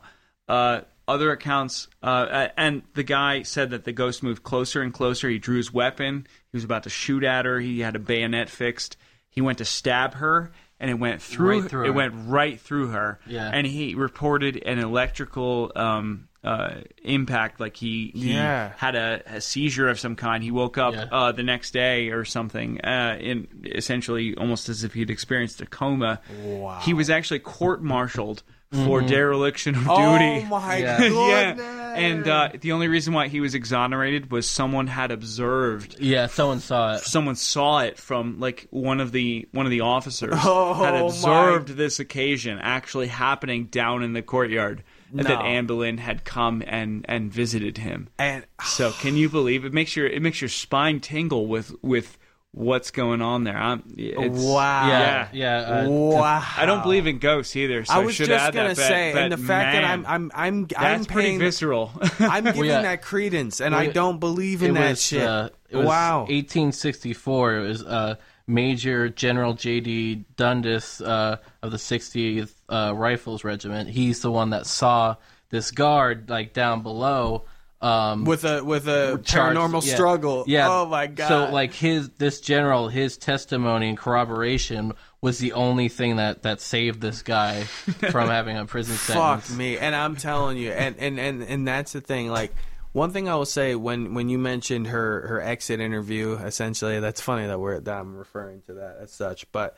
Uh, 0.48 0.82
other 1.08 1.30
accounts, 1.32 1.88
uh, 2.02 2.48
and 2.56 2.82
the 2.94 3.02
guy 3.02 3.42
said 3.42 3.70
that 3.70 3.84
the 3.84 3.92
ghost 3.92 4.22
moved 4.22 4.42
closer 4.42 4.82
and 4.82 4.92
closer. 4.92 5.28
He 5.28 5.38
drew 5.38 5.56
his 5.56 5.72
weapon. 5.72 6.26
He 6.50 6.56
was 6.56 6.64
about 6.64 6.84
to 6.84 6.90
shoot 6.90 7.24
at 7.24 7.44
her. 7.44 7.58
He 7.60 7.80
had 7.80 7.96
a 7.96 7.98
bayonet 7.98 8.48
fixed. 8.48 8.96
He 9.28 9.40
went 9.40 9.58
to 9.58 9.64
stab 9.64 10.14
her, 10.14 10.52
and 10.78 10.90
it 10.90 10.94
went 10.94 11.20
through. 11.22 11.60
Right 11.62 11.70
through 11.70 11.84
it 11.84 11.86
her. 11.88 11.92
went 11.92 12.14
right 12.26 12.60
through 12.60 12.88
her. 12.88 13.18
Yeah. 13.26 13.50
And 13.52 13.66
he 13.66 13.94
reported 13.94 14.62
an 14.64 14.78
electrical 14.78 15.72
um, 15.74 16.28
uh, 16.44 16.82
impact, 17.02 17.58
like 17.60 17.76
he, 17.76 18.10
he 18.14 18.34
Yeah. 18.34 18.72
had 18.76 18.94
a, 18.94 19.22
a 19.26 19.40
seizure 19.40 19.88
of 19.88 19.98
some 19.98 20.16
kind. 20.16 20.42
He 20.42 20.50
woke 20.50 20.76
up 20.78 20.94
Yeah. 20.94 21.06
uh, 21.10 21.32
the 21.32 21.42
next 21.44 21.70
day 21.72 22.10
or 22.10 22.24
something, 22.24 22.80
uh, 22.84 23.16
in 23.20 23.48
essentially 23.64 24.34
almost 24.36 24.68
as 24.68 24.84
if 24.84 24.92
he'd 24.92 25.10
experienced 25.10 25.60
a 25.60 25.66
coma. 25.66 26.20
Wow. 26.44 26.80
He 26.82 26.94
was 26.94 27.10
actually 27.10 27.38
court-martialed 27.40 28.42
for 28.72 29.02
dereliction 29.02 29.74
of 29.74 29.88
Oh 29.88 30.18
duty. 30.18 30.46
my 30.46 30.76
Yeah. 30.78 30.98
goodness. 31.08 31.18
yeah, 31.58 31.94
and 31.94 32.26
uh, 32.26 32.48
the 32.60 32.72
only 32.72 32.88
reason 32.88 33.12
why 33.12 33.28
he 33.28 33.40
was 33.40 33.54
exonerated 33.54 34.30
was 34.30 34.48
someone 34.48 34.86
had 34.86 35.10
observed. 35.10 35.96
Yeah, 36.00 36.26
someone 36.26 36.60
saw 36.60 36.94
it. 36.94 37.00
Someone 37.00 37.36
saw 37.36 37.80
it 37.80 37.98
from 37.98 38.40
like 38.40 38.66
one 38.70 39.00
of 39.00 39.12
the 39.12 39.46
one 39.52 39.66
of 39.66 39.70
the 39.70 39.82
officers 39.82 40.34
Oh, 40.38 40.74
had 40.74 40.94
my- 40.94 41.00
observed 41.00 41.68
this 41.68 42.00
occasion 42.00 42.58
actually 42.60 43.08
happening 43.08 43.66
down 43.66 44.02
in 44.02 44.12
the 44.14 44.22
courtyard, 44.22 44.82
and 45.10 45.26
that 45.26 45.42
Anne 45.42 45.66
Boleyn 45.66 45.98
had 45.98 46.24
come 46.24 46.62
and 46.66 47.04
and 47.08 47.30
visited 47.32 47.76
him. 47.78 48.08
and 48.18 48.44
So 48.64 48.92
can 48.92 49.16
you 49.16 49.28
believe 49.28 49.64
it 49.66 49.72
makes 49.74 49.94
your 49.94 50.06
it 50.06 50.22
makes 50.22 50.40
your 50.40 50.48
spine 50.48 51.00
tingle 51.00 51.46
with 51.46 51.74
with 51.82 52.16
what's 52.52 52.90
going 52.90 53.22
on 53.22 53.44
there? 53.44 53.56
I'm, 53.56 53.82
it's, 53.96 54.42
wow. 54.44 54.88
Yeah, 54.88 55.28
yeah. 55.32 55.56
uh, 55.58 55.88
wow. 55.88 56.46
I 56.56 56.66
don't 56.66 56.82
believe 56.82 57.06
in 57.06 57.18
ghosts 57.18 57.56
either. 57.56 57.84
So 57.84 57.94
I 57.94 57.98
was 57.98 58.14
should 58.14 58.26
just 58.26 58.52
gonna 58.52 58.68
that, 58.68 58.76
but- 58.76 58.86
say, 58.86 59.12
and 59.12 59.32
the 59.32 59.38
fact 59.38 59.74
that 59.74 59.84
I'm 59.84 60.06
I'm 60.06 60.30
I'm 60.34 60.66
that's 60.66 60.82
I'm 60.84 61.04
pretty 61.04 61.28
paying, 61.30 61.38
visceral. 61.38 61.90
I'm 62.20 62.44
giving 62.44 62.64
yeah. 62.64 62.82
that 62.82 63.02
credence, 63.02 63.60
and 63.60 63.74
I 63.74 63.86
don't 63.86 64.20
believe 64.20 64.62
in 64.62 64.76
it 64.76 64.80
that 64.80 64.90
was, 64.90 65.02
shit. 65.02 65.22
Uh, 65.22 65.50
it 65.68 65.76
was 65.76 65.86
wow. 65.86 66.20
1864. 66.20 67.56
It 67.56 67.68
was 67.68 67.82
uh, 67.82 68.14
Major 68.46 69.08
General 69.08 69.54
J.D. 69.54 70.26
Dundas 70.36 71.00
uh, 71.00 71.38
of 71.62 71.70
the 71.70 71.76
60th 71.78 72.52
uh, 72.68 72.92
Rifles 72.94 73.44
Regiment. 73.44 73.88
He's 73.88 74.20
the 74.20 74.30
one 74.30 74.50
that 74.50 74.66
saw 74.66 75.16
this 75.48 75.70
guard 75.70 76.28
like 76.28 76.52
down 76.52 76.82
below. 76.82 77.44
Um, 77.82 78.24
with 78.24 78.44
a 78.44 78.62
with 78.62 78.86
a 78.86 79.20
charged- 79.24 79.58
paranormal 79.58 79.84
yeah. 79.84 79.94
struggle. 79.94 80.44
Yeah. 80.46 80.68
Oh 80.70 80.86
my 80.86 81.08
god. 81.08 81.28
So 81.28 81.52
like 81.52 81.72
his 81.74 82.10
this 82.10 82.40
general, 82.40 82.88
his 82.88 83.16
testimony 83.16 83.88
and 83.88 83.98
corroboration 83.98 84.92
was 85.20 85.38
the 85.40 85.52
only 85.54 85.88
thing 85.88 86.16
that 86.16 86.42
that 86.44 86.60
saved 86.60 87.00
this 87.00 87.22
guy 87.22 87.64
from 87.64 88.28
having 88.28 88.56
a 88.56 88.66
prison 88.66 88.94
sentence. 88.94 89.48
fuck 89.48 89.56
me, 89.58 89.78
and 89.78 89.96
I'm 89.96 90.14
telling 90.14 90.58
you, 90.58 90.70
and 90.70 90.96
and 90.98 91.18
and 91.18 91.42
and 91.42 91.66
that's 91.66 91.92
the 91.92 92.00
thing. 92.00 92.28
Like 92.28 92.54
one 92.92 93.10
thing 93.10 93.28
I 93.28 93.34
will 93.34 93.44
say 93.46 93.74
when 93.74 94.14
when 94.14 94.28
you 94.28 94.38
mentioned 94.38 94.86
her 94.86 95.26
her 95.26 95.40
exit 95.40 95.80
interview, 95.80 96.34
essentially, 96.34 97.00
that's 97.00 97.20
funny 97.20 97.48
that 97.48 97.58
we're 97.58 97.80
that 97.80 97.98
I'm 97.98 98.16
referring 98.16 98.62
to 98.68 98.74
that 98.74 98.98
as 99.00 99.10
such, 99.12 99.50
but. 99.50 99.76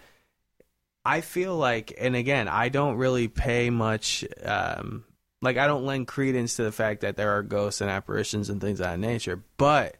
I 1.07 1.21
feel 1.21 1.55
like, 1.55 1.93
and 1.99 2.17
again, 2.17 2.49
I 2.49 2.71
don't 2.71 2.97
really 2.97 3.29
pay 3.29 3.69
much, 3.69 4.25
um, 4.43 5.05
like 5.45 5.57
I 5.59 5.67
don't 5.67 5.85
lend 5.85 6.09
credence 6.09 6.57
to 6.57 6.65
the 6.65 6.73
fact 6.73 7.03
that 7.03 7.17
there 7.17 7.31
are 7.37 7.43
ghosts 7.43 7.81
and 7.81 7.91
apparitions 7.91 8.51
and 8.51 8.61
things 8.61 8.81
of 8.81 8.87
that 8.87 8.99
nature. 8.99 9.43
But 9.57 9.97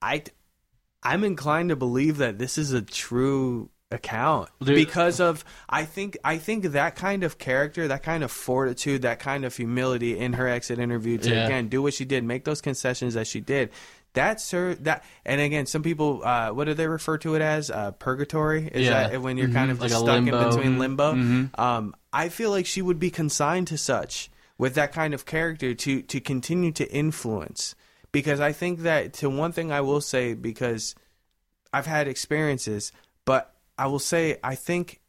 I, 0.00 0.22
I'm 1.02 1.24
inclined 1.24 1.68
to 1.70 1.76
believe 1.76 2.18
that 2.18 2.38
this 2.38 2.58
is 2.58 2.72
a 2.72 2.82
true 2.82 3.70
account 3.90 4.48
Dude- 4.62 4.74
because 4.74 5.20
of 5.20 5.44
I 5.68 5.84
think 5.84 6.16
I 6.24 6.38
think 6.38 6.64
that 6.64 6.96
kind 6.96 7.24
of 7.24 7.36
character, 7.38 7.88
that 7.88 8.02
kind 8.02 8.24
of 8.24 8.30
fortitude, 8.32 9.02
that 9.02 9.18
kind 9.20 9.44
of 9.44 9.54
humility 9.54 10.18
in 10.18 10.32
her 10.34 10.48
exit 10.48 10.78
interview 10.78 11.18
to 11.18 11.30
Yeah. 11.30 11.44
again 11.46 11.68
do 11.68 11.82
what 11.82 11.92
she 11.94 12.04
did, 12.06 12.24
make 12.24 12.44
those 12.44 12.60
concessions 12.62 13.14
that 13.14 13.26
she 13.26 13.40
did. 13.40 13.70
That's 14.14 14.50
her 14.50 14.74
that 14.76 15.04
and 15.26 15.40
again 15.40 15.66
some 15.66 15.82
people 15.82 16.22
uh 16.24 16.50
what 16.50 16.64
do 16.64 16.74
they 16.74 16.86
refer 16.86 17.16
to 17.18 17.34
it 17.34 17.42
as 17.42 17.70
uh 17.70 17.92
purgatory 17.92 18.66
is 18.66 18.86
Yeah. 18.86 19.08
that 19.08 19.20
when 19.22 19.36
you're 19.38 19.48
kind 19.50 19.70
of 19.70 19.80
Like 19.80 19.90
stuck 19.90 20.18
in 20.18 20.24
between 20.26 20.78
limbo 20.78 21.12
Mm-hmm. 21.14 21.60
um 21.60 21.94
I 22.12 22.28
feel 22.28 22.50
like 22.50 22.66
she 22.66 22.82
would 22.82 22.98
be 22.98 23.10
consigned 23.10 23.68
to 23.68 23.78
such 23.78 24.30
with 24.58 24.74
that 24.74 24.92
kind 24.92 25.14
of 25.14 25.26
character 25.26 25.74
to 25.74 26.02
to 26.02 26.20
continue 26.20 26.72
to 26.72 26.90
influence 26.92 27.74
because 28.12 28.40
I 28.40 28.52
think 28.52 28.80
that 28.80 29.14
to 29.14 29.30
one 29.30 29.52
thing 29.52 29.72
I 29.72 29.80
will 29.80 30.00
say 30.00 30.34
because 30.34 30.94
I've 31.72 31.86
had 31.86 32.06
experiences, 32.06 32.92
but 33.24 33.54
I 33.78 33.86
will 33.86 33.98
say 33.98 34.38
I 34.44 34.54
think 34.54 35.00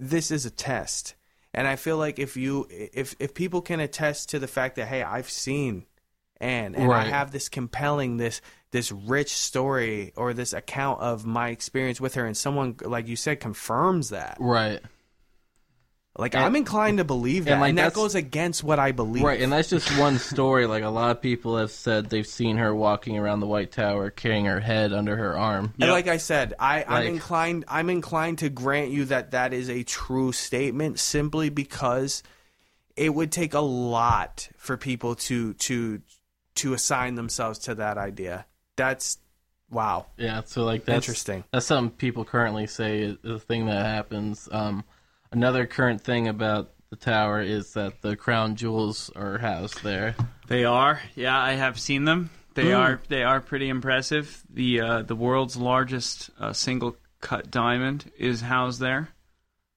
this 0.00 0.30
is 0.30 0.44
a 0.44 0.50
test. 0.50 1.14
And 1.54 1.66
I 1.66 1.76
feel 1.76 1.96
like 1.96 2.18
if 2.18 2.36
you 2.36 2.66
if 2.70 3.14
if 3.18 3.34
people 3.34 3.62
can 3.62 3.80
attest 3.80 4.30
to 4.30 4.38
the 4.38 4.48
fact 4.48 4.76
that 4.76 4.88
hey, 4.88 5.02
I've 5.02 5.30
seen 5.30 5.86
Anne 6.40 6.74
and 6.74 6.92
I 6.92 7.04
have 7.04 7.30
this 7.30 7.48
compelling 7.48 8.16
this 8.16 8.40
this 8.70 8.92
rich 8.92 9.32
story 9.32 10.12
or 10.16 10.34
this 10.34 10.52
account 10.52 11.00
of 11.00 11.24
my 11.24 11.48
experience 11.48 12.00
with 12.00 12.14
her 12.14 12.26
and 12.26 12.36
someone 12.36 12.76
like 12.82 13.08
you 13.08 13.16
said 13.16 13.40
confirms 13.40 14.10
that. 14.10 14.36
Right. 14.38 14.80
Like 16.18 16.34
And- 16.34 16.44
I'm 16.44 16.56
inclined 16.56 16.98
to 16.98 17.04
believe 17.04 17.44
that. 17.44 17.52
and, 17.54 17.64
And, 17.64 17.78
that 17.78 17.94
goes 17.94 18.16
against 18.16 18.64
what 18.64 18.80
I 18.80 18.90
believe. 18.90 19.22
Right, 19.22 19.40
and 19.40 19.52
that's 19.52 19.70
just 19.70 19.88
one 19.98 20.18
story. 20.18 20.66
Like 20.66 20.82
a 20.82 20.88
lot 20.88 21.12
of 21.12 21.22
people 21.22 21.56
have 21.56 21.70
said 21.70 22.10
they've 22.10 22.26
seen 22.26 22.56
her 22.56 22.74
walking 22.74 23.16
around 23.16 23.38
the 23.40 23.46
White 23.46 23.70
Tower 23.70 24.10
carrying 24.10 24.46
her 24.46 24.58
head 24.58 24.92
under 24.92 25.16
her 25.16 25.38
arm. 25.38 25.72
And 25.80 25.90
like 25.92 26.08
I 26.08 26.16
said, 26.16 26.54
I, 26.58 26.82
I'm 26.82 26.90
Like- 26.90 27.08
inclined. 27.08 27.64
I'm 27.68 27.88
inclined 27.88 28.38
to 28.38 28.48
grant 28.50 28.90
you 28.90 29.04
that 29.06 29.30
that 29.30 29.52
is 29.52 29.70
a 29.70 29.84
true 29.84 30.32
statement, 30.32 30.98
simply 30.98 31.50
because 31.50 32.24
it 32.96 33.14
would 33.14 33.30
take 33.30 33.54
a 33.54 33.60
lot 33.60 34.48
for 34.56 34.76
people 34.76 35.14
to 35.14 35.54
to 35.54 36.02
to 36.56 36.72
assign 36.74 37.14
themselves 37.14 37.60
to 37.60 37.76
that 37.76 37.96
idea. 37.96 38.44
That's 38.74 39.18
wow, 39.70 40.06
Yeah, 40.16 40.42
so 40.46 40.64
like 40.64 40.84
that's 40.84 40.96
interesting. 40.96 41.44
That's 41.52 41.66
something 41.66 41.96
people 41.96 42.24
currently 42.24 42.66
say 42.66 42.98
is 43.02 43.18
the 43.22 43.38
thing 43.38 43.66
that 43.66 43.84
happens. 43.86 44.48
Um, 44.50 44.82
another 45.32 45.66
current 45.66 46.00
thing 46.02 46.28
about 46.28 46.70
the 46.90 46.96
tower 46.96 47.40
is 47.40 47.74
that 47.74 48.00
the 48.02 48.16
crown 48.16 48.56
jewels 48.56 49.10
are 49.14 49.38
housed 49.38 49.82
there. 49.82 50.14
They 50.46 50.64
are. 50.64 51.00
Yeah, 51.14 51.38
I 51.38 51.52
have 51.52 51.78
seen 51.78 52.04
them. 52.04 52.30
They 52.54 52.70
Hmm. 52.70 52.76
are. 52.76 53.00
They 53.08 53.22
are 53.22 53.40
pretty 53.40 53.68
impressive. 53.68 54.42
The 54.50 54.80
uh, 54.80 55.02
the 55.02 55.14
world's 55.16 55.56
largest 55.56 56.30
uh, 56.40 56.52
single 56.52 56.96
cut 57.20 57.50
diamond 57.50 58.10
is 58.18 58.40
housed 58.40 58.80
there. 58.80 59.10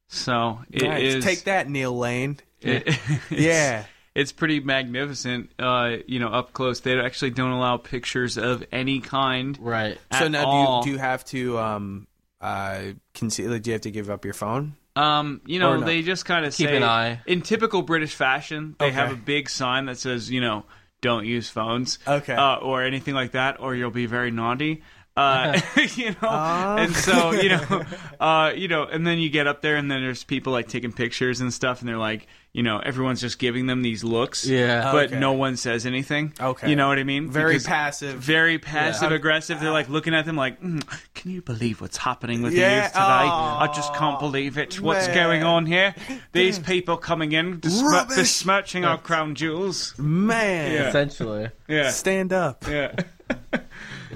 So 0.08 0.60
it 0.72 0.84
is. 0.84 1.16
Nice. 1.16 1.24
Take 1.24 1.43
that, 1.45 1.70
Neil 1.70 1.97
Lane. 1.97 2.38
it- 2.62 2.88
it's- 2.88 3.22
Yeah. 3.32 3.86
it's 4.16 4.32
pretty 4.32 4.60
magnificent. 4.60 5.52
Uh, 5.60 5.97
you 6.08 6.20
know, 6.20 6.28
up 6.30 6.54
close. 6.54 6.80
They 6.82 6.99
actually 6.99 7.32
don't 7.32 7.52
allow 7.52 7.78
pictures 7.78 8.38
of 8.38 8.64
any 8.72 8.99
kind. 8.99 9.58
Right. 9.60 9.97
So 10.18 10.28
now, 10.28 10.45
all. 10.45 10.82
do 10.84 10.89
you 10.89 10.93
do 10.93 10.97
you 10.97 11.02
have 11.02 11.26
to 11.26 11.60
um 11.60 12.08
uh 12.39 12.82
conceal? 13.14 13.58
Do 13.60 13.70
you 13.70 13.74
have 13.74 13.82
to 13.82 13.91
give 13.91 14.10
up 14.10 14.26
your 14.26 14.34
phone? 14.34 14.76
Um, 14.95 15.41
you 15.45 15.59
know, 15.59 15.81
they 15.81 16.01
just 16.01 16.25
kind 16.25 16.45
of 16.45 16.53
Keep 16.53 16.67
say 16.69 16.75
an 16.77 16.83
eye. 16.83 17.21
in 17.25 17.41
typical 17.41 17.81
British 17.81 18.13
fashion. 18.13 18.75
They 18.79 18.87
Okay. 18.87 18.95
have 18.95 19.11
a 19.11 19.15
big 19.15 19.49
sign 19.49 19.85
that 19.85 19.97
says, 19.97 20.29
you 20.29 20.41
know, 20.41 20.65
don't 21.01 21.25
use 21.25 21.49
phones, 21.49 21.97
Okay. 22.07 22.33
uh, 22.33 22.55
or 22.57 22.83
anything 22.83 23.13
like 23.15 23.31
that, 23.31 23.59
or 23.59 23.73
you'll 23.73 23.89
be 23.91 24.05
very 24.05 24.31
naughty. 24.31 24.83
Uh, 25.18 25.59
you 25.95 26.12
know, 26.12 26.16
Oh. 26.24 26.76
and 26.78 26.95
so 26.95 27.32
you 27.32 27.49
know, 27.49 27.84
uh, 28.20 28.53
you 28.55 28.68
know, 28.68 28.84
and 28.84 29.05
then 29.05 29.20
you 29.20 29.30
get 29.30 29.47
up 29.47 29.62
there, 29.62 29.76
and 29.76 29.89
then 29.91 30.01
there's 30.01 30.24
people 30.24 30.53
like 30.53 30.68
taking 30.70 30.91
pictures 30.93 31.41
and 31.41 31.53
stuff, 31.53 31.82
and 31.82 31.89
they're 31.89 31.97
like, 31.97 32.28
you 32.53 32.64
know, 32.64 32.80
everyone's 32.80 33.22
just 33.22 33.39
giving 33.39 33.66
them 33.66 33.82
these 33.82 34.03
looks, 34.03 34.45
Yeah. 34.45 34.91
but 34.91 35.05
Okay. 35.07 35.20
no 35.20 35.32
one 35.34 35.55
says 35.57 35.86
anything. 35.86 36.34
Okay. 36.39 36.70
you 36.70 36.76
know 36.76 36.88
what 36.89 36.99
I 36.99 37.03
mean? 37.03 37.30
Very 37.30 37.53
Because- 37.53 37.66
passive. 37.68 38.20
very 38.20 38.57
passive 38.59 39.12
Yeah. 39.12 39.16
aggressive. 39.18 39.59
They're 39.62 39.72
like 39.72 39.88
looking 39.89 40.14
at 40.14 40.26
them 40.26 40.36
like, 40.36 40.62
mm, 40.62 40.82
"Can 41.14 41.32
you 41.32 41.41
believe 41.41 41.80
what's 41.82 41.97
happening 41.97 42.41
with 42.41 42.53
Yeah, 42.53 42.70
the 42.70 42.76
youth 42.84 42.91
today? 42.93 43.01
I 43.01 43.70
just 43.74 43.93
can't 43.95 44.20
believe 44.20 44.57
it. 44.57 44.80
What's 44.82 45.07
man. 45.07 45.16
going 45.16 45.43
on 45.43 45.66
here? 45.66 45.93
These 46.34 46.59
people 46.59 46.97
coming 46.97 47.32
in, 47.34 47.59
besmi- 47.62 47.84
Rubbish. 47.84 48.16
besmirching 48.18 48.86
our 48.86 48.97
crown 48.97 49.36
jewels. 49.36 49.93
Man, 49.97 50.72
Yeah. 50.74 50.88
Essentially. 50.89 51.49
Yeah, 51.68 51.89
stand 51.91 52.34
up. 52.34 52.66
yeah. 52.70 52.91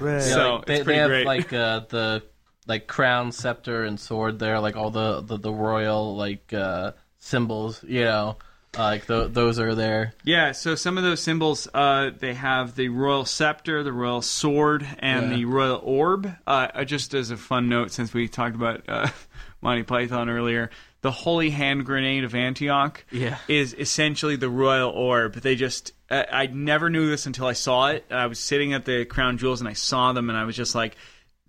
Man. 0.00 0.20
So, 0.20 0.56
like, 0.56 0.66
they, 0.66 0.76
it's 0.76 0.86
they 0.86 0.96
have 0.96 1.08
great. 1.10 1.26
like 1.26 1.52
uh, 1.52 1.80
the 1.88 2.22
like 2.66 2.86
crown, 2.86 3.32
scepter, 3.32 3.84
and 3.84 3.98
sword 3.98 4.38
there, 4.38 4.58
like 4.60 4.76
all 4.76 4.90
the 4.90 5.20
the, 5.20 5.36
the 5.38 5.52
royal 5.52 6.16
like 6.16 6.52
uh, 6.52 6.92
symbols. 7.18 7.82
You 7.86 8.04
know, 8.04 8.36
uh, 8.76 8.82
like 8.82 9.06
th- 9.06 9.32
those 9.32 9.58
are 9.58 9.74
there. 9.74 10.14
Yeah, 10.24 10.52
so 10.52 10.74
some 10.74 10.98
of 10.98 11.04
those 11.04 11.22
symbols, 11.22 11.68
uh, 11.72 12.10
they 12.18 12.34
have 12.34 12.74
the 12.74 12.88
royal 12.88 13.24
scepter, 13.24 13.82
the 13.82 13.92
royal 13.92 14.22
sword, 14.22 14.86
and 14.98 15.30
Yeah. 15.30 15.36
the 15.36 15.44
royal 15.44 15.80
orb. 15.84 16.26
Uh, 16.46 16.68
uh, 16.74 16.84
just 16.84 17.14
as 17.14 17.30
a 17.30 17.36
fun 17.36 17.68
note, 17.68 17.90
since 17.92 18.12
we 18.12 18.28
talked 18.28 18.54
about 18.56 18.82
uh, 18.88 19.08
Monty 19.62 19.82
Python 19.84 20.28
earlier, 20.28 20.70
the 21.06 21.12
holy 21.12 21.50
hand 21.50 21.86
grenade 21.86 22.24
of 22.24 22.34
Antioch 22.34 23.04
Yeah. 23.12 23.38
is 23.46 23.74
essentially 23.78 24.34
the 24.34 24.50
royal 24.50 24.90
orb. 24.90 25.34
They 25.34 25.54
just, 25.54 25.92
uh, 26.10 26.24
I 26.32 26.48
never 26.48 26.90
knew 26.90 27.08
this 27.08 27.26
until 27.26 27.46
I 27.46 27.52
saw 27.52 27.90
it. 27.90 28.04
I 28.10 28.26
was 28.26 28.40
sitting 28.40 28.72
at 28.72 28.84
the 28.86 29.04
crown 29.04 29.38
jewels 29.38 29.60
and 29.60 29.68
I 29.68 29.74
saw 29.74 30.12
them, 30.12 30.28
and 30.30 30.36
I 30.36 30.42
was 30.42 30.56
just 30.56 30.74
like, 30.74 30.96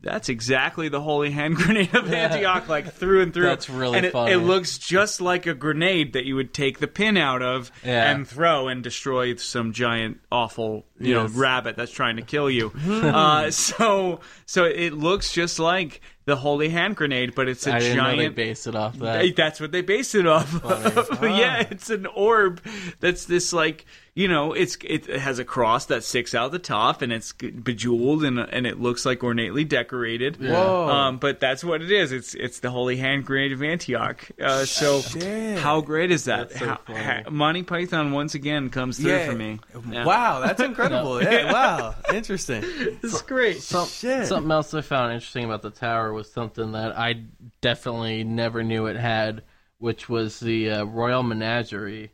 that's 0.02 0.30
exactly 0.30 0.89
the 0.89 1.02
holy 1.02 1.32
hand 1.32 1.56
grenade 1.58 1.93
of 1.95 2.12
Antioch, 2.14 2.68
like 2.70 2.93
through 2.93 3.22
and 3.24 3.34
through. 3.34 3.45
That's 3.45 3.70
really 3.70 3.98
and 3.98 4.06
it, 4.06 4.12
funny. 4.14 4.32
it 4.34 4.38
looks 4.38 4.78
just 4.78 5.22
like 5.22 5.48
a 5.48 5.54
grenade 5.54 6.14
that 6.14 6.26
you 6.26 6.36
would 6.36 6.54
take 6.54 6.80
the 6.80 6.88
pin 6.88 7.18
out 7.18 7.41
of 7.41 7.72
Yeah. 7.84 8.12
and 8.12 8.28
throw 8.28 8.68
and 8.68 8.84
destroy 8.84 9.36
some 9.36 9.74
giant, 9.74 10.20
awful, 10.32 10.86
you 11.00 11.16
Yes. 11.16 11.34
know, 11.34 11.39
rabbit 11.39 11.76
that's 11.76 11.91
trying 11.91 12.18
to 12.18 12.22
kill 12.22 12.50
you. 12.50 12.72
uh, 12.88 13.50
so, 13.52 14.20
so 14.45 14.66
it 14.66 14.93
looks 14.93 15.34
just 15.34 15.58
like 15.60 16.02
the 16.26 16.36
holy 16.36 16.70
hand 16.70 16.95
grenade, 16.95 17.34
but 17.36 17.48
it's 17.48 17.66
a 17.68 17.74
I 17.74 17.80
didn't 17.80 17.98
know 17.98 18.10
they 18.12 18.16
giant. 18.18 18.36
based 18.36 18.68
it 18.68 18.76
off 18.76 19.00
that. 19.00 19.36
That's 19.36 19.60
what 19.60 19.72
they 19.72 19.82
base 19.82 20.14
it 20.14 20.28
off 20.28 20.64
of. 20.64 21.22
yeah, 21.24 21.66
it's 21.72 21.89
an 21.89 22.06
orb 22.06 22.62
that's 23.00 23.26
this 23.26 23.52
like 23.54 23.86
you 24.18 24.28
know 24.28 24.53
it's 24.53 24.78
it 24.84 25.05
has 25.05 25.38
a 25.38 25.45
cross 25.45 25.86
that 25.86 26.03
sticks 26.03 26.34
out 26.34 26.51
the 26.51 26.57
top 26.57 27.03
and 27.03 27.13
it's 27.13 27.34
bejeweled 27.34 28.24
and 28.24 28.39
and 28.39 28.65
it 28.65 28.80
looks 28.80 29.05
like 29.05 29.24
ornately 29.24 29.63
decorated. 29.63 30.38
Whoa. 30.41 30.88
Um, 30.89 31.18
but 31.20 31.39
that's 31.39 31.63
what 31.63 31.84
it 31.84 31.91
is. 31.91 32.11
It's 32.11 32.34
it's 32.34 32.59
the 32.61 32.72
holy 32.72 32.97
hand 32.97 33.26
grenade 33.26 33.51
of 33.51 33.61
Antioch. 33.61 34.28
Uh, 34.41 34.65
so 34.65 35.01
Shit. 35.01 35.59
how 35.59 35.82
great 35.82 36.09
is 36.09 36.26
that? 36.26 36.51
So 36.51 36.65
How- 36.65 36.80
ha- 36.88 37.30
Monty 37.30 37.61
Python 37.61 38.11
once 38.11 38.34
again 38.34 38.72
comes 38.72 38.97
through 38.97 39.24
for 39.26 39.34
me. 39.34 39.59
Yeah. 39.91 40.03
Wow, 40.03 40.39
that's 40.39 40.61
incredible. 40.72 41.22
yeah, 41.22 41.53
wow, 41.53 41.95
interesting. 42.11 42.63
it's 42.65 43.22
great. 43.22 43.61
Some- 43.61 43.88
Shit. 43.88 44.26
Something 44.26 44.51
else 44.51 44.74
I 44.74 44.82
found 44.82 45.13
interesting 45.13 45.45
about 45.45 45.61
the 45.61 45.70
tower 45.70 46.11
was 46.11 46.32
something 46.32 46.72
that 46.72 46.97
I 46.97 47.22
definitely 47.61 48.24
never 48.24 48.63
knew 48.63 48.88
it 48.88 48.95
had, 48.95 49.43
which 49.78 50.09
was 50.09 50.39
the 50.39 50.72
uh, 50.72 50.84
Royal 50.86 51.22
Menagerie, 51.22 52.11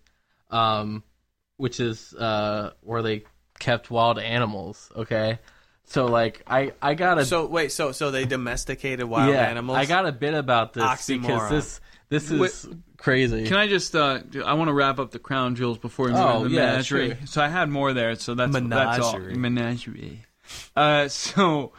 um, 0.52 1.02
which 1.64 1.80
is 1.80 2.14
uh, 2.16 2.72
where 2.82 3.02
they 3.02 3.24
kept 3.58 3.90
wild 3.90 4.20
animals. 4.20 4.92
Okay, 4.94 5.40
so 5.86 6.08
like 6.08 6.44
I 6.46 6.74
I 6.82 6.94
got 6.94 7.20
a 7.20 7.26
So 7.26 7.46
wait, 7.46 7.72
so 7.72 7.94
so 7.94 8.12
they 8.12 8.26
domesticated 8.26 9.06
wild 9.06 9.34
yeah, 9.34 9.44
animals? 9.46 9.78
I 9.78 9.86
got 9.86 10.06
a 10.06 10.12
bit 10.12 10.34
about 10.34 10.74
this 10.74 11.08
because 11.08 11.50
this 11.50 11.80
this 12.10 12.30
is 12.32 12.66
Wait, 12.68 12.76
crazy. 12.98 13.46
Can 13.48 13.56
I 13.56 13.70
just? 13.70 13.96
Uh, 13.96 14.18
do- 14.18 14.44
I 14.44 14.56
want 14.56 14.68
to 14.68 14.74
wrap 14.74 15.00
up 15.00 15.12
the 15.12 15.20
crown 15.20 15.56
jewels 15.56 15.78
before 15.78 16.08
we 16.08 16.12
move 16.12 16.22
Oh, 16.22 16.44
to 16.44 16.50
the 16.50 16.56
yeah, 16.56 16.72
menagerie. 16.72 17.08
sure. 17.16 17.18
So 17.28 17.42
I 17.42 17.48
had 17.48 17.70
more 17.70 17.94
there. 17.94 18.16
So 18.16 18.36
that's 18.36 18.52
that's 18.52 19.00
all. 19.00 19.14
Menagerie. 19.18 19.36
Menagerie. 19.38 20.26
Uh, 20.76 21.08
so, 21.08 21.72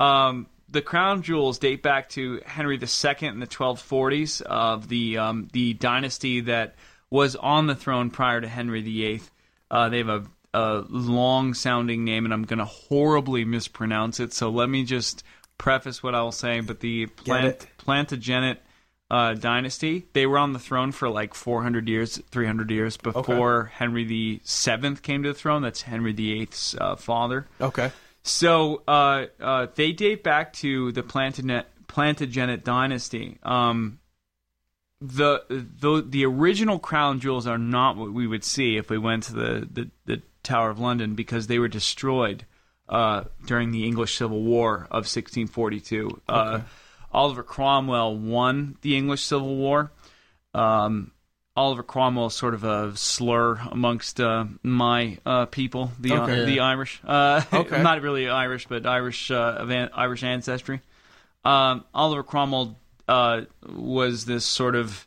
um, 0.00 0.48
the 0.68 0.82
crown 0.82 1.22
jewels 1.22 1.60
date 1.60 1.80
back 1.84 2.08
to 2.10 2.42
Henry 2.44 2.74
II 2.74 3.28
in 3.28 3.38
the 3.38 3.46
1240s 3.46 4.42
of 4.42 4.88
the 4.88 5.18
um, 5.18 5.46
the 5.52 5.74
dynasty 5.74 6.40
that 6.40 6.74
was 7.10 7.36
on 7.36 7.66
the 7.66 7.74
throne 7.74 8.10
prior 8.10 8.40
to 8.40 8.48
Henry 8.48 8.82
VIII. 8.82 9.22
Uh, 9.70 9.88
they 9.88 9.98
have 9.98 10.08
a, 10.08 10.24
a 10.54 10.84
long 10.88 11.54
sounding 11.54 12.04
name, 12.04 12.24
and 12.24 12.34
I'm 12.34 12.44
going 12.44 12.58
to 12.58 12.64
horribly 12.64 13.44
mispronounce 13.44 14.20
it. 14.20 14.32
So 14.32 14.50
let 14.50 14.68
me 14.68 14.84
just 14.84 15.22
preface 15.56 16.02
what 16.02 16.14
I 16.14 16.22
will 16.22 16.32
say. 16.32 16.60
But 16.60 16.80
the 16.80 17.06
plant. 17.06 17.66
Plantagenet 17.78 18.58
uh, 19.10 19.34
dynasty. 19.34 20.06
They 20.12 20.26
were 20.26 20.38
on 20.38 20.52
the 20.52 20.58
throne 20.58 20.92
for 20.92 21.08
like 21.08 21.34
400 21.34 21.88
years, 21.88 22.20
300 22.30 22.70
years 22.70 22.96
before 22.96 23.72
Henry 23.74 24.04
the 24.04 24.40
Seventh 24.44 25.02
came 25.02 25.22
to 25.22 25.30
the 25.30 25.38
throne. 25.38 25.62
That's 25.62 25.82
Henry 25.82 26.12
VIII's 26.12 26.76
uh, 26.80 26.96
father. 26.96 27.46
okay. 27.60 27.90
So 28.24 28.82
uh, 28.86 29.26
uh, 29.40 29.68
they 29.74 29.92
date 29.92 30.22
back 30.22 30.52
to 30.54 30.92
the 30.92 31.02
Plantagenet, 31.02 31.64
Plantagenet 31.86 32.62
dynasty. 32.62 33.38
Um, 33.42 34.00
the, 35.00 35.44
the 35.48 36.04
the 36.06 36.24
original 36.26 36.78
crown 36.78 37.20
jewels 37.20 37.46
are 37.46 37.58
not 37.58 37.96
what 37.96 38.12
we 38.12 38.26
would 38.26 38.44
see 38.44 38.76
if 38.76 38.90
we 38.90 38.98
went 38.98 39.22
to 39.24 39.32
the, 39.32 39.68
the, 39.70 39.90
the 40.06 40.22
Tower 40.42 40.70
of 40.70 40.78
London 40.80 41.14
because 41.14 41.46
they 41.46 41.58
were 41.58 41.68
destroyed 41.68 42.44
uh, 42.88 43.24
during 43.46 43.70
the 43.70 43.84
English 43.86 44.16
Civil 44.16 44.42
War 44.42 44.86
of 44.90 45.04
1642. 45.06 46.20
Uh, 46.28 46.60
Oliver 47.12 47.42
Cromwell 47.42 48.16
won 48.16 48.76
the 48.82 48.96
English 48.96 49.22
Civil 49.24 49.56
War. 49.56 49.92
Um, 50.54 51.12
Oliver 51.56 51.82
Cromwell 51.82 52.26
is 52.26 52.34
sort 52.34 52.54
of 52.54 52.64
a 52.64 52.96
slur 52.96 53.56
amongst 53.70 54.20
uh, 54.20 54.44
my 54.62 55.18
uh, 55.26 55.46
people, 55.46 55.90
the 55.98 56.12
uh, 56.12 56.22
Okay. 56.22 56.44
the 56.44 56.60
Irish. 56.60 57.00
Uh, 57.04 57.42
Okay. 57.52 57.82
not 57.82 58.00
really 58.02 58.28
Irish, 58.28 58.66
but 58.68 58.86
Irish 58.86 59.30
uh, 59.30 59.56
of 59.58 59.70
an- 59.70 59.90
Irish 59.94 60.22
ancestry. 60.22 60.80
Um, 61.44 61.84
Oliver 61.94 62.22
Cromwell 62.22 62.76
uh, 63.08 63.42
was 63.66 64.24
this 64.26 64.44
sort 64.44 64.76
of 64.76 65.06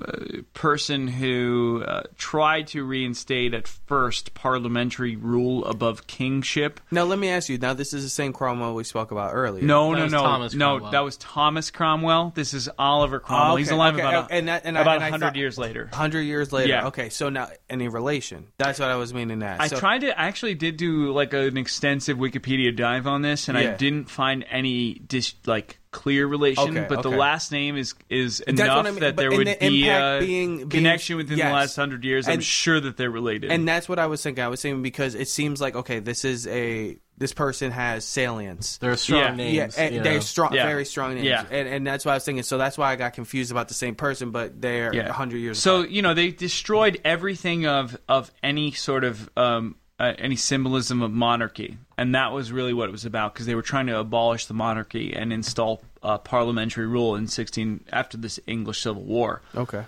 uh, 0.00 0.42
person 0.52 1.08
who 1.08 1.82
uh, 1.86 2.02
tried 2.18 2.66
to 2.66 2.84
reinstate 2.84 3.54
at 3.54 3.66
first 3.66 4.34
parliamentary 4.34 5.16
rule 5.16 5.64
above 5.64 6.06
kingship. 6.06 6.80
Now 6.90 7.04
let 7.04 7.18
me 7.18 7.30
ask 7.30 7.48
you. 7.48 7.56
Now 7.56 7.72
this 7.72 7.94
is 7.94 8.02
the 8.04 8.10
same 8.10 8.34
Cromwell 8.34 8.74
we 8.74 8.84
spoke 8.84 9.10
about 9.10 9.32
earlier. 9.32 9.64
No, 9.64 9.92
That 9.94 9.98
no, 10.00 10.06
no, 10.08 10.22
Thomas 10.22 10.54
no. 10.54 10.66
Cromwell. 10.76 10.90
That 10.92 11.00
was 11.00 11.16
Thomas 11.16 11.70
Cromwell. 11.70 12.32
This 12.34 12.52
is 12.52 12.68
Oliver 12.78 13.20
Cromwell. 13.20 13.54
Oh, 13.54 13.56
He's 13.56 13.70
alive 13.70 13.94
okay, 13.94 14.02
about 14.02 14.30
a, 14.30 14.34
and 14.34 14.48
that- 14.48 14.62
and 14.66 14.76
about 14.76 15.00
and 15.02 15.10
hundred 15.10 15.34
years 15.36 15.56
later. 15.56 15.88
hundred 15.92 16.22
years 16.22 16.52
later. 16.52 16.68
Yeah. 16.68 16.88
Okay, 16.88 17.08
so 17.08 17.30
now 17.30 17.48
any 17.70 17.88
relation? 17.88 18.48
That's 18.58 18.78
what 18.78 18.90
I 18.90 18.96
was 18.96 19.14
meaning. 19.14 19.38
That 19.40 19.62
I 19.62 19.68
so, 19.68 19.78
tried 19.78 20.02
to 20.02 20.08
I 20.20 20.24
actually 20.28 20.54
did 20.56 20.76
do 20.76 21.10
like 21.12 21.32
an 21.32 21.56
extensive 21.56 22.18
Wikipedia 22.18 22.76
dive 22.76 23.06
on 23.06 23.22
this, 23.22 23.48
and 23.48 23.56
I 23.56 23.74
didn't 23.74 24.10
find 24.10 24.44
any 24.50 24.94
dis- 24.94 25.34
like 25.46 25.78
clear 25.92 26.26
relation. 26.26 26.76
Okay, 26.76 26.86
but 26.88 27.02
the 27.02 27.10
last 27.10 27.52
name 27.52 27.76
is 27.76 27.94
is 28.08 28.40
what 28.46 28.58
enough 28.58 28.86
I 28.86 28.90
mean, 28.90 29.00
that 29.00 29.16
but 29.16 29.22
there 29.22 29.30
would 29.30 29.46
the 29.46 29.56
be 29.60 29.88
a 29.88 30.18
being- 30.20 30.56
being- 30.58 30.68
connection 30.68 31.16
within 31.16 31.38
yes. 31.38 31.48
the 31.48 31.52
last 31.52 31.76
hundred 31.76 32.04
years. 32.04 32.28
I'm 32.28 32.40
sure 32.40 32.80
that 32.80 32.96
they're 32.96 33.10
related. 33.10 33.50
And 33.50 33.66
that's 33.66 33.88
what 33.88 33.98
I 33.98 34.06
was 34.06 34.22
thinking. 34.22 34.42
I 34.44 34.48
was 34.48 34.62
thinking 34.62 34.82
because 34.82 35.14
it 35.14 35.28
seems 35.28 35.60
like 35.60 35.74
okay, 35.74 35.98
this 35.98 36.24
is 36.24 36.46
a 36.46 36.96
this 37.18 37.32
person 37.34 37.70
has 37.70 38.04
salience. 38.06 38.78
They're 38.78 38.96
strong 38.96 39.20
Yeah. 39.20 39.34
names. 39.34 39.76
yeah, 39.76 39.84
and 39.84 40.04
they're 40.04 40.22
strong, 40.22 40.54
Yeah. 40.54 40.66
very 40.66 40.86
strong 40.86 41.14
names. 41.16 41.26
Yeah. 41.26 41.44
and, 41.50 41.68
and 41.68 41.86
that's 41.86 42.06
why 42.06 42.12
I 42.12 42.14
was 42.14 42.24
thinking. 42.24 42.44
So 42.44 42.56
that's 42.56 42.78
why 42.78 42.90
I 42.92 42.96
got 42.96 43.12
confused 43.12 43.50
about 43.50 43.68
the 43.68 43.74
same 43.74 43.94
person, 43.94 44.30
but 44.30 44.58
they're 44.62 44.94
yeah. 44.94 45.08
a 45.08 45.12
hundred 45.12 45.38
years. 45.38 45.58
So 45.58 45.80
apart. 45.80 45.90
you 45.90 46.00
know 46.02 46.14
they 46.14 46.30
destroyed 46.30 47.00
everything 47.04 47.66
of 47.66 47.98
of 48.08 48.30
any 48.42 48.72
sort 48.72 49.04
of 49.04 49.28
um, 49.36 49.76
uh, 50.00 50.14
any 50.18 50.34
symbolism 50.34 51.02
of 51.02 51.12
monarchy, 51.12 51.76
and 51.98 52.14
that 52.14 52.32
was 52.32 52.50
really 52.50 52.72
what 52.72 52.88
it 52.88 52.92
was 52.92 53.04
about 53.04 53.34
because 53.34 53.46
they 53.46 53.54
were 53.54 53.62
trying 53.62 53.86
to 53.86 53.98
abolish 53.98 54.46
the 54.46 54.54
monarchy 54.54 55.12
and 55.14 55.32
install 55.32 55.82
uh, 56.02 56.16
parliamentary 56.18 56.86
rule 56.86 57.14
in 57.14 57.28
sixteen 57.28 57.84
after 57.92 58.16
this 58.16 58.40
English 58.46 58.80
Civil 58.80 59.02
War. 59.02 59.42
okay, 59.54 59.84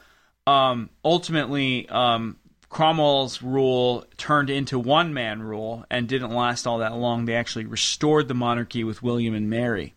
um, 0.46 0.90
ultimately, 1.04 1.88
um, 1.88 2.36
Cromwell's 2.68 3.42
rule 3.42 4.04
turned 4.16 4.50
into 4.50 4.78
one 4.78 5.14
man 5.14 5.42
rule 5.42 5.84
and 5.90 6.08
didn't 6.08 6.30
last 6.30 6.66
all 6.66 6.78
that 6.78 6.94
long. 6.94 7.24
They 7.24 7.34
actually 7.34 7.66
restored 7.66 8.28
the 8.28 8.34
monarchy 8.34 8.84
with 8.84 9.02
William 9.02 9.34
and 9.34 9.48
Mary. 9.48 9.94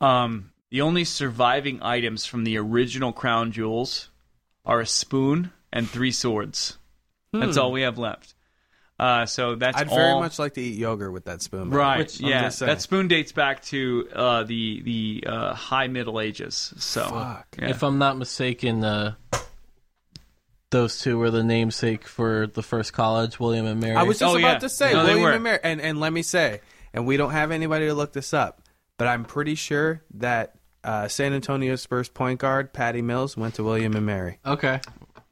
Um, 0.00 0.50
the 0.70 0.80
only 0.80 1.04
surviving 1.04 1.82
items 1.82 2.24
from 2.24 2.44
the 2.44 2.56
original 2.58 3.12
crown 3.12 3.52
jewels 3.52 4.10
are 4.64 4.80
a 4.80 4.86
spoon 4.86 5.52
and 5.72 5.88
three 5.88 6.10
swords. 6.12 6.78
That's 7.32 7.56
all 7.56 7.70
we 7.72 7.82
have 7.82 7.98
left. 7.98 8.34
Uh, 8.98 9.26
so 9.26 9.54
that's 9.54 9.76
I'd 9.78 9.88
all. 9.88 9.96
very 9.96 10.14
much 10.14 10.38
like 10.40 10.54
to 10.54 10.60
eat 10.60 10.76
yogurt 10.76 11.12
with 11.12 11.26
that 11.26 11.40
spoon. 11.40 11.64
by 11.64 11.64
the 11.68 11.70
way. 11.70 11.78
Right, 11.78 11.98
Which- 11.98 12.20
yeah. 12.20 12.48
That 12.48 12.82
spoon 12.82 13.06
dates 13.06 13.30
back 13.32 13.62
to 13.66 14.08
uh, 14.12 14.42
the 14.42 14.82
the 14.82 15.24
uh, 15.26 15.54
High 15.54 15.86
Middle 15.86 16.20
Ages. 16.20 16.74
So, 16.78 17.04
Fuck. 17.08 17.46
yeah. 17.60 17.68
If 17.70 17.82
I'm 17.84 17.98
not 17.98 18.18
mistaken, 18.18 18.82
uh, 18.82 19.14
those 20.70 21.00
two 21.00 21.18
were 21.18 21.30
the 21.30 21.42
namesake 21.44 22.06
for 22.06 22.46
the 22.46 22.62
first 22.62 22.92
college, 22.92 23.40
William 23.40 23.66
and 23.66 23.80
Mary. 23.80 23.96
I 23.96 24.02
was 24.02 24.18
just 24.18 24.34
Oh, 24.34 24.38
about 24.38 24.54
yeah. 24.54 24.58
to 24.58 24.68
say 24.68 24.92
No, 24.92 25.04
they 25.04 25.14
William 25.14 25.22
were. 25.22 25.32
and 25.32 25.42
Mary, 25.44 25.58
and 25.62 25.80
and 25.80 26.00
let 26.00 26.12
me 26.12 26.22
say, 26.22 26.60
and 26.92 27.06
we 27.06 27.16
don't 27.16 27.30
have 27.30 27.50
anybody 27.50 27.86
to 27.86 27.94
look 27.94 28.12
this 28.12 28.34
up, 28.34 28.62
but 28.98 29.06
I'm 29.08 29.24
pretty 29.24 29.54
sure 29.54 30.02
that 30.14 30.54
uh, 30.84 31.08
San 31.08 31.32
Antonio's 31.32 31.86
first 31.86 32.14
point 32.14 32.40
guard, 32.40 32.72
Patty 32.72 33.00
Mills, 33.02 33.36
went 33.36 33.54
to 33.54 33.64
William 33.64 33.94
and 33.94 34.04
Mary. 34.06 34.38
okay. 34.44 34.80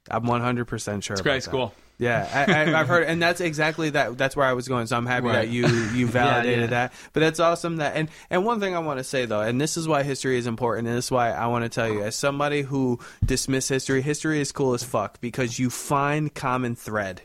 I'm 0.09 0.25
100 0.25 0.67
percent 0.67 1.03
sure. 1.03 1.15
it's 1.15 1.21
about 1.21 1.31
great 1.33 1.43
that. 1.43 1.51
Yeah, 1.99 2.29
I, 2.49 2.53
I, 2.73 2.81
I've 2.81 2.89
heard, 2.89 3.05
and 3.05 3.23
that's 3.23 3.41
exactly 3.41 3.91
that. 3.91 4.19
That's 4.19 4.37
where 4.37 4.45
I 4.47 4.53
was 4.53 4.69
going. 4.69 4.87
So 4.87 4.97
I'm 4.97 5.07
happy 5.07 5.27
Right. 5.27 5.33
that 5.33 5.49
you 5.49 5.67
you 5.95 6.07
validated 6.09 6.61
yeah. 6.65 6.67
that. 6.89 6.93
But 7.13 7.21
that's 7.21 7.41
awesome 7.41 7.77
that. 7.77 7.97
And 7.97 8.11
and 8.31 8.45
one 8.45 8.61
thing 8.61 8.75
I 8.75 8.81
want 8.81 8.99
to 8.99 9.05
say 9.05 9.25
though, 9.25 9.41
and 9.41 9.61
this 9.61 9.77
is 9.77 9.89
why 9.89 10.03
history 10.03 10.37
is 10.39 10.47
important, 10.47 10.89
and 10.89 10.97
this 10.97 11.07
is 11.07 11.11
why 11.11 11.31
I 11.33 11.47
want 11.47 11.65
to 11.65 11.69
tell 11.69 11.89
you, 11.89 12.03
as 12.03 12.15
somebody 12.17 12.63
who 12.63 12.99
dismiss 13.25 13.69
history, 13.69 14.03
history 14.03 14.41
is 14.41 14.53
cool 14.53 14.75
as 14.75 14.85
fuck 14.85 15.21
because 15.21 15.59
you 15.59 15.71
find 15.71 16.35
common 16.35 16.77
thread. 16.77 17.23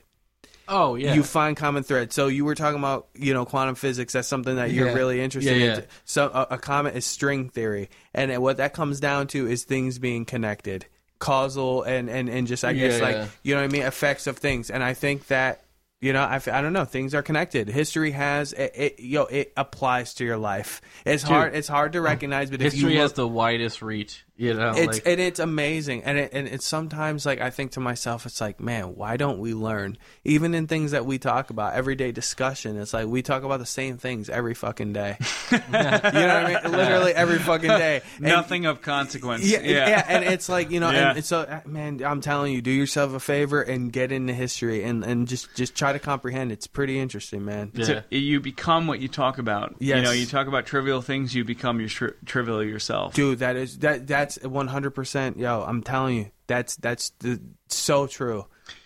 Oh 0.70 0.96
yeah. 0.96 1.16
You 1.16 1.24
find 1.24 1.58
common 1.58 1.84
thread. 1.84 2.14
So 2.14 2.28
you 2.30 2.46
were 2.46 2.56
talking 2.56 2.80
about, 2.80 3.08
you 3.14 3.34
know, 3.34 3.44
quantum 3.44 3.76
physics. 3.76 4.14
That's 4.14 4.28
something 4.30 4.56
that 4.56 4.72
you're 4.72 4.88
Yeah. 4.88 4.94
really 4.94 5.20
interested 5.20 5.58
Yeah, 5.58 5.66
yeah. 5.66 5.76
in. 5.80 5.84
So 6.06 6.28
a, 6.34 6.48
a 6.52 6.58
comet 6.58 6.96
is 6.96 7.06
string 7.06 7.50
theory, 7.50 7.90
and 8.14 8.42
what 8.42 8.56
that 8.58 8.74
comes 8.74 9.02
down 9.02 9.28
to 9.28 9.48
is 9.48 9.66
things 9.66 10.00
being 10.00 10.24
connected, 10.24 10.86
causal, 11.22 11.84
and 11.84 12.10
and 12.10 12.28
and 12.28 12.48
just 12.48 12.66
I 12.66 12.74
guess 12.74 13.00
Yeah, 13.00 13.06
like 13.06 13.16
yeah. 13.16 13.28
you 13.44 13.56
know 13.56 13.62
what 13.62 13.70
I 13.70 13.72
mean, 13.72 13.84
effects 13.84 14.28
of 14.28 14.38
things. 14.38 14.70
And 14.70 14.84
I 14.84 14.94
think 14.94 15.28
that 15.28 15.64
you 16.02 16.12
know 16.12 16.22
I, 16.22 16.36
I 16.36 16.62
don't 16.62 16.74
know 16.74 16.84
things 16.84 17.16
are 17.16 17.22
connected. 17.22 17.70
History 17.70 18.12
has 18.12 18.52
it, 18.52 18.72
it 18.76 19.00
yo 19.00 19.24
it 19.24 19.54
applies 19.56 20.16
to 20.16 20.26
your 20.26 20.38
life. 20.38 20.82
It's 21.06 21.24
hard 21.24 21.56
it's 21.56 21.70
hard 21.70 21.94
to 21.94 22.02
recognize, 22.02 22.50
but 22.50 22.62
if 22.62 22.74
History 22.74 22.96
you 22.96 23.00
has 23.00 23.14
the 23.14 23.28
widest 23.28 23.82
reach. 23.82 24.26
You 24.42 24.56
know, 24.56 24.74
it's 24.76 24.98
like, 24.98 25.06
and 25.08 25.20
it's 25.22 25.40
amazing 25.40 26.04
and 26.04 26.18
it, 26.18 26.32
and 26.34 26.48
it's 26.48 26.66
sometimes 26.66 27.26
like 27.28 27.42
i 27.42 27.50
think 27.52 27.74
to 27.74 27.80
myself 27.80 28.26
it's 28.26 28.42
like 28.42 28.60
man 28.60 28.96
why 28.96 29.16
don't 29.16 29.38
we 29.40 29.54
learn 29.54 29.98
even 30.24 30.56
in 30.56 30.66
things 30.66 30.92
that 30.92 31.06
we 31.06 31.20
talk 31.20 31.52
about 31.52 31.74
everyday 31.76 32.12
discussion 32.12 32.76
it's 32.78 32.92
like 32.94 33.06
we 33.08 33.22
talk 33.22 33.44
about 33.44 33.60
the 33.60 33.66
same 33.68 33.98
things 33.98 34.30
every 34.30 34.56
fucking 34.56 34.94
day 34.94 35.18
you 35.52 35.58
know 35.58 35.68
what 35.70 35.86
i 35.86 36.62
mean 36.64 36.72
literally 36.72 37.14
every 37.14 37.38
fucking 37.40 37.70
day 37.70 38.02
And- 38.18 38.26
Nothing 38.26 38.66
of 38.66 38.82
consequence. 38.82 39.44
yeah, 39.46 39.60
Yeah. 39.62 39.90
yeah, 39.90 40.06
and 40.08 40.24
it's 40.26 40.50
like 40.50 40.72
you 40.72 40.80
know, 40.80 40.90
Yeah. 40.90 41.10
and, 41.10 41.18
and 41.18 41.26
so 41.26 41.42
uh, 41.42 41.62
man, 41.66 42.02
I'm 42.04 42.22
telling 42.22 42.54
you, 42.54 42.62
do 42.62 42.72
yourself 42.72 43.14
a 43.14 43.20
favor 43.20 43.62
and 43.62 43.92
get 43.94 44.12
into 44.12 44.34
history 44.34 44.84
and 44.84 45.04
and 45.04 45.28
just 45.28 45.54
just 45.56 45.76
try 45.76 45.94
to 45.94 46.00
comprehend. 46.00 46.52
It's 46.52 46.66
pretty 46.68 46.98
interesting, 47.00 47.46
man. 47.46 47.72
yeah. 47.76 47.86
So 47.86 48.04
you 48.10 48.40
become 48.40 48.88
what 48.88 49.00
you 49.00 49.08
talk 49.08 49.38
about. 49.38 49.76
You 49.80 50.02
know, 50.02 50.12
you 50.12 50.26
talk 50.26 50.48
about 50.48 50.66
trivial 50.66 51.02
things, 51.02 51.36
you 51.36 51.44
become 51.44 51.80
your 51.80 51.90
tri- 51.90 52.14
trivial 52.26 52.64
yourself. 52.64 53.14
Dude, 53.14 53.40
that 53.40 53.56
is 53.56 53.80
that 53.80 54.08
that's 54.36 54.46
100. 54.46 54.92
percent 54.92 55.38
Yo, 55.38 55.64
I'm 55.64 55.84
telling 55.84 56.18
you, 56.18 56.32
that's 56.48 56.76
that's 56.76 57.10
the, 57.20 57.42
so 57.68 58.08
true. 58.08 58.46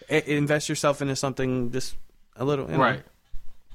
I, 0.10 0.16
invest 0.28 0.70
yourself 0.70 1.02
into 1.02 1.16
something 1.16 1.72
just 1.72 1.96
a 2.36 2.46
little, 2.46 2.66
you 2.66 2.74
know. 2.74 2.84
right. 2.84 3.04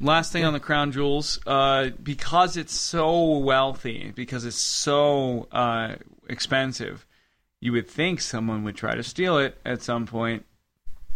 Last 0.02 0.32
thing 0.32 0.44
on 0.44 0.54
the 0.54 0.60
crown 0.60 0.92
jewels, 0.92 1.38
uh, 1.46 1.90
because 2.02 2.56
it's 2.56 2.72
so 2.74 3.36
wealthy, 3.38 4.12
because 4.14 4.46
it's 4.46 4.56
so 4.56 5.46
uh, 5.52 5.96
expensive, 6.26 7.06
you 7.60 7.72
would 7.72 7.86
think 7.86 8.22
someone 8.22 8.64
would 8.64 8.76
try 8.76 8.94
to 8.94 9.02
steal 9.02 9.36
it 9.36 9.58
at 9.64 9.82
some 9.82 10.06
point, 10.06 10.46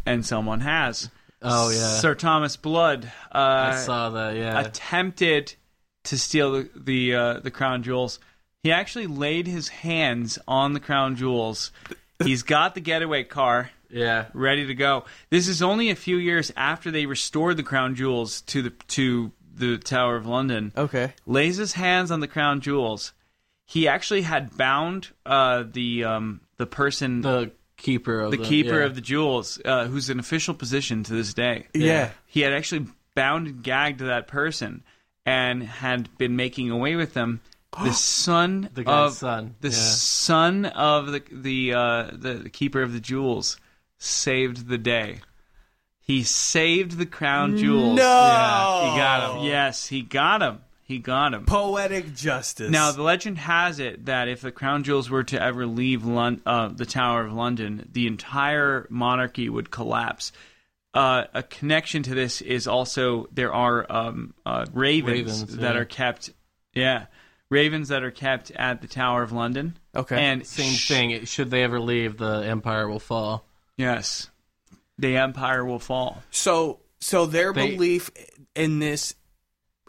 and 0.04 0.24
someone 0.24 0.60
has. 0.60 1.08
Oh 1.40 1.70
yeah, 1.70 1.98
Sir 1.98 2.14
Thomas 2.14 2.56
Blood 2.56 3.10
uh, 3.32 3.72
I 3.72 3.76
saw 3.78 4.10
that. 4.10 4.36
Yeah, 4.36 4.60
attempted 4.60 5.54
to 6.04 6.18
steal 6.18 6.52
the 6.52 6.70
the, 6.76 7.14
uh, 7.14 7.40
the 7.40 7.50
crown 7.50 7.82
jewels. 7.82 8.18
He 8.64 8.72
actually 8.72 9.06
laid 9.06 9.46
his 9.46 9.68
hands 9.68 10.38
on 10.48 10.72
the 10.72 10.80
crown 10.80 11.16
jewels. 11.16 11.70
He's 12.24 12.42
got 12.42 12.74
the 12.74 12.80
getaway 12.80 13.22
car 13.22 13.70
yeah. 13.90 14.26
ready 14.32 14.66
to 14.66 14.74
go. 14.74 15.04
This 15.28 15.48
is 15.48 15.62
only 15.62 15.90
a 15.90 15.94
few 15.94 16.16
years 16.16 16.50
after 16.56 16.90
they 16.90 17.04
restored 17.04 17.58
the 17.58 17.62
crown 17.62 17.94
jewels 17.94 18.40
to 18.42 18.62
the 18.62 18.70
to 18.88 19.32
the 19.54 19.76
Tower 19.76 20.16
of 20.16 20.26
London. 20.26 20.72
Okay. 20.74 21.12
Lays 21.26 21.58
his 21.58 21.74
hands 21.74 22.10
on 22.10 22.20
the 22.20 22.26
crown 22.26 22.62
jewels. 22.62 23.12
He 23.66 23.86
actually 23.86 24.22
had 24.22 24.56
bound 24.56 25.08
uh, 25.26 25.64
the 25.70 26.04
um, 26.04 26.40
the 26.56 26.66
person, 26.66 27.20
the, 27.20 27.28
The 27.38 27.52
keeper 27.76 28.20
of 28.20 28.30
the, 28.30 28.38
keeper 28.38 28.80
yeah. 28.80 28.86
of 28.86 28.94
the 28.94 29.02
jewels, 29.02 29.60
uh, 29.62 29.84
who's 29.84 30.08
an 30.08 30.18
official 30.18 30.54
position 30.54 31.04
to 31.04 31.12
this 31.12 31.34
day. 31.34 31.66
Yeah. 31.74 32.12
He 32.24 32.40
had 32.40 32.54
actually 32.54 32.86
bound 33.14 33.46
and 33.46 33.62
gagged 33.62 34.00
that 34.00 34.26
person 34.26 34.84
and 35.26 35.62
had 35.62 36.16
been 36.16 36.36
making 36.36 36.70
away 36.70 36.96
with 36.96 37.12
them. 37.12 37.40
The 37.82 37.92
son 37.92 38.70
the 38.72 38.88
of 38.88 39.14
son. 39.14 39.56
the 39.60 39.68
yeah. 39.68 39.74
son 39.74 40.66
of 40.66 41.12
the 41.12 41.22
the, 41.30 41.74
uh, 41.74 42.10
the 42.12 42.34
the 42.34 42.50
keeper 42.50 42.82
of 42.82 42.92
the 42.92 43.00
jewels 43.00 43.58
saved 43.98 44.68
the 44.68 44.78
day. 44.78 45.20
He 46.00 46.22
saved 46.22 46.98
the 46.98 47.06
crown 47.06 47.56
jewels. 47.56 47.96
No. 47.96 48.02
Yeah, 48.02 48.90
he 48.90 48.98
got 48.98 49.36
him. 49.38 49.44
Yes, 49.46 49.86
he 49.86 50.02
got 50.02 50.42
him. 50.42 50.60
He 50.82 50.98
got 50.98 51.32
him. 51.32 51.46
Poetic 51.46 52.14
justice. 52.14 52.70
Now 52.70 52.92
the 52.92 53.02
legend 53.02 53.38
has 53.38 53.80
it 53.80 54.04
that 54.04 54.28
if 54.28 54.42
the 54.42 54.52
crown 54.52 54.84
jewels 54.84 55.08
were 55.08 55.24
to 55.24 55.42
ever 55.42 55.64
leave 55.64 56.04
Lon- 56.04 56.42
uh, 56.44 56.68
the 56.68 56.84
Tower 56.84 57.24
of 57.24 57.32
London, 57.32 57.88
the 57.90 58.06
entire 58.06 58.86
monarchy 58.90 59.48
would 59.48 59.70
collapse. 59.70 60.30
Uh, 60.92 61.24
a 61.32 61.42
connection 61.42 62.02
to 62.02 62.14
this 62.14 62.42
is 62.42 62.68
also 62.68 63.26
there 63.32 63.52
are 63.52 63.90
um, 63.90 64.34
uh, 64.44 64.66
ravens, 64.74 65.40
Ravens, 65.40 65.56
that 65.56 65.74
yeah. 65.74 65.80
are 65.80 65.84
kept. 65.86 66.30
Yeah, 66.74 67.06
ravens 67.54 67.88
that 67.88 68.02
are 68.02 68.10
kept 68.10 68.50
at 68.50 68.82
the 68.82 68.88
Tower 68.88 69.22
of 69.22 69.32
London. 69.32 69.78
Okay. 69.96 70.16
and 70.22 70.46
Same 70.46 70.72
sh- 70.74 70.88
thing. 70.88 71.24
Should 71.24 71.50
they 71.50 71.62
ever 71.62 71.80
leave, 71.80 72.18
the 72.18 72.44
empire 72.46 72.88
will 72.88 72.98
fall. 73.00 73.46
Yes, 73.78 74.28
the 74.98 75.16
empire 75.16 75.64
will 75.64 75.78
fall. 75.78 76.22
So, 76.30 76.80
so 77.00 77.26
their 77.26 77.52
They- 77.52 77.70
belief 77.72 78.10
in 78.54 78.78
this 78.80 79.14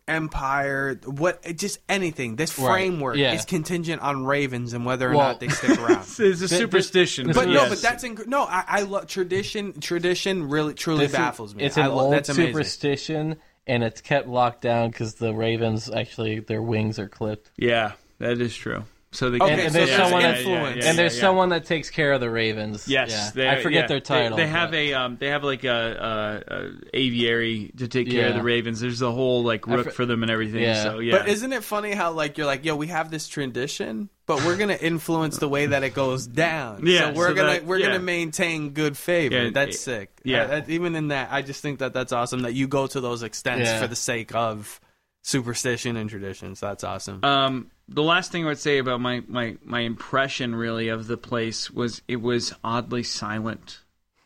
empire, 0.08 1.00
what, 1.06 1.42
just 1.56 1.80
anything, 1.90 2.36
this 2.36 2.58
Right, 2.60 2.68
framework 2.68 3.18
yeah. 3.18 3.34
is 3.34 3.46
contingent 3.46 4.02
on 4.04 4.24
ravens 4.26 4.74
and 4.74 4.86
whether 4.86 5.10
or 5.12 5.16
Well- 5.16 5.28
not 5.30 5.40
they 5.40 5.48
stick 5.50 5.80
around. 5.80 6.06
It's 6.20 6.20
a 6.42 6.48
superstition, 6.48 7.32
But 7.32 7.48
no, 7.48 7.54
yes. 7.54 7.70
but 7.70 7.82
that's 7.82 8.04
inc- 8.04 8.28
no. 8.28 8.44
I, 8.44 8.64
I 8.68 8.82
love 8.82 9.08
tradition. 9.08 9.80
Tradition 9.80 10.48
really 10.50 10.74
truly 10.76 11.06
This 11.06 11.12
is- 11.12 11.18
baffles 11.18 11.56
me. 11.56 11.64
It's 11.64 11.78
I 11.78 11.86
an 11.86 11.92
lo- 11.96 12.04
old 12.06 12.14
that's 12.14 12.30
amazing. 12.30 12.54
superstition, 12.54 13.36
and 13.68 13.84
it's 13.84 14.02
kept 14.02 14.28
locked 14.28 14.62
down 14.62 14.90
because 14.90 15.16
the 15.16 15.34
ravens 15.34 15.90
actually 15.90 16.40
their 16.40 16.62
wings 16.62 17.00
are 17.00 17.10
clipped. 17.10 17.52
yeah, 17.58 17.94
that 18.20 18.40
is 18.40 18.56
true. 18.56 18.84
So 19.16 19.30
they 19.32 19.38
Okay, 19.38 19.52
And, 19.54 19.62
can't- 19.62 19.62
and 19.64 19.72
so 19.74 19.78
there's 19.80 19.90
there's 19.90 20.00
someone 20.02 20.22
that- 20.24 20.38
influence. 20.38 20.86
and 20.86 20.98
there's 20.98 21.16
yeah. 21.16 21.22
someone 21.22 21.50
that 21.50 21.66
takes 21.66 21.90
care 21.90 22.12
of 22.14 22.22
the 22.22 22.30
ravens. 22.30 22.88
Yes, 22.88 23.10
yeah. 23.12 23.32
they- 23.34 23.50
I 23.50 23.62
forget 23.62 23.84
yeah. 23.84 23.88
their 23.88 24.00
title. 24.00 24.38
They, 24.38 24.48
have 24.48 24.72
but- 24.72 24.78
a 24.80 24.94
um, 24.94 25.18
they 25.20 25.28
have 25.30 25.44
like 25.44 25.64
a, 25.64 26.44
a, 26.50 26.54
a 26.56 26.72
aviary 26.94 27.72
to 27.78 27.88
take 27.88 28.10
care 28.10 28.30
of 28.30 28.36
the 28.36 28.44
ravens. 28.44 28.80
There's 28.80 29.02
a 29.02 29.12
whole 29.12 29.44
like 29.44 29.68
rook 29.68 29.86
fr- 29.86 29.92
for 29.92 30.06
them 30.06 30.22
and 30.24 30.32
everything. 30.32 30.62
Yeah. 30.62 30.84
So 30.84 31.00
yeah, 31.00 31.18
But 31.18 31.28
isn't 31.30 31.52
it 31.54 31.64
funny 31.64 31.92
how 31.94 32.12
like 32.12 32.38
you're 32.38 32.48
like, 32.48 32.66
yo, 32.66 32.76
we 32.76 32.88
have 32.88 33.10
this 33.12 33.28
tradition, 33.28 34.10
but 34.26 34.44
we're 34.46 34.58
gonna 34.58 34.74
influence 34.74 35.38
the 35.38 35.50
way 35.50 35.68
that 35.68 35.84
it 35.84 35.94
goes 35.94 36.28
down. 36.28 36.86
Yeah, 36.86 37.12
so 37.12 37.14
we're 37.18 37.28
so 37.30 37.34
gonna 37.36 37.48
that- 37.54 37.66
we're 37.66 37.78
yeah. 37.80 37.88
gonna 37.88 38.00
maintain 38.00 38.72
good 38.72 38.98
favor. 38.98 39.44
Yeah, 39.46 39.50
that's 39.54 39.76
it- 39.76 39.80
sick. 39.80 40.10
yeah. 40.24 40.46
That- 40.46 40.70
even 40.70 40.96
in 40.96 41.10
that, 41.10 41.30
I 41.32 41.42
just 41.42 41.62
think 41.62 41.80
that 41.80 41.94
that's 41.94 42.12
awesome 42.12 42.42
that 42.42 42.54
you 42.54 42.68
go 42.68 42.88
to 42.88 43.00
those 43.02 43.24
extents 43.24 43.66
Yeah. 43.70 43.80
for 43.82 43.88
the 43.88 43.96
sake 43.96 44.34
of 44.36 44.80
superstition 45.24 45.96
and 45.98 46.10
traditions. 46.10 46.60
That's 46.60 46.84
awesome. 46.84 47.20
um, 47.24 47.72
the 47.88 48.04
last 48.04 48.32
thing 48.32 48.46
I 48.46 48.50
would 48.50 48.60
say 48.60 48.78
about 48.78 49.02
my, 49.02 49.24
my, 49.28 49.58
my 49.64 49.82
impression 49.82 50.56
really 50.56 50.88
of 50.88 51.08
the 51.08 51.18
place 51.18 51.70
was 51.70 52.02
it 52.08 52.22
was 52.22 52.54
oddly 52.64 53.04
silent. 53.04 53.80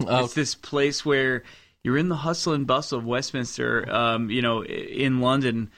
Oh, 0.06 0.26
It's 0.26 0.34
this 0.34 0.56
place 0.56 1.06
where 1.06 1.44
you're 1.84 1.98
in 1.98 2.10
the 2.10 2.16
hustle 2.16 2.54
and 2.54 2.66
bustle 2.66 3.00
of 3.00 3.06
Westminster, 3.06 3.92
um, 3.94 4.30
you 4.30 4.42
know, 4.42 4.64
in 4.64 5.20
London. 5.20 5.72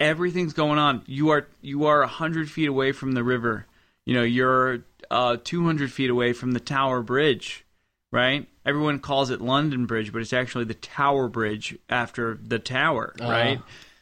Everything's 0.00 0.52
going 0.52 0.78
on. 0.78 1.02
You 1.06 1.30
are 1.30 1.46
you 1.60 1.86
are 1.86 2.02
hundred 2.02 2.50
feet 2.50 2.68
away 2.68 2.92
from 2.92 3.12
the 3.12 3.22
river. 3.22 3.66
You 4.06 4.14
know, 4.14 4.22
you're 4.22 4.84
uh, 5.10 5.36
two 5.42 5.64
hundred 5.64 5.92
feet 5.92 6.10
away 6.10 6.32
from 6.32 6.52
the 6.52 6.60
Tower 6.60 7.00
Bridge, 7.00 7.64
right? 8.10 8.48
Everyone 8.66 8.98
calls 8.98 9.30
it 9.30 9.40
London 9.40 9.86
Bridge, 9.86 10.12
but 10.12 10.20
it's 10.20 10.32
actually 10.32 10.64
the 10.64 10.74
Tower 10.74 11.28
Bridge 11.28 11.78
after 11.88 12.38
the 12.42 12.58
tower, 12.58 13.14
right? 13.20 13.60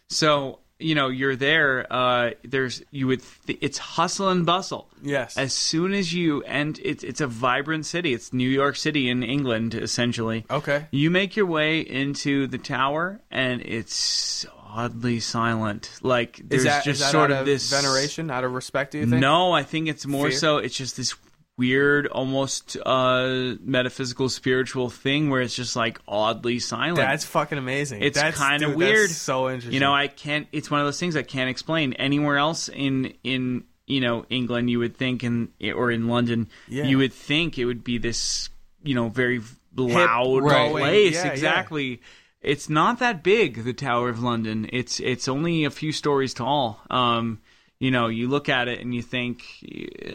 So 0.09 0.61
you 0.83 0.95
know, 0.95 1.09
you're 1.09 1.37
there. 1.37 1.87
Uh, 1.91 2.30
there's 2.45 2.83
you 2.91 3.07
would 3.07 3.22
th- 3.47 3.59
it's 3.61 3.78
hustle 3.78 4.28
and 4.28 4.45
bustle 4.47 4.89
yes. 5.03 5.37
as 5.37 5.53
soon 5.53 5.93
as 5.93 6.12
you 6.12 6.43
and 6.45 6.78
it's 6.83 7.05
it's 7.05 7.20
a 7.20 7.26
vibrant 7.26 7.87
city 7.87 8.14
it's 8.14 8.33
new 8.33 8.49
york 8.49 8.76
city 8.76 9.09
in 9.09 9.22
england 9.22 9.74
essentially 9.74 10.45
okay. 10.51 10.87
you 10.91 11.11
make 11.11 11.37
your 11.37 11.47
way 11.47 11.80
into 11.80 12.47
the 12.47 12.59
tower 12.59 13.20
and 13.30 13.61
it's 13.62 14.47
oddly 14.68 15.20
silent 15.20 15.91
like 16.03 16.41
there's 16.45 16.64
that, 16.64 16.85
just 16.85 17.11
sort 17.11 17.30
out 17.30 17.41
of 17.41 17.47
this 17.47 17.70
veneration, 17.70 18.30
out 18.30 18.43
of 18.43 18.55
respect? 18.55 18.93
Do 18.93 18.99
you 18.99 19.07
think? 19.07 19.20
no 19.20 19.53
i 19.53 19.62
think 19.62 19.89
it's 19.89 20.07
more 20.07 20.30
Fear? 20.30 20.39
so 20.39 20.57
it's 20.59 20.76
just 20.76 20.97
this 20.97 21.14
weird 21.59 22.07
almost 22.07 22.76
uh 22.86 23.55
metaphysical 23.61 24.28
spiritual 24.28 24.88
thing 24.88 25.28
where 25.28 25.42
it's 25.42 25.55
just 25.55 25.76
like 25.76 26.00
oddly 26.09 26.59
silent 26.59 26.96
That's 26.96 27.24
fucking 27.26 27.59
amazing. 27.59 28.03
It's 28.03 28.18
kinda 28.20 28.70
weird. 28.70 29.11
That's 29.11 29.16
so 29.18 29.48
interesting. 29.48 29.74
you 29.74 29.80
know 29.80 29.92
i 29.94 30.09
can't 30.09 30.49
it's 30.50 30.70
one 30.70 30.80
of 30.80 30.87
those 30.87 30.99
things 30.99 31.14
i 31.14 31.22
can't 31.22 31.50
explain 31.50 31.92
anywhere 31.95 32.38
else 32.38 32.68
in 32.68 33.12
in 33.22 33.64
you 33.87 34.00
know 34.00 34.24
england 34.30 34.70
you 34.70 34.79
would 34.79 34.96
think 34.96 35.22
in 35.24 35.50
or 35.74 35.91
in 35.91 36.08
london 36.08 36.49
Yeah. 36.68 36.84
you 36.84 36.99
would 36.99 37.12
think 37.12 37.58
it 37.58 37.66
would 37.66 37.84
be 37.84 37.99
this 37.99 38.49
you 38.83 38.95
know 38.95 39.08
very 39.11 39.42
loud 39.76 40.42
right. 40.42 40.70
place 40.70 41.14
Yeah, 41.14 41.26
yeah. 41.26 41.33
exactly 41.33 42.00
it's 42.41 42.68
not 42.70 42.99
that 43.00 43.22
big 43.22 43.62
the 43.64 43.74
tower 43.74 44.08
of 44.08 44.22
london 44.22 44.68
it's 44.72 45.00
it's 45.00 45.29
only 45.29 45.64
a 45.64 45.70
few 45.70 45.92
stories 45.92 46.33
tall 46.33 46.80
um 46.91 47.41
you 47.83 47.91
know 47.91 48.07
you 48.07 48.29
look 48.29 48.49
at 48.49 48.68
it 48.68 48.79
and 48.80 48.95
you 48.95 49.03
think 49.03 49.42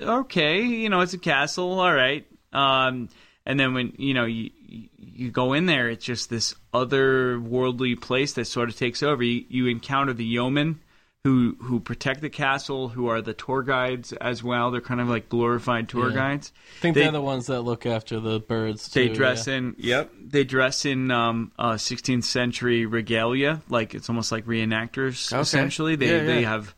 okay 0.02 0.62
you 0.62 0.90
know 0.90 1.02
it's 1.02 1.14
a 1.14 1.18
castle 1.18 1.80
all 1.80 1.94
right 1.94 2.26
um 2.54 3.10
and 3.46 3.60
then 3.60 3.74
when 3.74 3.94
you 3.98 4.14
know 4.14 4.26
you 4.26 4.50
you 4.98 5.30
go 5.32 5.54
in 5.54 5.66
there 5.66 5.90
it's 5.90 6.06
just 6.06 6.30
this 6.30 6.56
otherworldly 6.74 8.00
place 8.00 8.34
that 8.34 8.46
sort 8.46 8.70
of 8.70 8.76
takes 8.78 9.04
over 9.04 9.24
you, 9.24 9.44
you 9.50 9.68
encounter 9.68 10.14
the 10.14 10.26
yeomen 10.26 10.80
who 11.24 11.58
who 11.62 11.80
protect 11.80 12.22
the 12.22 12.30
castle 12.30 12.88
who 12.90 13.08
are 13.08 13.22
the 13.22 13.34
tour 13.34 13.62
guides 13.64 14.14
as 14.14 14.42
well 14.44 14.72
they're 14.72 14.80
kind 14.82 15.02
of 15.02 15.10
like 15.10 15.28
glorified 15.28 15.90
tour 15.90 16.10
Yeah. 16.10 16.16
guides 16.16 16.54
I 16.78 16.82
think 16.82 16.96
they- 16.96 17.06
are 17.08 17.12
the 17.12 17.22
ones 17.22 17.48
that 17.48 17.62
look 17.62 17.86
after 17.86 18.20
the 18.20 18.40
birds. 18.40 18.90
Too, 18.90 19.08
they 19.10 19.14
dress 19.14 19.48
yeah. 19.48 19.54
in 19.56 19.76
yep 19.78 20.12
they 20.24 20.44
dress 20.44 20.86
in 20.86 21.12
um 21.12 21.52
uh 21.60 21.74
16th 21.74 22.24
century 22.24 22.86
regalia 22.86 23.62
like 23.68 23.94
it's 23.96 24.10
almost 24.10 24.32
like 24.32 24.46
reenactors 24.46 25.34
Okay. 25.34 25.42
essentially 25.42 25.96
they 25.98 26.08
Yeah, 26.18 26.24
they 26.24 26.44
have 26.44 26.74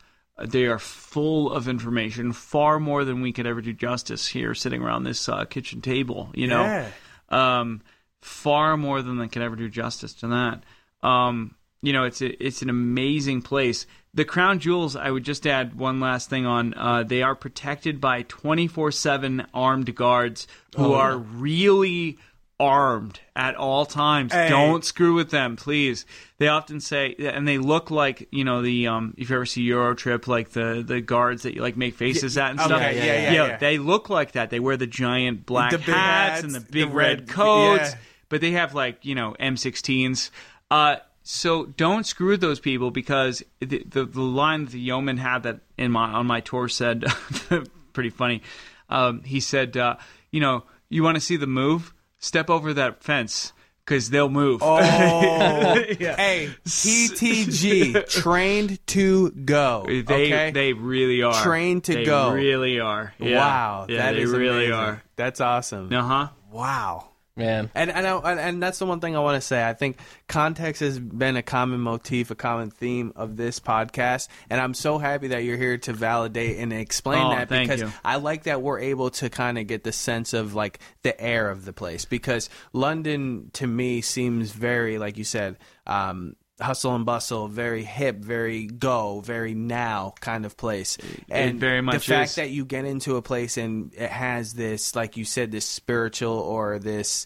they 0.46 0.66
are 0.66 0.80
full 0.80 1.52
of 1.52 1.68
information 1.68 2.32
far 2.34 2.80
more 2.80 3.04
than 3.06 3.22
we 3.22 3.32
could 3.32 3.46
ever 3.48 3.62
do 3.62 3.74
justice 3.74 4.28
here 4.28 4.54
sitting 4.56 4.82
around 4.82 5.04
this 5.04 5.28
uh, 5.30 5.46
kitchen 5.46 5.82
table 5.82 6.30
you 6.34 6.48
know 6.48 6.64
Yeah. 6.64 6.90
um, 7.30 7.82
far 8.22 8.78
more 8.78 9.02
than 9.02 9.18
they 9.18 9.28
can 9.28 9.42
ever 9.42 9.56
do 9.56 9.70
justice 9.70 10.14
to 10.16 10.28
that. 10.28 10.64
Um, 11.08 11.56
you 11.82 11.94
know, 11.94 12.04
it's 12.04 12.22
a, 12.22 12.46
it's 12.46 12.62
an 12.62 12.70
amazing 12.70 13.42
place. 13.42 13.88
The 14.14 14.26
crown 14.26 14.60
jewels. 14.60 14.98
I 14.98 15.10
would 15.10 15.24
just 15.24 15.48
add 15.48 15.76
one 15.76 16.02
last 16.02 16.30
thing 16.30 16.46
on. 16.46 16.74
Uh, 16.74 17.04
they 17.04 17.22
are 17.22 17.36
protected 17.36 18.02
by 18.02 18.24
twenty 18.24 18.68
four 18.68 18.92
seven 18.92 19.46
armed 19.54 19.96
guards 19.96 20.46
who 20.76 20.88
Oh, 20.88 20.96
are 20.96 21.18
really 21.18 22.18
armed 22.60 23.20
at 23.36 23.56
all 23.56 23.86
times. 23.86 24.34
Hey. 24.34 24.50
Don't 24.50 24.84
screw 24.84 25.14
with 25.14 25.32
them, 25.32 25.56
please. 25.56 26.06
They 26.38 26.48
often 26.48 26.80
say, 26.80 27.16
and 27.18 27.48
they 27.48 27.58
look 27.58 27.92
like 27.92 28.28
you 28.32 28.44
know 28.44 28.62
the 28.62 28.88
um. 28.88 29.14
If 29.18 29.30
you 29.30 29.36
ever 29.36 29.46
see 29.46 29.62
Euro 29.64 29.96
Trip, 29.96 30.28
like 30.28 30.50
the 30.50 30.84
the 30.86 31.02
guards 31.02 31.44
that 31.44 31.56
you 31.56 31.62
like 31.62 31.78
make 31.78 31.96
faces 31.96 32.38
at 32.38 32.52
and 32.52 32.60
okay, 32.60 32.68
stuff. 32.68 32.82
yeah, 32.82 33.04
yeah, 33.04 33.32
yeah. 33.32 33.58
They 33.58 33.78
look 33.78 34.10
like 34.10 34.34
that. 34.34 34.50
They 34.50 34.60
wear 34.60 34.78
the 34.78 34.88
giant 34.88 35.46
black 35.46 35.72
The 35.72 35.78
hats, 35.78 35.88
hats, 35.88 36.44
and 36.44 36.54
the 36.54 36.60
the 36.60 36.66
big 36.86 36.94
red, 36.94 37.20
red- 37.22 37.28
coats, 37.30 37.92
yeah. 37.92 37.98
but 38.30 38.42
they 38.42 38.52
have 38.52 38.74
like 38.74 39.06
you 39.06 39.16
know 39.16 39.36
M16s. 39.40 40.30
Uh, 40.72 40.98
so 41.24 41.66
don't 41.66 42.06
screw 42.06 42.38
those 42.38 42.60
people 42.60 42.92
because 42.92 43.44
the, 43.60 43.84
the 43.88 44.06
the 44.06 44.22
line 44.22 44.66
that 44.66 44.72
the 44.72 44.80
yeoman 44.80 45.18
had 45.18 45.44
that 45.44 45.60
in 45.78 45.92
my 45.92 46.10
on 46.10 46.26
my 46.26 46.40
tour 46.42 46.68
said 46.68 47.06
pretty 47.94 48.10
funny. 48.10 48.42
Um, 48.90 49.22
he 49.24 49.40
said, 49.40 49.78
uh, 49.78 49.98
you 50.32 50.40
know, 50.40 50.64
you 50.90 51.04
want 51.04 51.16
to 51.16 51.22
see 51.22 51.38
the 51.38 51.46
move? 51.48 51.94
Step 52.20 52.50
over 52.50 52.74
that 52.74 53.04
fence 53.04 53.54
because 53.90 54.10
they'll 54.12 54.30
move. 54.30 54.62
Oh, 54.62 54.78
hey, 56.00 56.50
TTG, 56.66 58.08
trained 58.22 58.86
to 58.88 59.32
go. 59.32 59.86
They 59.88 60.04
okay? 60.04 60.52
they 60.52 60.74
really 60.74 61.24
are 61.24 61.34
Trained 61.44 61.86
to 61.86 61.96
They 61.96 62.04
go. 62.06 62.32
Really 62.32 62.80
are. 62.80 63.14
Yeah. 63.18 63.38
wow, 63.38 63.86
yeah, 63.90 63.98
that 63.98 64.16
they 64.16 64.22
is 64.22 64.32
really 64.32 64.66
amazing. 64.68 64.74
are. 64.74 65.04
That's 65.16 65.42
awesome. 65.42 65.92
Uh 65.92 66.04
huh. 66.04 66.28
Wow. 66.52 67.09
Man, 67.40 67.72
And 67.74 67.90
and, 67.90 68.06
I, 68.06 68.18
and 68.18 68.40
and 68.40 68.62
that's 68.62 68.78
the 68.78 68.86
one 68.86 69.00
thing 69.00 69.16
I 69.16 69.20
want 69.20 69.36
to 69.36 69.42
say. 69.42 69.68
I 69.68 69.74
think 69.74 69.98
context 70.28 70.82
has 70.82 71.00
been 71.00 71.38
a 71.38 71.42
common 71.42 71.80
motif, 71.80 72.30
a 72.30 72.36
common 72.36 72.70
theme 72.70 73.14
of 73.16 73.38
this 73.38 73.60
podcast, 73.60 74.28
and 74.50 74.60
I'm 74.62 74.74
so 74.76 74.98
happy 75.00 75.30
that 75.30 75.44
you're 75.44 75.58
here 75.58 75.78
to 75.80 75.94
validate 75.94 76.60
and 76.60 76.72
explain 76.72 77.24
Oh, 77.26 77.30
that 77.32 77.50
thank 77.50 77.70
because 77.70 77.82
you. 77.82 77.92
I 78.04 78.18
like 78.18 78.44
that 78.44 78.62
we're 78.62 78.80
able 78.80 79.10
to 79.12 79.30
kind 79.30 79.58
of 79.58 79.66
get 79.68 79.84
the 79.84 79.92
sense 79.94 80.34
of 80.34 80.54
like 80.54 80.80
the 81.02 81.20
air 81.20 81.50
of 81.50 81.66
the 81.66 81.74
place 81.74 82.06
because 82.06 82.50
London 82.74 83.50
to 83.54 83.66
me 83.66 84.02
seems 84.02 84.52
very 84.52 84.98
like 85.00 85.18
you 85.18 85.24
said. 85.24 85.58
Um, 85.88 86.36
Hustle 86.60 86.96
and 86.96 87.06
bustle, 87.06 87.48
very 87.48 87.84
hip, 87.84 88.18
very 88.18 88.66
go, 88.66 89.22
very 89.22 89.54
now 89.54 90.14
kind 90.20 90.46
of 90.46 90.58
place. 90.58 90.98
And 91.30 91.60
very 91.60 91.82
much 91.82 91.96
the 91.96 92.14
fact 92.14 92.32
is. 92.32 92.36
that 92.36 92.50
you 92.50 92.66
get 92.66 92.86
into 92.86 93.16
a 93.16 93.22
place 93.22 93.58
and 93.58 93.94
it 93.94 94.10
has 94.10 94.54
this, 94.54 94.96
like 94.96 95.18
you 95.18 95.26
said, 95.26 95.52
this 95.52 95.66
spiritual 95.66 96.38
or 96.38 96.80
this 96.80 97.26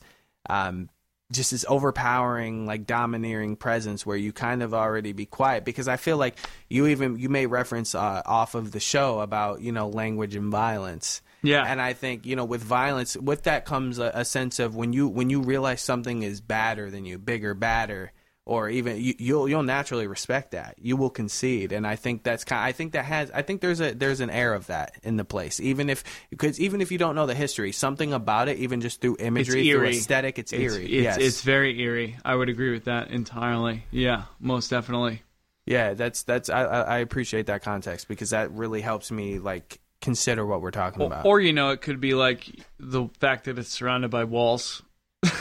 um, 0.49 0.89
just 1.33 1.51
this 1.51 1.65
overpowering, 1.67 2.65
like 2.65 2.85
domineering 2.85 3.55
presence 3.55 4.05
where 4.05 4.17
you 4.17 4.31
kind 4.31 4.63
of 4.63 4.73
already 4.73 5.11
be 5.11 5.25
quiet. 5.25 5.65
Because 5.65 5.87
I 5.87 5.97
feel 5.97 6.17
like 6.17 6.37
you 6.69 6.87
even 6.87 7.17
you 7.17 7.29
made 7.29 7.47
reference 7.47 7.95
uh, 7.95 8.21
off 8.25 8.55
of 8.55 8.71
the 8.71 8.79
show 8.79 9.19
about 9.19 9.61
you 9.61 9.71
know 9.71 9.89
language 9.89 10.35
and 10.35 10.51
violence. 10.51 11.21
Yeah. 11.41 11.65
and 11.67 11.81
I 11.81 11.91
think 11.91 12.25
you 12.25 12.37
know 12.37 12.45
with 12.45 12.61
violence, 12.61 13.17
with 13.17 13.43
that 13.43 13.65
comes 13.65 13.99
a, 13.99 14.11
a 14.13 14.25
sense 14.25 14.59
of 14.59 14.75
when 14.75 14.93
you 14.93 15.07
when 15.07 15.29
you 15.29 15.41
realize 15.41 15.81
something 15.81 16.23
is 16.23 16.39
badder 16.39 16.89
than 16.89 17.05
you, 17.05 17.17
bigger, 17.17 17.53
badder. 17.53 18.11
Or 18.45 18.69
even 18.69 18.97
you, 18.99 19.13
you'll 19.19 19.47
you'll 19.47 19.63
naturally 19.63 20.05
respect 20.05 20.51
that. 20.51 20.75
You 20.77 20.97
will 20.97 21.09
concede, 21.09 21.71
and 21.71 21.87
I 21.87 21.95
think 21.95 22.23
that's 22.23 22.43
kind. 22.43 22.61
I 22.61 22.73
think 22.73 22.91
that 22.91 23.05
has. 23.05 23.31
I 23.31 23.41
think 23.41 23.61
there's 23.61 23.79
a 23.79 23.93
there's 23.93 24.19
an 24.19 24.29
air 24.29 24.53
of 24.53 24.67
that 24.67 24.95
in 25.01 25.15
the 25.15 25.23
place. 25.23 25.61
Even 25.61 25.89
if 25.89 26.03
because 26.29 26.59
even 26.59 26.81
if 26.81 26.91
you 26.91 26.97
don't 26.97 27.15
know 27.15 27.25
the 27.25 27.35
history, 27.35 27.71
something 27.71 28.11
about 28.11 28.49
it, 28.49 28.57
even 28.57 28.81
just 28.81 28.99
through 28.99 29.15
imagery, 29.19 29.71
through 29.71 29.85
aesthetic, 29.85 30.37
it's, 30.39 30.51
It's, 30.51 30.61
eerie. 30.61 30.83
it's, 30.83 30.91
yes. 30.91 31.17
it's 31.19 31.41
very 31.41 31.79
eerie. 31.79 32.17
I 32.25 32.35
would 32.35 32.49
agree 32.49 32.73
with 32.73 32.83
that 32.83 33.11
entirely. 33.11 33.85
Yeah, 33.91 34.23
most 34.41 34.69
definitely. 34.69 35.21
Yeah, 35.65 35.93
that's 35.93 36.23
that's 36.23 36.49
I, 36.49 36.63
I 36.63 36.81
I 36.81 36.97
appreciate 36.97 37.45
that 37.45 37.63
context 37.63 38.09
because 38.09 38.31
that 38.31 38.51
really 38.51 38.81
helps 38.81 39.09
me 39.09 39.39
like 39.39 39.79
consider 40.01 40.45
what 40.45 40.59
we're 40.61 40.71
talking 40.71 41.01
Or, 41.01 41.05
about. 41.05 41.25
or 41.25 41.39
you 41.39 41.53
know, 41.53 41.69
it 41.69 41.79
could 41.79 42.01
be 42.01 42.13
like 42.13 42.45
the 42.77 43.07
fact 43.21 43.45
that 43.45 43.57
it's 43.57 43.69
surrounded 43.69 44.11
by 44.11 44.25
walls 44.25 44.83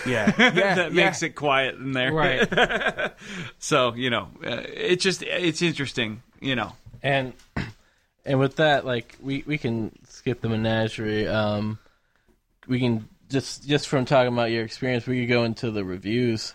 yeah, 0.07 0.33
yeah, 0.39 0.51
that 0.75 0.93
yeah. 0.93 1.05
makes 1.05 1.23
it 1.23 1.31
quiet 1.31 1.77
in 1.77 1.93
there. 1.93 2.13
right. 2.13 3.13
So 3.59 3.95
you 3.95 4.11
know, 4.11 4.29
uh, 4.45 4.63
it's 4.67 5.03
just 5.03 5.23
it's 5.23 5.63
interesting. 5.63 6.23
You 6.41 6.57
know, 6.57 6.73
and 7.03 7.33
and 8.25 8.39
with 8.39 8.57
that, 8.57 8.85
like 8.85 9.17
we 9.21 9.45
we 9.47 9.59
can 9.59 9.93
skip 10.09 10.41
the 10.41 10.49
menagerie. 10.49 11.29
Um, 11.29 11.79
we 12.67 12.81
can 12.81 13.09
just 13.29 13.67
just 13.67 13.89
from 13.89 14.05
talking 14.05 14.33
about 14.33 14.51
your 14.51 14.65
experience, 14.65 15.07
we 15.07 15.21
could 15.21 15.29
go 15.29 15.45
into 15.45 15.71
the 15.71 15.85
reviews. 15.85 16.55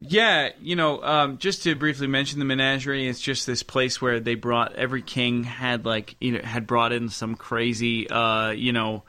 Yeah, 0.00 0.50
you 0.60 0.76
know, 0.76 1.02
um, 1.02 1.38
just 1.38 1.64
to 1.64 1.74
briefly 1.74 2.06
mention 2.06 2.38
the 2.38 2.44
menagerie, 2.44 3.08
it's 3.08 3.20
just 3.20 3.46
this 3.46 3.64
place 3.64 4.00
where 4.00 4.20
they 4.20 4.36
brought 4.36 4.76
every 4.76 5.02
king 5.02 5.42
had 5.42 5.84
like 5.84 6.14
you 6.20 6.32
know 6.32 6.40
had 6.42 6.66
brought 6.66 6.92
in 6.92 7.08
some 7.08 7.34
crazy, 7.34 8.08
uh, 8.08 8.50
you 8.50 8.72
know. 8.72 9.02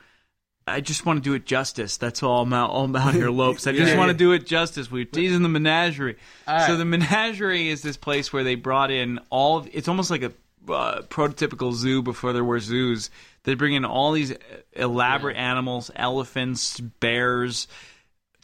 I 0.69 0.81
just 0.81 1.05
want 1.05 1.17
to 1.23 1.29
do 1.29 1.33
it 1.33 1.45
justice. 1.45 1.97
That's 1.97 2.23
all 2.23 2.41
I'm 2.43 2.53
out, 2.53 2.69
all 2.69 2.85
I'm 2.85 2.95
out 2.95 3.13
here, 3.13 3.29
Lopes. 3.29 3.67
I 3.67 3.71
just 3.75 3.91
Yeah. 3.93 3.97
want 3.97 4.09
to 4.11 4.17
do 4.17 4.31
it 4.33 4.45
justice. 4.45 4.89
We're 4.91 5.05
teasing 5.05 5.43
the 5.43 5.49
menagerie. 5.49 6.17
All 6.47 6.67
So 6.67 6.77
the 6.77 6.85
menagerie 6.85 7.69
is 7.69 7.81
this 7.81 7.97
place 7.97 8.31
where 8.33 8.43
they 8.43 8.55
brought 8.55 8.91
in 8.91 9.19
all. 9.29 9.57
Of, 9.57 9.69
it's 9.73 9.87
almost 9.87 10.09
like 10.11 10.23
a 10.23 10.31
uh, 10.71 11.01
prototypical 11.03 11.73
zoo 11.73 12.01
before 12.01 12.33
there 12.33 12.43
were 12.43 12.59
zoos. 12.59 13.09
They 13.43 13.55
bring 13.55 13.73
in 13.73 13.85
all 13.85 14.11
these 14.11 14.33
elaborate 14.73 15.37
animals: 15.37 15.89
elephants, 15.95 16.79
bears, 16.79 17.67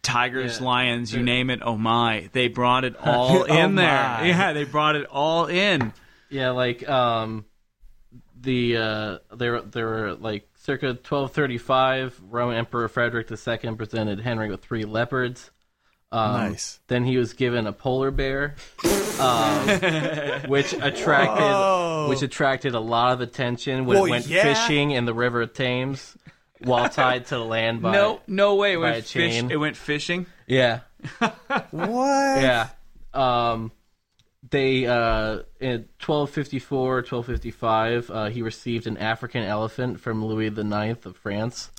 tigers, 0.01 0.59
Yeah. 0.59 0.65
lions, 0.65 1.13
you 1.13 1.21
name 1.21 1.49
it. 1.49 1.59
Oh 1.63 1.77
my! 1.77 2.29
They 2.31 2.47
brought 2.47 2.83
it 2.85 2.95
all 3.03 3.43
in 3.43 3.73
Oh 3.73 3.81
there. 3.81 4.25
Yeah, 4.25 4.53
they 4.53 4.63
brought 4.63 4.95
it 4.95 5.05
all 5.07 5.45
in. 5.47 5.93
Yeah, 6.29 6.51
like 6.51 6.87
um, 6.89 7.45
the 8.39 8.77
uh, 8.77 9.17
there 9.35 9.61
there 9.61 9.85
were 9.85 10.13
like 10.15 10.47
circa 10.65 10.87
1235. 10.87 12.19
Roman 12.29 12.57
Emperor 12.57 12.87
Frederick 12.87 13.29
II 13.31 13.75
presented 13.75 14.19
Henry 14.19 14.49
with 14.49 14.61
three 14.63 14.83
leopards. 14.83 15.51
Um, 16.11 16.33
Nice. 16.33 16.79
Then 16.87 17.03
he 17.05 17.17
was 17.17 17.33
given 17.33 17.67
a 17.67 17.73
polar 17.73 18.11
bear, 18.11 18.55
um, 19.19 19.67
which 20.47 20.73
attracted 20.73 21.41
Whoa. 21.43 22.07
which 22.09 22.21
attracted 22.21 22.73
a 22.73 22.79
lot 22.79 23.13
of 23.13 23.21
attention 23.21 23.85
when 23.85 23.95
Well, 23.97 24.05
it 24.05 24.09
went 24.09 24.27
yeah. 24.27 24.43
fishing 24.43 24.91
in 24.91 25.05
the 25.05 25.13
River 25.13 25.45
Thames 25.45 26.15
while 26.59 26.89
tied 26.89 27.25
to 27.27 27.35
the 27.35 27.43
land 27.43 27.81
by 27.81 27.91
no, 27.91 28.21
no 28.27 28.55
way. 28.55 28.73
It 28.73 28.77
went 28.77 28.97
a 28.97 29.01
fish. 29.01 29.43
It 29.49 29.57
went 29.57 29.75
fishing. 29.75 30.25
yeah 30.47 30.81
What? 31.71 32.41
yeah. 32.41 32.69
Um, 33.13 33.71
they 34.49 34.85
uh, 34.85 35.39
in 35.59 35.87
1254, 36.03 36.95
1255, 36.97 38.09
uh, 38.11 38.25
he 38.25 38.41
received 38.41 38.87
an 38.87 38.97
African 38.97 39.43
elephant 39.43 39.99
from 39.99 40.23
Louis 40.23 40.47
IX 40.47 41.05
of 41.05 41.17
France. 41.17 41.71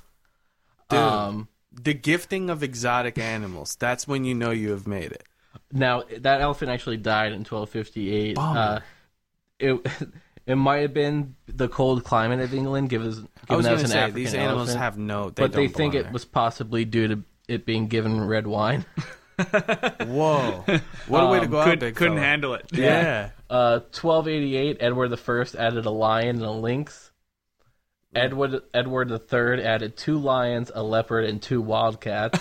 Dude. 0.88 0.98
Um, 0.98 1.48
The 1.72 1.94
gifting 1.94 2.48
of 2.50 2.62
exotic 2.62 3.18
animals. 3.18 3.76
That's 3.76 4.08
when 4.08 4.24
you 4.24 4.34
know 4.34 4.50
you 4.50 4.70
have 4.70 4.86
made 4.86 5.12
it. 5.12 5.24
now 5.72 6.02
that 6.18 6.40
elephant 6.40 6.70
actually 6.70 6.96
died 6.96 7.32
in 7.32 7.40
1258. 7.40 8.34
Bummer. 8.36 8.58
Uh, 8.58 8.80
it 9.58 9.86
it 10.46 10.54
might 10.56 10.78
have 10.78 10.94
been 10.94 11.34
the 11.46 11.68
cold 11.68 12.04
climate 12.04 12.40
of 12.40 12.54
England, 12.54 12.88
given, 12.88 13.10
given 13.10 13.28
I 13.48 13.56
was 13.56 13.66
that 13.66 13.72
was 13.72 13.82
an 13.82 13.88
say 13.88 13.98
African 13.98 14.14
these 14.14 14.34
animals 14.34 14.68
elephant. 14.68 14.78
have 14.80 14.98
no. 14.98 15.30
They 15.30 15.42
but 15.42 15.52
they 15.52 15.68
think 15.68 15.92
belong 15.92 16.06
it 16.06 16.12
was 16.12 16.24
possibly 16.24 16.84
due 16.84 17.08
to 17.08 17.22
it 17.48 17.64
being 17.66 17.88
given 17.88 18.26
red 18.26 18.46
wine. 18.46 18.84
Whoa! 19.38 20.64
What 21.08 21.22
a 21.24 21.26
way 21.26 21.38
to 21.40 21.44
Um, 21.44 21.50
go 21.50 21.60
out, 21.60 21.64
Could, 21.68 21.80
big 21.80 21.94
couldn't 21.94 22.14
fella. 22.16 22.26
handle 22.26 22.54
it. 22.54 22.66
Yeah. 22.72 23.30
Uh, 23.50 23.80
1288, 23.92 24.78
Edward 24.80 25.12
I 25.12 25.56
added 25.58 25.86
a 25.86 25.90
lion 25.90 26.36
and 26.36 26.44
a 26.44 26.50
lynx. 26.50 27.12
Edward 28.14 28.62
Edward 28.72 29.10
III 29.10 29.62
added 29.62 29.96
two 29.96 30.16
lions, 30.18 30.70
a 30.74 30.82
leopard, 30.82 31.26
and 31.26 31.40
two 31.42 31.60
wildcats. 31.60 32.38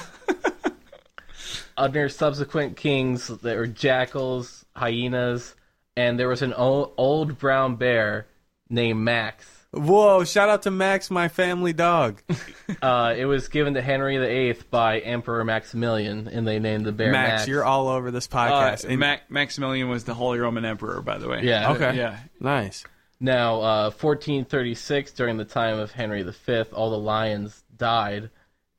Under 1.77 2.07
subsequent 2.07 2.77
kings, 2.77 3.27
there 3.27 3.57
were 3.59 3.67
jackals, 3.67 4.63
hyenas, 4.75 5.55
and 5.97 6.17
there 6.17 6.29
was 6.29 6.41
an 6.41 6.53
old, 6.53 6.93
old 6.95 7.37
brown 7.37 7.75
bear 7.75 8.27
named 8.69 9.01
Max. 9.01 9.54
Whoa! 9.75 10.23
Shout 10.23 10.49
out 10.49 10.63
to 10.63 10.71
Max, 10.71 11.11
my 11.11 11.27
family 11.27 11.73
dog. 11.73 12.21
Uh, 12.81 13.13
it 13.15 13.25
was 13.25 13.47
given 13.47 13.75
to 13.75 13.81
Henry 13.81 14.17
VIII 14.17 14.59
by 14.71 14.97
Emperor 14.97 15.43
Maximilian, 15.43 16.27
and 16.27 16.47
they 16.47 16.57
named 16.57 16.83
the 16.83 16.91
bear 16.91 17.11
Max, 17.11 17.29
Max. 17.41 17.47
you're 17.47 17.63
all 17.63 17.87
over 17.87 18.09
this 18.09 18.27
Uh, 18.31 18.35
podcast. 18.37 18.85
And- 18.85 18.97
Mac- 18.99 19.29
Maximilian 19.29 19.87
was 19.87 20.03
the 20.03 20.15
Holy 20.15 20.39
Roman 20.39 20.65
Emperor, 20.65 21.01
by 21.03 21.19
the 21.19 21.27
way. 21.29 21.41
Yeah. 21.43 21.73
Okay. 21.73 21.95
Yeah. 21.95 22.17
nice. 22.39 22.83
Now, 23.19 23.61
uh, 23.61 23.91
1436, 23.91 25.11
during 25.11 25.37
the 25.37 25.45
time 25.45 25.77
of 25.77 25.91
Henry 25.91 26.23
V, 26.23 26.63
all 26.73 26.89
the 26.89 26.97
lions 26.97 27.63
died, 27.77 28.31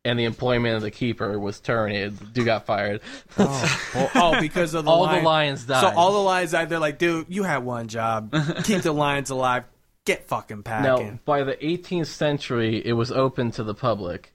and 0.04 0.18
the 0.18 0.24
employment 0.24 0.74
of 0.76 0.82
the 0.82 0.90
keeper 0.90 1.38
was 1.38 1.60
terminated. 1.60 2.18
The 2.18 2.24
dude 2.26 2.44
got 2.46 2.66
fired. 2.66 3.00
Oh, 3.38 3.90
well, 3.94 4.10
oh, 4.16 4.40
because 4.40 4.74
of 4.74 4.84
the 4.84 4.90
all 4.92 5.02
lion- 5.02 5.22
the 5.22 5.28
lions 5.28 5.64
died. 5.64 5.80
So 5.80 5.96
all 5.96 6.12
the 6.12 6.18
lions 6.18 6.50
died. 6.50 6.68
They're 6.68 6.80
like, 6.80 6.98
dude, 6.98 7.26
you 7.28 7.44
had 7.44 7.58
one 7.64 7.86
job. 7.86 8.34
Keep 8.64 8.82
the 8.82 8.92
lions 8.92 9.30
alive. 9.30 9.62
Get 10.06 10.28
fucking 10.28 10.62
packing. 10.62 10.84
now, 10.84 11.18
by 11.24 11.42
the 11.42 11.56
18th 11.56 12.06
century, 12.06 12.80
it 12.84 12.94
was 12.94 13.12
open 13.12 13.50
to 13.50 13.64
the 13.64 13.74
public, 13.74 14.32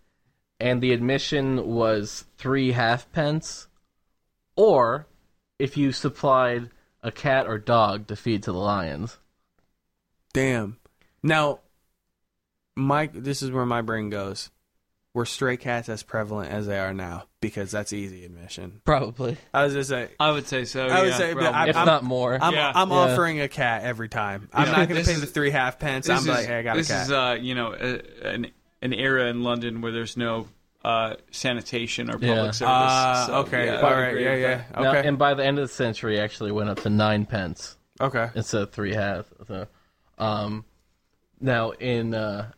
and 0.60 0.82
the 0.82 0.92
admission 0.92 1.66
was 1.66 2.26
three 2.38 2.74
halfpence, 2.74 3.68
or 4.56 5.08
if 5.58 5.78
you 5.78 5.94
supplied 5.94 6.70
a 7.02 7.12
cat 7.12 7.48
or 7.48 7.58
dog 7.58 8.08
to 8.08 8.16
feed 8.16 8.44
to 8.44 8.52
the 8.52 8.60
lions. 8.60 9.18
Damn. 10.34 10.78
Now, 11.24 11.62
my 12.76 13.08
this 13.08 13.42
is 13.42 13.50
where 13.50 13.66
my 13.66 13.82
brain 13.82 14.10
goes. 14.10 14.50
Were 15.14 15.26
stray 15.26 15.58
cats 15.58 15.90
as 15.90 16.04
prevalent 16.04 16.52
as 16.52 16.68
they 16.68 16.80
are 16.80 16.94
now? 16.94 17.26
Because 17.42 17.72
that's 17.72 17.92
easy 17.92 18.24
admission. 18.24 18.82
Probably, 18.86 19.36
I 19.52 19.64
was 19.64 19.74
just 19.74 19.90
say, 19.90 20.10
I 20.20 20.30
would 20.32 20.48
say 20.48 20.64
so. 20.64 20.86
I 20.88 21.02
would 21.02 21.10
yeah, 21.10 21.18
say, 21.18 21.34
but 21.34 21.40
probably. 21.42 21.60
I- 21.60 21.68
if 21.70 21.76
I'm- 21.76 21.88
not 21.88 22.04
more. 22.04 22.38
I'm, 22.40 22.54
Yeah. 22.54 22.72
I'm 22.74 22.90
Yeah. 22.92 22.96
offering 22.96 23.42
a 23.42 23.48
cat 23.48 23.82
every 23.84 24.10
time. 24.10 24.48
I'm 24.54 24.68
Yeah. 24.68 24.72
not 24.78 24.88
going 24.90 25.02
to 25.02 25.08
pay 25.08 25.14
is- 25.16 25.22
the 25.22 25.26
three 25.28 25.50
half 25.50 25.80
pence. 25.80 26.08
I'm 26.08 26.18
is, 26.18 26.28
like, 26.28 26.46
hey, 26.46 26.60
I 26.60 26.62
got 26.62 26.76
this 26.78 26.90
a 26.92 26.94
cat. 26.94 27.00
This 27.00 27.08
is 27.08 27.12
uh, 27.12 27.38
you 27.42 27.56
know 27.56 27.74
a, 27.74 28.28
an 28.28 28.48
an 28.84 28.94
era 28.94 29.26
in 29.26 29.42
London 29.44 29.82
where 29.82 29.92
there's 29.92 30.16
no 30.16 30.48
uh, 30.86 31.16
sanitation 31.32 32.10
or 32.10 32.14
public 32.14 32.30
Yeah. 32.30 32.52
service. 32.52 32.62
Ah, 32.64 33.24
so, 33.28 33.34
okay. 33.38 33.66
yeah, 33.66 33.76
All 33.82 33.86
I 33.86 33.90
would 33.90 33.96
right. 34.02 34.08
agree 34.10 34.24
Yeah, 34.24 34.36
yeah. 34.36 34.56
that. 34.58 34.80
Now- 34.82 34.90
Okay. 34.96 35.08
and 35.08 35.18
by 35.18 35.34
the 35.34 35.44
end 35.44 35.58
of 35.58 35.68
the 35.68 35.74
century, 35.74 36.20
actually 36.20 36.52
went 36.52 36.70
up 36.70 36.80
to 36.82 36.90
nine 36.92 37.26
pence 37.26 37.76
okay. 38.00 38.30
instead 38.36 38.62
of 38.64 38.72
three 38.72 38.94
half. 38.94 39.26
So, 39.48 39.68
um, 40.20 40.64
now 41.40 41.72
in 41.72 42.14
uh, 42.14 42.52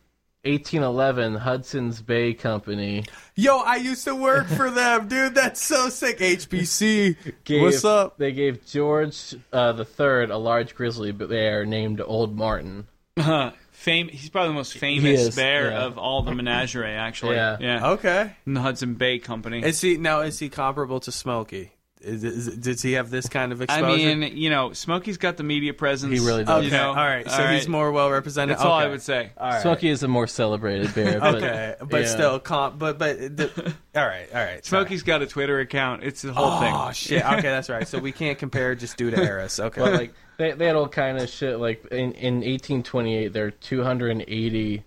1811, 0.44 1.36
Hudson's 1.36 2.02
Bay 2.02 2.34
Company 2.34 3.04
Yo, 3.36 3.58
I 3.58 3.76
used 3.76 4.04
to 4.04 4.14
work 4.14 4.46
for 4.46 4.70
them, 4.70 5.08
dude. 5.08 5.34
That's 5.34 5.60
so 5.60 5.88
sick. 5.88 6.18
HBC. 6.18 7.16
gave 7.42 7.62
What's 7.62 7.84
up? 7.84 8.16
they 8.16 8.30
gave 8.30 8.64
George 8.64 9.34
uh, 9.52 9.72
the 9.72 9.84
Third 9.84 10.30
a 10.30 10.36
large 10.36 10.74
grizzly 10.76 11.10
bear 11.10 11.66
named 11.66 12.00
Old 12.04 12.36
Martin. 12.36 12.86
Uh, 13.16 13.50
fame. 13.72 14.08
He's 14.08 14.30
probably 14.30 14.50
the 14.50 14.54
most 14.54 14.74
famous 14.74 15.20
is, 15.20 15.36
bear 15.36 15.70
yeah. 15.70 15.84
of 15.84 15.98
all 15.98 16.22
the 16.22 16.32
menagerie. 16.32 16.92
Actually, 16.92 17.36
Yeah. 17.36 17.56
yeah. 17.60 17.90
Okay. 17.90 18.32
In 18.46 18.54
the 18.54 18.60
Hudson 18.60 18.94
Bay 18.94 19.18
Company. 19.18 19.64
Is 19.64 19.80
he 19.80 19.96
now? 19.96 20.20
Is 20.20 20.38
he 20.38 20.48
comparable 20.48 21.00
to 21.00 21.10
Smokey? 21.10 21.72
Is, 22.04 22.22
is, 22.22 22.56
does 22.56 22.82
he 22.82 22.92
have 22.92 23.10
this 23.10 23.28
kind 23.28 23.50
of 23.52 23.62
exposure? 23.62 23.84
I 23.84 24.14
mean, 24.14 24.36
you 24.36 24.50
know, 24.50 24.72
Smokey's 24.72 25.16
got 25.16 25.36
the 25.36 25.42
media 25.42 25.72
presence. 25.74 26.12
He 26.18 26.24
really 26.24 26.44
does. 26.44 26.64
you 26.64 26.70
know? 26.70 26.88
all 26.90 26.94
right. 26.94 27.28
So 27.30 27.46
he's 27.48 27.66
more 27.68 27.90
well 27.92 28.10
represented. 28.10 28.56
That's 28.56 28.64
all 28.64 28.72
I 28.72 28.86
would 28.86 29.02
say. 29.02 29.30
All 29.38 29.48
right. 29.50 29.62
Smokey 29.62 29.88
is 29.88 30.02
a 30.02 30.08
more 30.08 30.26
celebrated 30.26 30.94
bear. 30.94 31.18
But, 31.20 31.34
Okay, 31.36 31.74
but 31.80 32.02
yeah. 32.02 32.06
still, 32.08 32.38
comp. 32.38 32.78
But 32.78 32.98
but 32.98 33.18
the, 33.36 33.74
all 33.96 34.06
right, 34.06 34.28
all 34.34 34.44
right. 34.44 34.64
Smokey's 34.64 35.02
got 35.02 35.22
a 35.22 35.26
Twitter 35.26 35.60
account. 35.60 36.04
It's 36.04 36.22
the 36.22 36.32
whole 36.32 36.46
Oh 36.46 36.60
thing. 36.60 36.92
shit. 36.92 37.24
Okay, 37.24 37.40
that's 37.42 37.70
right. 37.70 37.88
So 37.88 37.98
we 37.98 38.12
can't 38.12 38.38
compare 38.38 38.74
just 38.74 38.96
due 38.96 39.10
to 39.10 39.22
eras. 39.22 39.58
Okay. 39.58 39.80
But 39.80 39.92
like 39.94 40.14
they, 40.36 40.52
they 40.52 40.66
had 40.66 40.76
all 40.76 40.88
kind 40.88 41.18
of 41.18 41.28
shit. 41.28 41.58
Like 41.58 41.84
in, 41.90 42.12
in 42.12 42.34
1828, 42.36 43.32
there 43.32 43.46
are 43.46 43.50
280 43.50 44.84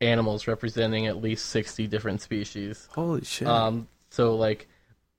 animals 0.00 0.46
representing 0.46 1.06
at 1.06 1.20
least 1.20 1.46
60 1.46 1.86
different 1.86 2.20
species. 2.22 2.88
Holy 2.94 3.22
shit. 3.24 3.46
Um, 3.46 3.86
so 4.08 4.34
like, 4.36 4.66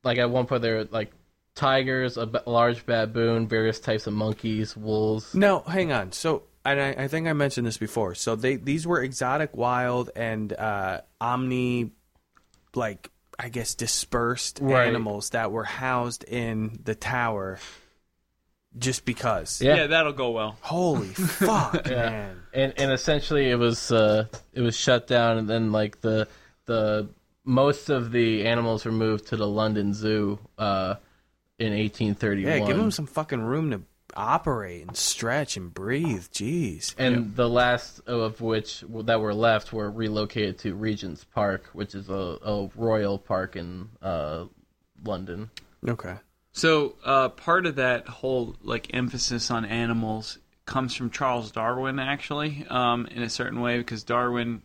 like 0.03 0.17
at 0.17 0.29
one 0.29 0.45
point 0.47 0.61
there 0.63 0.77
were 0.77 0.87
like 0.91 1.11
tigers, 1.55 2.17
a 2.17 2.29
large 2.45 2.85
baboon, 2.85 3.47
various 3.47 3.79
types 3.79 4.07
of 4.07 4.13
monkeys, 4.13 4.75
wolves. 4.75 5.33
No, 5.35 5.59
hang 5.59 5.91
on. 5.91 6.11
So, 6.11 6.43
and 6.65 6.79
I, 6.79 7.03
I 7.03 7.07
think 7.07 7.27
I 7.27 7.33
mentioned 7.33 7.67
this 7.67 7.77
before. 7.77 8.15
So 8.15 8.35
they 8.35 8.55
these 8.55 8.85
were 8.87 9.01
exotic, 9.01 9.55
wild, 9.55 10.09
and 10.15 10.51
uh, 10.53 11.01
omni, 11.19 11.91
like 12.75 13.09
I 13.39 13.49
guess 13.49 13.73
dispersed 13.75 14.59
Right. 14.61 14.87
animals 14.87 15.31
that 15.31 15.51
were 15.51 15.63
housed 15.63 16.23
in 16.23 16.79
the 16.83 16.93
tower, 16.95 17.57
just 18.77 19.03
because. 19.05 19.61
Yeah. 19.61 19.75
Yeah, 19.75 19.87
that'll 19.87 20.13
go 20.13 20.31
well. 20.31 20.57
Holy 20.61 21.07
fuck, 21.13 21.85
man. 21.89 22.37
and 22.53 22.73
and 22.77 22.91
essentially 22.91 23.49
it 23.49 23.55
was 23.55 23.91
uh 23.91 24.25
it 24.53 24.61
was 24.61 24.75
shut 24.75 25.07
down 25.07 25.37
and 25.37 25.49
then 25.49 25.71
like 25.71 26.01
the 26.01 26.27
the 26.65 27.09
most 27.43 27.89
of 27.89 28.11
the 28.11 28.45
animals 28.45 28.85
were 28.85 28.91
moved 28.91 29.27
to 29.27 29.35
the 29.35 29.47
London 29.47 29.93
Zoo 29.93 30.37
uh 30.59 30.95
in 31.61 31.73
1831 31.73 32.51
Yeah, 32.59 32.65
give 32.67 32.77
them 32.77 32.91
some 32.91 33.05
fucking 33.07 33.41
room 33.41 33.71
to 33.71 33.81
operate 34.15 34.85
and 34.87 34.97
stretch 34.97 35.55
and 35.55 35.73
breathe. 35.73 36.25
Jeez. 36.33 36.93
and 36.97 37.33
the 37.35 37.47
last 37.47 38.01
of 38.07 38.41
which 38.41 38.83
that 38.89 39.21
were 39.21 39.33
left 39.33 39.71
were 39.71 39.89
relocated 39.89 40.57
to 40.59 40.73
Regent's 40.75 41.23
Park 41.23 41.67
which 41.73 41.95
is 41.95 42.09
a, 42.09 42.37
a 42.43 42.69
royal 42.75 43.17
park 43.17 43.55
in 43.55 43.89
uh 44.01 44.45
London 45.03 45.49
Okay. 45.87 46.15
So 46.53 46.95
uh, 47.05 47.29
part 47.29 47.65
of 47.65 47.75
that 47.77 48.07
whole 48.07 48.55
like 48.61 48.93
emphasis 48.93 49.49
on 49.49 49.63
animals 49.65 50.37
comes 50.65 50.93
from 50.93 51.09
Charles 51.09 51.51
Darwin, 51.51 51.97
actually, 51.97 52.65
um, 52.69 53.05
in 53.07 53.23
a 53.23 53.29
certain 53.29 53.61
way, 53.61 53.77
because 53.77 54.03
Darwin 54.03 54.61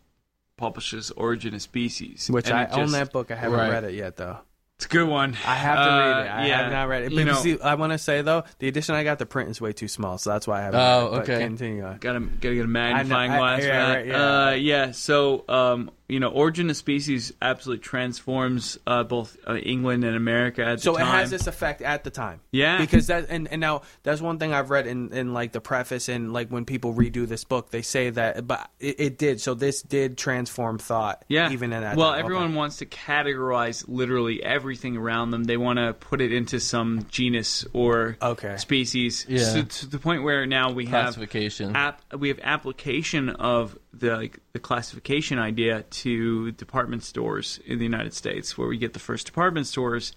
publishes 0.57 1.11
*Origin 1.13 1.55
of 1.55 1.63
Species*, 1.63 2.29
Which 2.31 2.51
I 2.51 2.65
it 2.65 2.71
own 2.73 2.91
that 2.91 3.13
book. 3.13 3.31
I 3.31 3.37
haven't 3.37 3.59
Right. 3.59 3.71
read 3.71 3.85
it 3.85 3.95
yet, 3.95 4.17
though. 4.17 4.39
It's 4.77 4.85
a 4.85 4.89
good 4.89 5.09
one. 5.09 5.35
I 5.47 5.55
have 5.55 5.79
to 5.79 5.91
read 5.91 6.27
it. 6.27 6.31
I 6.31 6.43
Uh, 6.45 6.47
yeah. 6.49 6.63
have 6.65 6.73
not 6.73 6.89
read 6.89 7.05
it. 7.05 7.11
You 7.13 7.17
But 7.21 7.27
know, 7.29 7.33
see, 7.41 7.59
I 7.61 7.77
want 7.77 7.93
to 7.93 7.99
say 7.99 8.21
though, 8.21 8.45
the 8.59 8.69
edition 8.69 8.95
I 8.95 9.05
got, 9.05 9.19
the 9.19 9.25
print 9.25 9.49
is 9.49 9.59
way 9.59 9.73
too 9.73 9.89
small, 9.89 10.19
so 10.19 10.29
that's 10.29 10.47
why 10.47 10.59
I 10.61 10.63
haven't. 10.65 10.79
Oh, 10.81 11.01
read 11.01 11.07
it. 11.07 11.11
But 11.13 11.23
okay. 11.31 11.45
Continue 11.47 11.85
on. 11.85 11.97
Gotta 11.97 12.21
gotta 12.21 12.55
get 12.57 12.65
a 12.67 12.69
magnifying 12.69 13.31
I- 13.33 13.39
glass 13.39 13.63
yeah, 13.63 13.67
for 13.67 13.73
that. 13.73 13.95
right, 13.97 14.07
yeah. 14.07 14.47
Uh, 14.49 14.51
yeah. 14.51 14.91
So 14.91 15.45
um, 15.49 15.91
you 16.09 16.21
know, 16.21 16.29
*Origin 16.29 16.71
of 16.71 16.77
Species* 16.77 17.33
absolutely 17.43 17.83
transforms 17.83 18.79
uh, 18.87 19.03
both 19.05 19.37
uh, 19.47 19.57
England 19.57 20.05
and 20.05 20.17
America 20.17 20.65
at 20.65 20.77
the 20.77 20.83
So 20.83 20.97
it 20.97 21.05
has 21.05 21.31
this 21.31 21.47
effect 21.47 21.83
at 21.83 22.05
the 22.05 22.11
time. 22.11 22.41
Yeah. 22.53 22.79
Because 22.79 23.09
that 23.09 23.27
and, 23.29 23.49
and 23.51 23.61
now 23.61 23.83
that's 24.03 24.21
one 24.21 24.39
thing 24.39 24.53
I've 24.53 24.71
read 24.71 24.87
in, 24.87 25.13
in 25.13 25.35
like 25.35 25.53
the 25.53 25.61
preface 25.61 26.09
and 26.09 26.33
like 26.33 26.49
when 26.49 26.65
people 26.65 26.95
redo 26.95 27.27
this 27.27 27.45
book, 27.45 27.71
they 27.71 27.83
say 27.83 28.11
that 28.11 28.47
but 28.47 28.71
it, 28.79 29.01
it 29.01 29.19
did. 29.19 29.41
So 29.41 29.55
this 29.55 29.83
did 29.83 30.17
transform 30.17 30.79
thought. 30.79 31.25
Yeah. 31.29 31.51
Even 31.51 31.73
in 31.73 31.83
that. 31.83 31.97
Well, 31.97 32.11
time. 32.13 32.21
everyone 32.21 32.45
Okay. 32.47 32.55
wants 32.57 32.77
to 32.77 32.87
categorize 32.87 33.85
literally 33.89 34.43
everything 34.43 34.97
around 34.97 35.31
them. 35.31 35.45
They 35.45 35.57
want 35.57 35.79
to 35.79 35.93
put 35.93 36.21
it 36.21 36.33
into 36.33 36.61
some 36.61 37.07
genus 37.09 37.67
or 37.73 38.17
Okay. 38.23 38.57
species. 38.59 39.27
Yeah. 39.29 39.39
So 39.41 39.63
to 39.63 39.87
the 39.87 39.99
point 39.99 40.23
where 40.23 40.47
now 40.47 40.71
we 40.73 40.87
have 40.87 41.15
classification 41.15 41.75
app 41.75 42.03
we 42.17 42.29
have 42.29 42.39
application 42.43 43.31
of 43.31 43.77
the 44.01 44.17
like, 44.17 44.39
the 44.53 44.59
classification 44.59 45.39
idea 45.39 45.83
to 45.83 46.53
department 46.53 47.03
stores 47.05 47.61
in 47.67 47.79
the 47.79 47.85
United 47.85 48.15
States, 48.15 48.57
where 48.59 48.69
we 48.69 48.79
get 48.79 48.93
the 48.93 48.99
first 48.99 49.27
department 49.27 49.67
stores. 49.67 50.13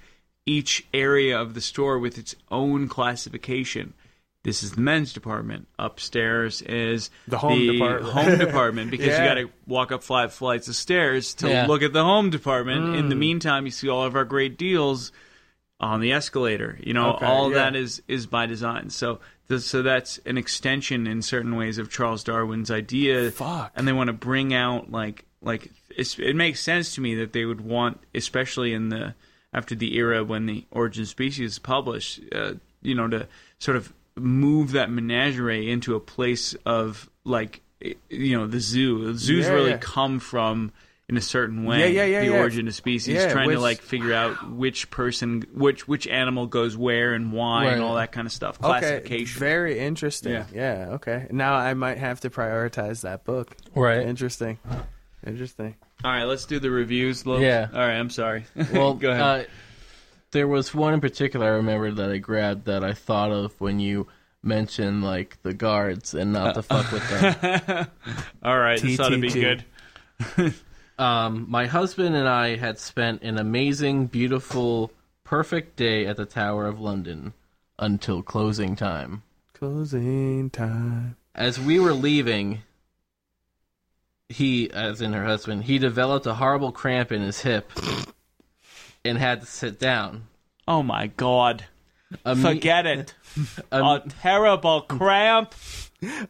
Each 0.46 0.88
area 0.94 1.40
of 1.40 1.54
the 1.54 1.62
store 1.62 2.00
with 2.00 2.18
its 2.18 2.36
own 2.50 2.88
classification. 2.88 3.94
This 4.44 4.64
is 4.64 4.72
the 4.72 4.82
men's 4.82 5.14
department. 5.14 5.68
Upstairs 5.78 6.62
is 6.64 7.12
The 7.28 7.38
home 7.38 7.68
department. 7.68 8.14
home 8.14 8.38
department 8.48 8.90
because 8.92 9.08
Yeah. 9.08 9.22
you 9.22 9.30
got 9.30 9.34
to 9.36 9.50
walk 9.68 9.92
up 9.92 10.02
five 10.02 10.34
flights 10.34 10.68
of 10.68 10.76
stairs 10.76 11.34
to 11.36 11.50
Yeah. 11.50 11.68
look 11.68 11.84
at 11.84 11.94
the 11.94 12.04
home 12.04 12.30
department. 12.30 12.96
In 12.96 13.10
the 13.10 13.16
Mm. 13.16 13.20
meantime, 13.20 13.66
you 13.66 13.72
see 13.72 13.90
all 13.90 14.04
of 14.06 14.16
our 14.16 14.24
great 14.26 14.58
deals 14.58 15.12
on 15.80 16.02
the 16.02 16.12
escalator. 16.12 16.78
You 16.84 16.94
know, 16.94 17.14
Okay, 17.16 17.26
all 17.26 17.50
yeah. 17.52 17.56
that 17.58 17.76
is 17.76 18.02
is 18.08 18.26
by 18.26 18.46
design. 18.46 18.90
So 18.90 19.20
th- 19.48 19.62
so 19.62 19.82
that's 19.82 20.18
an 20.26 20.38
extension 20.38 21.08
in 21.08 21.22
certain 21.22 21.56
ways 21.56 21.78
of 21.78 21.90
Charles 21.90 22.24
Darwin's 22.24 22.70
idea. 22.72 23.32
Fuck. 23.32 23.72
And 23.76 23.88
they 23.88 23.94
want 23.94 24.08
to 24.08 24.14
bring 24.14 24.54
out 24.54 24.92
like 24.92 25.26
like 25.42 25.72
it's, 25.96 26.18
it 26.20 26.36
makes 26.36 26.60
sense 26.60 26.96
to 26.96 27.02
me 27.02 27.16
that 27.16 27.34
they 27.34 27.46
would 27.46 27.62
want, 27.62 28.00
especially 28.14 28.74
in 28.74 28.90
the 28.90 29.16
after 29.54 29.74
the 29.76 29.96
era 29.98 30.24
when 30.24 30.46
the 30.46 30.66
Origin 30.72 31.04
of 31.04 31.08
Species 31.10 31.54
is 31.54 31.60
published, 31.60 32.20
uh, 32.34 32.54
you 32.82 32.94
know, 32.94 33.08
to 33.08 33.28
sort 33.58 33.78
of 33.78 33.92
move 34.16 34.74
that 34.74 34.92
menagerie 34.92 35.72
into 35.72 35.96
a 35.96 36.00
place 36.00 36.54
of 36.66 37.10
like 37.24 37.62
you 38.10 38.38
know 38.38 38.46
the 38.48 38.60
zoo. 38.60 39.06
The 39.14 39.18
zoos 39.18 39.46
Yeah, 39.46 39.54
really 39.54 39.70
yeah. 39.72 39.78
come 39.78 40.20
from. 40.20 40.72
In 41.10 41.18
a 41.18 41.22
certain 41.22 41.66
way, 41.66 41.92
Yeah, 41.92 42.04
yeah, 42.04 42.20
yeah, 42.20 42.20
the 42.20 42.34
yeah. 42.34 42.40
origin 42.40 42.68
of 42.68 42.76
species, 42.76 43.16
Yeah, 43.16 43.32
trying 43.34 43.48
which- 43.48 43.56
to 43.58 43.62
like 43.62 43.82
figure 43.82 44.14
out 44.14 44.52
which 44.52 44.92
person, 44.92 45.44
which 45.54 45.88
which 45.88 46.06
animal 46.08 46.46
goes 46.46 46.78
where 46.78 47.14
and 47.14 47.34
why, 47.34 47.66
and 47.66 47.82
all 47.82 47.96
that 47.96 48.12
kind 48.12 48.28
of 48.28 48.32
stuff. 48.32 48.60
Okay. 48.64 48.80
Classification. 48.80 49.40
Very 49.40 49.80
interesting. 49.80 50.34
Yeah. 50.34 50.46
Yeah. 50.54 50.88
Okay. 50.92 51.26
Now 51.32 51.56
I 51.56 51.74
might 51.74 51.98
have 51.98 52.20
to 52.22 52.30
prioritize 52.30 53.02
that 53.02 53.24
book. 53.26 53.56
right 53.74 54.06
Interesting. 54.06 54.60
Interesting. 55.26 55.76
All 56.04 56.12
right, 56.12 56.26
let's 56.26 56.46
do 56.46 56.60
the 56.60 56.70
reviews. 56.70 57.26
Look. 57.26 57.42
Yeah. 57.42 57.68
All 57.74 57.80
right, 57.80 57.98
I'm 57.98 58.12
sorry. 58.12 58.46
well 58.72 58.94
go 58.94 59.10
ahead. 59.10 59.22
Uh, 59.22 59.44
there 60.30 60.48
was 60.48 60.76
one 60.76 60.94
in 60.94 61.02
particular 61.02 61.48
I 61.48 61.50
remember 61.56 61.92
that 61.92 62.12
I 62.12 62.18
grabbed 62.20 62.66
that 62.66 62.84
I 62.84 62.94
thought 62.94 63.32
of 63.32 63.60
when 63.60 63.80
you 63.80 64.06
mentioned 64.44 65.04
like 65.04 65.38
the 65.42 65.56
guards 65.56 66.14
and 66.14 66.32
not 66.34 66.54
to 66.54 66.62
fuck 66.62 66.92
with 66.92 67.10
them 67.10 67.88
all 68.44 68.60
right, 68.60 68.80
this 68.80 69.00
ought 69.00 69.10
to 69.10 69.18
be 69.18 69.32
good. 69.32 69.66
Um, 71.00 71.46
my 71.48 71.66
husband 71.66 72.14
and 72.14 72.28
I 72.28 72.58
had 72.58 72.78
spent 72.78 73.24
an 73.24 73.38
amazing, 73.40 74.08
beautiful, 74.08 74.92
perfect 75.24 75.78
day 75.78 76.06
at 76.06 76.18
the 76.18 76.26
Tower 76.26 76.68
of 76.68 76.82
London 76.82 77.32
until 77.80 78.22
closing 78.22 78.76
time. 78.76 79.24
Closing 79.54 80.50
time. 80.50 81.16
As 81.34 81.58
we 81.58 81.80
were 81.80 81.94
leaving, 81.94 82.64
he, 84.28 84.70
as 84.72 85.00
in 85.00 85.14
her 85.14 85.24
husband, 85.24 85.64
he 85.64 85.80
developed 85.80 86.26
a 86.26 86.34
horrible 86.34 86.74
cramp 86.74 87.14
in 87.14 87.22
his 87.22 87.40
hip 87.40 87.72
and 89.06 89.18
had 89.18 89.40
to 89.40 89.48
sit 89.48 89.80
down. 89.80 90.28
Oh 90.68 90.84
my 90.84 91.08
God! 91.08 91.64
Imme- 92.26 92.42
Forget 92.42 92.86
it. 92.86 93.14
um, 93.72 93.84
a 93.86 94.04
terrible 94.22 94.82
cramp. 94.82 95.54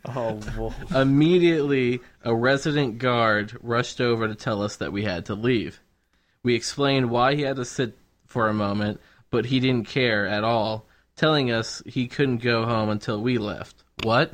Oh, 0.03 0.39
well. 0.57 0.73
Immediately, 0.99 1.99
a 2.23 2.34
resident 2.34 2.97
guard 2.97 3.56
rushed 3.61 4.01
over 4.01 4.27
to 4.27 4.34
tell 4.34 4.64
us 4.64 4.77
that 4.77 4.91
we 4.91 5.03
had 5.03 5.27
to 5.27 5.35
leave. 5.35 5.80
We 6.41 6.56
explained 6.56 7.11
why 7.11 7.35
he 7.35 7.43
had 7.43 7.57
to 7.57 7.65
sit 7.65 7.95
for 8.26 8.47
a 8.47 8.53
moment, 8.53 8.99
but 9.30 9.45
he 9.45 9.60
didn't 9.60 9.88
care 9.88 10.26
at 10.26 10.43
all, 10.43 10.88
telling 11.15 11.51
us 11.51 11.84
he 11.85 12.07
couldn't 12.07 12.39
go 12.41 12.65
home 12.65 12.89
until 12.89 13.22
we 13.22 13.38
left. 13.38 13.84
What? 14.01 14.31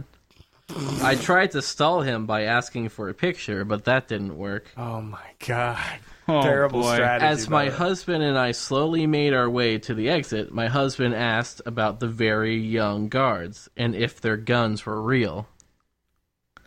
I 1.01 1.15
tried 1.15 1.51
to 1.51 1.61
stall 1.61 1.99
him 2.01 2.25
by 2.25 2.43
asking 2.43 2.87
for 2.89 3.09
a 3.09 3.13
picture, 3.13 3.65
but 3.65 3.83
that 3.85 4.07
didn't 4.07 4.37
work. 4.37 4.71
Oh 4.77 5.01
my 5.01 5.31
god. 5.45 5.99
Oh, 6.27 6.41
Terrible 6.41 6.81
boy. 6.81 6.95
strategy. 6.95 7.25
As 7.25 7.49
my 7.49 7.65
by 7.69 7.75
husband 7.75 8.23
and 8.23 8.37
I 8.37 8.51
slowly 8.51 9.05
made 9.05 9.33
our 9.33 9.49
way 9.49 9.77
to 9.79 9.93
the 9.93 10.09
exit, 10.09 10.51
my 10.51 10.67
husband 10.67 11.13
asked 11.13 11.61
about 11.65 11.99
the 11.99 12.07
very 12.07 12.57
young 12.57 13.09
guards 13.09 13.69
and 13.77 13.93
if 13.95 14.19
their 14.21 14.37
guns 14.37 14.85
were 14.85 15.01
real. 15.01 15.47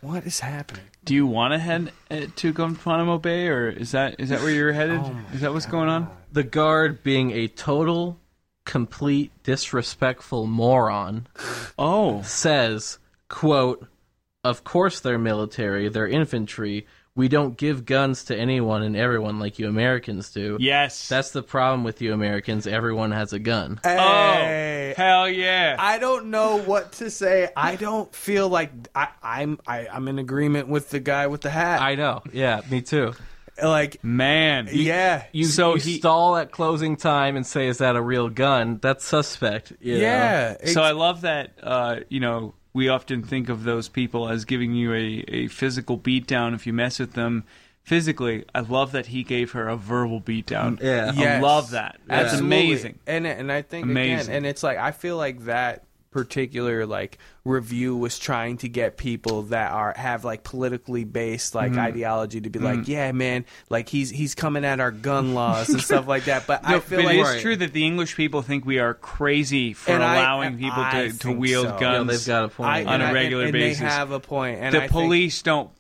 What 0.00 0.24
is 0.26 0.40
happening? 0.40 0.84
Do 1.04 1.14
you 1.14 1.26
want 1.26 1.54
to 1.54 1.58
head 1.58 1.90
uh, 2.10 2.26
to 2.36 2.52
Guantanamo 2.52 3.18
Bay, 3.18 3.48
or 3.48 3.68
is 3.68 3.90
that 3.92 4.20
is 4.20 4.28
that 4.28 4.42
where 4.42 4.50
you're 4.50 4.72
headed? 4.72 5.00
Oh 5.02 5.16
is 5.32 5.40
that 5.40 5.52
what's 5.52 5.66
going 5.66 5.88
on? 5.88 6.08
The 6.30 6.44
guard, 6.44 7.02
being 7.02 7.32
a 7.32 7.48
total, 7.48 8.20
complete, 8.64 9.32
disrespectful 9.42 10.46
moron, 10.46 11.26
Oh, 11.78 12.22
says, 12.22 12.98
quote, 13.28 13.88
Of 14.44 14.62
course 14.62 15.00
they're 15.00 15.18
military, 15.18 15.88
they're 15.88 16.06
infantry. 16.06 16.86
We 17.18 17.26
don't 17.28 17.56
give 17.56 17.84
guns 17.84 18.24
to 18.26 18.36
anyone 18.36 18.82
and 18.84 18.96
everyone 18.96 19.40
like 19.40 19.58
you 19.58 19.68
Americans 19.68 20.30
do. 20.30 20.56
yes. 20.60 21.08
That's 21.08 21.30
the 21.32 21.42
problem 21.42 21.82
with 21.82 22.00
you 22.00 22.12
Americans. 22.14 22.66
Everyone 22.66 23.10
has 23.10 23.32
a 23.32 23.38
gun. 23.40 23.80
Hey. 23.82 24.94
oh, 24.96 25.02
hell 25.02 25.28
yeah. 25.28 25.74
I 25.78 25.98
don't 25.98 26.30
know 26.30 26.58
what 26.62 26.92
to 26.92 27.10
say. 27.10 27.50
I 27.56 27.74
don't 27.74 28.14
feel 28.14 28.48
like 28.48 28.70
I, 28.94 29.08
I'm 29.22 29.58
I, 29.66 29.88
I'm 29.88 30.06
in 30.06 30.18
agreement 30.20 30.68
with 30.68 30.90
the 30.90 31.00
guy 31.00 31.26
with 31.26 31.40
the 31.40 31.50
hat. 31.50 31.82
I 31.82 31.96
know. 31.96 32.22
Yeah, 32.32 32.60
me 32.70 32.82
too. 32.82 33.12
like 33.60 34.02
Man, 34.04 34.68
yeah. 34.70 35.24
You, 35.32 35.44
So 35.46 35.74
you 35.74 35.80
he- 35.80 35.98
stall 35.98 36.36
at 36.36 36.52
closing 36.52 36.96
time 36.96 37.34
and 37.34 37.44
say, 37.44 37.66
"Is 37.66 37.78
that 37.78 37.96
a 37.96 38.00
real 38.00 38.28
gun?" 38.28 38.78
That's 38.80 39.04
suspect. 39.04 39.72
you 39.80 39.94
know? 39.94 40.00
yeah. 40.00 40.56
So 40.66 40.82
I 40.82 40.92
love 40.92 41.22
that. 41.22 41.54
Uh, 41.60 41.96
you 42.08 42.20
know, 42.20 42.54
we 42.78 42.88
often 42.88 43.24
think 43.24 43.48
of 43.48 43.64
those 43.64 43.88
people 43.88 44.28
as 44.28 44.44
giving 44.44 44.72
you 44.72 44.92
a, 44.92 45.24
a 45.26 45.48
physical 45.48 45.98
beatdown 45.98 46.54
if 46.54 46.64
you 46.64 46.72
mess 46.72 47.00
with 47.00 47.14
them 47.14 47.42
physically. 47.82 48.44
I 48.54 48.60
love 48.60 48.92
that 48.92 49.06
he 49.06 49.24
gave 49.24 49.50
her 49.50 49.66
a 49.68 49.76
verbal 49.76 50.20
beatdown. 50.20 50.80
Yeah. 50.80 51.12
I 51.16 51.40
love 51.40 51.72
that. 51.72 51.98
That's 52.06 52.34
Absolutely. 52.34 52.60
amazing. 52.60 52.98
And 53.04 53.26
and 53.26 53.50
I 53.50 53.62
think 53.62 53.84
Amazing. 53.84 54.20
again, 54.20 54.36
and 54.36 54.46
it's 54.46 54.62
like 54.62 54.78
I 54.78 54.92
feel 54.92 55.16
like 55.16 55.46
that 55.46 55.87
particular 56.10 56.86
like 56.86 57.18
review 57.44 57.96
was 57.96 58.18
trying 58.18 58.56
to 58.58 58.68
get 58.68 58.96
people 58.96 59.42
that 59.42 59.72
are 59.72 59.92
have 59.96 60.24
like 60.24 60.42
politically 60.42 61.04
based 61.04 61.54
like 61.54 61.72
Mm-hmm. 61.72 61.80
ideology 61.80 62.40
to 62.40 62.50
be 62.50 62.58
like, 62.58 62.88
yeah, 62.88 63.12
man, 63.12 63.44
like 63.68 63.88
he's 63.88 64.10
he's 64.10 64.34
coming 64.34 64.64
at 64.64 64.80
our 64.80 64.90
gun 64.90 65.34
laws 65.34 65.68
and 65.68 65.80
stuff 65.80 66.06
like 66.08 66.24
that. 66.24 66.46
But 66.46 66.62
I 66.64 66.80
feel 66.80 66.98
but 66.98 67.04
like 67.06 67.16
it 67.16 67.20
is 67.20 67.28
Right. 67.28 67.40
true 67.42 67.56
that 67.56 67.72
the 67.72 67.84
English 67.84 68.16
people 68.16 68.42
think 68.42 68.64
we 68.64 68.78
are 68.78 68.94
crazy 68.94 69.72
for 69.74 69.90
And 69.92 70.02
allowing 70.02 70.48
and 70.48 70.58
people 70.58 70.82
I 70.82 71.08
to, 71.08 71.18
to 71.20 71.32
wield 71.32 71.66
so. 71.68 71.74
Yeah, 71.74 71.80
guns. 71.80 72.08
they've 72.10 72.26
got 72.26 72.44
a 72.44 72.48
point. 72.48 72.68
I, 72.70 72.84
on 72.84 73.00
a 73.00 73.04
a 73.04 73.08
I- 73.08 73.12
regular 73.12 73.44
and, 73.44 73.52
basis. 73.52 73.80
They 73.80 73.86
have 73.86 74.10
a 74.10 74.20
point. 74.20 74.60
And 74.60 74.74
the 74.74 74.78
I 74.78 74.80
think- 74.82 74.92
police 74.92 75.42
don't 75.42 75.70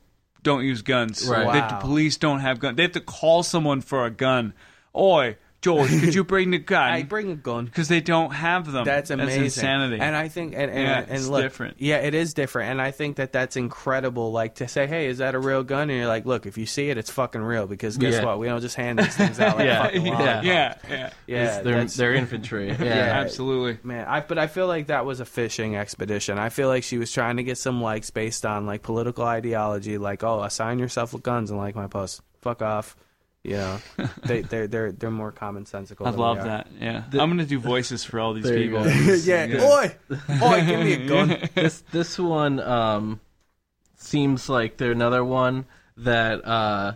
don't 0.42 0.62
use 0.64 0.82
guns. 0.82 1.26
Right. 1.28 1.68
The, 1.68 1.74
the 1.74 1.80
police 1.80 2.16
don't 2.16 2.40
have 2.40 2.58
guns. 2.60 2.76
They 2.76 2.82
have 2.82 2.92
to 2.92 3.00
call 3.00 3.42
someone 3.42 3.80
for 3.80 4.04
a 4.06 4.10
gun. 4.10 4.52
Oi, 4.96 5.36
George, 5.60 5.90
could 5.90 6.14
you 6.14 6.22
bring 6.34 6.52
the 6.52 6.58
gun? 6.58 6.90
I 6.90 7.02
bring 7.02 7.32
a 7.32 7.34
gun. 7.34 7.64
Because 7.64 7.88
they 7.88 8.00
don't 8.00 8.30
have 8.30 8.70
them. 8.70 8.84
That's 8.84 9.10
amazing. 9.10 9.42
That's 9.42 9.56
insanity. 9.56 9.98
And 10.00 10.14
I 10.14 10.28
think, 10.28 10.52
and, 10.54 10.70
and, 10.70 10.80
Yeah, 10.82 10.98
and 11.00 11.10
it's 11.10 11.26
look, 11.26 11.42
different. 11.42 11.76
Yeah, 11.80 11.96
it 11.96 12.14
is 12.14 12.32
different. 12.32 12.70
And 12.70 12.80
I 12.80 12.92
think 12.92 13.16
that 13.16 13.32
that's 13.32 13.56
incredible. 13.56 14.30
Like 14.30 14.56
to 14.56 14.68
say, 14.68 14.86
hey, 14.86 15.06
is 15.08 15.18
that 15.18 15.34
a 15.34 15.38
real 15.40 15.64
gun? 15.64 15.90
And 15.90 15.98
you're 15.98 16.06
like, 16.06 16.26
look, 16.26 16.46
if 16.46 16.56
you 16.58 16.64
see 16.66 16.90
it, 16.90 16.96
it's 16.98 17.10
fucking 17.10 17.40
real. 17.40 17.66
Because 17.66 17.96
guess 17.96 18.14
Yeah. 18.14 18.24
what? 18.24 18.38
We 18.38 18.46
don't 18.46 18.60
just 18.60 18.76
hand 18.76 19.00
these 19.00 19.16
things 19.16 19.40
out 19.40 19.56
like 19.56 19.66
Yeah. 19.66 19.82
fucking 19.82 20.06
Yeah. 20.06 20.42
yeah, 20.42 20.74
yeah, 20.88 21.10
Yeah, 21.26 21.60
they're 21.62 21.84
they're 21.84 22.14
infantry. 22.14 22.68
Yeah. 22.78 22.84
Yeah. 22.84 23.20
absolutely. 23.20 23.78
Man, 23.82 24.06
I 24.06 24.20
but 24.20 24.38
I 24.38 24.46
feel 24.46 24.68
like 24.68 24.86
that 24.86 25.04
was 25.06 25.18
a 25.18 25.24
fishing 25.24 25.74
expedition. 25.74 26.38
I 26.38 26.50
feel 26.50 26.68
like 26.68 26.84
she 26.84 26.98
was 26.98 27.10
trying 27.10 27.38
to 27.38 27.42
get 27.42 27.58
some 27.58 27.82
likes 27.82 28.10
based 28.10 28.46
on 28.46 28.64
like 28.66 28.82
political 28.82 29.24
ideology, 29.24 29.98
like 29.98 30.22
oh, 30.22 30.42
assign 30.44 30.78
yourself 30.78 31.12
with 31.12 31.22
guns 31.24 31.50
and 31.50 31.58
like 31.58 31.74
my 31.74 31.88
post. 31.88 32.20
Fuck 32.42 32.62
off. 32.62 32.96
You 33.48 33.56
know, 33.56 33.80
they 34.24 34.42
they're 34.42 34.66
they're 34.66 34.92
they're 34.92 35.10
more 35.10 35.32
commonsensical. 35.32 36.06
I 36.06 36.10
love 36.10 36.36
that. 36.44 36.68
Yeah, 36.78 37.04
I'm 37.12 37.30
gonna 37.30 37.46
do 37.46 37.58
voices 37.58 38.04
for 38.04 38.20
all 38.20 38.34
these 38.34 38.50
people. 38.50 38.84
go. 38.84 38.90
yeah. 39.24 39.46
Oi, 39.62 39.96
oi, 40.42 40.64
give 40.66 40.80
me 40.80 40.92
a 40.92 41.06
gun. 41.08 41.48
this 41.54 41.82
this 41.90 42.18
one 42.18 42.60
um 42.60 43.20
seems 43.96 44.48
like 44.48 44.76
they're 44.76 44.92
another 44.92 45.24
one 45.24 45.64
that 45.96 46.44
uh 46.44 46.94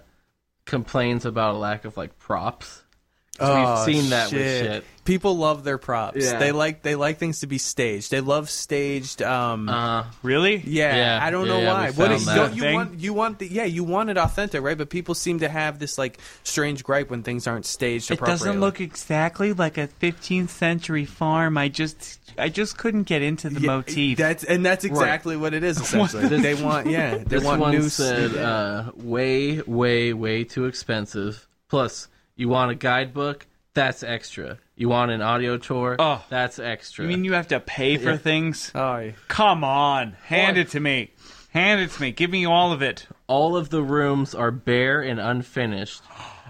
complains 0.66 1.24
about 1.24 1.54
a 1.54 1.58
lack 1.58 1.84
of 1.84 1.96
like 1.96 2.18
props. 2.18 2.81
'Cause 3.42 3.82
Oh, 3.82 3.86
We've 3.86 3.96
seen 3.96 4.10
that 4.10 4.32
with 4.32 4.40
shit. 4.42 4.84
People 5.04 5.36
love 5.36 5.64
their 5.64 5.78
props. 5.78 6.18
Yeah. 6.24 6.38
They 6.38 6.52
like 6.52 6.82
they 6.82 6.94
like 6.94 7.18
things 7.18 7.40
to 7.40 7.48
be 7.48 7.58
staged. 7.58 8.12
They 8.12 8.20
love 8.20 8.48
staged. 8.48 9.20
Um, 9.20 9.68
Uh, 9.68 10.04
Really? 10.22 10.62
yeah, 10.64 10.94
yeah, 10.94 11.18
I 11.20 11.30
don't 11.32 11.46
yeah, 11.46 11.52
know 11.52 11.60
yeah, 11.60 11.72
why. 11.72 11.80
we 11.90 11.96
What 11.96 11.96
found 11.96 12.12
is, 12.12 12.26
that. 12.26 12.34
don't 12.36 12.54
you 12.54 12.62
Thing? 12.62 12.74
want? 12.74 13.00
You 13.00 13.12
want 13.12 13.38
the 13.40 13.48
yeah, 13.48 13.64
you 13.64 13.82
want 13.82 14.10
it 14.10 14.16
authentic, 14.16 14.62
right? 14.62 14.78
But 14.78 14.90
people 14.90 15.16
seem 15.16 15.40
to 15.40 15.48
have 15.48 15.80
this 15.80 15.98
like 15.98 16.18
strange 16.44 16.84
gripe 16.84 17.10
when 17.10 17.24
things 17.24 17.48
aren't 17.48 17.66
staged 17.66 18.12
It 18.12 18.14
appropriately. 18.14 18.46
doesn't 18.46 18.60
look 18.60 18.80
exactly 18.80 19.52
like 19.52 19.76
a 19.76 19.88
15th 20.00 20.50
century 20.50 21.04
farm. 21.04 21.58
I 21.58 21.66
just, 21.68 22.20
I 22.38 22.48
just 22.48 22.78
couldn't 22.78 23.02
get 23.04 23.22
into 23.22 23.50
the 23.50 23.60
Yeah, 23.60 23.66
motif. 23.66 24.18
That's 24.18 24.44
and 24.44 24.64
that's 24.64 24.84
exactly 24.84 25.36
what 25.36 25.52
it 25.52 25.64
is. 25.64 25.78
Essentially, 25.80 26.28
they 26.38 26.54
want 26.54 26.86
yeah, 26.86 27.16
they 27.16 27.24
this 27.24 27.42
want 27.44 27.60
one 27.60 27.72
new 27.72 27.88
said 27.88 28.36
uh, 28.36 28.92
way, 28.94 29.60
way, 29.62 30.12
way 30.12 30.44
too 30.44 30.66
expensive. 30.66 31.48
Plus, 31.68 32.06
you 32.36 32.48
want 32.48 32.70
a 32.70 32.74
guidebook? 32.74 33.46
That's 33.74 34.02
extra. 34.02 34.58
You 34.76 34.88
want 34.88 35.10
an 35.12 35.22
audio 35.22 35.56
tour? 35.56 35.96
Oh. 35.98 36.22
that's 36.28 36.58
extra. 36.58 37.04
you 37.04 37.08
mean 37.08 37.24
you 37.24 37.32
have 37.34 37.48
to 37.48 37.60
pay 37.60 37.96
for 37.96 38.10
Yeah. 38.12 38.16
things? 38.18 38.70
Oh, 38.74 38.98
yeah. 38.98 39.12
Come 39.28 39.64
on, 39.64 40.12
hand 40.24 40.56
Boy. 40.56 40.60
it 40.62 40.68
to 40.70 40.80
me. 40.80 41.12
Hand 41.50 41.80
it 41.80 41.90
to 41.92 42.00
me. 42.02 42.12
Give 42.12 42.30
me 42.30 42.46
all 42.46 42.72
of 42.72 42.82
it. 42.82 43.06
all 43.28 43.56
of 43.56 43.70
the 43.70 43.82
rooms 43.82 44.34
are 44.34 44.50
bare 44.50 45.00
and 45.00 45.18
unfinished, 45.20 46.02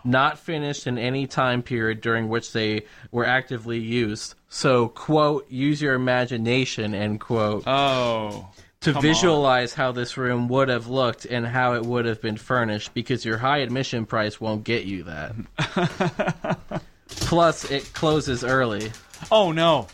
not 0.05 0.37
finished 0.39 0.87
in 0.89 0.99
any 0.99 1.27
time 1.29 1.63
period 1.63 2.01
during 2.01 2.29
which 2.29 2.53
they 2.53 2.83
were 3.13 3.25
actively 3.27 3.79
used. 3.79 4.35
So, 4.49 4.89
quote, 4.89 5.49
use 5.51 5.81
your 5.81 5.95
imagination, 5.95 6.95
end 6.95 7.21
quote, 7.21 7.65
Oh, 7.67 8.49
to 8.83 8.93
come 8.93 9.03
visualize 9.03 9.75
how 9.75 9.93
this 9.93 10.17
room 10.17 10.49
would 10.49 10.69
have 10.69 10.87
looked 10.89 11.25
and 11.25 11.47
how 11.47 11.75
it 11.75 11.85
would 11.85 12.05
have 12.05 12.21
been 12.21 12.37
furnished 12.37 12.93
because 12.95 13.25
your 13.25 13.39
high 13.39 13.59
admission 13.59 14.07
price 14.07 14.41
won't 14.41 14.65
get 14.65 14.85
you 14.85 15.05
that. 15.05 16.81
Plus, 17.09 17.71
it 17.71 17.93
closes 17.93 18.45
early. 18.45 18.91
oh 19.31 19.53
no, 19.53 19.87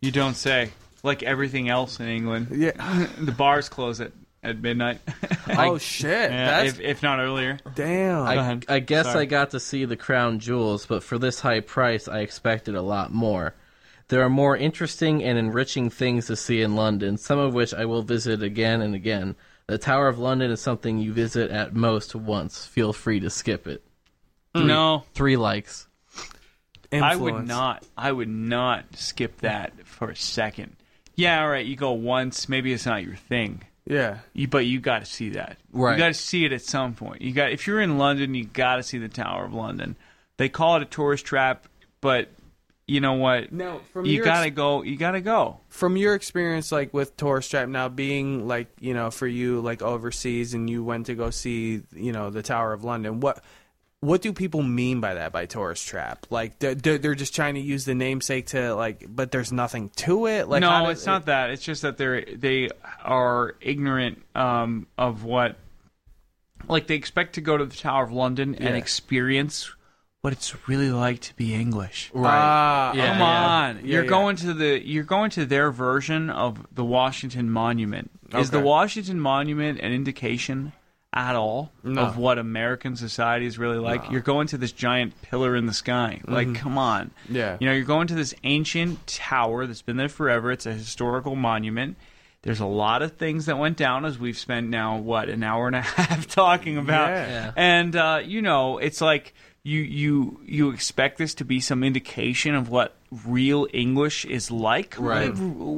you 0.00 0.10
don't 0.10 0.34
say. 0.34 0.70
Like 1.02 1.22
everything 1.22 1.68
else 1.68 2.00
in 2.00 2.08
England, 2.08 2.48
yeah. 2.52 3.06
the 3.18 3.32
bars 3.32 3.68
close 3.68 4.00
at 4.00 4.12
at 4.42 4.60
midnight. 4.60 5.00
oh 5.48 5.78
shit, 5.78 6.30
Yeah, 6.30 6.62
that's 6.62 6.78
if, 6.78 6.80
if 6.80 7.02
not 7.02 7.18
earlier. 7.20 7.58
damn. 7.74 8.22
I. 8.22 8.60
I 8.68 8.78
guess 8.80 9.06
Sorry. 9.06 9.22
I 9.22 9.24
got 9.24 9.50
to 9.50 9.60
see 9.60 9.84
the 9.84 9.96
crown 9.96 10.38
jewels, 10.38 10.86
but 10.86 11.02
for 11.02 11.18
this 11.18 11.40
high 11.40 11.60
price, 11.60 12.08
I 12.08 12.20
expected 12.20 12.74
a 12.74 12.82
lot 12.82 13.12
more. 13.12 13.54
There 14.08 14.22
are 14.22 14.30
more 14.30 14.56
interesting 14.56 15.22
and 15.24 15.36
enriching 15.38 15.90
things 15.90 16.26
to 16.26 16.36
see 16.36 16.62
in 16.62 16.76
London, 16.76 17.16
some 17.16 17.38
of 17.38 17.54
which 17.54 17.74
I 17.74 17.84
will 17.86 18.02
visit 18.02 18.42
again 18.42 18.80
and 18.80 18.94
again. 18.94 19.34
The 19.66 19.78
Tower 19.78 20.06
of 20.06 20.18
London 20.18 20.52
is 20.52 20.60
something 20.60 20.98
you 20.98 21.12
visit 21.12 21.50
at 21.50 21.74
most 21.74 22.14
once. 22.14 22.64
Feel 22.64 22.92
free 22.92 23.18
to 23.20 23.30
skip 23.30 23.66
it. 23.66 23.82
Mm. 24.54 24.66
No, 24.66 25.04
Three 25.14 25.36
likes. 25.36 25.88
I 26.92 27.16
would 27.16 27.28
Influence. 27.30 27.48
not. 27.48 27.84
I 27.96 28.12
would 28.12 28.28
not 28.28 28.84
skip 28.94 29.38
that 29.40 29.72
for 29.86 30.10
a 30.10 30.16
second. 30.16 30.76
Yeah, 31.16 31.42
all 31.42 31.48
right. 31.48 31.66
You 31.66 31.74
go 31.74 31.92
once. 31.92 32.48
Maybe 32.48 32.72
it's 32.72 32.86
not 32.86 33.02
your 33.02 33.16
thing. 33.16 33.62
Yeah. 33.86 34.18
You, 34.34 34.46
but 34.46 34.66
you 34.66 34.78
got 34.80 35.00
to 35.00 35.04
see 35.04 35.30
that. 35.30 35.58
Right. 35.72 35.92
You 35.92 35.98
got 35.98 36.08
to 36.08 36.14
see 36.14 36.44
it 36.44 36.52
at 36.52 36.62
some 36.62 36.94
point. 36.94 37.22
You 37.22 37.32
got 37.32 37.50
if 37.50 37.66
you're 37.66 37.80
in 37.80 37.98
London, 37.98 38.34
you 38.34 38.44
got 38.44 38.76
to 38.76 38.82
see 38.84 38.98
the 38.98 39.08
Tower 39.08 39.44
of 39.44 39.52
London. 39.52 39.96
They 40.36 40.48
call 40.48 40.76
it 40.76 40.82
a 40.82 40.86
tourist 40.86 41.24
trap, 41.24 41.66
but 42.00 42.28
you 42.88 43.00
know 43.00 43.14
what? 43.14 43.52
Now, 43.52 43.80
from 43.92 44.04
you 44.06 44.12
your 44.14 44.24
got 44.24 44.40
to 44.42 44.46
ex- 44.46 44.56
go. 44.56 44.82
You 44.82 44.96
got 44.96 45.12
to 45.12 45.20
go. 45.20 45.58
from 45.68 45.96
your 45.96 46.14
experience 46.14 46.70
like 46.70 46.94
with 46.94 47.16
tourist 47.16 47.50
trap 47.50 47.68
now 47.68 47.88
being 47.88 48.46
like 48.46 48.68
you 48.80 48.94
know 48.94 49.10
for 49.10 49.26
you 49.26 49.60
like 49.60 49.82
overseas 49.82 50.54
and 50.54 50.70
you 50.70 50.84
went 50.84 51.06
to 51.06 51.14
go 51.14 51.30
see 51.30 51.82
you 51.94 52.12
know 52.12 52.30
the 52.30 52.42
tower 52.42 52.72
of 52.72 52.84
london 52.84 53.20
what 53.20 53.42
what 54.00 54.20
do 54.22 54.32
people 54.32 54.62
mean 54.62 55.00
by 55.00 55.14
that 55.14 55.32
by 55.32 55.46
tourist 55.46 55.88
trap 55.88 56.26
like 56.30 56.58
they're, 56.60 56.74
they're 56.74 57.14
just 57.14 57.34
trying 57.34 57.54
to 57.54 57.60
use 57.60 57.84
the 57.86 57.94
namesake 57.94 58.46
to 58.46 58.74
like 58.74 59.04
but 59.08 59.32
there's 59.32 59.50
nothing 59.52 59.88
to 59.96 60.26
it 60.26 60.48
like 60.48 60.60
no, 60.60 60.88
it's 60.90 61.06
not 61.06 61.26
that. 61.26 61.50
It's 61.50 61.62
just 61.64 61.82
that 61.82 61.96
they're 61.96 62.22
they 62.24 62.68
are 63.02 63.56
ignorant 63.60 64.22
um, 64.34 64.86
of 64.96 65.24
what, 65.24 65.56
like 66.68 66.86
they 66.86 66.94
expect 66.94 67.34
to 67.34 67.40
go 67.40 67.56
to 67.56 67.64
the 67.64 67.76
Tower 67.76 68.04
of 68.04 68.12
London 68.12 68.54
Yeah. 68.54 68.68
and 68.68 68.76
experience 68.76 69.70
what 70.26 70.32
it's 70.32 70.56
really 70.68 70.90
like 70.90 71.20
to 71.20 71.36
be 71.36 71.54
English. 71.54 72.10
Ah, 72.16 72.92
Yeah, 72.94 73.10
Come 73.10 73.18
yeah. 73.20 73.46
on, 73.46 73.76
Yeah, 73.76 73.82
you're 73.92 74.02
yeah. 74.02 74.08
going 74.10 74.34
to 74.38 74.52
the 74.54 74.84
you're 74.84 75.04
going 75.04 75.30
to 75.30 75.46
their 75.46 75.70
version 75.70 76.30
of 76.30 76.66
the 76.74 76.84
Washington 76.84 77.48
Monument. 77.48 78.10
Is 78.34 78.50
the 78.50 78.58
Washington 78.58 79.20
Monument 79.20 79.78
an 79.78 79.92
indication 79.92 80.72
at 81.12 81.36
all 81.36 81.70
No. 81.84 82.00
of 82.02 82.18
what 82.18 82.38
American 82.40 82.96
society 82.96 83.46
is 83.46 83.56
really 83.56 83.78
like. 83.78 84.10
You're 84.10 84.20
going 84.20 84.48
to 84.48 84.58
this 84.58 84.72
giant 84.72 85.14
pillar 85.22 85.54
in 85.54 85.66
the 85.66 85.72
sky. 85.72 86.20
Like, 86.26 86.52
come 86.56 86.76
on. 86.76 87.12
Yeah. 87.30 87.56
You 87.60 87.68
know, 87.68 87.72
you're 87.72 87.84
going 87.84 88.08
to 88.08 88.16
this 88.16 88.34
ancient 88.42 89.06
tower 89.06 89.64
that's 89.68 89.80
been 89.82 89.96
there 89.96 90.08
forever. 90.08 90.50
It's 90.50 90.66
a 90.66 90.72
historical 90.72 91.36
monument. 91.36 91.96
There's 92.42 92.58
a 92.60 92.66
lot 92.66 93.00
of 93.02 93.12
things 93.12 93.46
that 93.46 93.58
went 93.58 93.76
down 93.76 94.04
as 94.04 94.18
we've 94.18 94.36
spent 94.36 94.68
now 94.70 94.98
what 94.98 95.28
an 95.28 95.44
hour 95.44 95.68
and 95.68 95.76
a 95.76 95.80
half 95.98 96.26
talking 96.26 96.78
about. 96.78 97.10
Yeah. 97.10 97.28
Yeah. 97.28 97.52
And 97.56 97.94
uh, 97.94 98.20
you 98.24 98.42
know, 98.42 98.78
it's 98.78 99.00
like 99.00 99.34
you 99.66 99.80
you 99.80 100.40
you 100.44 100.70
expect 100.70 101.18
this 101.18 101.34
to 101.34 101.44
be 101.44 101.58
some 101.58 101.82
indication 101.82 102.54
of 102.54 102.68
what 102.68 102.94
real 103.26 103.66
English 103.72 104.24
is 104.24 104.48
like. 104.50 104.94
Right. 104.96 105.32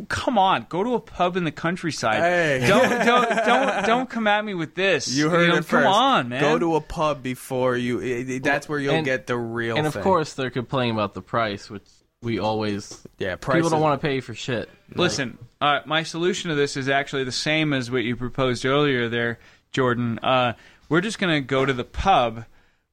Come 0.09 0.37
on, 0.39 0.67
go 0.69 0.85
to 0.85 0.95
a 0.95 1.01
pub 1.01 1.37
in 1.39 1.45
the 1.45 1.51
countryside. 1.53 2.21
Hey. 2.21 2.67
Don't 2.69 2.89
don't 3.07 3.29
don't 3.47 3.87
don't 3.87 4.11
come 4.11 4.27
at 4.27 4.45
me 4.45 4.53
with 4.53 4.75
this. 4.75 5.09
You 5.09 5.31
heard 5.31 5.49
know, 5.49 5.55
it 5.57 5.65
first. 5.65 5.85
Come 5.85 5.87
on, 5.87 6.29
man. 6.29 6.41
Go 6.43 6.59
to 6.59 6.77
a 6.77 6.81
pub 6.83 7.23
before 7.23 7.77
you. 7.79 8.01
i- 8.03 8.35
i- 8.35 8.39
That's 8.41 8.69
where 8.69 8.79
you'll 8.79 8.97
And- 8.97 9.05
get 9.07 9.27
the 9.27 9.37
real. 9.39 9.77
and 9.79 9.87
of 9.87 9.95
thing. 9.95 10.03
course 10.03 10.35
they're 10.35 10.51
complaining 10.51 10.95
about 10.95 11.15
the 11.15 11.23
price, 11.23 11.71
which 11.71 11.87
we 12.21 12.39
always 12.39 13.07
yeah, 13.19 13.37
price 13.37 13.57
people 13.57 13.71
don't 13.71 13.81
want 13.81 13.99
to 14.01 14.07
pay 14.07 14.21
for 14.21 14.35
shit. 14.35 14.69
Listen, 14.95 15.39
uh, 15.63 15.81
my 15.87 16.03
solution 16.03 16.51
to 16.51 16.57
this 16.57 16.77
is 16.77 16.89
actually 16.91 17.25
the 17.25 17.33
same 17.33 17.73
as 17.73 17.91
what 17.91 18.05
you 18.05 18.17
proposed 18.17 18.67
earlier 18.67 19.09
there, 19.09 19.39
Jordan. 19.73 20.19
Uh, 20.23 20.53
we're 20.91 21.01
just 21.01 21.19
going 21.19 21.33
to 21.35 21.41
go 21.41 21.65
to 21.65 21.73
the 21.73 21.85
pub. 21.85 22.45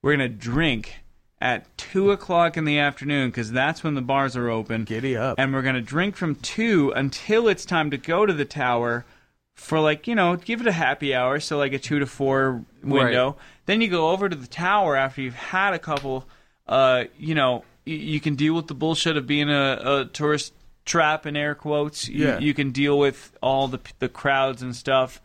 We're 0.06 0.16
going 0.16 0.30
to 0.30 0.36
drink 0.36 0.94
at 1.40 1.76
2 1.78 2.12
o'clock 2.12 2.56
in 2.56 2.64
the 2.64 2.78
afternoon 2.78 3.30
because 3.30 3.50
that's 3.50 3.82
when 3.82 3.94
the 3.94 4.00
bars 4.02 4.36
are 4.36 4.48
open. 4.48 4.84
Giddy 4.84 5.16
up. 5.16 5.34
And 5.36 5.52
we're 5.52 5.62
going 5.62 5.74
to 5.74 5.80
drink 5.80 6.14
from 6.14 6.36
2 6.36 6.92
until 6.94 7.48
it's 7.48 7.64
time 7.64 7.90
to 7.90 7.96
go 7.98 8.24
to 8.24 8.32
the 8.32 8.44
tower 8.44 9.04
for, 9.56 9.80
like, 9.80 10.06
you 10.06 10.14
know, 10.14 10.36
give 10.36 10.60
it 10.60 10.68
a 10.68 10.72
happy 10.72 11.12
hour. 11.12 11.40
So, 11.40 11.58
like 11.58 11.72
a 11.72 11.78
2 11.80 11.98
to 11.98 12.06
4 12.06 12.62
window. 12.84 13.36
Then 13.66 13.80
you 13.80 13.88
go 13.88 14.10
over 14.10 14.28
to 14.28 14.36
the 14.36 14.46
tower 14.46 14.94
after 14.94 15.22
you've 15.22 15.34
had 15.34 15.74
a 15.74 15.78
couple, 15.80 16.24
uh, 16.68 17.06
you 17.18 17.34
know, 17.34 17.64
y- 17.84 17.94
you 17.94 18.20
can 18.20 18.36
deal 18.36 18.54
with 18.54 18.68
the 18.68 18.74
bullshit 18.74 19.16
of 19.16 19.26
being 19.26 19.50
a, 19.50 19.80
a 19.82 20.04
tourist 20.12 20.52
trap 20.84 21.26
in 21.26 21.36
air 21.36 21.56
quotes. 21.56 22.08
You, 22.08 22.26
Yeah. 22.26 22.38
you 22.38 22.54
can 22.54 22.70
deal 22.70 22.96
with 22.96 23.36
all 23.42 23.66
the 23.66 23.80
the 23.98 24.08
crowds 24.08 24.62
and 24.62 24.76
stuff. 24.76 25.20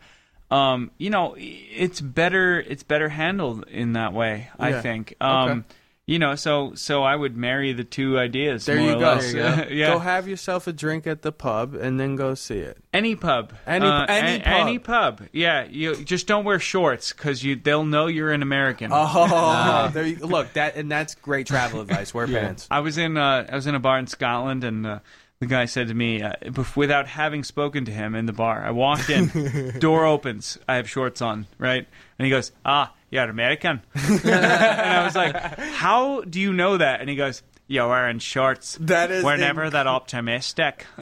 Um, 0.52 0.90
you 0.98 1.10
know, 1.10 1.34
it's 1.38 2.00
better. 2.00 2.60
It's 2.60 2.82
better 2.82 3.08
handled 3.08 3.66
in 3.68 3.94
that 3.94 4.12
way. 4.12 4.48
I 4.58 4.80
think. 4.80 5.14
Um, 5.20 5.50
Okay. 5.50 5.62
You 6.04 6.18
know, 6.18 6.34
so 6.34 6.74
so 6.74 7.04
I 7.04 7.14
would 7.14 7.36
marry 7.36 7.72
the 7.72 7.84
two 7.84 8.18
ideas. 8.18 8.66
There 8.66 8.76
more 8.76 8.86
you 8.90 8.96
or 8.96 8.98
go. 8.98 9.06
less. 9.12 9.32
There 9.32 9.72
yeah. 9.72 9.86
Go 9.92 10.00
have 10.00 10.26
yourself 10.26 10.66
a 10.66 10.72
drink 10.72 11.06
at 11.06 11.22
the 11.22 11.30
pub 11.30 11.74
and 11.74 11.98
then 11.98 12.16
go 12.16 12.34
see 12.34 12.58
it. 12.58 12.76
Any 12.92 13.14
pub, 13.14 13.52
Any- 13.68 13.86
Uh, 13.86 14.06
any 14.08 14.36
a- 14.40 14.40
pub. 14.40 14.52
any 14.66 14.78
pub. 14.80 15.22
Yeah, 15.32 15.64
you 15.64 15.94
just 16.04 16.26
don't 16.26 16.44
wear 16.44 16.58
shorts 16.58 17.12
because 17.12 17.44
you 17.44 17.54
they'll 17.54 17.84
know 17.84 18.08
you're 18.08 18.32
an 18.32 18.42
American. 18.42 18.90
Oh, 18.92 19.88
there 19.94 20.04
you 20.04 20.16
look 20.16 20.52
that, 20.54 20.74
and 20.74 20.90
that's 20.90 21.14
great 21.14 21.46
travel 21.46 21.80
advice. 21.80 22.12
Wear 22.12 22.26
pants. 22.26 22.66
I 22.68 22.80
was 22.80 22.98
in 22.98 23.16
uh, 23.16 23.46
I 23.48 23.54
was 23.54 23.68
in 23.68 23.76
a 23.76 23.80
bar 23.80 24.00
in 24.00 24.08
Scotland, 24.08 24.64
and 24.64 24.84
uh, 24.84 24.98
the 25.42 25.46
guy 25.48 25.64
said 25.64 25.88
to 25.88 25.94
me, 25.94 26.22
uh, 26.22 26.34
without 26.76 27.08
having 27.08 27.42
spoken 27.42 27.84
to 27.86 27.90
him 27.90 28.14
in 28.14 28.26
the 28.26 28.32
bar, 28.32 28.64
I 28.64 28.70
walked 28.70 29.10
in, 29.10 29.74
door 29.80 30.06
opens, 30.06 30.56
I 30.68 30.76
have 30.76 30.88
shorts 30.88 31.20
on, 31.20 31.48
right, 31.58 31.84
and 32.16 32.24
he 32.24 32.30
goes, 32.30 32.52
"Ah, 32.64 32.92
you're 33.10 33.24
American," 33.24 33.82
and 33.94 34.30
I 34.30 35.04
was 35.04 35.16
like, 35.16 35.34
"How 35.58 36.20
do 36.20 36.38
you 36.40 36.52
know 36.52 36.76
that?" 36.76 37.00
And 37.00 37.10
he 37.10 37.16
goes. 37.16 37.42
You're 37.68 37.88
wearing 37.88 38.18
shorts. 38.18 38.76
That 38.82 39.10
is 39.10 39.24
We're 39.24 39.36
never 39.38 39.62
inc- 39.66 39.70
that 39.72 39.86
optimistic. 39.86 40.84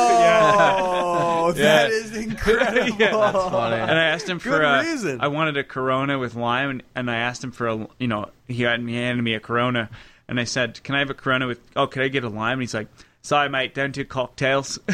Whoa, 0.00 1.52
that 1.56 1.90
Yeah. 1.90 1.96
is 1.96 2.16
incredible. 2.16 2.96
That's 2.96 3.36
funny. 3.50 3.76
And 3.76 3.98
I 3.98 4.04
asked 4.04 4.26
him 4.28 4.38
for 4.38 4.50
Good 4.50 4.62
a, 4.64 4.80
reason. 4.82 5.20
I 5.20 5.28
wanted 5.28 5.58
a 5.58 5.64
Corona 5.64 6.18
with 6.18 6.34
lime, 6.36 6.70
and, 6.70 6.82
and 6.94 7.10
I 7.10 7.16
asked 7.16 7.44
him 7.44 7.50
for 7.52 7.68
a, 7.68 7.86
you 7.98 8.08
know, 8.08 8.30
he 8.48 8.62
had 8.62 8.82
me 8.82 8.94
handed 8.94 9.22
me 9.22 9.34
a 9.34 9.40
Corona, 9.40 9.90
and 10.26 10.40
I 10.40 10.44
said, 10.44 10.82
"Can 10.84 10.94
I 10.94 11.00
have 11.00 11.10
a 11.10 11.14
Corona 11.14 11.46
with? 11.46 11.60
Oh, 11.76 11.86
could 11.86 12.02
I 12.02 12.08
get 12.08 12.24
a 12.24 12.28
lime?" 12.30 12.52
And 12.54 12.62
he's 12.62 12.72
like, 12.72 12.88
"Sorry, 13.22 13.48
mate, 13.48 13.74
don't 13.74 13.92
do 13.92 14.04
cocktails." 14.04 14.78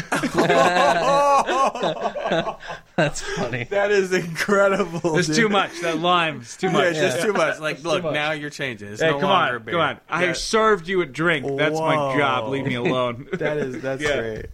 That's 2.95 3.21
funny. 3.21 3.65
That 3.65 3.91
is 3.91 4.11
incredible. 4.13 5.13
There's 5.13 5.27
dude. 5.27 5.35
too 5.35 5.49
much. 5.49 5.79
That 5.81 5.99
lime 5.99 6.41
is 6.41 6.57
too 6.57 6.67
Yeah, 6.67 6.73
much. 6.73 6.85
it's 6.87 6.99
just 6.99 7.21
too 7.21 7.33
much. 7.33 7.59
Like, 7.59 7.83
look, 7.83 8.03
now 8.03 8.31
you're 8.31 8.49
changing. 8.49 8.89
It's 8.89 9.01
Hey, 9.01 9.11
no 9.11 9.19
come 9.19 9.29
longer 9.29 9.55
on, 9.57 9.63
beer. 9.63 9.71
come 9.73 9.81
on. 9.81 9.99
I 10.09 10.25
Yeah. 10.25 10.33
served 10.33 10.87
you 10.87 11.01
a 11.01 11.05
drink. 11.05 11.45
That's 11.57 11.79
my 11.79 12.17
job. 12.17 12.49
Leave 12.49 12.65
me 12.65 12.75
alone. 12.75 13.27
That 13.37 13.57
is 13.57 13.81
that's 13.81 14.01
Yeah. 14.01 14.19
great. 14.19 14.45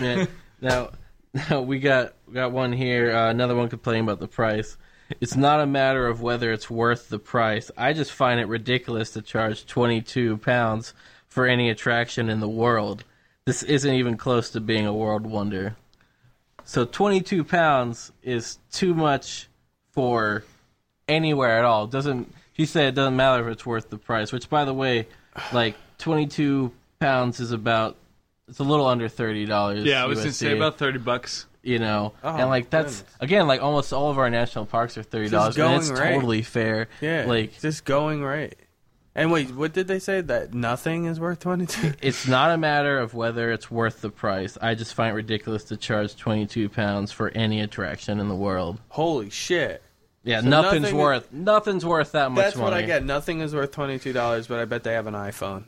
Yeah. 0.00 0.26
now, 0.60 0.90
now 1.50 1.60
we 1.60 1.78
got 1.78 2.14
we 2.26 2.34
got 2.34 2.50
one 2.52 2.72
here. 2.72 3.14
Uh, 3.14 3.30
another 3.30 3.54
one 3.54 3.68
complaining 3.68 4.04
about 4.04 4.18
the 4.20 4.28
price. 4.28 4.76
It's 5.20 5.36
not 5.36 5.60
a 5.60 5.66
matter 5.66 6.06
of 6.06 6.20
whether 6.22 6.52
it's 6.52 6.68
worth 6.70 7.08
the 7.08 7.18
price. 7.18 7.70
I 7.76 7.92
just 7.92 8.12
find 8.12 8.40
it 8.40 8.46
ridiculous 8.46 9.10
to 9.12 9.22
charge 9.22 9.66
twenty 9.66 10.00
two 10.02 10.36
pounds 10.38 10.92
for 11.30 11.46
any 11.46 11.70
attraction 11.70 12.28
in 12.28 12.40
the 12.40 12.48
world. 12.48 13.04
This 13.46 13.62
isn't 13.62 13.94
even 13.94 14.16
close 14.16 14.50
to 14.50 14.60
being 14.60 14.86
a 14.86 14.92
world 14.92 15.24
wonder. 15.26 15.76
So 16.64 16.84
twenty 16.84 17.20
two 17.20 17.42
pounds 17.42 18.12
is 18.22 18.58
too 18.70 18.94
much 18.94 19.48
for 19.92 20.44
anywhere 21.08 21.58
at 21.58 21.64
all. 21.64 21.86
Doesn't 21.86 22.32
she 22.52 22.66
said 22.66 22.88
it 22.88 22.94
doesn't 22.94 23.16
matter 23.16 23.48
if 23.48 23.52
it's 23.54 23.66
worth 23.66 23.88
the 23.90 23.96
price. 23.98 24.32
Which, 24.32 24.48
by 24.50 24.64
the 24.64 24.74
way, 24.74 25.08
like 25.52 25.74
twenty 25.98 26.26
two 26.26 26.72
pounds 27.00 27.40
is 27.40 27.50
about 27.52 27.96
it's 28.48 28.58
a 28.58 28.64
little 28.64 28.86
under 28.86 29.08
thirty 29.08 29.46
dollars. 29.46 29.84
yeah, 29.84 30.02
I 30.02 30.06
was 30.06 30.18
gonna 30.18 30.32
say 30.32 30.56
about 30.56 30.76
thirty 30.78 30.98
bucks. 30.98 31.46
you 31.62 31.78
know, 31.78 32.12
Oh, 32.22 32.36
and 32.36 32.48
like 32.48 32.70
that's 32.70 32.98
goodness. 33.00 33.16
again 33.20 33.46
like 33.46 33.62
almost 33.62 33.92
all 33.92 34.10
of 34.10 34.18
our 34.18 34.30
national 34.30 34.66
parks 34.66 34.96
are 34.98 35.02
thirty 35.02 35.28
dollars, 35.28 35.56
and 35.58 35.74
it's 35.76 35.90
right. 35.90 36.14
totally 36.14 36.42
fair. 36.42 36.88
Yeah, 37.00 37.24
like 37.26 37.58
just 37.60 37.84
going 37.84 38.22
right. 38.22 38.56
And 39.14 39.32
wait, 39.32 39.50
what 39.54 39.72
did 39.72 39.88
they 39.88 39.98
say? 39.98 40.20
That 40.20 40.54
nothing 40.54 41.06
is 41.06 41.18
worth 41.18 41.40
twenty 41.40 41.66
two. 41.66 41.92
it's 42.02 42.28
not 42.28 42.52
a 42.52 42.56
matter 42.56 42.98
of 42.98 43.12
whether 43.12 43.50
it's 43.50 43.70
worth 43.70 44.00
the 44.00 44.10
price. 44.10 44.56
I 44.62 44.74
just 44.76 44.94
find 44.94 45.10
it 45.10 45.14
ridiculous 45.14 45.64
to 45.64 45.76
charge 45.76 46.16
twenty 46.16 46.46
two 46.46 46.68
pounds 46.68 47.10
for 47.10 47.28
any 47.30 47.60
attraction 47.60 48.20
in 48.20 48.28
the 48.28 48.36
world. 48.36 48.78
Holy 48.88 49.28
shit! 49.30 49.82
Yeah, 50.22 50.42
So 50.42 50.48
nothing's 50.48 50.82
nothing- 50.82 50.96
worth 50.96 51.32
nothing's 51.32 51.84
worth 51.84 52.12
that 52.12 52.30
much 52.30 52.44
That's 52.44 52.56
money. 52.56 52.64
what 52.70 52.74
I 52.74 52.82
get. 52.82 53.04
Nothing 53.04 53.40
is 53.40 53.52
worth 53.54 53.72
twenty 53.72 53.98
two 53.98 54.12
dollars, 54.12 54.46
but 54.46 54.60
I 54.60 54.64
bet 54.64 54.84
they 54.84 54.92
have 54.92 55.08
an 55.08 55.14
iPhone. 55.14 55.64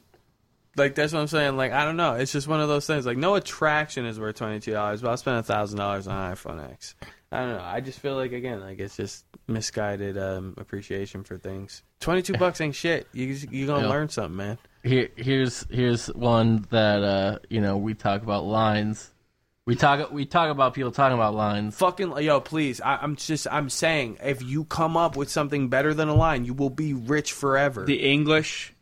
Like 0.77 0.95
that's 0.95 1.13
what 1.13 1.19
I'm 1.21 1.27
saying. 1.27 1.57
Like 1.57 1.73
I 1.73 1.85
don't 1.85 1.97
know. 1.97 2.15
It's 2.15 2.33
just 2.33 2.47
one 2.47 2.61
of 2.61 2.69
those 2.69 2.87
things. 2.87 3.05
Like 3.05 3.19
no 3.19 3.35
attraction 3.35 4.07
is 4.07 4.21
worth 4.21 4.37
twenty 4.37 4.61
two 4.61 4.73
dollars, 4.73 5.03
but 5.03 5.11
I'll 5.11 5.17
spend 5.17 5.39
a 5.39 5.43
thousand 5.43 5.79
dollars 5.79 6.07
on 6.07 6.17
an 6.17 6.35
iPhone 6.37 6.71
X. 6.71 6.95
I 7.33 7.41
don't 7.41 7.57
know. 7.57 7.63
I 7.65 7.81
just 7.81 7.99
feel 7.99 8.15
like 8.15 8.33
again, 8.33 8.61
like 8.61 8.79
it's 8.79 8.97
just 8.97 9.25
misguided 9.49 10.19
um, 10.19 10.55
appreciation 10.59 11.25
for 11.25 11.39
things. 11.39 11.83
Twenty 11.99 12.21
two 12.23 12.35
bucks 12.35 12.61
ain't 12.61 12.75
shit. 12.75 13.09
You 13.13 13.27
you 13.51 13.67
gonna 13.67 13.85
Yeah. 13.85 13.89
learn 13.89 14.09
something, 14.11 14.37
man. 14.37 14.59
Here, 14.85 15.09
here's 15.17 15.65
here's 15.71 16.09
one 16.09 16.67
that 16.71 17.03
uh, 17.03 17.39
you 17.49 17.61
know 17.61 17.79
we 17.79 17.95
talk 17.95 18.23
about 18.23 18.45
lines. 18.45 19.09
We 19.65 19.77
talk 19.77 20.11
we 20.13 20.27
talk 20.27 20.51
about 20.51 20.75
people 20.75 20.91
talking 20.91 21.15
about 21.17 21.35
lines. 21.35 21.77
Fucking 21.77 22.19
yo, 22.19 22.41
please. 22.41 22.81
I, 22.81 22.97
I'm 22.97 23.17
just 23.17 23.47
I'm 23.51 23.71
saying, 23.71 24.19
if 24.23 24.43
you 24.43 24.65
come 24.65 24.97
up 24.97 25.17
with 25.17 25.31
something 25.31 25.69
better 25.69 25.95
than 25.95 26.09
a 26.09 26.15
line, 26.15 26.45
you 26.45 26.53
will 26.53 26.69
be 26.71 26.93
rich 26.93 27.33
forever. 27.33 27.85
The 27.87 28.03
English 28.03 28.75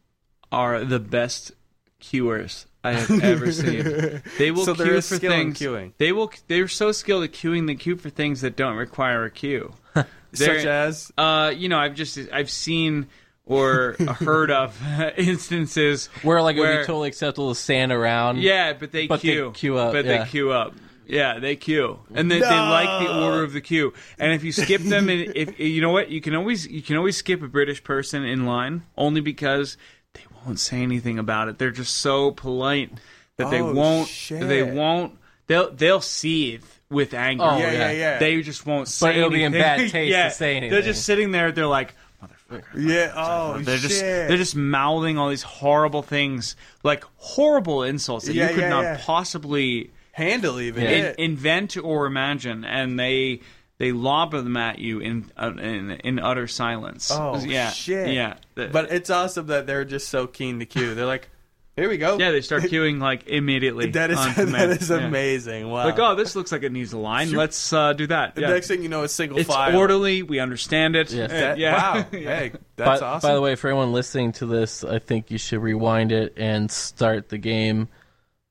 are 0.50 0.84
the 0.84 0.98
best 0.98 1.52
queuers 2.00 2.64
I 2.82 2.92
have 2.92 3.22
ever 3.22 3.52
seen. 3.52 4.22
They 4.38 4.50
will 4.50 4.64
So 4.64 4.74
queue 4.74 5.00
for 5.02 5.16
things. 5.18 5.58
queuing. 5.58 5.92
They 5.98 6.12
will. 6.12 6.32
They're 6.48 6.68
so 6.68 6.92
skilled 6.92 7.24
at 7.24 7.32
queuing. 7.32 7.66
They 7.66 7.74
queue 7.74 7.96
for 7.96 8.08
things 8.10 8.40
that 8.40 8.56
don't 8.56 8.76
require 8.76 9.24
a 9.24 9.30
queue. 9.30 9.74
Such 10.32 10.64
as 10.64 11.12
Uh, 11.18 11.52
you 11.54 11.68
know, 11.68 11.78
I've 11.78 11.94
just 11.94 12.18
I've 12.32 12.50
seen 12.50 13.08
or 13.46 13.96
heard 14.20 14.50
of 14.50 14.80
instances 15.18 16.06
Where 16.22 16.40
like 16.40 16.56
it 16.56 16.60
would 16.60 16.64
where 16.68 16.80
be 16.80 16.86
totally 16.86 17.08
acceptable 17.08 17.50
to 17.50 17.54
stand 17.60 17.92
around. 17.92 18.38
yeah, 18.40 18.72
but 18.72 18.92
they 18.92 19.06
But 19.08 19.20
they 19.22 19.28
queue, 19.28 19.50
queue 19.54 19.76
up, 19.76 19.92
but 19.92 20.04
yeah. 20.04 20.24
they 20.24 20.30
queue 20.30 20.52
up. 20.52 20.74
Yeah, 21.06 21.40
they 21.40 21.56
queue, 21.56 21.98
and 22.14 22.30
they, 22.30 22.38
they 22.38 22.46
like 22.48 23.04
the 23.04 23.12
order 23.12 23.42
of 23.42 23.52
the 23.52 23.60
queue. 23.60 23.92
And 24.16 24.32
if 24.32 24.44
you 24.44 24.52
skip 24.52 24.80
them, 24.80 25.08
and 25.08 25.32
if 25.34 25.58
you 25.58 25.80
know 25.80 25.90
what, 25.90 26.08
you 26.08 26.20
can 26.20 26.36
always 26.36 26.68
you 26.68 26.82
can 26.82 26.96
always 26.96 27.16
skip 27.16 27.42
a 27.42 27.48
British 27.48 27.82
person 27.82 28.22
in 28.24 28.46
line 28.46 28.84
only 28.96 29.20
because 29.20 29.76
they 30.14 30.22
won't 30.44 30.58
say 30.58 30.82
anything 30.82 31.18
about 31.18 31.48
it. 31.48 31.58
They're 31.58 31.70
just 31.70 31.96
so 31.98 32.30
polite 32.30 32.90
that 33.36 33.50
they 33.50 33.60
Oh, 33.60 33.72
won't. 33.72 34.08
shit. 34.08 34.46
They 34.46 34.62
won't. 34.62 35.18
They'll 35.46 35.70
they'll 35.72 36.00
seethe 36.00 36.64
with 36.88 37.14
anger. 37.14 37.44
Oh, 37.44 37.58
yeah, 37.58 37.72
yeah, 37.72 37.90
yeah. 37.92 38.18
They 38.18 38.40
just 38.42 38.66
won't 38.66 38.88
say 38.88 39.08
But 39.08 39.16
it'll 39.16 39.30
be 39.30 39.42
in 39.44 39.52
bad 39.52 39.78
taste 39.78 39.92
to 39.94 40.04
yeah, 40.04 40.28
say 40.28 40.56
anything. 40.56 40.70
They're 40.70 40.82
just 40.82 41.04
sitting 41.04 41.30
there. 41.32 41.50
They're 41.52 41.66
like, 41.66 41.94
motherfucker. 42.22 42.62
yeah. 42.76 43.12
Oh 43.16 43.58
They're 43.58 43.78
shit. 43.78 43.88
just 43.90 44.00
they're 44.00 44.36
just 44.36 44.56
mouthing 44.56 45.18
all 45.18 45.28
these 45.28 45.42
horrible 45.42 46.02
things, 46.02 46.56
like 46.82 47.04
horrible 47.16 47.82
insults 47.82 48.26
that 48.26 48.34
Yeah, 48.34 48.48
you 48.48 48.54
could 48.54 48.62
yeah, 48.62 48.68
not 48.68 48.82
yeah. 48.82 49.00
possibly 49.02 49.90
handle 50.12 50.60
even. 50.60 50.84
In, 50.84 51.14
invent 51.18 51.76
or 51.76 52.06
imagine, 52.06 52.64
and 52.64 52.98
they 52.98 53.40
they 53.80 53.92
lob 53.92 54.32
them 54.32 54.58
at 54.58 54.78
you 54.78 54.98
in 55.00 55.30
uh, 55.38 55.52
in, 55.56 55.90
in 55.92 56.18
utter 56.18 56.46
silence. 56.46 57.10
Oh, 57.10 57.40
yeah, 57.42 57.70
shit. 57.70 58.12
yeah. 58.12 58.34
But 58.54 58.92
it's 58.92 59.08
awesome 59.08 59.46
that 59.46 59.66
they're 59.66 59.86
just 59.86 60.10
so 60.10 60.26
keen 60.26 60.58
to 60.58 60.66
queue. 60.66 60.94
They're 60.94 61.06
like, 61.06 61.30
Here 61.76 61.88
we 61.88 61.96
go. 61.96 62.18
Yeah, 62.18 62.30
they 62.30 62.42
start 62.42 62.64
queuing 62.64 63.00
like 63.00 63.26
immediately. 63.26 63.90
that 63.92 64.10
is 64.10 64.18
on 64.18 64.26
that 64.34 64.34
command. 64.34 64.86
Yeah. 64.86 64.96
amazing. 64.98 65.70
Wow. 65.70 65.86
Like, 65.86 65.98
oh, 65.98 66.14
this 66.14 66.36
looks 66.36 66.52
like 66.52 66.62
it 66.62 66.72
needs 66.72 66.92
a 66.92 66.98
line. 66.98 67.32
Let's 67.32 67.72
uh, 67.72 67.94
do 67.94 68.06
that. 68.08 68.34
the 68.34 68.42
next 68.42 68.68
thing 68.68 68.82
you 68.82 68.90
know, 68.90 69.02
it's 69.02 69.14
single 69.14 69.38
It's 69.38 69.48
file. 69.48 69.74
orderly. 69.74 70.22
We 70.22 70.40
understand 70.40 70.94
it. 70.94 71.10
Yes. 71.10 71.30
That- 71.30 71.56
Yeah. 71.56 71.94
Wow. 72.00 72.06
Yeah. 72.12 72.36
Hey, 72.38 72.48
By, 72.50 72.84
that's 72.84 73.00
awesome. 73.02 73.30
by 73.30 73.34
the 73.34 73.40
way, 73.40 73.54
for 73.54 73.68
anyone 73.68 73.94
listening 73.94 74.32
to 74.32 74.46
this, 74.46 74.84
I 74.84 74.98
think 74.98 75.30
you 75.30 75.38
should 75.38 75.62
rewind 75.62 76.12
it 76.12 76.34
and 76.36 76.70
start 76.70 77.30
the 77.30 77.38
game. 77.38 77.88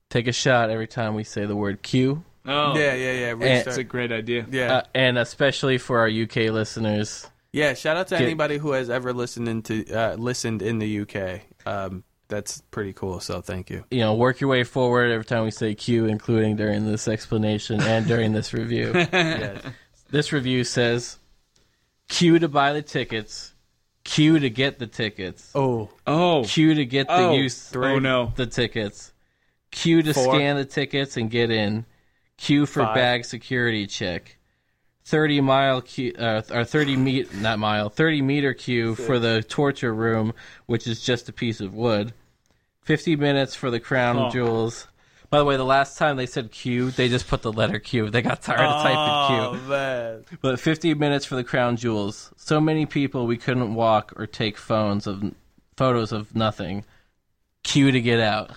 Take 0.09 0.27
a 0.27 0.31
shot 0.33 0.71
every 0.71 0.87
time 0.87 1.13
we 1.13 1.23
say 1.23 1.45
the 1.45 1.55
word 1.55 1.83
Q. 1.83 2.23
Oh, 2.49 2.77
yeah, 2.77 2.93
yeah, 2.95 3.11
yeah. 3.13 3.29
And- 3.31 3.41
Restart. 3.41 3.65
That's 3.65 3.77
a 3.77 3.83
great 3.83 4.11
idea. 4.11 4.45
yeah, 4.51 4.77
Uh, 4.77 4.81
and 4.95 5.17
especially 5.17 5.77
for 5.77 5.99
our 5.99 6.07
UK 6.09 6.49
listeners, 6.51 7.27
yeah. 7.53 7.73
Shout 7.73 7.97
out 7.97 8.07
to 8.09 8.15
Get- 8.15 8.23
anybody 8.23 8.57
who 8.57 8.71
has 8.73 8.89
ever 8.89 9.13
listened 9.13 9.47
into 9.47 9.85
uh, 9.95 10.15
listened 10.15 10.61
in 10.61 10.79
the 10.79 11.01
UK. 11.01 11.41
Um, 11.65 12.03
that's 12.27 12.61
pretty 12.69 12.93
cool. 12.93 13.19
So 13.19 13.41
thank 13.41 13.69
you. 13.71 13.83
you 13.89 14.01
know, 14.01 14.13
work 14.13 14.39
your 14.39 14.49
way 14.51 14.63
forward 14.63 15.11
every 15.11 15.25
time 15.25 15.43
we 15.45 15.51
say 15.51 15.73
Q, 15.73 16.05
including 16.05 16.55
during 16.57 16.85
this 16.85 17.07
explanation 17.07 17.81
and 17.81 18.05
during 18.07 18.33
this 18.33 18.53
review. 18.53 18.91
Yes. 19.11 19.63
This 20.11 20.31
review 20.31 20.63
says 20.63 21.17
Q 22.07 22.39
to 22.39 22.47
buy 22.47 22.73
the 22.73 22.81
tickets, 22.81 23.53
Q 24.03 24.39
to 24.39 24.49
get 24.49 24.79
the 24.79 24.87
tickets, 24.87 25.51
Oh, 25.55 25.89
Oh, 26.07 26.43
Q 26.45 26.73
to 26.75 26.85
get 26.85 27.07
the 27.07 27.13
Oh, 27.15 27.33
use 27.33 27.75
oh 27.75 27.99
no. 27.99 28.31
the 28.35 28.45
tickets, 28.47 29.11
Q 29.71 30.01
to 30.03 30.13
Four. 30.13 30.35
scan 30.35 30.55
the 30.55 30.65
tickets 30.65 31.17
and 31.17 31.29
get 31.29 31.51
in, 31.51 31.85
Q 32.39 32.65
for 32.65 32.83
Five. 32.83 32.95
bag 32.95 33.25
security 33.25 33.85
check. 33.87 34.37
30 35.05 35.41
mile 35.41 35.81
queue, 35.81 36.13
uh, 36.19 36.41
or 36.51 36.63
30 36.63 36.95
meet, 36.95 37.33
not 37.33 37.57
mile, 37.57 37.89
30 37.89 38.21
meter 38.21 38.53
queue 38.53 38.93
for 38.95 39.17
the 39.17 39.41
torture 39.43 39.93
room, 39.93 40.33
which 40.67 40.85
is 40.85 41.01
just 41.01 41.27
a 41.27 41.33
piece 41.33 41.59
of 41.61 41.73
wood. 41.73 42.13
50 42.83 43.15
minutes 43.15 43.55
for 43.55 43.71
the 43.71 43.79
crown 43.79 44.17
Oh. 44.17 44.29
jewels. 44.29 44.87
By 45.31 45.37
the 45.39 45.45
way, 45.45 45.57
the 45.57 45.65
last 45.65 45.97
time 45.97 46.15
they 46.17 46.25
said 46.25 46.51
Q, 46.51 46.89
they 46.91 47.07
just 47.09 47.27
put 47.27 47.41
the 47.43 47.51
letter 47.51 47.77
Q. 47.79 48.09
They 48.09 48.21
got 48.21 48.41
tired 48.41 48.61
of 48.61 48.81
typing 48.83 49.59
Q. 49.61 49.69
man. 49.69 50.25
But 50.41 50.59
50 50.59 50.93
minutes 50.95 51.25
for 51.25 51.35
the 51.35 51.43
crown 51.43 51.75
jewels. 51.75 52.31
So 52.37 52.59
many 52.61 52.85
people 52.85 53.27
we 53.27 53.37
couldn't 53.37 53.73
walk 53.75 54.13
or 54.15 54.25
take 54.27 54.57
phones 54.57 55.05
of 55.07 55.23
photos 55.75 56.11
of 56.11 56.35
nothing. 56.35 56.83
Q 57.63 57.91
to 57.91 58.01
get 58.01 58.19
out. 58.19 58.51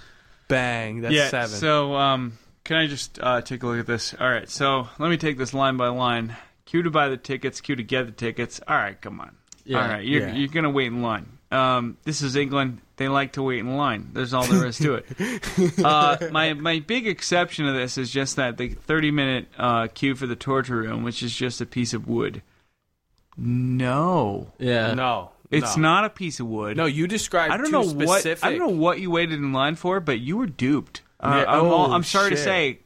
Bang. 0.48 1.00
That's 1.02 1.14
yeah. 1.14 1.28
seven. 1.28 1.58
So, 1.58 1.94
um, 1.94 2.38
can 2.64 2.76
I 2.76 2.86
just 2.86 3.18
uh, 3.20 3.40
take 3.40 3.62
a 3.62 3.66
look 3.66 3.78
at 3.78 3.86
this? 3.86 4.14
All 4.18 4.28
right. 4.30 4.48
So 4.48 4.88
let 4.98 5.10
me 5.10 5.16
take 5.16 5.38
this 5.38 5.52
line 5.54 5.76
by 5.76 5.88
line. 5.88 6.36
Q 6.64 6.82
to 6.82 6.90
buy 6.90 7.08
the 7.08 7.16
tickets. 7.16 7.60
Q 7.60 7.76
to 7.76 7.82
get 7.82 8.06
the 8.06 8.12
tickets. 8.12 8.60
All 8.66 8.76
right. 8.76 9.00
Come 9.00 9.20
on. 9.20 9.34
Yeah, 9.64 9.82
All 9.82 9.88
right. 9.88 10.04
You're 10.04 10.28
yeah. 10.28 10.34
you're 10.34 10.48
gonna 10.48 10.70
wait 10.70 10.86
in 10.88 11.02
line. 11.02 11.26
Um, 11.50 11.98
this 12.04 12.22
is 12.22 12.34
England. 12.34 12.80
They 12.96 13.08
like 13.08 13.32
to 13.32 13.42
wait 13.42 13.58
in 13.60 13.76
line. 13.76 14.10
There's 14.12 14.32
all 14.32 14.44
there 14.44 14.66
is 14.66 14.78
to 14.78 14.94
it. 14.94 15.78
uh, 15.84 16.16
my 16.30 16.54
my 16.54 16.78
big 16.80 17.06
exception 17.06 17.66
to 17.66 17.72
this 17.72 17.98
is 17.98 18.10
just 18.10 18.36
that 18.36 18.56
the 18.56 18.70
30 18.70 19.10
minute 19.10 19.48
uh, 19.58 19.88
queue 19.88 20.14
for 20.14 20.26
the 20.26 20.36
torture 20.36 20.76
room, 20.76 21.02
which 21.04 21.22
is 21.22 21.34
just 21.34 21.60
a 21.60 21.66
piece 21.66 21.92
of 21.92 22.08
wood. 22.08 22.42
No, 23.36 24.52
Yeah. 24.58 24.94
no, 24.94 25.30
it's 25.50 25.76
no. 25.76 25.82
not 25.82 26.04
a 26.04 26.10
piece 26.10 26.40
of 26.40 26.46
wood. 26.46 26.76
No, 26.76 26.86
you 26.86 27.06
described 27.06 27.52
I 27.52 27.56
don't 27.56 27.66
too 27.66 27.72
know 27.72 27.82
specific. 27.82 28.42
what 28.42 28.48
I 28.52 28.56
don't 28.56 28.68
know 28.70 28.80
what 28.80 29.00
you 29.00 29.10
waited 29.10 29.38
in 29.38 29.52
line 29.52 29.74
for, 29.74 30.00
but 30.00 30.20
you 30.20 30.36
were 30.38 30.46
duped. 30.46 31.01
Uh, 31.22 31.44
Yeah, 31.46 31.52
I'm, 31.52 31.64
all, 31.66 31.90
oh, 31.90 31.92
I'm 31.92 32.02
sorry 32.02 32.30
to 32.30 32.36
say, 32.36 32.80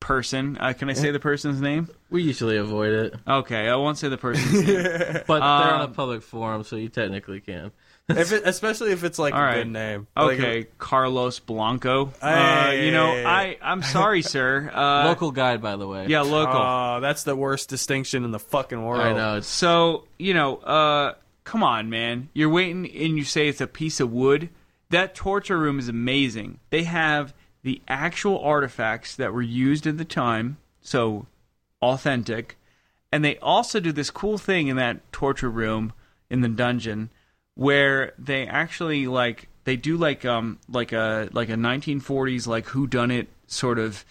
person. 0.00 0.56
Uh, 0.60 0.72
can 0.72 0.90
I 0.90 0.92
say 0.92 1.10
the 1.10 1.20
person's 1.20 1.60
name? 1.60 1.88
We 2.10 2.22
usually 2.22 2.56
avoid 2.56 2.92
it. 2.92 3.14
Okay, 3.26 3.68
I 3.68 3.76
won't 3.76 3.98
say 3.98 4.08
the 4.08 4.18
person's 4.18 4.52
name. 4.66 4.82
But 5.26 5.40
they're 5.40 5.72
on 5.74 5.80
a 5.80 5.84
Um, 5.84 5.92
public 5.94 6.22
forum, 6.22 6.64
so 6.64 6.76
you 6.76 6.88
technically 6.88 7.40
can. 7.40 7.72
If 8.08 8.30
it, 8.30 8.42
especially 8.46 8.92
if 8.92 9.02
it's 9.02 9.18
like 9.18 9.34
All 9.34 9.40
a 9.40 9.44
right. 9.44 9.54
good 9.56 9.68
name. 9.72 10.06
Like, 10.16 10.38
Okay, 10.38 10.66
Carlos 10.78 11.40
Blanco. 11.40 12.12
Uh, 12.22 12.72
you 12.72 12.92
know, 12.92 13.06
I 13.10 13.56
I'm 13.60 13.82
sorry, 13.82 14.22
sir. 14.34 14.70
Uh, 14.72 15.06
Local 15.08 15.32
guide, 15.32 15.60
by 15.60 15.74
the 15.74 15.88
way. 15.88 16.06
Yeah, 16.06 16.20
local. 16.20 16.54
Oh, 16.60 17.00
that's 17.00 17.24
the 17.24 17.34
worst 17.34 17.68
distinction 17.68 18.24
in 18.24 18.30
the 18.30 18.38
fucking 18.38 18.80
world. 18.84 19.00
I 19.02 19.12
know. 19.12 19.36
It's, 19.38 19.48
So, 19.48 20.04
you 20.20 20.34
know, 20.34 20.58
uh, 20.58 21.14
come 21.42 21.64
on, 21.64 21.90
man. 21.90 22.28
You're 22.32 22.48
waiting 22.50 22.84
and 22.88 23.16
you 23.16 23.24
say 23.24 23.48
it's 23.48 23.60
a 23.60 23.66
piece 23.66 23.98
of 23.98 24.12
wood. 24.12 24.50
That 24.90 25.16
torture 25.16 25.58
room 25.58 25.80
is 25.80 25.88
amazing. 25.88 26.60
They 26.70 26.84
have 26.84 27.34
the 27.66 27.82
actual 27.88 28.38
artifacts 28.38 29.16
that 29.16 29.32
were 29.32 29.42
used 29.42 29.88
at 29.88 29.98
the 29.98 30.04
time, 30.04 30.56
so 30.80 31.26
authentic. 31.82 32.56
And 33.10 33.24
they 33.24 33.38
also 33.38 33.80
do 33.80 33.90
this 33.90 34.08
cool 34.08 34.38
thing 34.38 34.68
in 34.68 34.76
that 34.76 35.00
torture 35.10 35.50
room 35.50 35.92
in 36.30 36.42
the 36.42 36.48
dungeon 36.48 37.10
where 37.56 38.12
they 38.20 38.46
actually 38.46 39.08
like 39.08 39.48
they 39.64 39.74
do 39.74 39.96
like 39.96 40.24
um 40.24 40.60
like 40.68 40.92
a 40.92 41.28
like 41.32 41.48
a 41.48 41.54
1940s 41.54 42.46
like 42.46 42.66
who 42.68 42.86
done 42.86 43.10
it 43.10 43.26
sort 43.48 43.80
of 43.80 44.04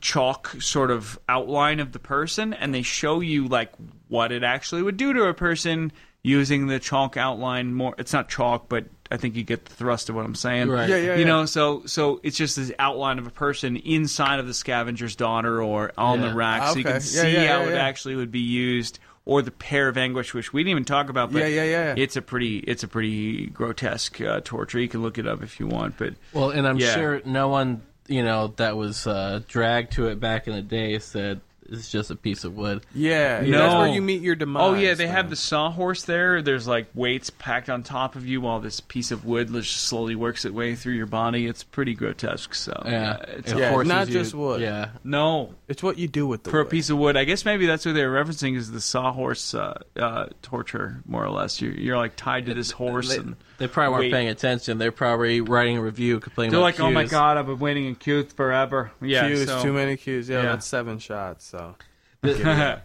chalk 0.00 0.54
sort 0.60 0.92
of 0.92 1.18
outline 1.28 1.80
of 1.80 1.90
the 1.90 1.98
person 1.98 2.54
and 2.54 2.72
they 2.72 2.82
show 2.82 3.18
you 3.18 3.48
like 3.48 3.72
what 4.06 4.30
it 4.30 4.44
actually 4.44 4.82
would 4.82 4.96
do 4.96 5.12
to 5.12 5.24
a 5.24 5.34
person 5.34 5.90
using 6.22 6.68
the 6.68 6.78
chalk 6.78 7.16
outline 7.16 7.74
more 7.74 7.96
it's 7.98 8.12
not 8.12 8.28
chalk 8.28 8.68
but 8.68 8.84
i 9.10 9.16
think 9.16 9.36
you 9.36 9.42
get 9.44 9.64
the 9.64 9.74
thrust 9.74 10.08
of 10.08 10.14
what 10.14 10.24
i'm 10.24 10.34
saying 10.34 10.68
Right. 10.68 10.88
Yeah, 10.88 10.96
yeah, 10.96 11.14
you 11.14 11.20
yeah. 11.20 11.26
know 11.26 11.46
so 11.46 11.82
so 11.86 12.20
it's 12.22 12.36
just 12.36 12.56
this 12.56 12.72
outline 12.78 13.18
of 13.18 13.26
a 13.26 13.30
person 13.30 13.76
inside 13.76 14.38
of 14.40 14.46
the 14.46 14.54
scavenger's 14.54 15.16
daughter 15.16 15.62
or 15.62 15.92
on 15.96 16.20
Yeah. 16.20 16.28
the 16.28 16.34
rack 16.34 16.62
so 16.68 16.74
you 16.74 16.80
Okay. 16.80 16.82
can 16.84 16.92
Yeah, 16.94 16.98
see 17.00 17.32
yeah, 17.34 17.46
how 17.48 17.62
yeah, 17.62 17.68
it 17.68 17.74
yeah. 17.74 17.82
actually 17.84 18.16
would 18.16 18.30
be 18.32 18.40
used 18.40 18.98
or 19.24 19.42
the 19.42 19.50
pear 19.50 19.88
of 19.88 19.98
anguish 19.98 20.32
which 20.34 20.52
we 20.52 20.62
didn't 20.62 20.70
even 20.72 20.84
talk 20.84 21.08
about 21.10 21.32
but 21.32 21.40
Yeah, 21.40 21.48
yeah, 21.48 21.64
yeah. 21.64 21.94
it's 21.96 22.16
a 22.16 22.22
pretty 22.22 22.58
it's 22.58 22.82
a 22.82 22.88
pretty 22.88 23.46
grotesque 23.46 24.20
uh, 24.20 24.40
torture 24.44 24.78
you 24.80 24.88
can 24.88 25.02
look 25.02 25.18
it 25.18 25.26
up 25.26 25.42
if 25.42 25.60
you 25.60 25.66
want 25.66 25.96
but 25.98 26.14
well, 26.32 26.50
and 26.50 26.66
I'm 26.66 26.78
Yeah. 26.78 26.94
sure 26.94 27.22
no 27.24 27.48
one, 27.48 27.82
you 28.06 28.22
know, 28.22 28.54
that 28.56 28.76
was 28.76 29.06
uh, 29.06 29.40
dragged 29.48 29.92
to 29.92 30.06
it 30.08 30.18
back 30.18 30.46
in 30.48 30.54
the 30.54 30.62
day 30.62 30.98
said 30.98 31.40
it's 31.68 31.90
just 31.90 32.10
a 32.10 32.16
piece 32.16 32.44
of 32.44 32.56
wood. 32.56 32.84
Yeah, 32.94 33.40
No. 33.44 33.58
that's 33.58 33.74
where 33.74 33.88
you 33.88 34.02
meet 34.02 34.22
your 34.22 34.34
demise. 34.34 34.62
Oh 34.62 34.74
yeah, 34.74 34.94
they 34.94 35.06
have 35.06 35.30
the 35.30 35.36
sawhorse 35.36 36.02
there. 36.04 36.42
There's 36.42 36.66
like 36.66 36.86
weights 36.94 37.30
packed 37.30 37.68
on 37.70 37.82
top 37.82 38.16
of 38.16 38.26
you 38.26 38.40
while 38.40 38.60
this 38.60 38.80
piece 38.80 39.10
of 39.10 39.24
wood 39.24 39.52
just 39.52 39.76
slowly 39.76 40.14
works 40.14 40.44
its 40.44 40.54
way 40.54 40.74
through 40.74 40.94
your 40.94 41.06
body. 41.06 41.46
It's 41.46 41.62
pretty 41.64 41.94
grotesque. 41.94 42.54
So 42.54 42.72
Yeah. 42.86 43.10
uh, 43.20 43.24
it's 43.38 43.52
It 43.52 43.58
Yeah, 43.58 43.70
forces 43.72 43.88
not 43.88 44.06
you- 44.08 44.12
just 44.14 44.34
wood. 44.34 44.60
Yeah. 44.60 44.88
no 45.04 45.54
It's 45.68 45.82
what 45.82 45.98
you 45.98 46.08
do 46.08 46.26
with 46.26 46.44
the 46.44 46.50
for 46.50 46.60
a 46.60 46.64
wood. 46.64 46.70
piece 46.70 46.90
of 46.90 46.98
wood. 46.98 47.16
I 47.16 47.24
guess 47.24 47.44
maybe 47.44 47.66
that's 47.66 47.84
what 47.86 47.94
they're 47.94 48.12
referencing 48.12 48.56
is 48.56 48.70
the 48.70 48.80
sawhorse 48.80 49.54
uh, 49.54 49.78
uh, 49.98 50.26
torture, 50.42 51.02
more 51.06 51.24
or 51.24 51.30
less. 51.30 51.60
You're, 51.60 51.72
you're 51.74 51.96
like 51.96 52.16
tied 52.16 52.46
to 52.46 52.54
this 52.54 52.70
horse, 52.70 53.10
They, 53.10 53.16
and 53.18 53.36
they 53.58 53.66
probably 53.68 53.90
weren't 53.92 54.00
wait. 54.04 54.12
paying 54.12 54.28
attention. 54.28 54.78
They're 54.78 54.92
probably 54.92 55.40
writing 55.40 55.76
a 55.76 55.82
review 55.82 56.20
complaining 56.20 56.52
they're 56.52 56.60
about 56.60 56.64
like, 56.78 56.80
"Oh 56.80 56.90
my 56.90 57.04
god, 57.04 57.36
I've 57.36 57.46
been 57.46 57.58
waiting 57.58 57.86
in 57.86 57.94
queues 57.96 58.32
forever." 58.32 58.90
Yeah, 59.02 59.26
Queues, 59.26 59.46
so 59.46 59.62
too 59.62 59.72
many 59.72 59.96
queues. 59.96 60.28
Yeah, 60.28 60.36
Yeah. 60.42 60.52
that's 60.52 60.66
seven 60.66 60.98
shots. 60.98 61.44
So 61.44 61.74
you're 62.22 62.82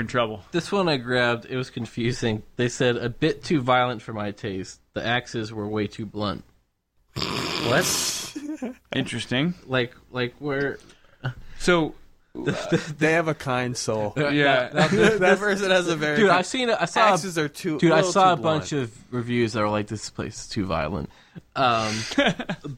in 0.00 0.06
trouble. 0.06 0.42
This 0.52 0.70
one 0.72 0.88
I 0.88 0.96
grabbed. 0.96 1.46
It 1.46 1.56
was 1.56 1.70
confusing. 1.70 2.42
They 2.56 2.68
said 2.68 2.96
a 2.96 3.08
bit 3.08 3.44
too 3.44 3.60
violent 3.60 4.02
for 4.02 4.12
my 4.12 4.30
taste. 4.32 4.80
The 4.94 5.04
axes 5.06 5.52
were 5.52 5.66
way 5.68 5.86
too 5.86 6.06
blunt. 6.06 6.44
what? 7.14 8.34
Interesting. 8.94 9.54
Like, 9.66 9.94
like 10.10 10.34
where? 10.38 10.78
So 11.58 11.94
they 12.98 13.12
have 13.12 13.28
a 13.28 13.34
kind 13.34 13.76
soul. 13.76 14.12
yeah, 14.16 14.68
that 14.72 14.90
person 15.38 15.70
has 15.70 15.88
a 15.88 15.96
very 15.96 16.16
Dude, 16.16 16.30
I've 16.30 16.46
seen 16.46 16.68
it. 16.68 16.76
I 16.80 16.84
saw. 16.84 17.12
axes 17.12 17.38
are 17.38 17.48
too. 17.48 17.78
Dude, 17.78 17.92
I 17.92 18.02
saw 18.02 18.32
a 18.32 18.36
too 18.36 18.42
bunch 18.42 18.70
blunt. 18.70 18.84
of 18.84 19.12
reviews 19.12 19.52
that 19.54 19.60
were 19.60 19.68
like, 19.68 19.86
"This 19.86 20.10
place 20.10 20.40
is 20.40 20.48
too 20.48 20.66
violent." 20.66 21.10
Um, 21.54 21.94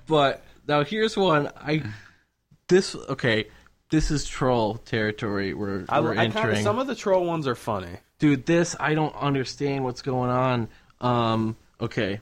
but 0.06 0.44
now 0.66 0.85
here's 0.85 1.16
one. 1.16 1.51
I 1.56 1.82
this 2.68 2.94
okay. 2.94 3.47
This 3.90 4.10
is 4.10 4.26
troll 4.26 4.74
territory. 4.76 5.55
We're 5.55 5.86
I, 5.89 6.01
we're 6.01 6.12
I 6.12 6.26
kinda, 6.26 6.39
entering. 6.40 6.62
some 6.62 6.78
of 6.78 6.86
the 6.86 6.94
troll 6.94 7.24
ones 7.24 7.47
are 7.47 7.55
funny. 7.55 7.97
Dude, 8.18 8.44
this 8.44 8.76
I 8.78 8.94
don't 8.94 9.14
understand 9.16 9.85
what's 9.85 10.02
going 10.02 10.30
on. 10.30 10.68
Um, 11.01 11.56
okay, 11.80 12.20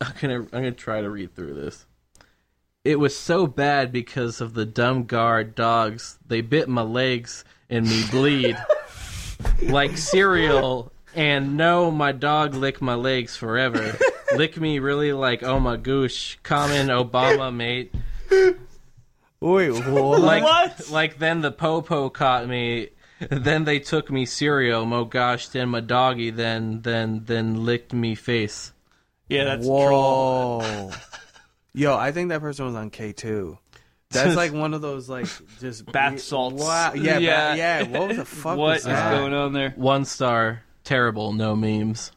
I'm 0.00 0.12
gonna 0.20 0.38
I'm 0.40 0.46
gonna 0.50 0.72
try 0.72 1.00
to 1.00 1.10
read 1.10 1.34
through 1.34 1.54
this. 1.54 1.84
It 2.84 3.00
was 3.00 3.16
so 3.16 3.46
bad 3.46 3.92
because 3.92 4.42
of 4.42 4.52
the 4.52 4.66
dumb 4.66 5.04
guard 5.04 5.54
dogs. 5.54 6.18
They 6.26 6.42
bit 6.42 6.68
my 6.68 6.82
legs 6.82 7.42
and 7.70 7.88
me 7.88 8.04
bleed 8.10 8.58
like 9.62 9.96
cereal. 9.96 10.92
And 11.14 11.56
no, 11.56 11.90
my 11.90 12.12
dog 12.12 12.54
lick 12.54 12.82
my 12.82 12.94
legs 12.94 13.38
forever. 13.38 13.96
lick 14.36 14.60
me 14.60 14.80
really 14.80 15.14
like 15.14 15.42
oh 15.42 15.58
my 15.60 15.78
goosh. 15.78 16.36
Common 16.42 16.88
Obama 16.88 17.54
mate. 17.54 17.94
Wait, 19.40 19.70
what? 19.70 20.20
Like 20.20 20.90
like 20.90 21.18
then 21.18 21.40
the 21.40 21.52
popo 21.52 22.10
caught 22.10 22.46
me. 22.46 22.90
Then 23.30 23.64
they 23.64 23.78
took 23.78 24.10
me 24.10 24.26
cereal. 24.26 24.84
Mo 24.84 25.06
gosh, 25.06 25.48
then 25.48 25.70
my 25.70 25.80
doggy 25.80 26.28
then 26.28 26.82
then 26.82 27.22
then 27.24 27.64
licked 27.64 27.94
me 27.94 28.14
face. 28.14 28.72
yeah, 29.30 29.44
that's 29.44 29.64
troll. 29.64 30.60
Whoa. 30.60 30.90
Yo, 31.74 31.96
I 31.96 32.12
think 32.12 32.28
that 32.28 32.40
person 32.40 32.66
was 32.66 32.74
on 32.76 32.90
K 32.90 33.12
two. 33.12 33.58
That's 34.10 34.36
like 34.36 34.52
one 34.52 34.74
of 34.74 34.80
those 34.80 35.08
like 35.08 35.26
just 35.60 35.84
Bath 35.92 36.20
salts. 36.20 36.62
Wow. 36.62 36.92
Yeah, 36.94 37.18
Yeah. 37.18 37.54
yeah. 37.54 37.80
yeah. 37.82 37.98
What 37.98 38.16
the 38.16 38.24
fuck 38.24 38.56
What 38.56 38.58
was 38.58 38.78
is 38.80 38.84
that? 38.86 39.18
going 39.18 39.34
on 39.34 39.52
there? 39.52 39.70
One 39.76 40.04
star, 40.04 40.62
terrible, 40.84 41.32
no 41.32 41.56
memes. 41.56 42.12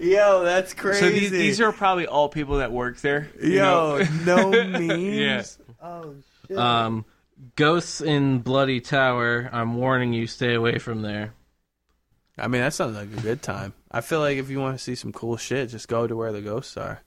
Yo, 0.00 0.44
that's 0.44 0.72
crazy. 0.74 1.00
So 1.00 1.10
these, 1.10 1.30
these 1.30 1.60
are 1.60 1.72
probably 1.72 2.06
all 2.06 2.28
people 2.28 2.58
that 2.58 2.72
work 2.72 2.98
there. 3.00 3.28
Yo, 3.42 3.98
know? 4.24 4.50
no 4.50 4.50
memes. 4.50 5.14
Yeah. 5.14 5.42
Oh 5.82 6.14
shit. 6.48 6.56
Um, 6.56 7.04
ghosts 7.56 8.00
in 8.00 8.38
Bloody 8.40 8.80
Tower. 8.80 9.48
I'm 9.52 9.74
warning 9.76 10.12
you, 10.12 10.26
stay 10.26 10.54
away 10.54 10.78
from 10.78 11.02
there. 11.02 11.32
I 12.40 12.48
mean, 12.48 12.62
that 12.62 12.74
sounds 12.74 12.96
like 12.96 13.12
a 13.12 13.22
good 13.22 13.42
time. 13.42 13.74
I 13.90 14.00
feel 14.00 14.20
like 14.20 14.38
if 14.38 14.50
you 14.50 14.60
want 14.60 14.76
to 14.76 14.82
see 14.82 14.94
some 14.94 15.12
cool 15.12 15.36
shit, 15.36 15.70
just 15.70 15.88
go 15.88 16.06
to 16.06 16.16
where 16.16 16.32
the 16.32 16.40
ghosts 16.40 16.76
are. 16.76 17.02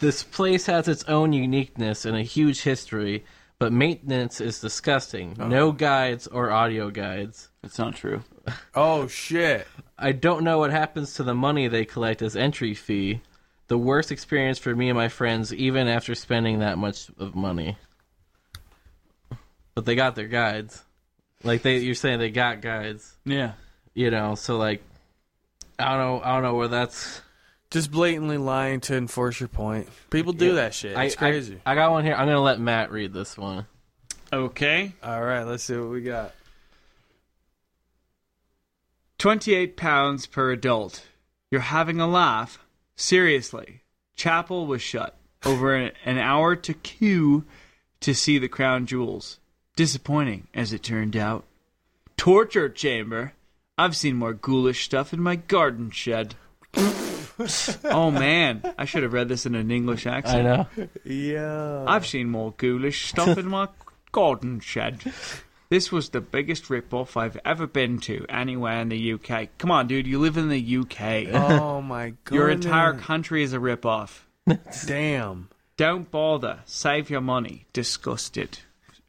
This 0.00 0.22
place 0.22 0.66
has 0.66 0.88
its 0.88 1.04
own 1.04 1.32
uniqueness 1.32 2.04
and 2.04 2.16
a 2.16 2.22
huge 2.22 2.62
history, 2.62 3.24
but 3.58 3.72
maintenance 3.72 4.40
is 4.40 4.60
disgusting. 4.60 5.36
Oh. 5.38 5.48
No 5.48 5.72
guides 5.72 6.26
or 6.26 6.50
audio 6.50 6.90
guides. 6.90 7.48
That's 7.62 7.78
not 7.78 7.96
true. 7.96 8.22
Oh 8.74 9.06
shit. 9.06 9.66
I 9.96 10.12
don't 10.12 10.44
know 10.44 10.58
what 10.58 10.70
happens 10.70 11.14
to 11.14 11.22
the 11.22 11.34
money 11.34 11.66
they 11.66 11.86
collect 11.86 12.20
as 12.20 12.36
entry 12.36 12.74
fee. 12.74 13.22
The 13.68 13.78
worst 13.78 14.12
experience 14.12 14.58
for 14.58 14.76
me 14.76 14.90
and 14.90 14.98
my 14.98 15.08
friends, 15.08 15.54
even 15.54 15.88
after 15.88 16.14
spending 16.14 16.58
that 16.58 16.76
much 16.76 17.08
of 17.18 17.34
money. 17.34 17.78
But 19.74 19.86
they 19.86 19.94
got 19.94 20.14
their 20.14 20.28
guides. 20.28 20.84
Like 21.42 21.62
they, 21.62 21.78
you're 21.78 21.94
saying 21.94 22.18
they 22.18 22.30
got 22.30 22.60
guides. 22.60 23.16
Yeah. 23.24 23.52
You 23.94 24.10
know, 24.10 24.34
so 24.34 24.56
like, 24.58 24.82
I 25.78 25.90
don't 25.90 25.98
know, 25.98 26.20
I 26.24 26.34
don't 26.34 26.42
know 26.42 26.54
where 26.54 26.68
that's. 26.68 27.20
Just 27.70 27.90
blatantly 27.90 28.38
lying 28.38 28.80
to 28.82 28.96
enforce 28.96 29.40
your 29.40 29.48
point. 29.48 29.88
People 30.10 30.32
do 30.32 30.48
Yeah. 30.48 30.52
that 30.54 30.74
shit. 30.74 30.96
I- 30.96 31.04
It's 31.06 31.16
crazy. 31.16 31.60
I, 31.66 31.72
I 31.72 31.74
got 31.74 31.90
one 31.90 32.04
here. 32.04 32.14
I'm 32.14 32.26
gonna 32.28 32.40
let 32.40 32.60
Matt 32.60 32.92
read 32.92 33.12
this 33.12 33.36
one. 33.36 33.66
Okay. 34.32 34.92
All 35.02 35.20
right, 35.22 35.42
let's 35.42 35.64
see 35.64 35.76
what 35.76 35.90
we 35.90 36.00
got. 36.02 36.32
28 39.18 39.76
pounds 39.76 40.26
per 40.26 40.52
adult. 40.52 41.04
You're 41.50 41.60
having 41.62 42.00
a 42.00 42.06
laugh. 42.06 42.58
Seriously. 42.96 43.80
Chapel 44.16 44.66
was 44.66 44.82
shut. 44.82 45.16
Over 45.44 45.74
an 45.74 45.92
an 46.04 46.18
hour 46.18 46.56
to 46.56 46.74
queue 46.74 47.44
to 48.00 48.14
see 48.14 48.38
the 48.38 48.48
crown 48.48 48.86
jewels. 48.86 49.38
Disappointing, 49.76 50.46
as 50.54 50.72
it 50.72 50.82
turned 50.82 51.16
out. 51.16 51.44
Torture 52.16 52.68
chamber. 52.68 53.32
I've 53.76 53.96
seen 53.96 54.16
more 54.16 54.34
ghoulish 54.34 54.84
stuff 54.84 55.12
in 55.12 55.20
my 55.20 55.36
garden 55.36 55.90
shed. 55.90 56.36
oh 57.84 58.10
man, 58.10 58.62
I 58.78 58.84
should 58.84 59.02
have 59.02 59.12
read 59.12 59.28
this 59.28 59.46
in 59.46 59.54
an 59.56 59.70
English 59.70 60.06
accent. 60.06 60.46
I 60.46 60.56
know. 60.56 60.88
Yeah. 61.04 61.84
I've 61.86 62.06
seen 62.06 62.30
more 62.30 62.54
ghoulish 62.56 63.08
stuff 63.08 63.36
in 63.36 63.48
my 63.48 63.68
garden 64.12 64.60
shed. 64.60 65.00
This 65.70 65.90
was 65.90 66.10
the 66.10 66.20
biggest 66.20 66.70
rip-off 66.70 67.16
I've 67.16 67.38
ever 67.44 67.66
been 67.66 67.98
to 68.00 68.26
anywhere 68.28 68.80
in 68.80 68.90
the 68.90 69.14
UK. 69.14 69.48
Come 69.58 69.72
on, 69.72 69.88
dude, 69.88 70.06
you 70.06 70.20
live 70.20 70.36
in 70.36 70.48
the 70.48 70.76
UK. 70.76 71.34
Oh 71.34 71.82
my 71.82 72.14
god. 72.24 72.34
Your 72.34 72.50
entire 72.50 72.94
country 72.94 73.42
is 73.42 73.52
a 73.52 73.60
rip-off. 73.60 74.28
damn. 74.86 75.48
Don't 75.76 76.08
bother. 76.08 76.60
Save 76.66 77.10
your 77.10 77.22
money. 77.22 77.66
Disgusted. 77.72 78.60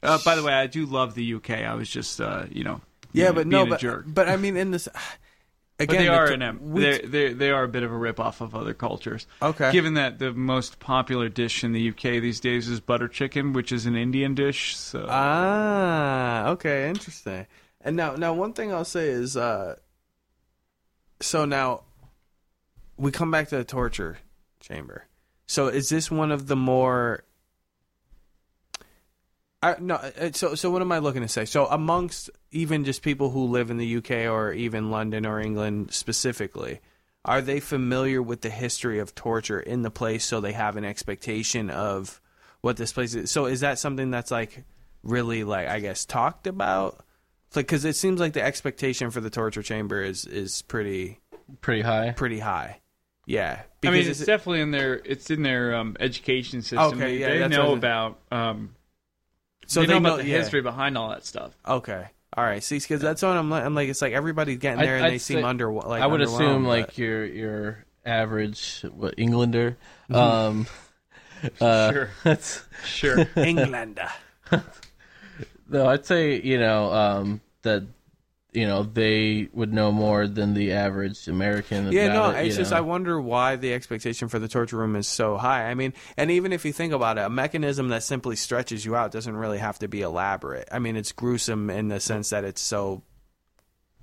Uh, 0.01 0.17
by 0.25 0.35
the 0.35 0.41
way, 0.41 0.53
I 0.53 0.65
do 0.65 0.87
love 0.87 1.13
the 1.13 1.35
UK. 1.35 1.51
I 1.51 1.75
was 1.75 1.89
just, 1.89 2.19
uh, 2.19 2.45
you 2.49 2.63
know, 2.63 2.81
Yeah, 3.15 3.31
but 3.31 3.47
no, 3.47 3.65
but 3.65 3.79
jerk. 3.79 4.05
but 4.07 4.27
I 4.29 4.37
mean 4.37 4.55
in 4.57 4.71
this 4.71 4.87
again 5.79 5.87
But 5.87 5.97
they 5.97 6.07
are 6.07 6.27
t- 6.27 6.33
an 6.35 6.71
we- 6.71 6.81
they're, 6.81 6.99
they're, 6.99 7.33
they 7.33 7.51
are 7.51 7.63
a 7.63 7.67
bit 7.67 7.83
of 7.83 7.91
a 7.91 7.97
rip-off 7.97 8.41
of 8.41 8.55
other 8.55 8.73
cultures. 8.73 9.27
Okay. 9.41 9.71
Given 9.71 9.95
that 9.95 10.19
the 10.19 10.31
most 10.33 10.79
popular 10.79 11.27
dish 11.29 11.63
in 11.63 11.71
the 11.73 11.89
UK 11.89 12.21
these 12.21 12.39
days 12.39 12.67
is 12.69 12.79
butter 12.79 13.07
chicken, 13.07 13.53
which 13.53 13.71
is 13.71 13.85
an 13.85 13.95
Indian 13.95 14.35
dish. 14.35 14.75
So 14.77 15.05
Ah, 15.09 16.47
okay, 16.49 16.89
interesting. 16.89 17.47
And 17.81 17.95
now, 17.95 18.15
now 18.15 18.33
one 18.33 18.53
thing 18.53 18.73
I'll 18.73 18.83
say 18.85 19.09
is, 19.09 19.37
uh, 19.37 19.75
so 21.21 21.45
now 21.45 21.83
we 22.97 23.11
come 23.11 23.29
back 23.31 23.49
to 23.49 23.57
the 23.57 23.63
torture 23.63 24.17
chamber. 24.59 25.05
So 25.45 25.67
is 25.67 25.89
this 25.89 26.09
one 26.09 26.31
of 26.31 26.47
the 26.47 26.55
more? 26.55 27.23
I, 29.63 29.75
no, 29.79 29.95
uh, 29.95 30.31
so 30.33 30.53
so 30.55 30.69
what 30.69 30.81
am 30.81 30.91
I 30.91 30.99
looking 30.99 31.21
to 31.23 31.27
say? 31.27 31.45
So 31.45 31.65
amongst 31.67 32.29
even 32.51 32.83
just 32.83 33.01
people 33.01 33.31
who 33.31 33.45
live 33.45 33.71
in 33.71 33.77
the 33.77 33.97
UK 33.97 34.11
or 34.31 34.51
even 34.53 34.91
London 34.91 35.25
or 35.25 35.39
England 35.39 35.91
specifically, 35.93 36.81
are 37.23 37.41
they 37.41 37.59
familiar 37.59 38.21
with 38.21 38.41
the 38.41 38.49
history 38.51 38.99
of 38.99 39.15
torture 39.15 39.59
in 39.59 39.81
the 39.81 39.89
place? 39.89 40.23
So 40.25 40.39
they 40.39 40.51
have 40.51 40.77
an 40.77 40.85
expectation 40.85 41.69
of 41.71 42.21
what 42.61 42.77
this 42.77 42.93
place 42.93 43.15
is. 43.15 43.31
So 43.31 43.45
is 43.45 43.61
that 43.61 43.79
something 43.79 44.11
that's 44.11 44.29
like 44.31 44.63
really 45.03 45.43
like 45.43 45.67
I 45.67 45.79
guess 45.79 46.05
talked 46.05 46.45
about? 46.47 47.03
Like 47.55 47.65
because 47.67 47.85
it 47.85 47.95
seems 47.95 48.19
like 48.19 48.33
the 48.33 48.43
expectation 48.43 49.09
for 49.11 49.21
the 49.21 49.29
torture 49.29 49.63
chamber 49.63 50.01
is 50.03 50.25
is 50.25 50.61
pretty 50.63 51.19
Pretty 51.61 51.81
high. 51.81 52.11
pretty 52.11 52.39
high. 52.39 52.81
Yeah, 53.27 53.61
I 53.83 53.89
mean, 53.89 54.01
it's- 54.01 54.19
it's 54.19 54.25
definitely 54.27 54.61
in 54.61 54.69
their 54.71 54.95
it's 55.03 55.31
in 55.31 55.41
their 55.41 55.73
um, 55.75 55.95
education 55.99 56.61
system. 56.61 56.99
Okay, 56.99 57.17
They- 57.17 57.19
yeah, 57.19 57.47
they 57.47 57.55
know 57.55 57.73
about 57.73 58.19
um, 58.31 58.75
so 59.67 59.81
they, 59.81 59.87
know 59.87 59.97
about 59.97 60.19
the 60.19 60.27
yeah. 60.27 60.37
history 60.37 60.61
behind 60.61 60.97
all 60.97 61.09
that 61.09 61.25
stuff. 61.25 61.55
Okay. 61.67 62.07
All 62.37 62.43
right. 62.43 62.63
See, 62.63 62.77
because 62.77 63.01
that's 63.01 63.21
what 63.21 63.37
I'm 63.37 63.49
like. 63.49 63.63
I'm 63.63 63.75
like, 63.75 63.89
it's 63.89 64.01
like 64.01 64.13
everybody's 64.13 64.57
getting 64.57 64.79
I'd- 64.79 64.87
there 64.87 64.97
and 64.97 65.05
I'd 65.05 65.13
they 65.13 65.17
seem 65.19 65.37
say- 65.39 65.43
under. 65.43 65.71
Like 65.71 66.01
I 66.01 66.07
would 66.07 66.21
underwhelmed, 66.21 66.33
assume 66.35 66.63
but- 66.63 66.69
like 66.69 66.97
your 66.97 67.25
your 67.25 67.85
average 68.05 68.83
what 68.93 69.15
Englander. 69.17 69.77
Mm-hmm. 70.09 70.15
Um, 70.15 70.67
uh, 71.61 71.91
Sure. 71.91 72.09
That's 72.23 72.63
Sure. 72.85 73.25
Englander. 73.35 74.09
no, 75.69 75.87
I'd 75.87 76.05
say 76.05 76.41
you 76.41 76.59
know 76.59 76.91
um, 76.93 77.41
that 77.63 77.83
you 78.55 78.65
know 78.65 78.83
they 78.83 79.49
would 79.53 79.73
know 79.73 79.91
more 79.91 80.27
than 80.27 80.53
the 80.53 80.71
average 80.71 81.27
American. 81.27 81.91
Yeah, 81.91 82.13
no, 82.13 82.29
it, 82.31 82.45
it's 82.47 82.55
you 82.55 82.61
just. 82.63 82.73
I 82.73 82.81
wonder 82.81 83.19
why 83.19 83.55
the 83.57 83.73
expectation 83.73 84.27
for 84.29 84.39
the 84.39 84.47
torture 84.47 84.77
room 84.77 84.95
is 84.95 85.07
so 85.07 85.37
high. 85.37 85.65
I 85.69 85.73
mean, 85.75 85.93
and 86.17 86.31
even 86.31 86.53
if 86.53 86.65
you 86.65 86.73
think 86.73 86.93
about 86.93 87.17
it, 87.17 87.21
a 87.25 87.29
mechanism 87.29 87.89
that 87.89 88.03
simply 88.03 88.35
stretches 88.35 88.85
you 88.85 88.95
out 88.95 89.11
doesn't 89.11 89.35
really 89.35 89.57
have 89.57 89.79
to 89.79 89.87
be 89.87 90.01
elaborate. 90.01 90.67
I 90.71 90.79
mean, 90.79 90.95
it's 90.95 91.11
gruesome 91.11 91.69
in 91.69 91.89
the 91.89 91.99
sense 91.99 92.29
that 92.31 92.43
it's 92.43 92.61
so 92.61 93.03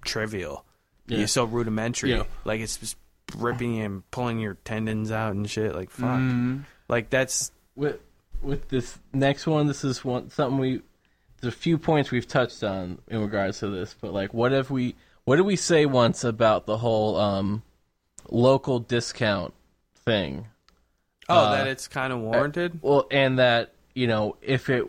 trivial, 0.05 0.65
Yeah. 1.07 1.19
You're 1.19 1.27
so 1.29 1.45
rudimentary. 1.45 2.11
Yeah. 2.11 2.25
Like 2.45 2.61
it's 2.61 2.77
just 2.77 2.97
ripping 3.37 3.81
and 3.81 4.09
pulling 4.11 4.39
your 4.39 4.55
tendons 4.65 5.11
out 5.11 5.35
and 5.35 5.49
shit. 5.49 5.75
Like 5.75 5.91
fuck. 5.91 6.19
Mhm. 6.21 6.65
Like 6.89 7.11
that's 7.11 7.53
with 7.77 7.99
with 8.43 8.69
this 8.69 8.99
next 9.13 9.47
one, 9.47 9.67
this 9.67 9.85
is 9.85 10.05
one 10.05 10.31
something 10.31 10.59
we. 10.59 10.83
There's 11.43 11.55
a 11.55 11.57
few 11.57 11.77
points 11.77 12.13
we've 12.13 12.27
touched 12.27 12.63
on 12.63 12.99
in 13.09 13.21
regards 13.21 13.59
to 13.59 13.69
this, 13.69 13.97
but 14.01 14.13
like, 14.13 14.33
what 14.33 14.53
if 14.53 14.71
we? 14.71 14.95
What 15.25 15.37
did 15.37 15.43
we 15.43 15.57
say 15.57 15.87
once 15.87 16.23
about 16.23 16.67
the 16.67 16.79
whole 16.79 17.17
um, 17.17 17.63
local 18.31 18.79
discount 18.79 19.53
thing? 20.05 20.47
oh, 21.29 21.37
Uh, 21.37 21.53
that 21.57 21.67
it's 21.67 21.89
kind 21.89 22.13
of 22.13 22.21
warranted. 22.21 22.79
Well, 22.81 23.09
and 23.11 23.41
that 23.41 23.73
you 23.95 24.07
know, 24.07 24.37
if 24.41 24.71
it 24.71 24.87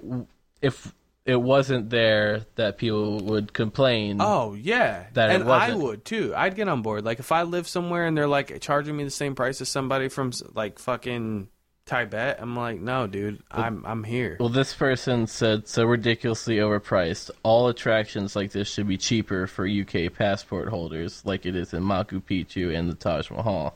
if 0.61 0.93
it 1.25 1.41
wasn't 1.41 1.89
there, 1.89 2.45
that 2.55 2.77
people 2.77 3.19
would 3.21 3.51
complain. 3.53 4.17
Oh 4.19 4.53
yeah, 4.53 5.05
That 5.13 5.31
and 5.31 5.49
I 5.49 5.73
would 5.73 6.05
too. 6.05 6.33
I'd 6.35 6.55
get 6.55 6.67
on 6.67 6.83
board. 6.83 7.03
Like 7.03 7.17
if 7.17 7.31
I 7.31 7.43
live 7.43 7.67
somewhere 7.67 8.05
and 8.05 8.15
they're 8.15 8.27
like 8.27 8.59
charging 8.61 8.95
me 8.95 9.03
the 9.03 9.09
same 9.09 9.33
price 9.33 9.59
as 9.59 9.69
somebody 9.69 10.07
from 10.07 10.31
like 10.53 10.77
fucking 10.77 11.47
Tibet, 11.93 12.37
I'm 12.39 12.55
like, 12.55 12.79
no, 12.79 13.07
dude, 13.07 13.43
I'm 13.51 13.83
I'm 13.85 14.03
here. 14.05 14.37
Well, 14.39 14.47
this 14.49 14.73
person 14.73 15.27
said 15.27 15.67
so 15.67 15.83
ridiculously 15.83 16.57
overpriced. 16.57 17.29
All 17.43 17.67
attractions 17.67 18.35
like 18.37 18.51
this 18.51 18.71
should 18.71 18.87
be 18.87 18.97
cheaper 18.97 19.47
for 19.47 19.67
UK 19.67 20.13
passport 20.13 20.69
holders, 20.69 21.21
like 21.25 21.45
it 21.45 21.55
is 21.57 21.73
in 21.73 21.83
Machu 21.83 22.23
Picchu 22.23 22.73
and 22.73 22.89
the 22.89 22.95
Taj 22.95 23.29
Mahal. 23.29 23.75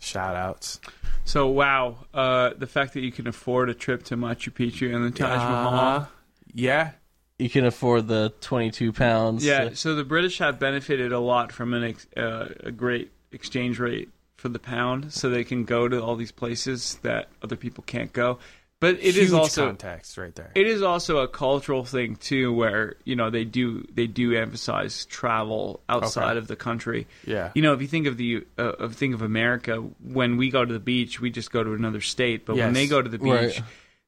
Shout 0.00 0.34
outs. 0.34 0.80
So 1.24 1.46
wow, 1.46 1.98
uh, 2.12 2.50
the 2.58 2.66
fact 2.66 2.94
that 2.94 3.00
you 3.02 3.12
can 3.12 3.28
afford 3.28 3.70
a 3.70 3.74
trip 3.74 4.02
to 4.04 4.16
Machu 4.16 4.52
Picchu 4.52 4.92
and 4.92 5.04
the 5.04 5.16
Taj 5.16 5.38
Mahal. 5.38 5.74
Uh-huh. 5.74 6.06
Yeah, 6.52 6.92
You 7.38 7.48
can 7.48 7.64
afford 7.64 8.08
the 8.08 8.32
twenty-two 8.40 8.92
pounds. 8.92 9.44
Yeah, 9.46 9.70
so 9.74 9.94
the 9.94 10.04
British 10.04 10.38
have 10.38 10.58
benefited 10.58 11.12
a 11.12 11.20
lot 11.20 11.52
from 11.52 11.74
an 11.74 11.84
ex- 11.84 12.06
uh, 12.16 12.48
a 12.60 12.72
great 12.72 13.12
exchange 13.30 13.78
rate 13.78 14.08
for 14.36 14.48
the 14.48 14.58
pound, 14.58 15.12
so 15.12 15.28
they 15.30 15.44
can 15.44 15.64
go 15.64 15.88
to 15.88 16.02
all 16.02 16.16
these 16.16 16.32
places 16.32 16.98
that 17.02 17.28
other 17.42 17.56
people 17.56 17.82
can't 17.86 18.12
go. 18.12 18.38
But 18.78 18.96
it 18.96 19.16
is 19.16 19.30
Huge 19.30 19.32
also 19.32 19.66
context 19.68 20.18
right 20.18 20.34
there. 20.34 20.52
it 20.54 20.66
is 20.66 20.82
also 20.82 21.18
a 21.20 21.28
cultural 21.28 21.84
thing 21.86 22.16
too, 22.16 22.52
where 22.52 22.96
you 23.04 23.16
know 23.16 23.30
they 23.30 23.44
do 23.44 23.86
they 23.94 24.06
do 24.06 24.34
emphasize 24.36 25.06
travel 25.06 25.80
outside 25.88 26.32
Okay. 26.32 26.38
of 26.38 26.46
the 26.46 26.56
country. 26.56 27.06
yeah, 27.24 27.52
You 27.54 27.62
know, 27.62 27.72
if 27.72 27.80
you 27.80 27.88
think 27.88 28.06
of 28.06 28.18
the 28.18 28.44
uh, 28.58 28.62
of 28.62 28.94
think 28.94 29.14
of 29.14 29.22
America, 29.22 29.76
when 30.04 30.36
we 30.36 30.50
go 30.50 30.62
to 30.62 30.72
the 30.72 30.78
beach, 30.78 31.18
we 31.20 31.30
just 31.30 31.50
go 31.50 31.64
to 31.64 31.72
another 31.72 32.02
state. 32.02 32.44
But 32.44 32.56
when 32.56 32.74
they 32.74 32.86
go 32.86 33.00
to 33.00 33.08
the 33.08 33.18
beach, 33.18 33.30
Right. 33.32 33.62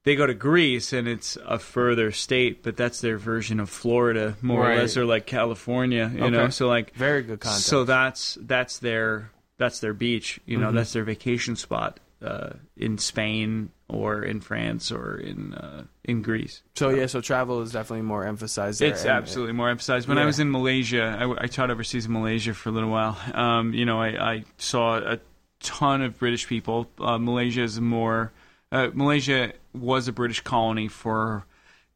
they 0.04 0.16
go 0.16 0.26
to 0.26 0.34
Greece, 0.34 0.92
and 0.92 1.08
it's 1.08 1.38
a 1.46 1.58
further 1.58 2.12
state. 2.12 2.62
But 2.62 2.76
that's 2.76 3.00
their 3.00 3.16
version 3.16 3.60
of 3.60 3.70
Florida, 3.70 4.36
more 4.42 4.64
Right. 4.64 4.76
or 4.76 4.80
less, 4.82 4.98
or 4.98 5.06
like 5.06 5.24
California. 5.24 6.12
You 6.14 6.30
know, 6.30 6.50
so 6.50 6.68
like 6.68 6.94
very 6.94 7.22
good 7.22 7.40
context. 7.40 7.66
so 7.68 7.84
that's 7.84 8.36
that's 8.42 8.78
their 8.80 9.30
that's 9.58 9.80
their 9.80 9.92
beach. 9.94 10.40
You 10.46 10.56
know, 10.58 10.70
Mhm. 10.70 10.74
that's 10.74 10.92
their 10.92 11.04
vacation 11.04 11.54
spot 11.56 12.00
uh, 12.22 12.50
in 12.76 12.98
Spain 12.98 13.70
or 13.88 14.22
in 14.22 14.40
France 14.40 14.90
or 14.90 15.16
in 15.18 15.54
uh, 15.54 15.84
in 16.04 16.22
Greece. 16.22 16.62
So 16.74 16.88
yeah, 16.90 17.06
so 17.06 17.20
travel 17.20 17.60
is 17.62 17.72
definitely 17.72 18.02
more 18.02 18.24
emphasized. 18.24 18.80
There. 18.80 18.88
It's 18.88 19.02
and- 19.02 19.10
absolutely 19.10 19.52
more 19.54 19.68
emphasized. 19.68 20.08
When 20.08 20.18
I 20.18 20.24
was 20.26 20.40
in 20.40 20.50
Malaysia, 20.50 21.36
I 21.40 21.46
taught 21.46 21.70
overseas 21.70 22.06
in 22.06 22.12
Malaysia 22.12 22.54
for 22.54 22.70
a 22.70 22.72
little 22.72 22.90
while. 22.90 23.16
Um, 23.34 23.72
you 23.74 23.84
know, 23.84 24.00
I, 24.00 24.32
I 24.32 24.44
saw 24.56 24.96
a 24.98 25.18
ton 25.60 26.02
of 26.02 26.18
British 26.18 26.46
people. 26.48 26.88
Uh, 26.98 27.18
Malaysia 27.18 27.62
is 27.62 27.80
more. 27.80 28.32
Uh, 28.70 28.88
Malaysia 28.94 29.52
was 29.72 30.08
a 30.08 30.12
British 30.12 30.40
colony 30.40 30.88
for 30.88 31.44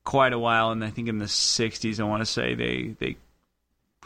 quite 0.05 0.33
a 0.33 0.39
while, 0.39 0.71
and 0.71 0.83
I 0.85 0.91
think 0.91 1.09
in 1.09 1.19
the 1.19 1.27
'60s, 1.27 2.01
I 2.01 2.05
want 2.05 2.23
to 2.23 2.27
say 2.27 2.55
they 2.55 2.95
they 2.99 3.17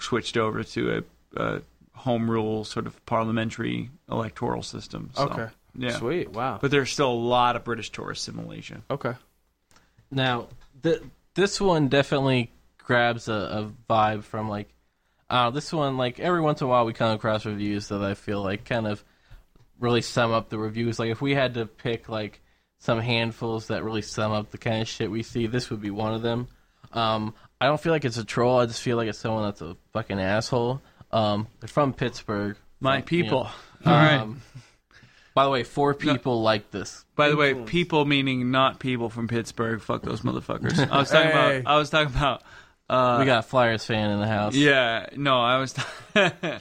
switched 0.00 0.36
over 0.36 0.62
to 0.62 1.02
a, 1.36 1.42
a 1.42 1.60
home 1.96 2.30
rule 2.30 2.64
sort 2.64 2.86
of 2.86 3.04
parliamentary 3.06 3.90
electoral 4.10 4.62
system. 4.62 5.10
So, 5.14 5.24
Okay. 5.24 5.48
yeah. 5.76 5.96
Sweet. 5.98 6.30
Wow. 6.30 6.58
But 6.60 6.70
there's 6.70 6.90
still 6.92 7.10
a 7.10 7.12
lot 7.12 7.56
of 7.56 7.64
British 7.64 7.90
tourists 7.90 8.28
in 8.28 8.36
Malaysia. 8.36 8.82
okay. 8.90 9.14
Now, 10.10 10.48
th- 10.82 11.02
this 11.34 11.60
one 11.60 11.88
definitely 11.88 12.52
grabs 12.78 13.28
a, 13.28 13.32
a 13.32 13.72
vibe 13.92 14.22
from 14.22 14.48
like, 14.48 14.68
uh, 15.28 15.50
this 15.50 15.72
one 15.72 15.96
like 15.96 16.20
every 16.20 16.40
once 16.40 16.60
in 16.60 16.66
a 16.66 16.70
while 16.70 16.84
we 16.86 16.92
come 16.92 17.10
across 17.12 17.44
reviews 17.44 17.88
that 17.88 18.02
I 18.02 18.14
feel 18.14 18.40
like 18.42 18.64
kind 18.64 18.86
of 18.86 19.02
really 19.80 20.02
sum 20.02 20.32
up 20.32 20.48
the 20.48 20.58
reviews. 20.58 20.98
Like 21.00 21.10
if 21.10 21.20
we 21.20 21.34
had 21.34 21.54
to 21.54 21.66
pick 21.66 22.08
like 22.08 22.40
some 22.78 23.00
handfuls 23.00 23.66
that 23.68 23.82
really 23.82 24.02
sum 24.02 24.30
up 24.32 24.50
the 24.52 24.58
kind 24.58 24.80
of 24.82 24.86
shit 24.88 25.10
we 25.10 25.22
see, 25.24 25.46
this 25.48 25.70
would 25.70 25.80
be 25.80 25.90
one 25.90 26.14
of 26.14 26.22
them. 26.22 26.46
Um, 26.92 27.34
I 27.60 27.66
don't 27.66 27.80
feel 27.80 27.92
like 27.92 28.04
it's 28.04 28.18
a 28.18 28.24
troll. 28.24 28.60
I 28.60 28.66
just 28.66 28.82
feel 28.82 28.96
like 28.96 29.08
it's 29.08 29.18
someone 29.18 29.42
that's 29.44 29.62
a 29.62 29.76
fucking 29.92 30.20
asshole. 30.20 30.80
Um, 31.16 31.48
they're 31.60 31.68
from 31.68 31.92
Pittsburgh. 31.92 32.56
My 32.80 33.00
From, 33.00 33.16
you 33.16 33.22
people. 33.24 33.50
know, 33.84 33.90
All 33.92 33.98
right. 33.98 34.14
um, 34.20 34.42
By 35.34 35.44
the 35.44 35.50
way, 35.50 35.62
four 35.64 35.94
people 35.94 36.42
like 36.42 36.70
this. 36.70 37.04
By 37.14 37.28
the 37.30 37.36
way, 37.36 37.54
people 37.54 38.04
meaning 38.04 38.50
not 38.50 38.78
people 38.80 39.08
from 39.10 39.28
Pittsburgh. 39.28 39.80
Fuck 39.80 40.02
those 40.02 40.20
motherfuckers. 40.22 40.78
I 40.90 40.98
was 40.98 41.10
talking 41.10 41.30
Hey. 41.30 41.58
about. 41.60 41.72
I 41.74 41.78
was 41.78 41.90
talking 41.90 42.14
about. 42.14 42.42
Uh, 42.88 43.16
we 43.18 43.26
got 43.26 43.40
a 43.40 43.42
Flyers 43.42 43.84
fan 43.84 44.10
in 44.10 44.20
the 44.20 44.28
house. 44.28 44.54
Yeah, 44.54 45.06
no, 45.16 45.40
I 45.40 45.58
was. 45.58 45.74
I 46.14 46.60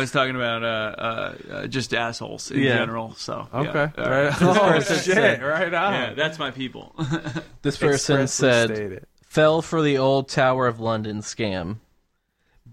was 0.00 0.10
talking 0.12 0.34
about 0.34 0.62
uh, 0.64 0.66
uh, 0.66 1.34
uh, 1.50 1.66
just 1.66 1.92
assholes 1.92 2.50
in 2.50 2.60
Yeah. 2.62 2.78
general. 2.78 3.14
So 3.16 3.46
yeah. 3.52 3.58
Okay. 3.60 4.02
All 4.02 4.10
right. 4.10 4.28
Right. 4.28 4.42
Oh 4.42 4.54
person 4.54 4.96
shit! 4.96 5.14
said- 5.14 5.42
right 5.42 5.74
on. 5.74 5.92
Yeah, 5.92 6.14
that's 6.14 6.38
my 6.38 6.50
people. 6.52 6.94
This 7.62 7.76
person 7.76 8.20
Expressly 8.22 8.26
said, 8.50 8.70
stated. 8.76 9.06
fell 9.26 9.60
for 9.60 9.82
the 9.82 9.98
old 9.98 10.28
Tower 10.30 10.66
of 10.68 10.80
London 10.80 11.18
scam. 11.20 11.78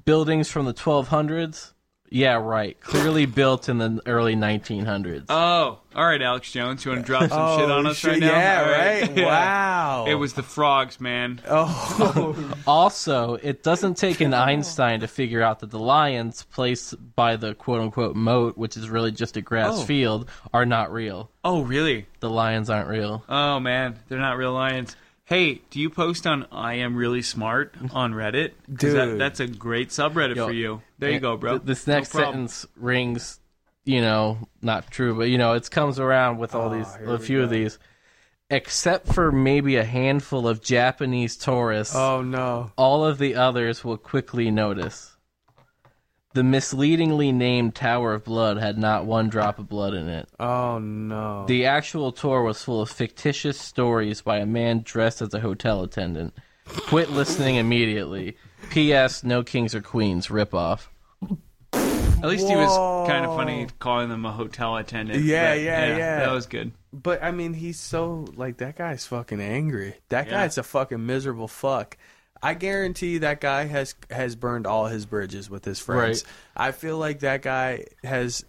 Buildings 0.10 0.52
from 0.52 0.66
the 0.68 0.74
1200s? 0.74 1.72
Yeah, 2.12 2.36
right. 2.36 2.80
Clearly 2.80 3.26
built 3.26 3.68
in 3.68 3.80
the 3.80 4.00
early 4.06 4.36
1900s. 4.36 5.26
oh, 5.30 5.80
all 5.96 6.06
right, 6.06 6.22
Alex 6.22 6.52
Jones, 6.52 6.86
you 6.86 6.92
want 6.92 7.02
to 7.02 7.06
drop 7.08 7.28
some 7.30 7.40
Oh, 7.42 7.58
shit 7.58 7.72
on 7.72 7.88
us 7.88 7.98
shit, 7.98 8.12
right 8.12 8.20
now? 8.20 8.28
yeah, 8.32 8.62
All 8.62 8.72
right? 8.72 9.18
Yeah. 9.18 9.26
Wow. 9.26 10.06
It 10.08 10.14
was 10.14 10.34
the 10.34 10.44
frogs, 10.44 11.02
man. 11.02 11.42
Oh. 11.50 12.54
also, 12.68 13.34
it 13.42 13.64
doesn't 13.64 13.96
take 13.98 14.22
an 14.22 14.36
Einstein 14.36 15.00
to 15.00 15.08
figure 15.08 15.42
out 15.42 15.62
that 15.62 15.72
the 15.72 15.80
lions 15.80 16.44
placed 16.52 16.94
by 17.16 17.36
the 17.36 17.56
quote 17.56 17.82
unquote 17.82 18.16
moat, 18.16 18.60
which 18.60 18.78
is 18.78 18.88
really 18.88 19.12
just 19.12 19.36
a 19.38 19.42
grass 19.42 19.80
Oh. 19.82 19.84
field, 19.86 20.30
are 20.54 20.68
not 20.68 20.94
real. 20.94 21.32
Oh, 21.44 21.64
really? 21.64 22.06
The 22.20 22.30
lions 22.30 22.70
aren't 22.70 22.90
real. 22.90 23.24
Oh 23.28 23.60
man, 23.60 23.98
they're 24.08 24.20
not 24.20 24.38
real 24.38 24.54
lions. 24.54 24.96
Hey, 25.26 25.62
do 25.72 25.80
you 25.80 25.90
post 25.90 26.28
on 26.28 26.46
I 26.52 26.76
am 26.76 26.96
really 26.96 27.24
smart 27.24 27.74
on 27.94 28.14
Reddit? 28.14 28.52
'Cause 28.78 28.94
that, 28.94 29.06
Dude. 29.06 29.20
that's 29.20 29.40
a 29.40 29.48
great 29.48 29.90
subreddit 29.90 30.36
Yo, 30.36 30.48
for 30.48 30.54
you. 30.54 30.82
There 31.00 31.10
you 31.10 31.16
eh, 31.16 31.20
go, 31.20 31.36
bro. 31.36 31.54
Th- 31.58 31.64
This 31.66 31.88
No 31.88 31.96
next 31.96 32.12
problem. 32.12 32.48
sentence 32.48 32.68
rings, 32.76 33.40
you 33.86 34.02
know, 34.02 34.48
not 34.62 34.92
true, 34.92 35.16
but 35.18 35.30
you 35.30 35.40
know, 35.40 35.54
it 35.54 35.70
comes 35.72 36.00
around 36.00 36.38
with 36.38 36.54
all 36.54 36.72
Oh, 36.72 36.76
these, 36.78 36.96
a 37.04 37.12
we 37.14 37.18
few 37.18 37.42
of 37.42 37.50
these, 37.50 37.80
except 38.52 39.08
for 39.14 39.32
maybe 39.32 39.78
a 39.78 39.84
handful 39.84 40.48
of 40.48 40.62
Japanese 40.62 41.36
tourists. 41.38 41.96
oh 41.96 42.22
no. 42.22 42.72
all 42.78 43.04
of 43.04 43.18
the 43.18 43.34
others 43.34 43.84
will 43.84 43.98
quickly 43.98 44.52
notice. 44.52 45.15
The 46.36 46.44
misleadingly 46.44 47.32
named 47.32 47.76
Tower 47.76 48.14
of 48.14 48.26
Blood 48.26 48.58
had 48.58 48.78
not 48.78 49.06
one 49.06 49.30
drop 49.30 49.58
of 49.58 49.70
blood 49.70 49.94
in 49.94 50.10
it. 50.10 50.28
Oh 50.38 50.80
no. 50.80 51.46
The 51.48 51.66
actual 51.66 52.12
tour 52.12 52.44
was 52.44 52.62
full 52.62 52.82
of 52.82 52.90
fictitious 52.90 53.58
stories 53.58 54.20
by 54.22 54.40
a 54.40 54.46
man 54.46 54.82
dressed 54.84 55.22
as 55.22 55.34
a 55.34 55.40
hotel 55.40 55.82
attendant. 55.82 56.34
Quit 56.66 57.10
listening 57.10 57.56
immediately. 57.56 58.36
P.S. 58.70 59.24
No 59.24 59.44
kings 59.44 59.74
or 59.74 59.80
queens. 59.82 60.30
Rip 60.30 60.54
off. 60.54 60.92
At 61.72 62.26
least 62.30 62.50
he 62.50 62.56
was 62.58 63.08
kind 63.08 63.26
of 63.26 63.34
funny 63.38 63.68
calling 63.80 64.10
them 64.10 64.26
a 64.26 64.32
hotel 64.34 64.76
attendant. 64.76 65.24
Yeah, 65.24 65.54
but, 65.54 65.62
yeah, 65.62 65.98
yeah. 65.98 66.20
That 66.20 66.32
was 66.34 66.48
good. 66.48 66.74
But 66.92 67.24
I 67.24 67.32
mean, 67.32 67.54
he's 67.54 67.80
so 67.80 68.26
like 68.36 68.58
that 68.58 68.76
guy's 68.76 69.06
fucking 69.06 69.40
angry. 69.40 69.96
That 70.10 70.26
Yeah. 70.26 70.32
guy's 70.34 70.58
a 70.58 70.64
fucking 70.64 71.06
miserable 71.06 71.48
fuck. 71.48 71.98
I 72.42 72.54
guarantee 72.54 73.20
that 73.20 73.42
guy 73.42 73.66
has 73.66 73.96
has 74.10 74.36
burned 74.36 74.68
all 74.68 74.86
his 74.86 75.06
bridges 75.06 75.50
with 75.50 75.66
his 75.66 75.80
friends. 75.80 76.24
I 76.56 76.72
feel 76.72 76.98
like 76.98 77.20
that 77.20 77.42
guy 77.42 77.86
has. 78.04 78.46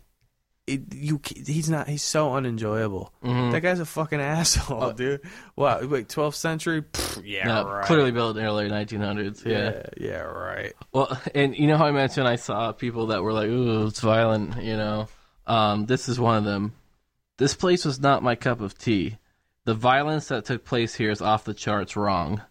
It, 0.66 0.92
you, 0.92 1.20
he's 1.24 1.70
not. 1.70 1.86
He's 1.88 2.02
so 2.02 2.34
unenjoyable. 2.34 3.12
Mm-hmm. 3.22 3.52
That 3.52 3.60
guy's 3.60 3.78
a 3.78 3.86
fucking 3.86 4.20
asshole, 4.20 4.92
dude. 4.94 5.20
Wow, 5.54 5.86
wait, 5.86 6.08
12th 6.08 6.34
century? 6.34 6.82
Pfft, 6.82 7.22
yeah, 7.24 7.46
No, 7.46 7.68
right. 7.68 7.84
Clearly 7.84 8.10
built 8.10 8.36
in 8.36 8.42
the 8.42 8.48
early 8.48 8.68
1900s. 8.68 9.44
Yeah. 9.46 9.52
yeah, 9.52 9.82
yeah, 9.96 10.20
right. 10.22 10.72
Well, 10.92 11.20
and 11.36 11.56
you 11.56 11.68
know 11.68 11.76
how 11.76 11.86
I 11.86 11.92
mentioned 11.92 12.26
I 12.26 12.34
saw 12.34 12.72
people 12.72 13.06
that 13.06 13.22
were 13.22 13.32
like, 13.32 13.48
"Ooh, 13.48 13.86
it's 13.86 14.00
violent," 14.00 14.60
you 14.60 14.76
know. 14.76 15.06
Um, 15.46 15.86
this 15.86 16.08
is 16.08 16.18
one 16.18 16.36
of 16.36 16.44
them. 16.44 16.72
This 17.38 17.54
place 17.54 17.84
was 17.84 18.00
not 18.00 18.24
my 18.24 18.34
cup 18.34 18.60
of 18.60 18.76
tea. 18.76 19.18
The 19.66 19.74
violence 19.74 20.28
that 20.28 20.46
took 20.46 20.64
place 20.64 20.94
here 20.94 21.10
is 21.10 21.20
off 21.22 21.44
the 21.44 21.54
charts 21.54 21.96
wrong. 21.96 22.42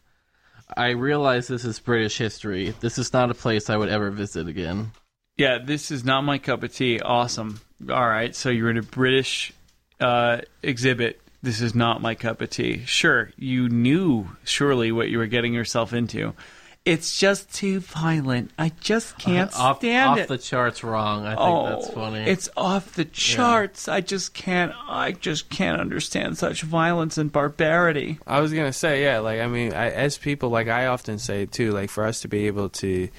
I 0.75 0.89
realize 0.89 1.47
this 1.47 1.65
is 1.65 1.79
British 1.79 2.17
history. 2.17 2.73
This 2.79 2.97
is 2.97 3.13
not 3.13 3.29
a 3.29 3.35
place 3.35 3.69
I 3.69 3.77
would 3.77 3.89
ever 3.89 4.09
visit 4.11 4.47
again. 4.47 4.91
Yeah, 5.37 5.59
this 5.63 5.91
is 5.91 6.03
not 6.05 6.23
my 6.23 6.37
cup 6.37 6.63
of 6.63 6.73
tea. 6.73 6.99
Awesome. 6.99 7.59
All 7.89 8.07
right, 8.07 8.35
so 8.35 8.49
you're 8.49 8.69
in 8.69 8.77
a 8.77 8.83
British 8.83 9.51
uh, 9.99 10.41
exhibit. 10.63 11.21
This 11.43 11.61
is 11.61 11.75
not 11.75 12.01
my 12.01 12.15
cup 12.15 12.41
of 12.41 12.49
tea. 12.49 12.85
Sure, 12.85 13.31
you 13.37 13.69
knew 13.69 14.29
surely 14.43 14.91
what 14.91 15.09
you 15.09 15.17
were 15.17 15.27
getting 15.27 15.53
yourself 15.53 15.93
into. 15.93 16.33
It's 16.85 17.17
just 17.17 17.51
too 17.51 17.79
violent. 17.79 18.51
I 18.59 18.71
just 18.79 19.17
can't 19.17 19.53
off, 19.55 19.79
stand 19.79 20.11
off 20.11 20.17
it. 20.19 20.21
Off 20.21 20.27
the 20.27 20.37
charts 20.37 20.83
wrong. 20.83 21.25
I 21.25 21.29
think 21.29 21.41
oh, 21.41 21.69
that's 21.69 21.89
funny. 21.89 22.19
It's 22.19 22.47
off 22.55 22.93
the 22.93 23.05
charts. 23.05 23.87
I 23.87 24.01
just 24.01 24.35
can't. 24.35 24.71
I 24.87 25.11
just 25.11 25.49
can't 25.49 25.81
understand 25.81 26.37
such 26.37 26.61
violence 26.61 27.17
and 27.17 27.31
barbarity. 27.31 28.19
I 28.27 28.39
was 28.39 28.53
gonna 28.53 28.71
say, 28.73 29.03
yeah, 29.03 29.19
like 29.19 29.41
I 29.41 29.47
mean, 29.47 29.73
I, 29.73 29.89
as 29.89 30.17
people, 30.17 30.49
like 30.49 30.67
I 30.67 30.85
often 30.85 31.17
say 31.17 31.47
too, 31.47 31.71
like 31.71 31.89
for 31.89 32.05
us 32.05 32.21
to 32.21 32.27
be 32.27 32.45
able 32.45 32.69
to 32.69 33.09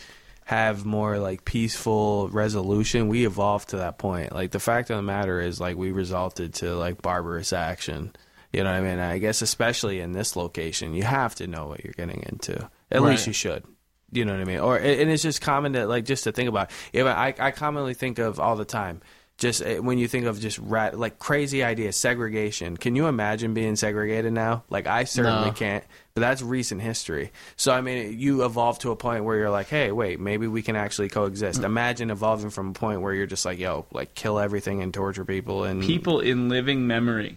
have 0.45 0.87
more 0.87 1.19
like 1.19 1.45
peaceful 1.45 2.29
resolution, 2.29 3.09
we 3.09 3.27
evolved 3.27 3.71
to 3.71 3.79
that 3.79 3.99
point. 3.99 4.33
Like 4.33 4.53
the 4.53 4.61
fact 4.61 4.91
of 4.91 4.97
the 4.97 5.03
matter 5.03 5.41
is, 5.41 5.61
like 5.61 5.77
we 5.77 5.91
resulted 5.91 6.55
to 6.55 6.77
like 6.77 7.03
barbarous 7.03 7.53
action. 7.53 8.15
You 8.53 8.63
know 8.63 8.71
what 8.71 8.79
I 8.79 8.81
mean? 8.81 9.01
I 9.01 9.19
guess 9.19 9.43
especially 9.43 9.99
in 9.99 10.13
this 10.13 10.37
location, 10.37 10.95
you 10.95 11.03
have 11.03 11.35
to 11.35 11.49
know 11.49 11.67
what 11.67 11.83
you're 11.83 11.95
getting 11.95 12.23
into. 12.23 12.71
At 12.91 13.03
Right. 13.03 13.11
least 13.11 13.27
you 13.27 13.33
should. 13.33 13.65
You 14.13 14.25
know 14.25 14.33
what 14.33 14.41
I 14.41 14.45
mean? 14.45 14.61
Or 14.61 14.77
and 14.77 15.11
it's 15.11 15.23
just 15.23 15.41
common 15.43 15.73
to 15.73 15.87
like 15.87 16.05
just 16.05 16.25
to 16.25 16.33
think 16.33 16.49
about. 16.49 16.71
If 16.93 17.07
I 17.07 17.35
I 17.39 17.51
commonly 17.51 17.95
think 17.95 18.19
of 18.19 18.39
all 18.41 18.57
the 18.57 18.65
time. 18.65 19.01
Just 19.39 19.63
uh, 19.63 19.75
when 19.83 19.99
you 19.99 20.09
think 20.09 20.25
of 20.25 20.41
just 20.41 20.59
rat 20.59 20.99
like 20.99 21.19
crazy 21.19 21.63
ideas, 21.63 21.95
segregation. 21.97 22.79
Can 22.79 22.97
you 22.97 23.07
imagine 23.07 23.53
being 23.53 23.77
segregated 23.77 24.33
now? 24.33 24.65
Like 24.71 24.87
I 24.87 25.05
certainly 25.05 25.49
No. 25.49 25.53
can't. 25.53 25.85
But 26.15 26.23
that's 26.23 26.41
recent 26.41 26.81
history. 26.81 27.33
So 27.57 27.71
I 27.73 27.83
mean, 27.83 28.19
you 28.19 28.47
evolve 28.47 28.79
to 28.79 28.93
a 28.93 28.97
point 28.97 29.25
where 29.25 29.37
you're 29.37 29.51
like, 29.51 29.69
hey, 29.69 29.93
wait, 29.93 30.21
maybe 30.21 30.47
we 30.47 30.63
can 30.63 30.75
actually 30.75 31.11
coexist. 31.11 31.63
Imagine 31.63 32.11
evolving 32.11 32.49
from 32.49 32.71
a 32.71 32.73
point 32.73 33.03
where 33.03 33.13
you're 33.13 33.27
just 33.27 33.45
like, 33.45 33.59
yo, 33.59 33.85
like 33.93 34.15
kill 34.15 34.39
everything 34.39 34.81
and 34.83 34.95
torture 34.95 35.27
people 35.27 35.65
and 35.65 35.83
People 35.83 36.21
in 36.21 36.49
living 36.49 36.87
memory 36.87 37.37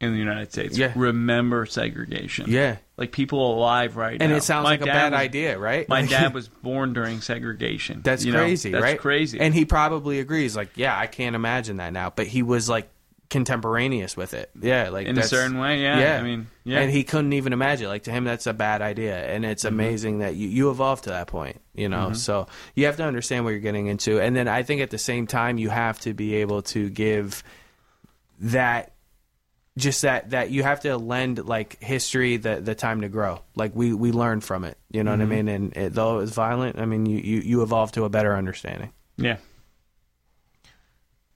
in 0.00 0.12
the 0.12 0.18
United 0.18 0.50
States 0.50 0.78
Yeah. 0.78 0.92
remember 0.96 1.66
segregation. 1.66 2.46
Yeah, 2.48 2.76
like 2.96 3.12
people 3.12 3.54
alive 3.54 3.96
right 3.96 4.12
and 4.12 4.20
now. 4.20 4.24
And 4.26 4.34
it 4.34 4.42
sounds 4.42 4.64
My 4.64 4.70
like 4.70 4.82
a 4.82 4.86
bad 4.86 5.12
was- 5.12 5.20
idea, 5.20 5.58
right? 5.58 5.88
My 5.88 6.06
dad 6.06 6.32
was 6.34 6.48
born 6.48 6.92
during 6.94 7.20
segregation. 7.20 8.00
That's 8.02 8.24
you 8.24 8.32
know? 8.32 8.38
crazy, 8.38 8.70
That's 8.70 8.82
right? 8.82 8.98
crazy. 8.98 9.38
And 9.40 9.52
he 9.54 9.64
probably 9.64 10.18
agrees. 10.20 10.56
Like, 10.56 10.70
yeah, 10.76 10.98
I 10.98 11.06
can't 11.06 11.36
imagine 11.36 11.76
that 11.76 11.92
now. 11.92 12.10
But 12.10 12.26
he 12.28 12.42
was 12.42 12.68
like 12.68 12.88
contemporaneous 13.28 14.16
with 14.16 14.34
it. 14.34 14.50
Yeah, 14.60 14.88
like 14.88 15.06
in 15.06 15.16
a 15.18 15.22
certain 15.22 15.58
way, 15.58 15.82
yeah. 15.82 15.98
Yeah. 16.00 16.18
I 16.18 16.22
mean, 16.22 16.46
yeah. 16.64 16.76
Mm-hmm. 16.76 16.82
And 16.84 16.90
he 16.92 17.04
couldn't 17.04 17.32
even 17.34 17.52
imagine. 17.52 17.86
Like 17.88 18.04
to 18.04 18.10
him, 18.10 18.24
that's 18.24 18.46
a 18.46 18.52
bad 18.54 18.82
idea, 18.82 19.16
and 19.24 19.44
it's 19.44 19.64
amazing 19.64 20.18
that 20.20 20.34
you 20.34 20.48
you 20.48 20.70
evolved 20.70 21.04
to 21.04 21.10
that 21.10 21.26
point. 21.26 21.60
You 21.74 21.88
know, 21.90 22.06
Mm-hmm. 22.06 22.14
so 22.14 22.48
you 22.74 22.86
have 22.86 22.96
to 22.96 23.04
understand 23.04 23.44
what 23.44 23.50
you're 23.50 23.60
getting 23.60 23.86
into, 23.86 24.18
and 24.20 24.34
then 24.34 24.48
I 24.48 24.62
think 24.64 24.80
at 24.80 24.90
the 24.90 24.98
same 24.98 25.26
time 25.26 25.58
you 25.58 25.68
have 25.68 26.00
to 26.00 26.12
be 26.14 26.36
able 26.36 26.62
to 26.62 26.88
give 26.90 27.44
that 28.40 28.92
just 29.78 30.02
that 30.02 30.30
that 30.30 30.50
you 30.50 30.62
have 30.62 30.80
to 30.80 30.96
lend 30.98 31.44
like 31.46 31.80
history 31.82 32.36
the 32.36 32.60
the 32.60 32.74
time 32.74 33.00
to 33.02 33.08
grow. 33.08 33.40
Like 33.54 33.74
we 33.74 33.92
we 33.94 34.12
learn 34.12 34.40
from 34.40 34.64
it. 34.64 34.76
You 34.90 35.04
know 35.04 35.12
Mm-hmm. 35.12 35.20
what 35.20 35.26
I 35.26 35.36
mean? 35.36 35.48
And 35.48 35.76
it, 35.76 35.92
though 35.94 36.18
it's 36.20 36.32
violent, 36.32 36.78
I 36.78 36.84
mean 36.86 37.06
you 37.06 37.18
you 37.18 37.40
you 37.40 37.62
evolve 37.62 37.92
to 37.92 38.04
a 38.04 38.08
better 38.08 38.36
understanding. 38.36 38.92
yeah. 39.16 39.36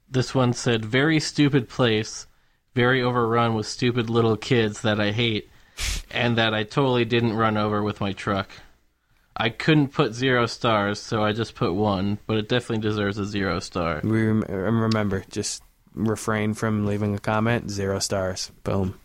This 0.09 0.35
one 0.35 0.53
said, 0.53 0.85
"Very 0.85 1.19
stupid 1.19 1.69
place, 1.69 2.27
very 2.75 3.03
overrun 3.03 3.55
with 3.55 3.67
stupid 3.67 4.09
little 4.11 4.37
kids 4.37 4.83
that 4.83 5.01
I 5.01 5.11
hate, 5.11 5.49
and 6.13 6.39
that 6.39 6.55
I 6.55 6.63
totally 6.63 7.05
didn't 7.05 7.33
run 7.33 7.57
over 7.57 7.83
with 7.83 8.01
my 8.01 8.13
truck. 8.13 8.51
I 9.37 9.49
couldn't 9.49 9.89
put 9.89 10.15
zero 10.15 10.47
stars, 10.47 11.01
so 11.01 11.25
I 11.25 11.33
just 11.33 11.57
put 11.57 11.73
one, 11.75 12.19
but 12.29 12.37
it 12.37 12.49
definitely 12.49 12.89
deserves 12.89 13.19
a 13.19 13.25
zero 13.25 13.59
star. 13.59 14.01
We 14.05 14.23
rem- 14.29 14.43
remember, 14.49 15.25
just 15.29 15.64
refrain 15.95 16.55
from 16.55 16.87
leaving 16.87 17.15
a 17.15 17.19
comment. 17.19 17.71
Zero 17.71 17.99
stars. 17.99 18.51
Boom. 18.65 18.99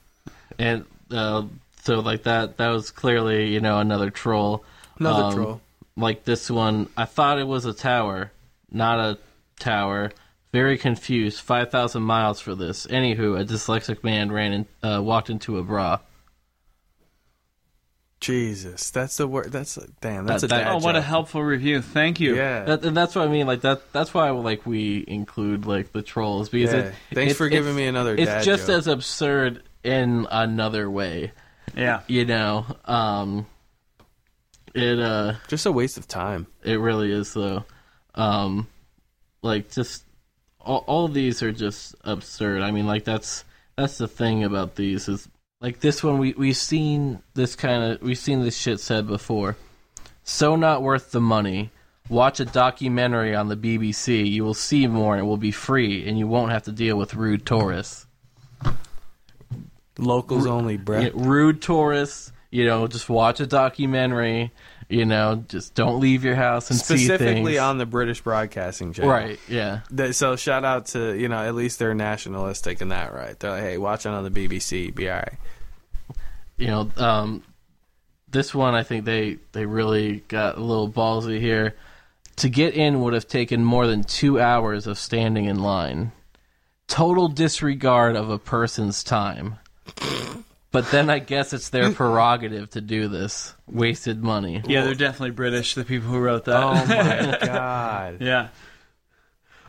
And 0.57 0.85
uh, 1.11 1.43
so, 1.83 1.99
like 1.99 2.23
that, 2.23 2.57
that 2.57 2.69
was 2.69 2.91
clearly 2.91 3.47
you 3.53 3.61
know 3.61 3.79
another 3.79 4.09
troll. 4.09 4.63
Another 4.99 5.23
Um, 5.23 5.33
troll. 5.33 5.61
Like 5.95 6.23
this 6.23 6.49
one, 6.49 6.87
I 6.95 7.05
thought 7.05 7.39
it 7.39 7.47
was 7.47 7.65
a 7.65 7.73
tower, 7.73 8.31
not 8.71 8.99
a 8.99 9.17
tower. 9.59 10.11
Very 10.51 10.77
confused. 10.77 11.41
Five 11.41 11.71
thousand 11.71 12.03
miles 12.03 12.39
for 12.39 12.55
this. 12.55 12.87
Anywho, 12.87 13.39
a 13.39 13.45
dyslexic 13.45 14.03
man 14.03 14.31
ran 14.31 14.53
and 14.53 14.65
uh, 14.81 15.01
walked 15.03 15.29
into 15.29 15.57
a 15.57 15.63
bra. 15.63 15.99
Jesus, 18.19 18.91
that's 18.91 19.15
the 19.17 19.27
word. 19.27 19.51
That's 19.51 19.75
damn. 20.01 20.25
That's 20.25 20.41
That- 20.41 20.47
a 20.47 20.49
that- 20.49 20.63
dad 20.65 20.71
Oh, 20.73 20.77
what 20.79 20.95
a 20.97 21.01
helpful 21.01 21.41
review. 21.41 21.81
Thank 21.81 22.19
you. 22.19 22.35
Yeah. 22.35 22.65
That, 22.65 22.83
and 22.83 22.95
that's 22.95 23.15
what 23.15 23.25
I 23.25 23.31
mean. 23.31 23.47
Like 23.47 23.61
that. 23.61 23.93
That's 23.93 24.13
why 24.13 24.29
like 24.31 24.65
we 24.65 25.05
include 25.07 25.65
like 25.65 25.93
the 25.93 26.01
trolls 26.01 26.49
because 26.49 26.73
Yeah. 26.73 26.79
it, 26.79 26.95
Thanks 27.13 27.33
it- 27.33 27.37
for 27.37 27.47
giving 27.47 27.75
me 27.75 27.85
another 27.87 28.15
It's 28.15 28.25
dad 28.25 28.43
just 28.43 28.67
joke. 28.67 28.77
as 28.77 28.87
absurd 28.87 29.63
in 29.83 30.27
another 30.29 30.89
way. 30.89 31.31
Yeah. 31.77 32.01
You 32.07 32.25
know. 32.25 32.65
Um. 32.85 33.45
It 34.75 34.99
uh. 34.99 35.35
just 35.47 35.65
a 35.65 35.71
waste 35.71 35.97
of 35.97 36.07
time. 36.07 36.47
It 36.63 36.79
really 36.79 37.11
is 37.11 37.33
though. 37.33 37.63
Um. 38.15 38.67
Like 39.41 39.71
just 39.71 40.03
all, 40.59 40.83
all 40.87 41.05
of 41.05 41.13
these 41.13 41.41
are 41.41 41.53
just 41.53 41.95
absurd. 42.03 42.61
I 42.63 42.71
mean, 42.71 42.85
like 42.85 43.05
that's 43.05 43.45
that's 43.77 43.97
the 43.97 44.09
thing 44.09 44.43
about 44.43 44.75
these 44.75 45.07
is 45.07 45.29
like 45.61 45.79
this 45.79 46.03
one 46.03 46.17
we 46.17 46.33
we've 46.33 46.57
seen 46.57 47.21
this 47.33 47.55
kind 47.55 47.83
of 47.83 48.01
we've 48.01 48.17
seen 48.17 48.43
this 48.43 48.57
shit 48.57 48.79
said 48.79 49.07
before. 49.07 49.57
So 50.23 50.55
not 50.55 50.81
worth 50.81 51.11
the 51.11 51.21
money. 51.21 51.71
Watch 52.07 52.39
a 52.39 52.45
documentary 52.45 53.35
on 53.35 53.49
the 53.49 53.57
BBC. 53.57 54.29
You 54.29 54.43
will 54.43 54.53
see 54.53 54.87
more 54.87 55.13
and 55.13 55.23
it 55.23 55.27
will 55.27 55.37
be 55.37 55.51
free 55.51 56.07
and 56.07 56.17
you 56.17 56.27
won't 56.27 56.51
have 56.51 56.63
to 56.63 56.71
deal 56.71 56.97
with 56.97 57.13
rude 57.13 57.45
tourists. 57.45 58.07
Locals 59.97 60.47
only. 60.47 60.79
Yeah, 60.87 61.09
rude 61.13 61.61
tourists, 61.61 62.31
you 62.51 62.65
know, 62.65 62.87
just 62.87 63.09
watch 63.09 63.41
a 63.41 63.45
documentary, 63.45 64.51
you 64.89 65.05
know, 65.05 65.43
just 65.47 65.75
don't 65.75 65.99
leave 65.99 66.23
your 66.25 66.35
house 66.35 66.71
and 66.71 66.79
see 66.79 66.97
Specifically 67.05 67.57
on 67.59 67.77
the 67.77 67.85
British 67.85 68.21
Broadcasting 68.21 68.91
Channel. 68.91 69.11
Right, 69.11 69.39
yeah. 69.47 69.81
They- 69.91 70.11
so 70.11 70.35
shout 70.35 70.65
out 70.65 70.87
to 70.87 71.13
you 71.15 71.29
know 71.29 71.37
at 71.37 71.55
least 71.55 71.77
they're 71.79 71.93
nationalistic 71.93 72.81
in 72.81 72.89
that, 72.89 73.13
right? 73.13 73.39
They're 73.39 73.51
like, 73.51 73.61
hey, 73.61 73.77
watch 73.77 74.05
it 74.05 74.09
on 74.09 74.23
the 74.23 74.31
BBC, 74.31 74.93
be 74.93 75.09
alright. 75.09 75.35
you 76.57 76.67
know, 76.67 76.89
um, 76.97 77.43
this 78.29 78.53
one 78.53 78.75
I 78.75 78.83
think 78.83 79.05
they 79.05 79.37
they 79.53 79.65
really 79.65 80.23
got 80.27 80.57
a 80.57 80.61
little 80.61 80.89
ballsy 80.91 81.39
here. 81.39 81.75
To 82.37 82.49
get 82.49 82.73
in 82.73 83.01
would 83.01 83.13
have 83.13 83.27
taken 83.27 83.63
more 83.65 83.85
than 83.85 84.03
two 84.03 84.39
hours 84.39 84.87
of 84.87 84.97
standing 84.97 85.45
in 85.45 85.59
line. 85.61 86.13
Total 86.87 87.27
disregard 87.27 88.15
of 88.15 88.29
a 88.29 88.39
person's 88.39 89.03
time. 89.03 89.57
But 90.71 90.91
then 90.91 91.09
I 91.09 91.17
guess 91.19 91.51
it's 91.53 91.69
their 91.69 91.91
prerogative 91.91 92.69
to 92.71 92.81
do 92.81 93.07
this. 93.07 93.55
Wasted 93.67 94.21
money. 94.23 94.61
Yeah, 94.67 94.83
they're 94.83 94.93
definitely 94.93 95.31
British, 95.31 95.73
the 95.73 95.83
people 95.83 96.09
who 96.09 96.19
wrote 96.19 96.45
that. 96.45 96.61
Oh 96.63 96.85
my 96.85 97.37
god. 97.45 98.17
yeah. 98.21 98.49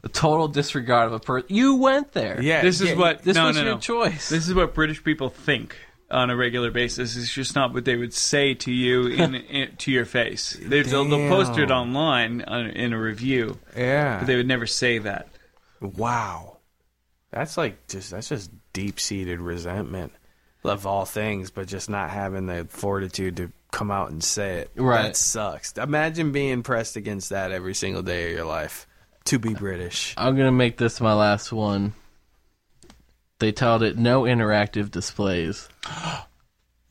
A 0.03 0.09
total 0.09 0.49
disregard 0.49 1.07
of 1.07 1.13
a 1.15 1.21
person. 1.21 1.49
You 1.55 1.77
went 1.77 2.13
there. 2.13 2.41
Yeah. 2.43 2.63
This 2.63 2.81
is 2.81 2.91
yeah, 2.91 2.97
what 2.97 3.23
This 3.23 3.35
no, 3.35 3.47
was 3.47 3.57
no, 3.57 3.63
your 3.63 3.75
no. 3.75 3.79
choice. 3.81 4.29
This 4.29 4.47
is 4.49 4.55
what 4.55 4.75
British 4.75 5.03
people 5.03 5.29
think 5.31 5.77
on 6.11 6.29
a 6.31 6.37
regular 6.37 6.71
basis. 6.71 7.17
It's 7.17 7.33
just 7.33 7.55
not 7.55 7.73
what 7.73 7.85
they 7.85 7.97
would 7.97 8.13
say 8.15 8.55
to 8.55 8.73
you 8.73 9.07
in, 9.09 9.35
in 9.35 9.77
to 9.77 9.91
your 9.93 10.05
face. 10.07 10.57
They, 10.61 10.83
they'll, 10.83 11.05
they'll 11.07 11.29
post 11.29 11.59
it 11.59 11.71
online 11.71 12.43
on, 12.43 12.67
in 12.67 12.93
a 12.93 13.01
review, 13.01 13.59
Yeah. 13.77 14.19
but 14.19 14.27
they 14.27 14.37
would 14.37 14.49
never 14.49 14.67
say 14.67 14.99
that. 14.99 15.29
Wow. 15.81 16.59
That's 17.31 17.57
like 17.57 17.87
just 17.87 18.11
that's 18.11 18.29
just 18.29 18.51
deep 18.73 18.99
seated 19.01 19.39
resentment 19.41 20.13
of 20.65 20.87
all 20.87 21.05
things, 21.05 21.51
but 21.51 21.67
just 21.69 21.89
not 21.91 22.11
having 22.11 22.47
the 22.47 22.67
fortitude 22.69 23.37
to 23.39 23.53
come 23.71 23.91
out 23.91 24.11
and 24.11 24.23
say 24.23 24.59
it. 24.61 24.71
Right. 24.77 25.03
That 25.03 25.17
sucks. 25.17 25.73
Imagine 25.79 26.33
being 26.33 26.63
pressed 26.63 26.97
against 26.97 27.31
that 27.31 27.53
every 27.53 27.75
single 27.75 28.03
day 28.03 28.31
of 28.31 28.37
your 28.37 28.45
life. 28.47 28.87
To 29.27 29.39
be 29.39 29.55
British. 29.55 30.15
I'm 30.17 30.37
gonna 30.37 30.51
make 30.53 30.77
this 30.77 31.01
my 31.01 31.13
last 31.15 31.53
one. 31.53 31.93
They 33.39 33.53
titled 33.53 33.83
it 33.85 33.97
"No 33.99 34.23
Interactive 34.23 34.91
Displays." 34.91 35.69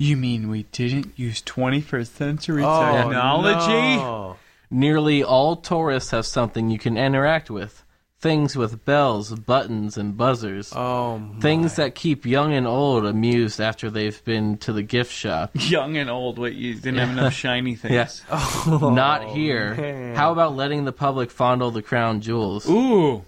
You 0.02 0.16
mean 0.16 0.48
we 0.48 0.64
didn't 0.64 1.20
use 1.20 1.42
21st 1.42 2.16
century 2.16 2.64
Oh, 2.66 2.96
technology? 3.04 3.98
no. 3.98 4.38
Nearly 4.72 5.26
all 5.26 5.58
tourists 5.58 6.12
have 6.12 6.26
something 6.26 6.70
you 6.70 6.80
can 6.80 6.96
interact 6.98 7.50
with. 7.50 7.84
Things 8.22 8.58
with 8.58 8.84
bells, 8.84 9.34
buttons, 9.34 9.98
and 9.98 10.18
buzzers. 10.18 10.74
Oh, 10.76 11.20
my. 11.20 11.40
Things 11.40 11.78
that 11.78 11.96
keep 11.96 12.26
young 12.26 12.52
and 12.54 12.68
old 12.68 13.06
amused 13.06 13.62
after 13.62 13.90
they've 13.90 14.22
been 14.26 14.58
to 14.58 14.74
the 14.74 14.84
gift 14.84 15.14
shop. 15.14 15.52
Young 15.56 15.96
and 15.96 16.10
old, 16.10 16.38
Wait, 16.38 16.54
you 16.56 16.74
didn't 16.76 16.98
have 16.98 17.12
enough 17.12 17.32
shiny 17.34 17.76
things. 17.78 17.94
Yes. 17.94 18.22
Oh, 18.30 18.92
Not 18.94 19.30
here. 19.30 19.74
man. 19.74 20.16
How 20.18 20.34
about 20.34 20.54
letting 20.54 20.84
the 20.84 20.92
public 20.92 21.32
fondle 21.32 21.72
the 21.72 21.82
crown 21.82 22.20
jewels? 22.20 22.70
Ooh, 22.70 23.24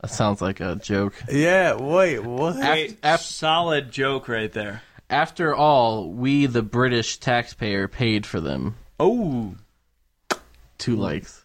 That 0.00 0.08
sounds 0.10 0.42
like 0.42 0.58
a 0.58 0.74
joke. 0.74 1.14
Yeah, 1.30 1.74
wait, 1.76 2.18
what? 2.18 2.56
wait, 2.56 2.98
af- 3.04 3.20
solid 3.20 3.92
joke 3.92 4.26
right 4.26 4.52
there. 4.52 4.82
After 5.08 5.54
all, 5.54 6.10
we, 6.10 6.46
the 6.46 6.62
British 6.62 7.18
taxpayer, 7.18 7.86
paid 7.86 8.26
for 8.26 8.40
them. 8.40 8.74
Oh, 8.98 9.54
Two 10.78 10.96
likes. 10.96 11.43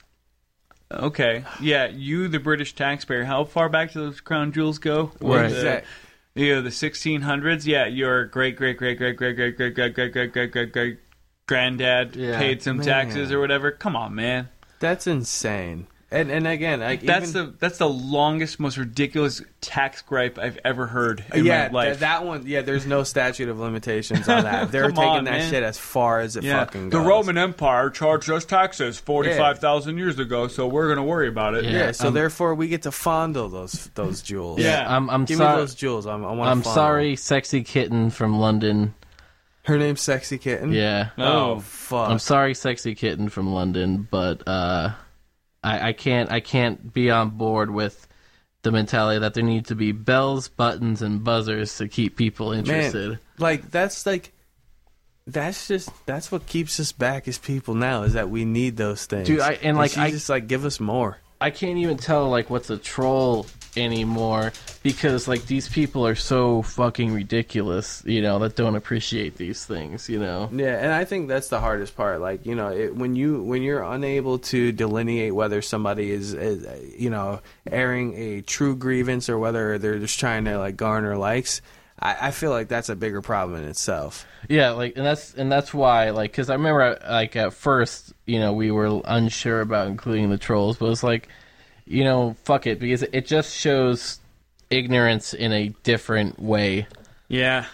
Okay. 0.92 1.44
Yeah, 1.62 1.88
you, 1.88 2.28
the 2.28 2.40
British 2.40 2.74
taxpayer. 2.74 3.26
How 3.26 3.44
far 3.44 3.70
back 3.70 3.94
do 3.94 4.00
those 4.02 4.22
crown 4.22 4.52
jewels 4.52 4.78
go? 4.80 5.12
Right. 5.22 5.48
The, 5.50 5.56
Exact- 5.56 5.88
you 6.36 6.56
know, 6.56 6.62
the 6.62 6.70
1600s. 6.70 7.66
Yeah, 7.66 7.88
your 7.88 8.26
great, 8.26 8.56
great, 8.56 8.78
great, 8.78 8.98
great, 8.98 9.18
great, 9.18 9.36
great, 9.36 9.56
great, 9.56 9.76
great, 9.76 9.94
great, 9.94 10.14
great, 10.14 10.32
great, 10.34 10.52
great, 10.52 10.72
great 10.74 11.00
granddad 11.48 12.16
Yeah. 12.16 12.38
paid 12.38 12.62
some 12.62 12.78
Man. 12.78 12.86
taxes 12.86 13.32
or 13.32 13.40
whatever. 13.40 13.72
Come 13.72 13.96
on, 13.96 14.14
man. 14.16 14.50
That's 14.80 15.08
insane. 15.08 15.88
And 16.12 16.32
and 16.32 16.48
again, 16.48 16.80
like 16.80 17.02
That's 17.02 17.30
even, 17.30 17.46
the 17.52 17.54
that's 17.60 17.78
the 17.78 17.88
longest, 17.88 18.60
most 18.60 18.78
ridiculous 18.78 19.44
tax 19.62 20.02
gripe 20.02 20.40
I've 20.40 20.58
ever 20.66 20.88
heard 20.88 21.24
in 21.32 21.46
yeah, 21.46 21.58
my 21.58 21.62
th- 21.62 21.74
life. 21.74 22.00
that 22.00 22.26
one. 22.26 22.48
Yeah, 22.48 22.62
there's 22.64 22.88
no 22.88 23.04
statute 23.04 23.48
of 23.48 23.60
limitations 23.60 24.28
on 24.28 24.44
that. 24.44 24.72
They're 24.72 24.88
taking 24.90 25.04
on, 25.04 25.24
that 25.26 25.32
man. 25.32 25.50
shit 25.52 25.62
as 25.62 25.78
far 25.78 26.20
as 26.20 26.36
it 26.36 26.44
yeah, 26.44 26.66
fucking 26.66 26.90
goes. 26.90 27.00
the. 27.04 27.08
Roman 27.08 27.38
Empire 27.38 27.92
charged 27.92 28.28
us 28.32 28.44
taxes 28.44 28.98
forty 29.00 29.38
five 29.38 29.60
thousand 29.60 30.00
years 30.00 30.18
ago, 30.18 30.48
so 30.48 30.68
we're 30.68 30.90
gonna 30.90 31.06
worry 31.06 31.28
about 31.28 31.54
it. 31.54 31.66
Yeah. 31.66 31.72
Yeah, 31.72 31.92
so 31.92 32.08
Um, 32.08 32.16
therefore 32.16 32.56
we 32.56 32.70
get 32.70 32.82
to 32.84 32.92
fondle 32.92 33.48
those 33.48 33.92
those 33.94 34.24
jewels. 34.24 34.60
Yeah. 34.62 34.86
I'm, 34.88 35.12
I'm 35.12 35.26
give 35.26 35.38
me 35.38 35.46
sorry. 35.46 35.58
those 35.62 35.76
jewels. 35.76 36.08
I'm, 36.08 36.26
I 36.26 36.32
want. 36.32 36.50
I'm 36.50 36.64
sorry, 36.64 37.18
sexy 37.18 37.62
kitten 37.64 38.10
from 38.10 38.40
London. 38.40 38.96
Her 39.66 39.78
name's 39.78 40.02
Sexy 40.02 40.40
Kitten. 40.40 40.72
Yeah. 40.72 41.10
Oh 41.20 41.52
Oh, 41.52 41.60
fuck. 41.60 42.10
I'm 42.10 42.18
sorry, 42.18 42.56
sexy 42.56 42.96
kitten 42.96 43.30
from 43.30 43.54
London, 43.54 44.08
but 44.10 44.42
uh, 44.48 44.94
I, 45.64 45.90
I 45.90 45.94
can't 45.94 46.32
I 46.32 46.40
can't 46.40 46.94
be 46.94 47.10
on 47.12 47.32
board 47.32 47.70
with 47.70 48.08
the 48.62 48.72
mentality 48.72 49.20
that 49.20 49.34
there 49.34 49.44
need 49.44 49.66
to 49.68 49.76
be 49.76 49.92
bells, 49.92 50.48
buttons, 50.50 51.02
and 51.02 51.24
buzzers 51.24 51.78
to 51.78 51.88
keep 51.88 52.16
people 52.18 52.52
interested. 52.52 53.10
Man, 53.12 53.20
like 53.38 53.70
that's 53.72 54.06
like 54.06 54.32
that's 55.28 55.68
just 55.68 55.90
that's 56.06 56.32
what 56.32 56.46
keeps 56.46 56.80
us 56.80 56.92
back 56.92 57.28
as 57.28 57.38
people 57.38 57.74
now 57.76 58.04
is 58.04 58.14
that 58.14 58.30
we 58.30 58.46
need 58.46 58.78
those 58.78 59.06
things. 59.06 59.28
Dude, 59.28 59.40
I- 59.42 59.60
and, 59.62 59.78
like, 59.78 59.98
I- 59.98 60.10
just 60.12 60.30
like 60.30 60.48
give 60.48 60.66
us 60.66 60.80
more. 60.80 61.18
I 61.42 61.52
can't 61.52 61.78
even 61.78 61.96
tell 61.98 62.30
like 62.30 62.50
what's 62.50 62.70
a 62.70 62.78
troll 62.78 63.46
anymore 63.78 64.52
because 64.84 65.28
like 65.28 65.46
these 65.46 65.68
people 65.68 66.06
are 66.06 66.16
so 66.16 66.62
fucking 66.62 67.14
ridiculous, 67.14 68.04
you 68.06 68.22
know, 68.22 68.40
that 68.40 68.56
don't 68.56 68.76
appreciate 68.76 69.36
these 69.36 69.66
things, 69.66 70.10
you 70.10 70.20
know. 70.20 70.50
Yeah, 70.52 70.78
and 70.78 70.92
I 70.92 71.06
think 71.06 71.28
that's 71.28 71.50
the 71.50 71.60
hardest 71.60 71.96
part. 71.96 72.22
Like 72.22 72.46
you 72.46 72.56
know, 72.56 72.70
it, 72.70 72.96
when 72.96 73.16
you 73.16 73.42
when 73.44 73.62
you're 73.62 73.84
unable 73.84 74.40
to 74.40 74.72
delineate 74.72 75.34
whether 75.34 75.62
somebody 75.62 76.12
is, 76.12 76.34
is, 76.34 76.96
you 76.98 77.10
know, 77.10 77.42
airing 77.70 78.16
a 78.16 78.42
true 78.42 78.76
grievance 78.76 79.30
or 79.30 79.38
whether 79.38 79.78
they're 79.78 80.00
just 80.00 80.20
trying 80.20 80.46
to 80.46 80.58
like 80.58 80.78
garner 80.78 81.18
likes. 81.18 81.62
I, 82.02 82.28
I 82.28 82.32
feel 82.32 82.52
like 82.52 82.70
that's 82.70 82.88
a 82.88 82.96
bigger 82.96 83.22
problem 83.22 83.62
in 83.62 83.68
itself. 83.68 84.26
Yeah, 84.48 84.72
like 84.72 84.96
and 84.96 85.06
that's 85.06 85.34
and 85.34 85.52
that's 85.52 85.74
why 85.74 86.12
like 86.12 86.32
cuz 86.32 86.50
I 86.50 86.54
remember 86.54 86.98
like 87.10 87.36
at 87.36 87.54
first, 87.54 88.14
you 88.26 88.40
know, 88.40 88.54
we 88.54 88.72
were 88.72 89.02
unsure 89.04 89.62
about 89.62 89.88
including 89.88 90.30
the 90.30 90.38
trolls, 90.38 90.78
but 90.78 90.90
it's 90.90 91.04
like 91.04 91.28
you 91.90 92.04
know, 92.04 92.36
fuck 92.46 92.68
it 92.68 92.80
because 92.80 93.02
it 93.02 93.26
just 93.26 93.54
shows 93.56 94.20
ignorance 94.70 95.34
in 95.34 95.52
a 95.52 95.70
different 95.84 96.40
way. 96.40 96.88
yeah, 97.28 97.66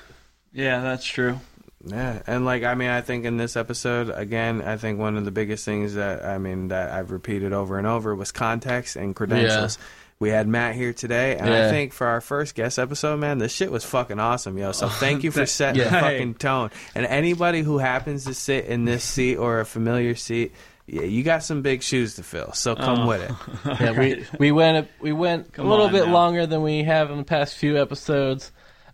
yeah, 0.54 0.82
that's 0.82 1.06
true. 1.06 1.40
Yeah, 1.86 2.22
and 2.26 2.46
like 2.46 2.64
I 2.64 2.74
mean, 2.74 2.90
I 2.90 3.02
think 3.02 3.26
in 3.26 3.38
this 3.38 3.56
episode 3.56 4.10
again, 4.10 4.62
I 4.62 4.78
think 4.78 4.98
one 4.98 5.18
of 5.18 5.26
the 5.26 5.32
biggest 5.32 5.66
things 5.66 5.94
that 5.96 6.26
I 6.26 6.40
mean 6.40 6.70
that 6.70 6.92
I've 6.92 7.12
repeated 7.12 7.54
over 7.54 7.78
and 7.78 7.86
over 7.86 8.16
was 8.16 8.32
context 8.32 8.96
and 8.96 9.16
credentials. 9.16 9.78
We 10.18 10.30
had 10.30 10.48
Matt 10.48 10.76
here 10.76 10.94
today, 10.94 11.36
and 11.36 11.54
I 11.54 11.70
think 11.70 11.92
for 11.92 12.08
our 12.08 12.22
first 12.22 12.56
guest 12.56 12.80
episode, 12.80 13.20
man, 13.20 13.38
this 13.38 13.52
shit 13.52 13.70
was 13.70 13.84
fucking 13.84 14.18
awesome, 14.18 14.58
yo. 14.58 14.72
So 14.72 14.88
thank 14.90 15.26
you 15.26 15.32
for 15.32 15.46
setting 15.46 15.84
the 15.84 15.90
fucking 15.90 16.36
tone. 16.36 16.72
And 16.96 17.06
anybody 17.06 17.62
who 17.62 17.80
happens 17.80 18.24
to 18.26 18.34
sit 18.34 18.66
in 18.66 18.86
this 18.86 19.04
seat 19.04 19.36
or 19.36 19.60
a 19.60 19.66
familiar 19.66 20.16
seat, 20.16 20.54
yeah, 20.88 21.02
you 21.04 21.24
got 21.24 21.44
some 21.44 21.62
big 21.62 21.82
shoes 21.84 22.16
to 22.16 22.24
fill. 22.24 22.54
So 22.54 22.76
come 22.76 23.02
Oh. 23.02 23.08
with 23.08 23.22
it. 23.22 23.80
Yeah, 23.82 23.92
we 24.00 24.26
we 24.40 24.52
went 24.52 24.88
we 25.00 25.12
went 25.12 25.54
Come 25.54 25.66
a 25.66 25.70
little 25.70 25.90
bit 25.90 26.06
now. 26.08 26.14
longer 26.14 26.46
than 26.46 26.62
we 26.62 26.84
have 26.84 27.10
in 27.12 27.18
the 27.18 27.24
past 27.24 27.56
few 27.58 27.82
episodes, 27.82 28.52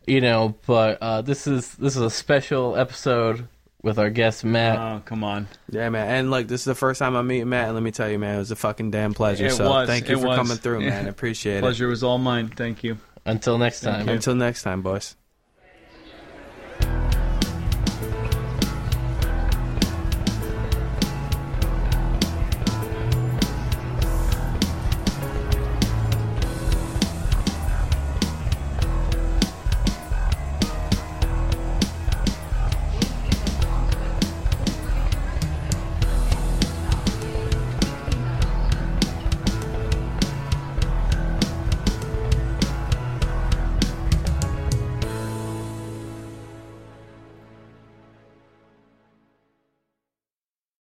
you 0.07 0.21
know. 0.21 0.55
But 0.65 0.97
uh, 1.01 1.21
this 1.21 1.47
is 1.47 1.75
this 1.75 1.95
is 1.95 2.01
a 2.01 2.09
special 2.09 2.75
episode 2.77 3.47
with 3.83 3.97
our 3.99 4.09
guest 4.09 4.43
Matt. 4.45 4.77
Oh, 4.77 5.01
come 5.03 5.23
on. 5.23 5.47
Yeah, 5.69 5.89
man. 5.89 6.07
And 6.07 6.31
look, 6.31 6.47
this 6.47 6.61
is 6.61 6.65
the 6.65 6.75
first 6.75 6.99
time 6.99 7.15
I'm 7.15 7.27
meeting 7.27 7.49
Matt, 7.49 7.65
and 7.65 7.73
let 7.73 7.83
me 7.83 7.91
tell 7.91 8.09
you, 8.09 8.19
man, 8.19 8.35
it 8.35 8.39
was 8.39 8.51
a 8.51 8.55
fucking 8.55 8.91
damn 8.91 9.13
pleasure. 9.13 9.47
It 9.47 9.53
so 9.53 9.67
was. 9.69 9.87
thank 9.87 10.07
you 10.07 10.17
It 10.17 10.21
for 10.21 10.27
was. 10.27 10.37
coming 10.37 10.57
through, 10.57 10.81
man. 10.81 10.89
Yeah. 10.89 10.99
I 11.07 11.09
appreciate 11.09 11.57
it. 11.57 11.61
Pleasure 11.61 11.87
was 11.87 12.03
all 12.03 12.17
mine. 12.19 12.47
Thank 12.49 12.83
you. 12.83 12.97
Until 13.25 13.57
next 13.57 13.81
time. 13.81 14.07
Until 14.07 14.35
next 14.35 14.63
time, 14.63 14.81
boys. 14.81 15.15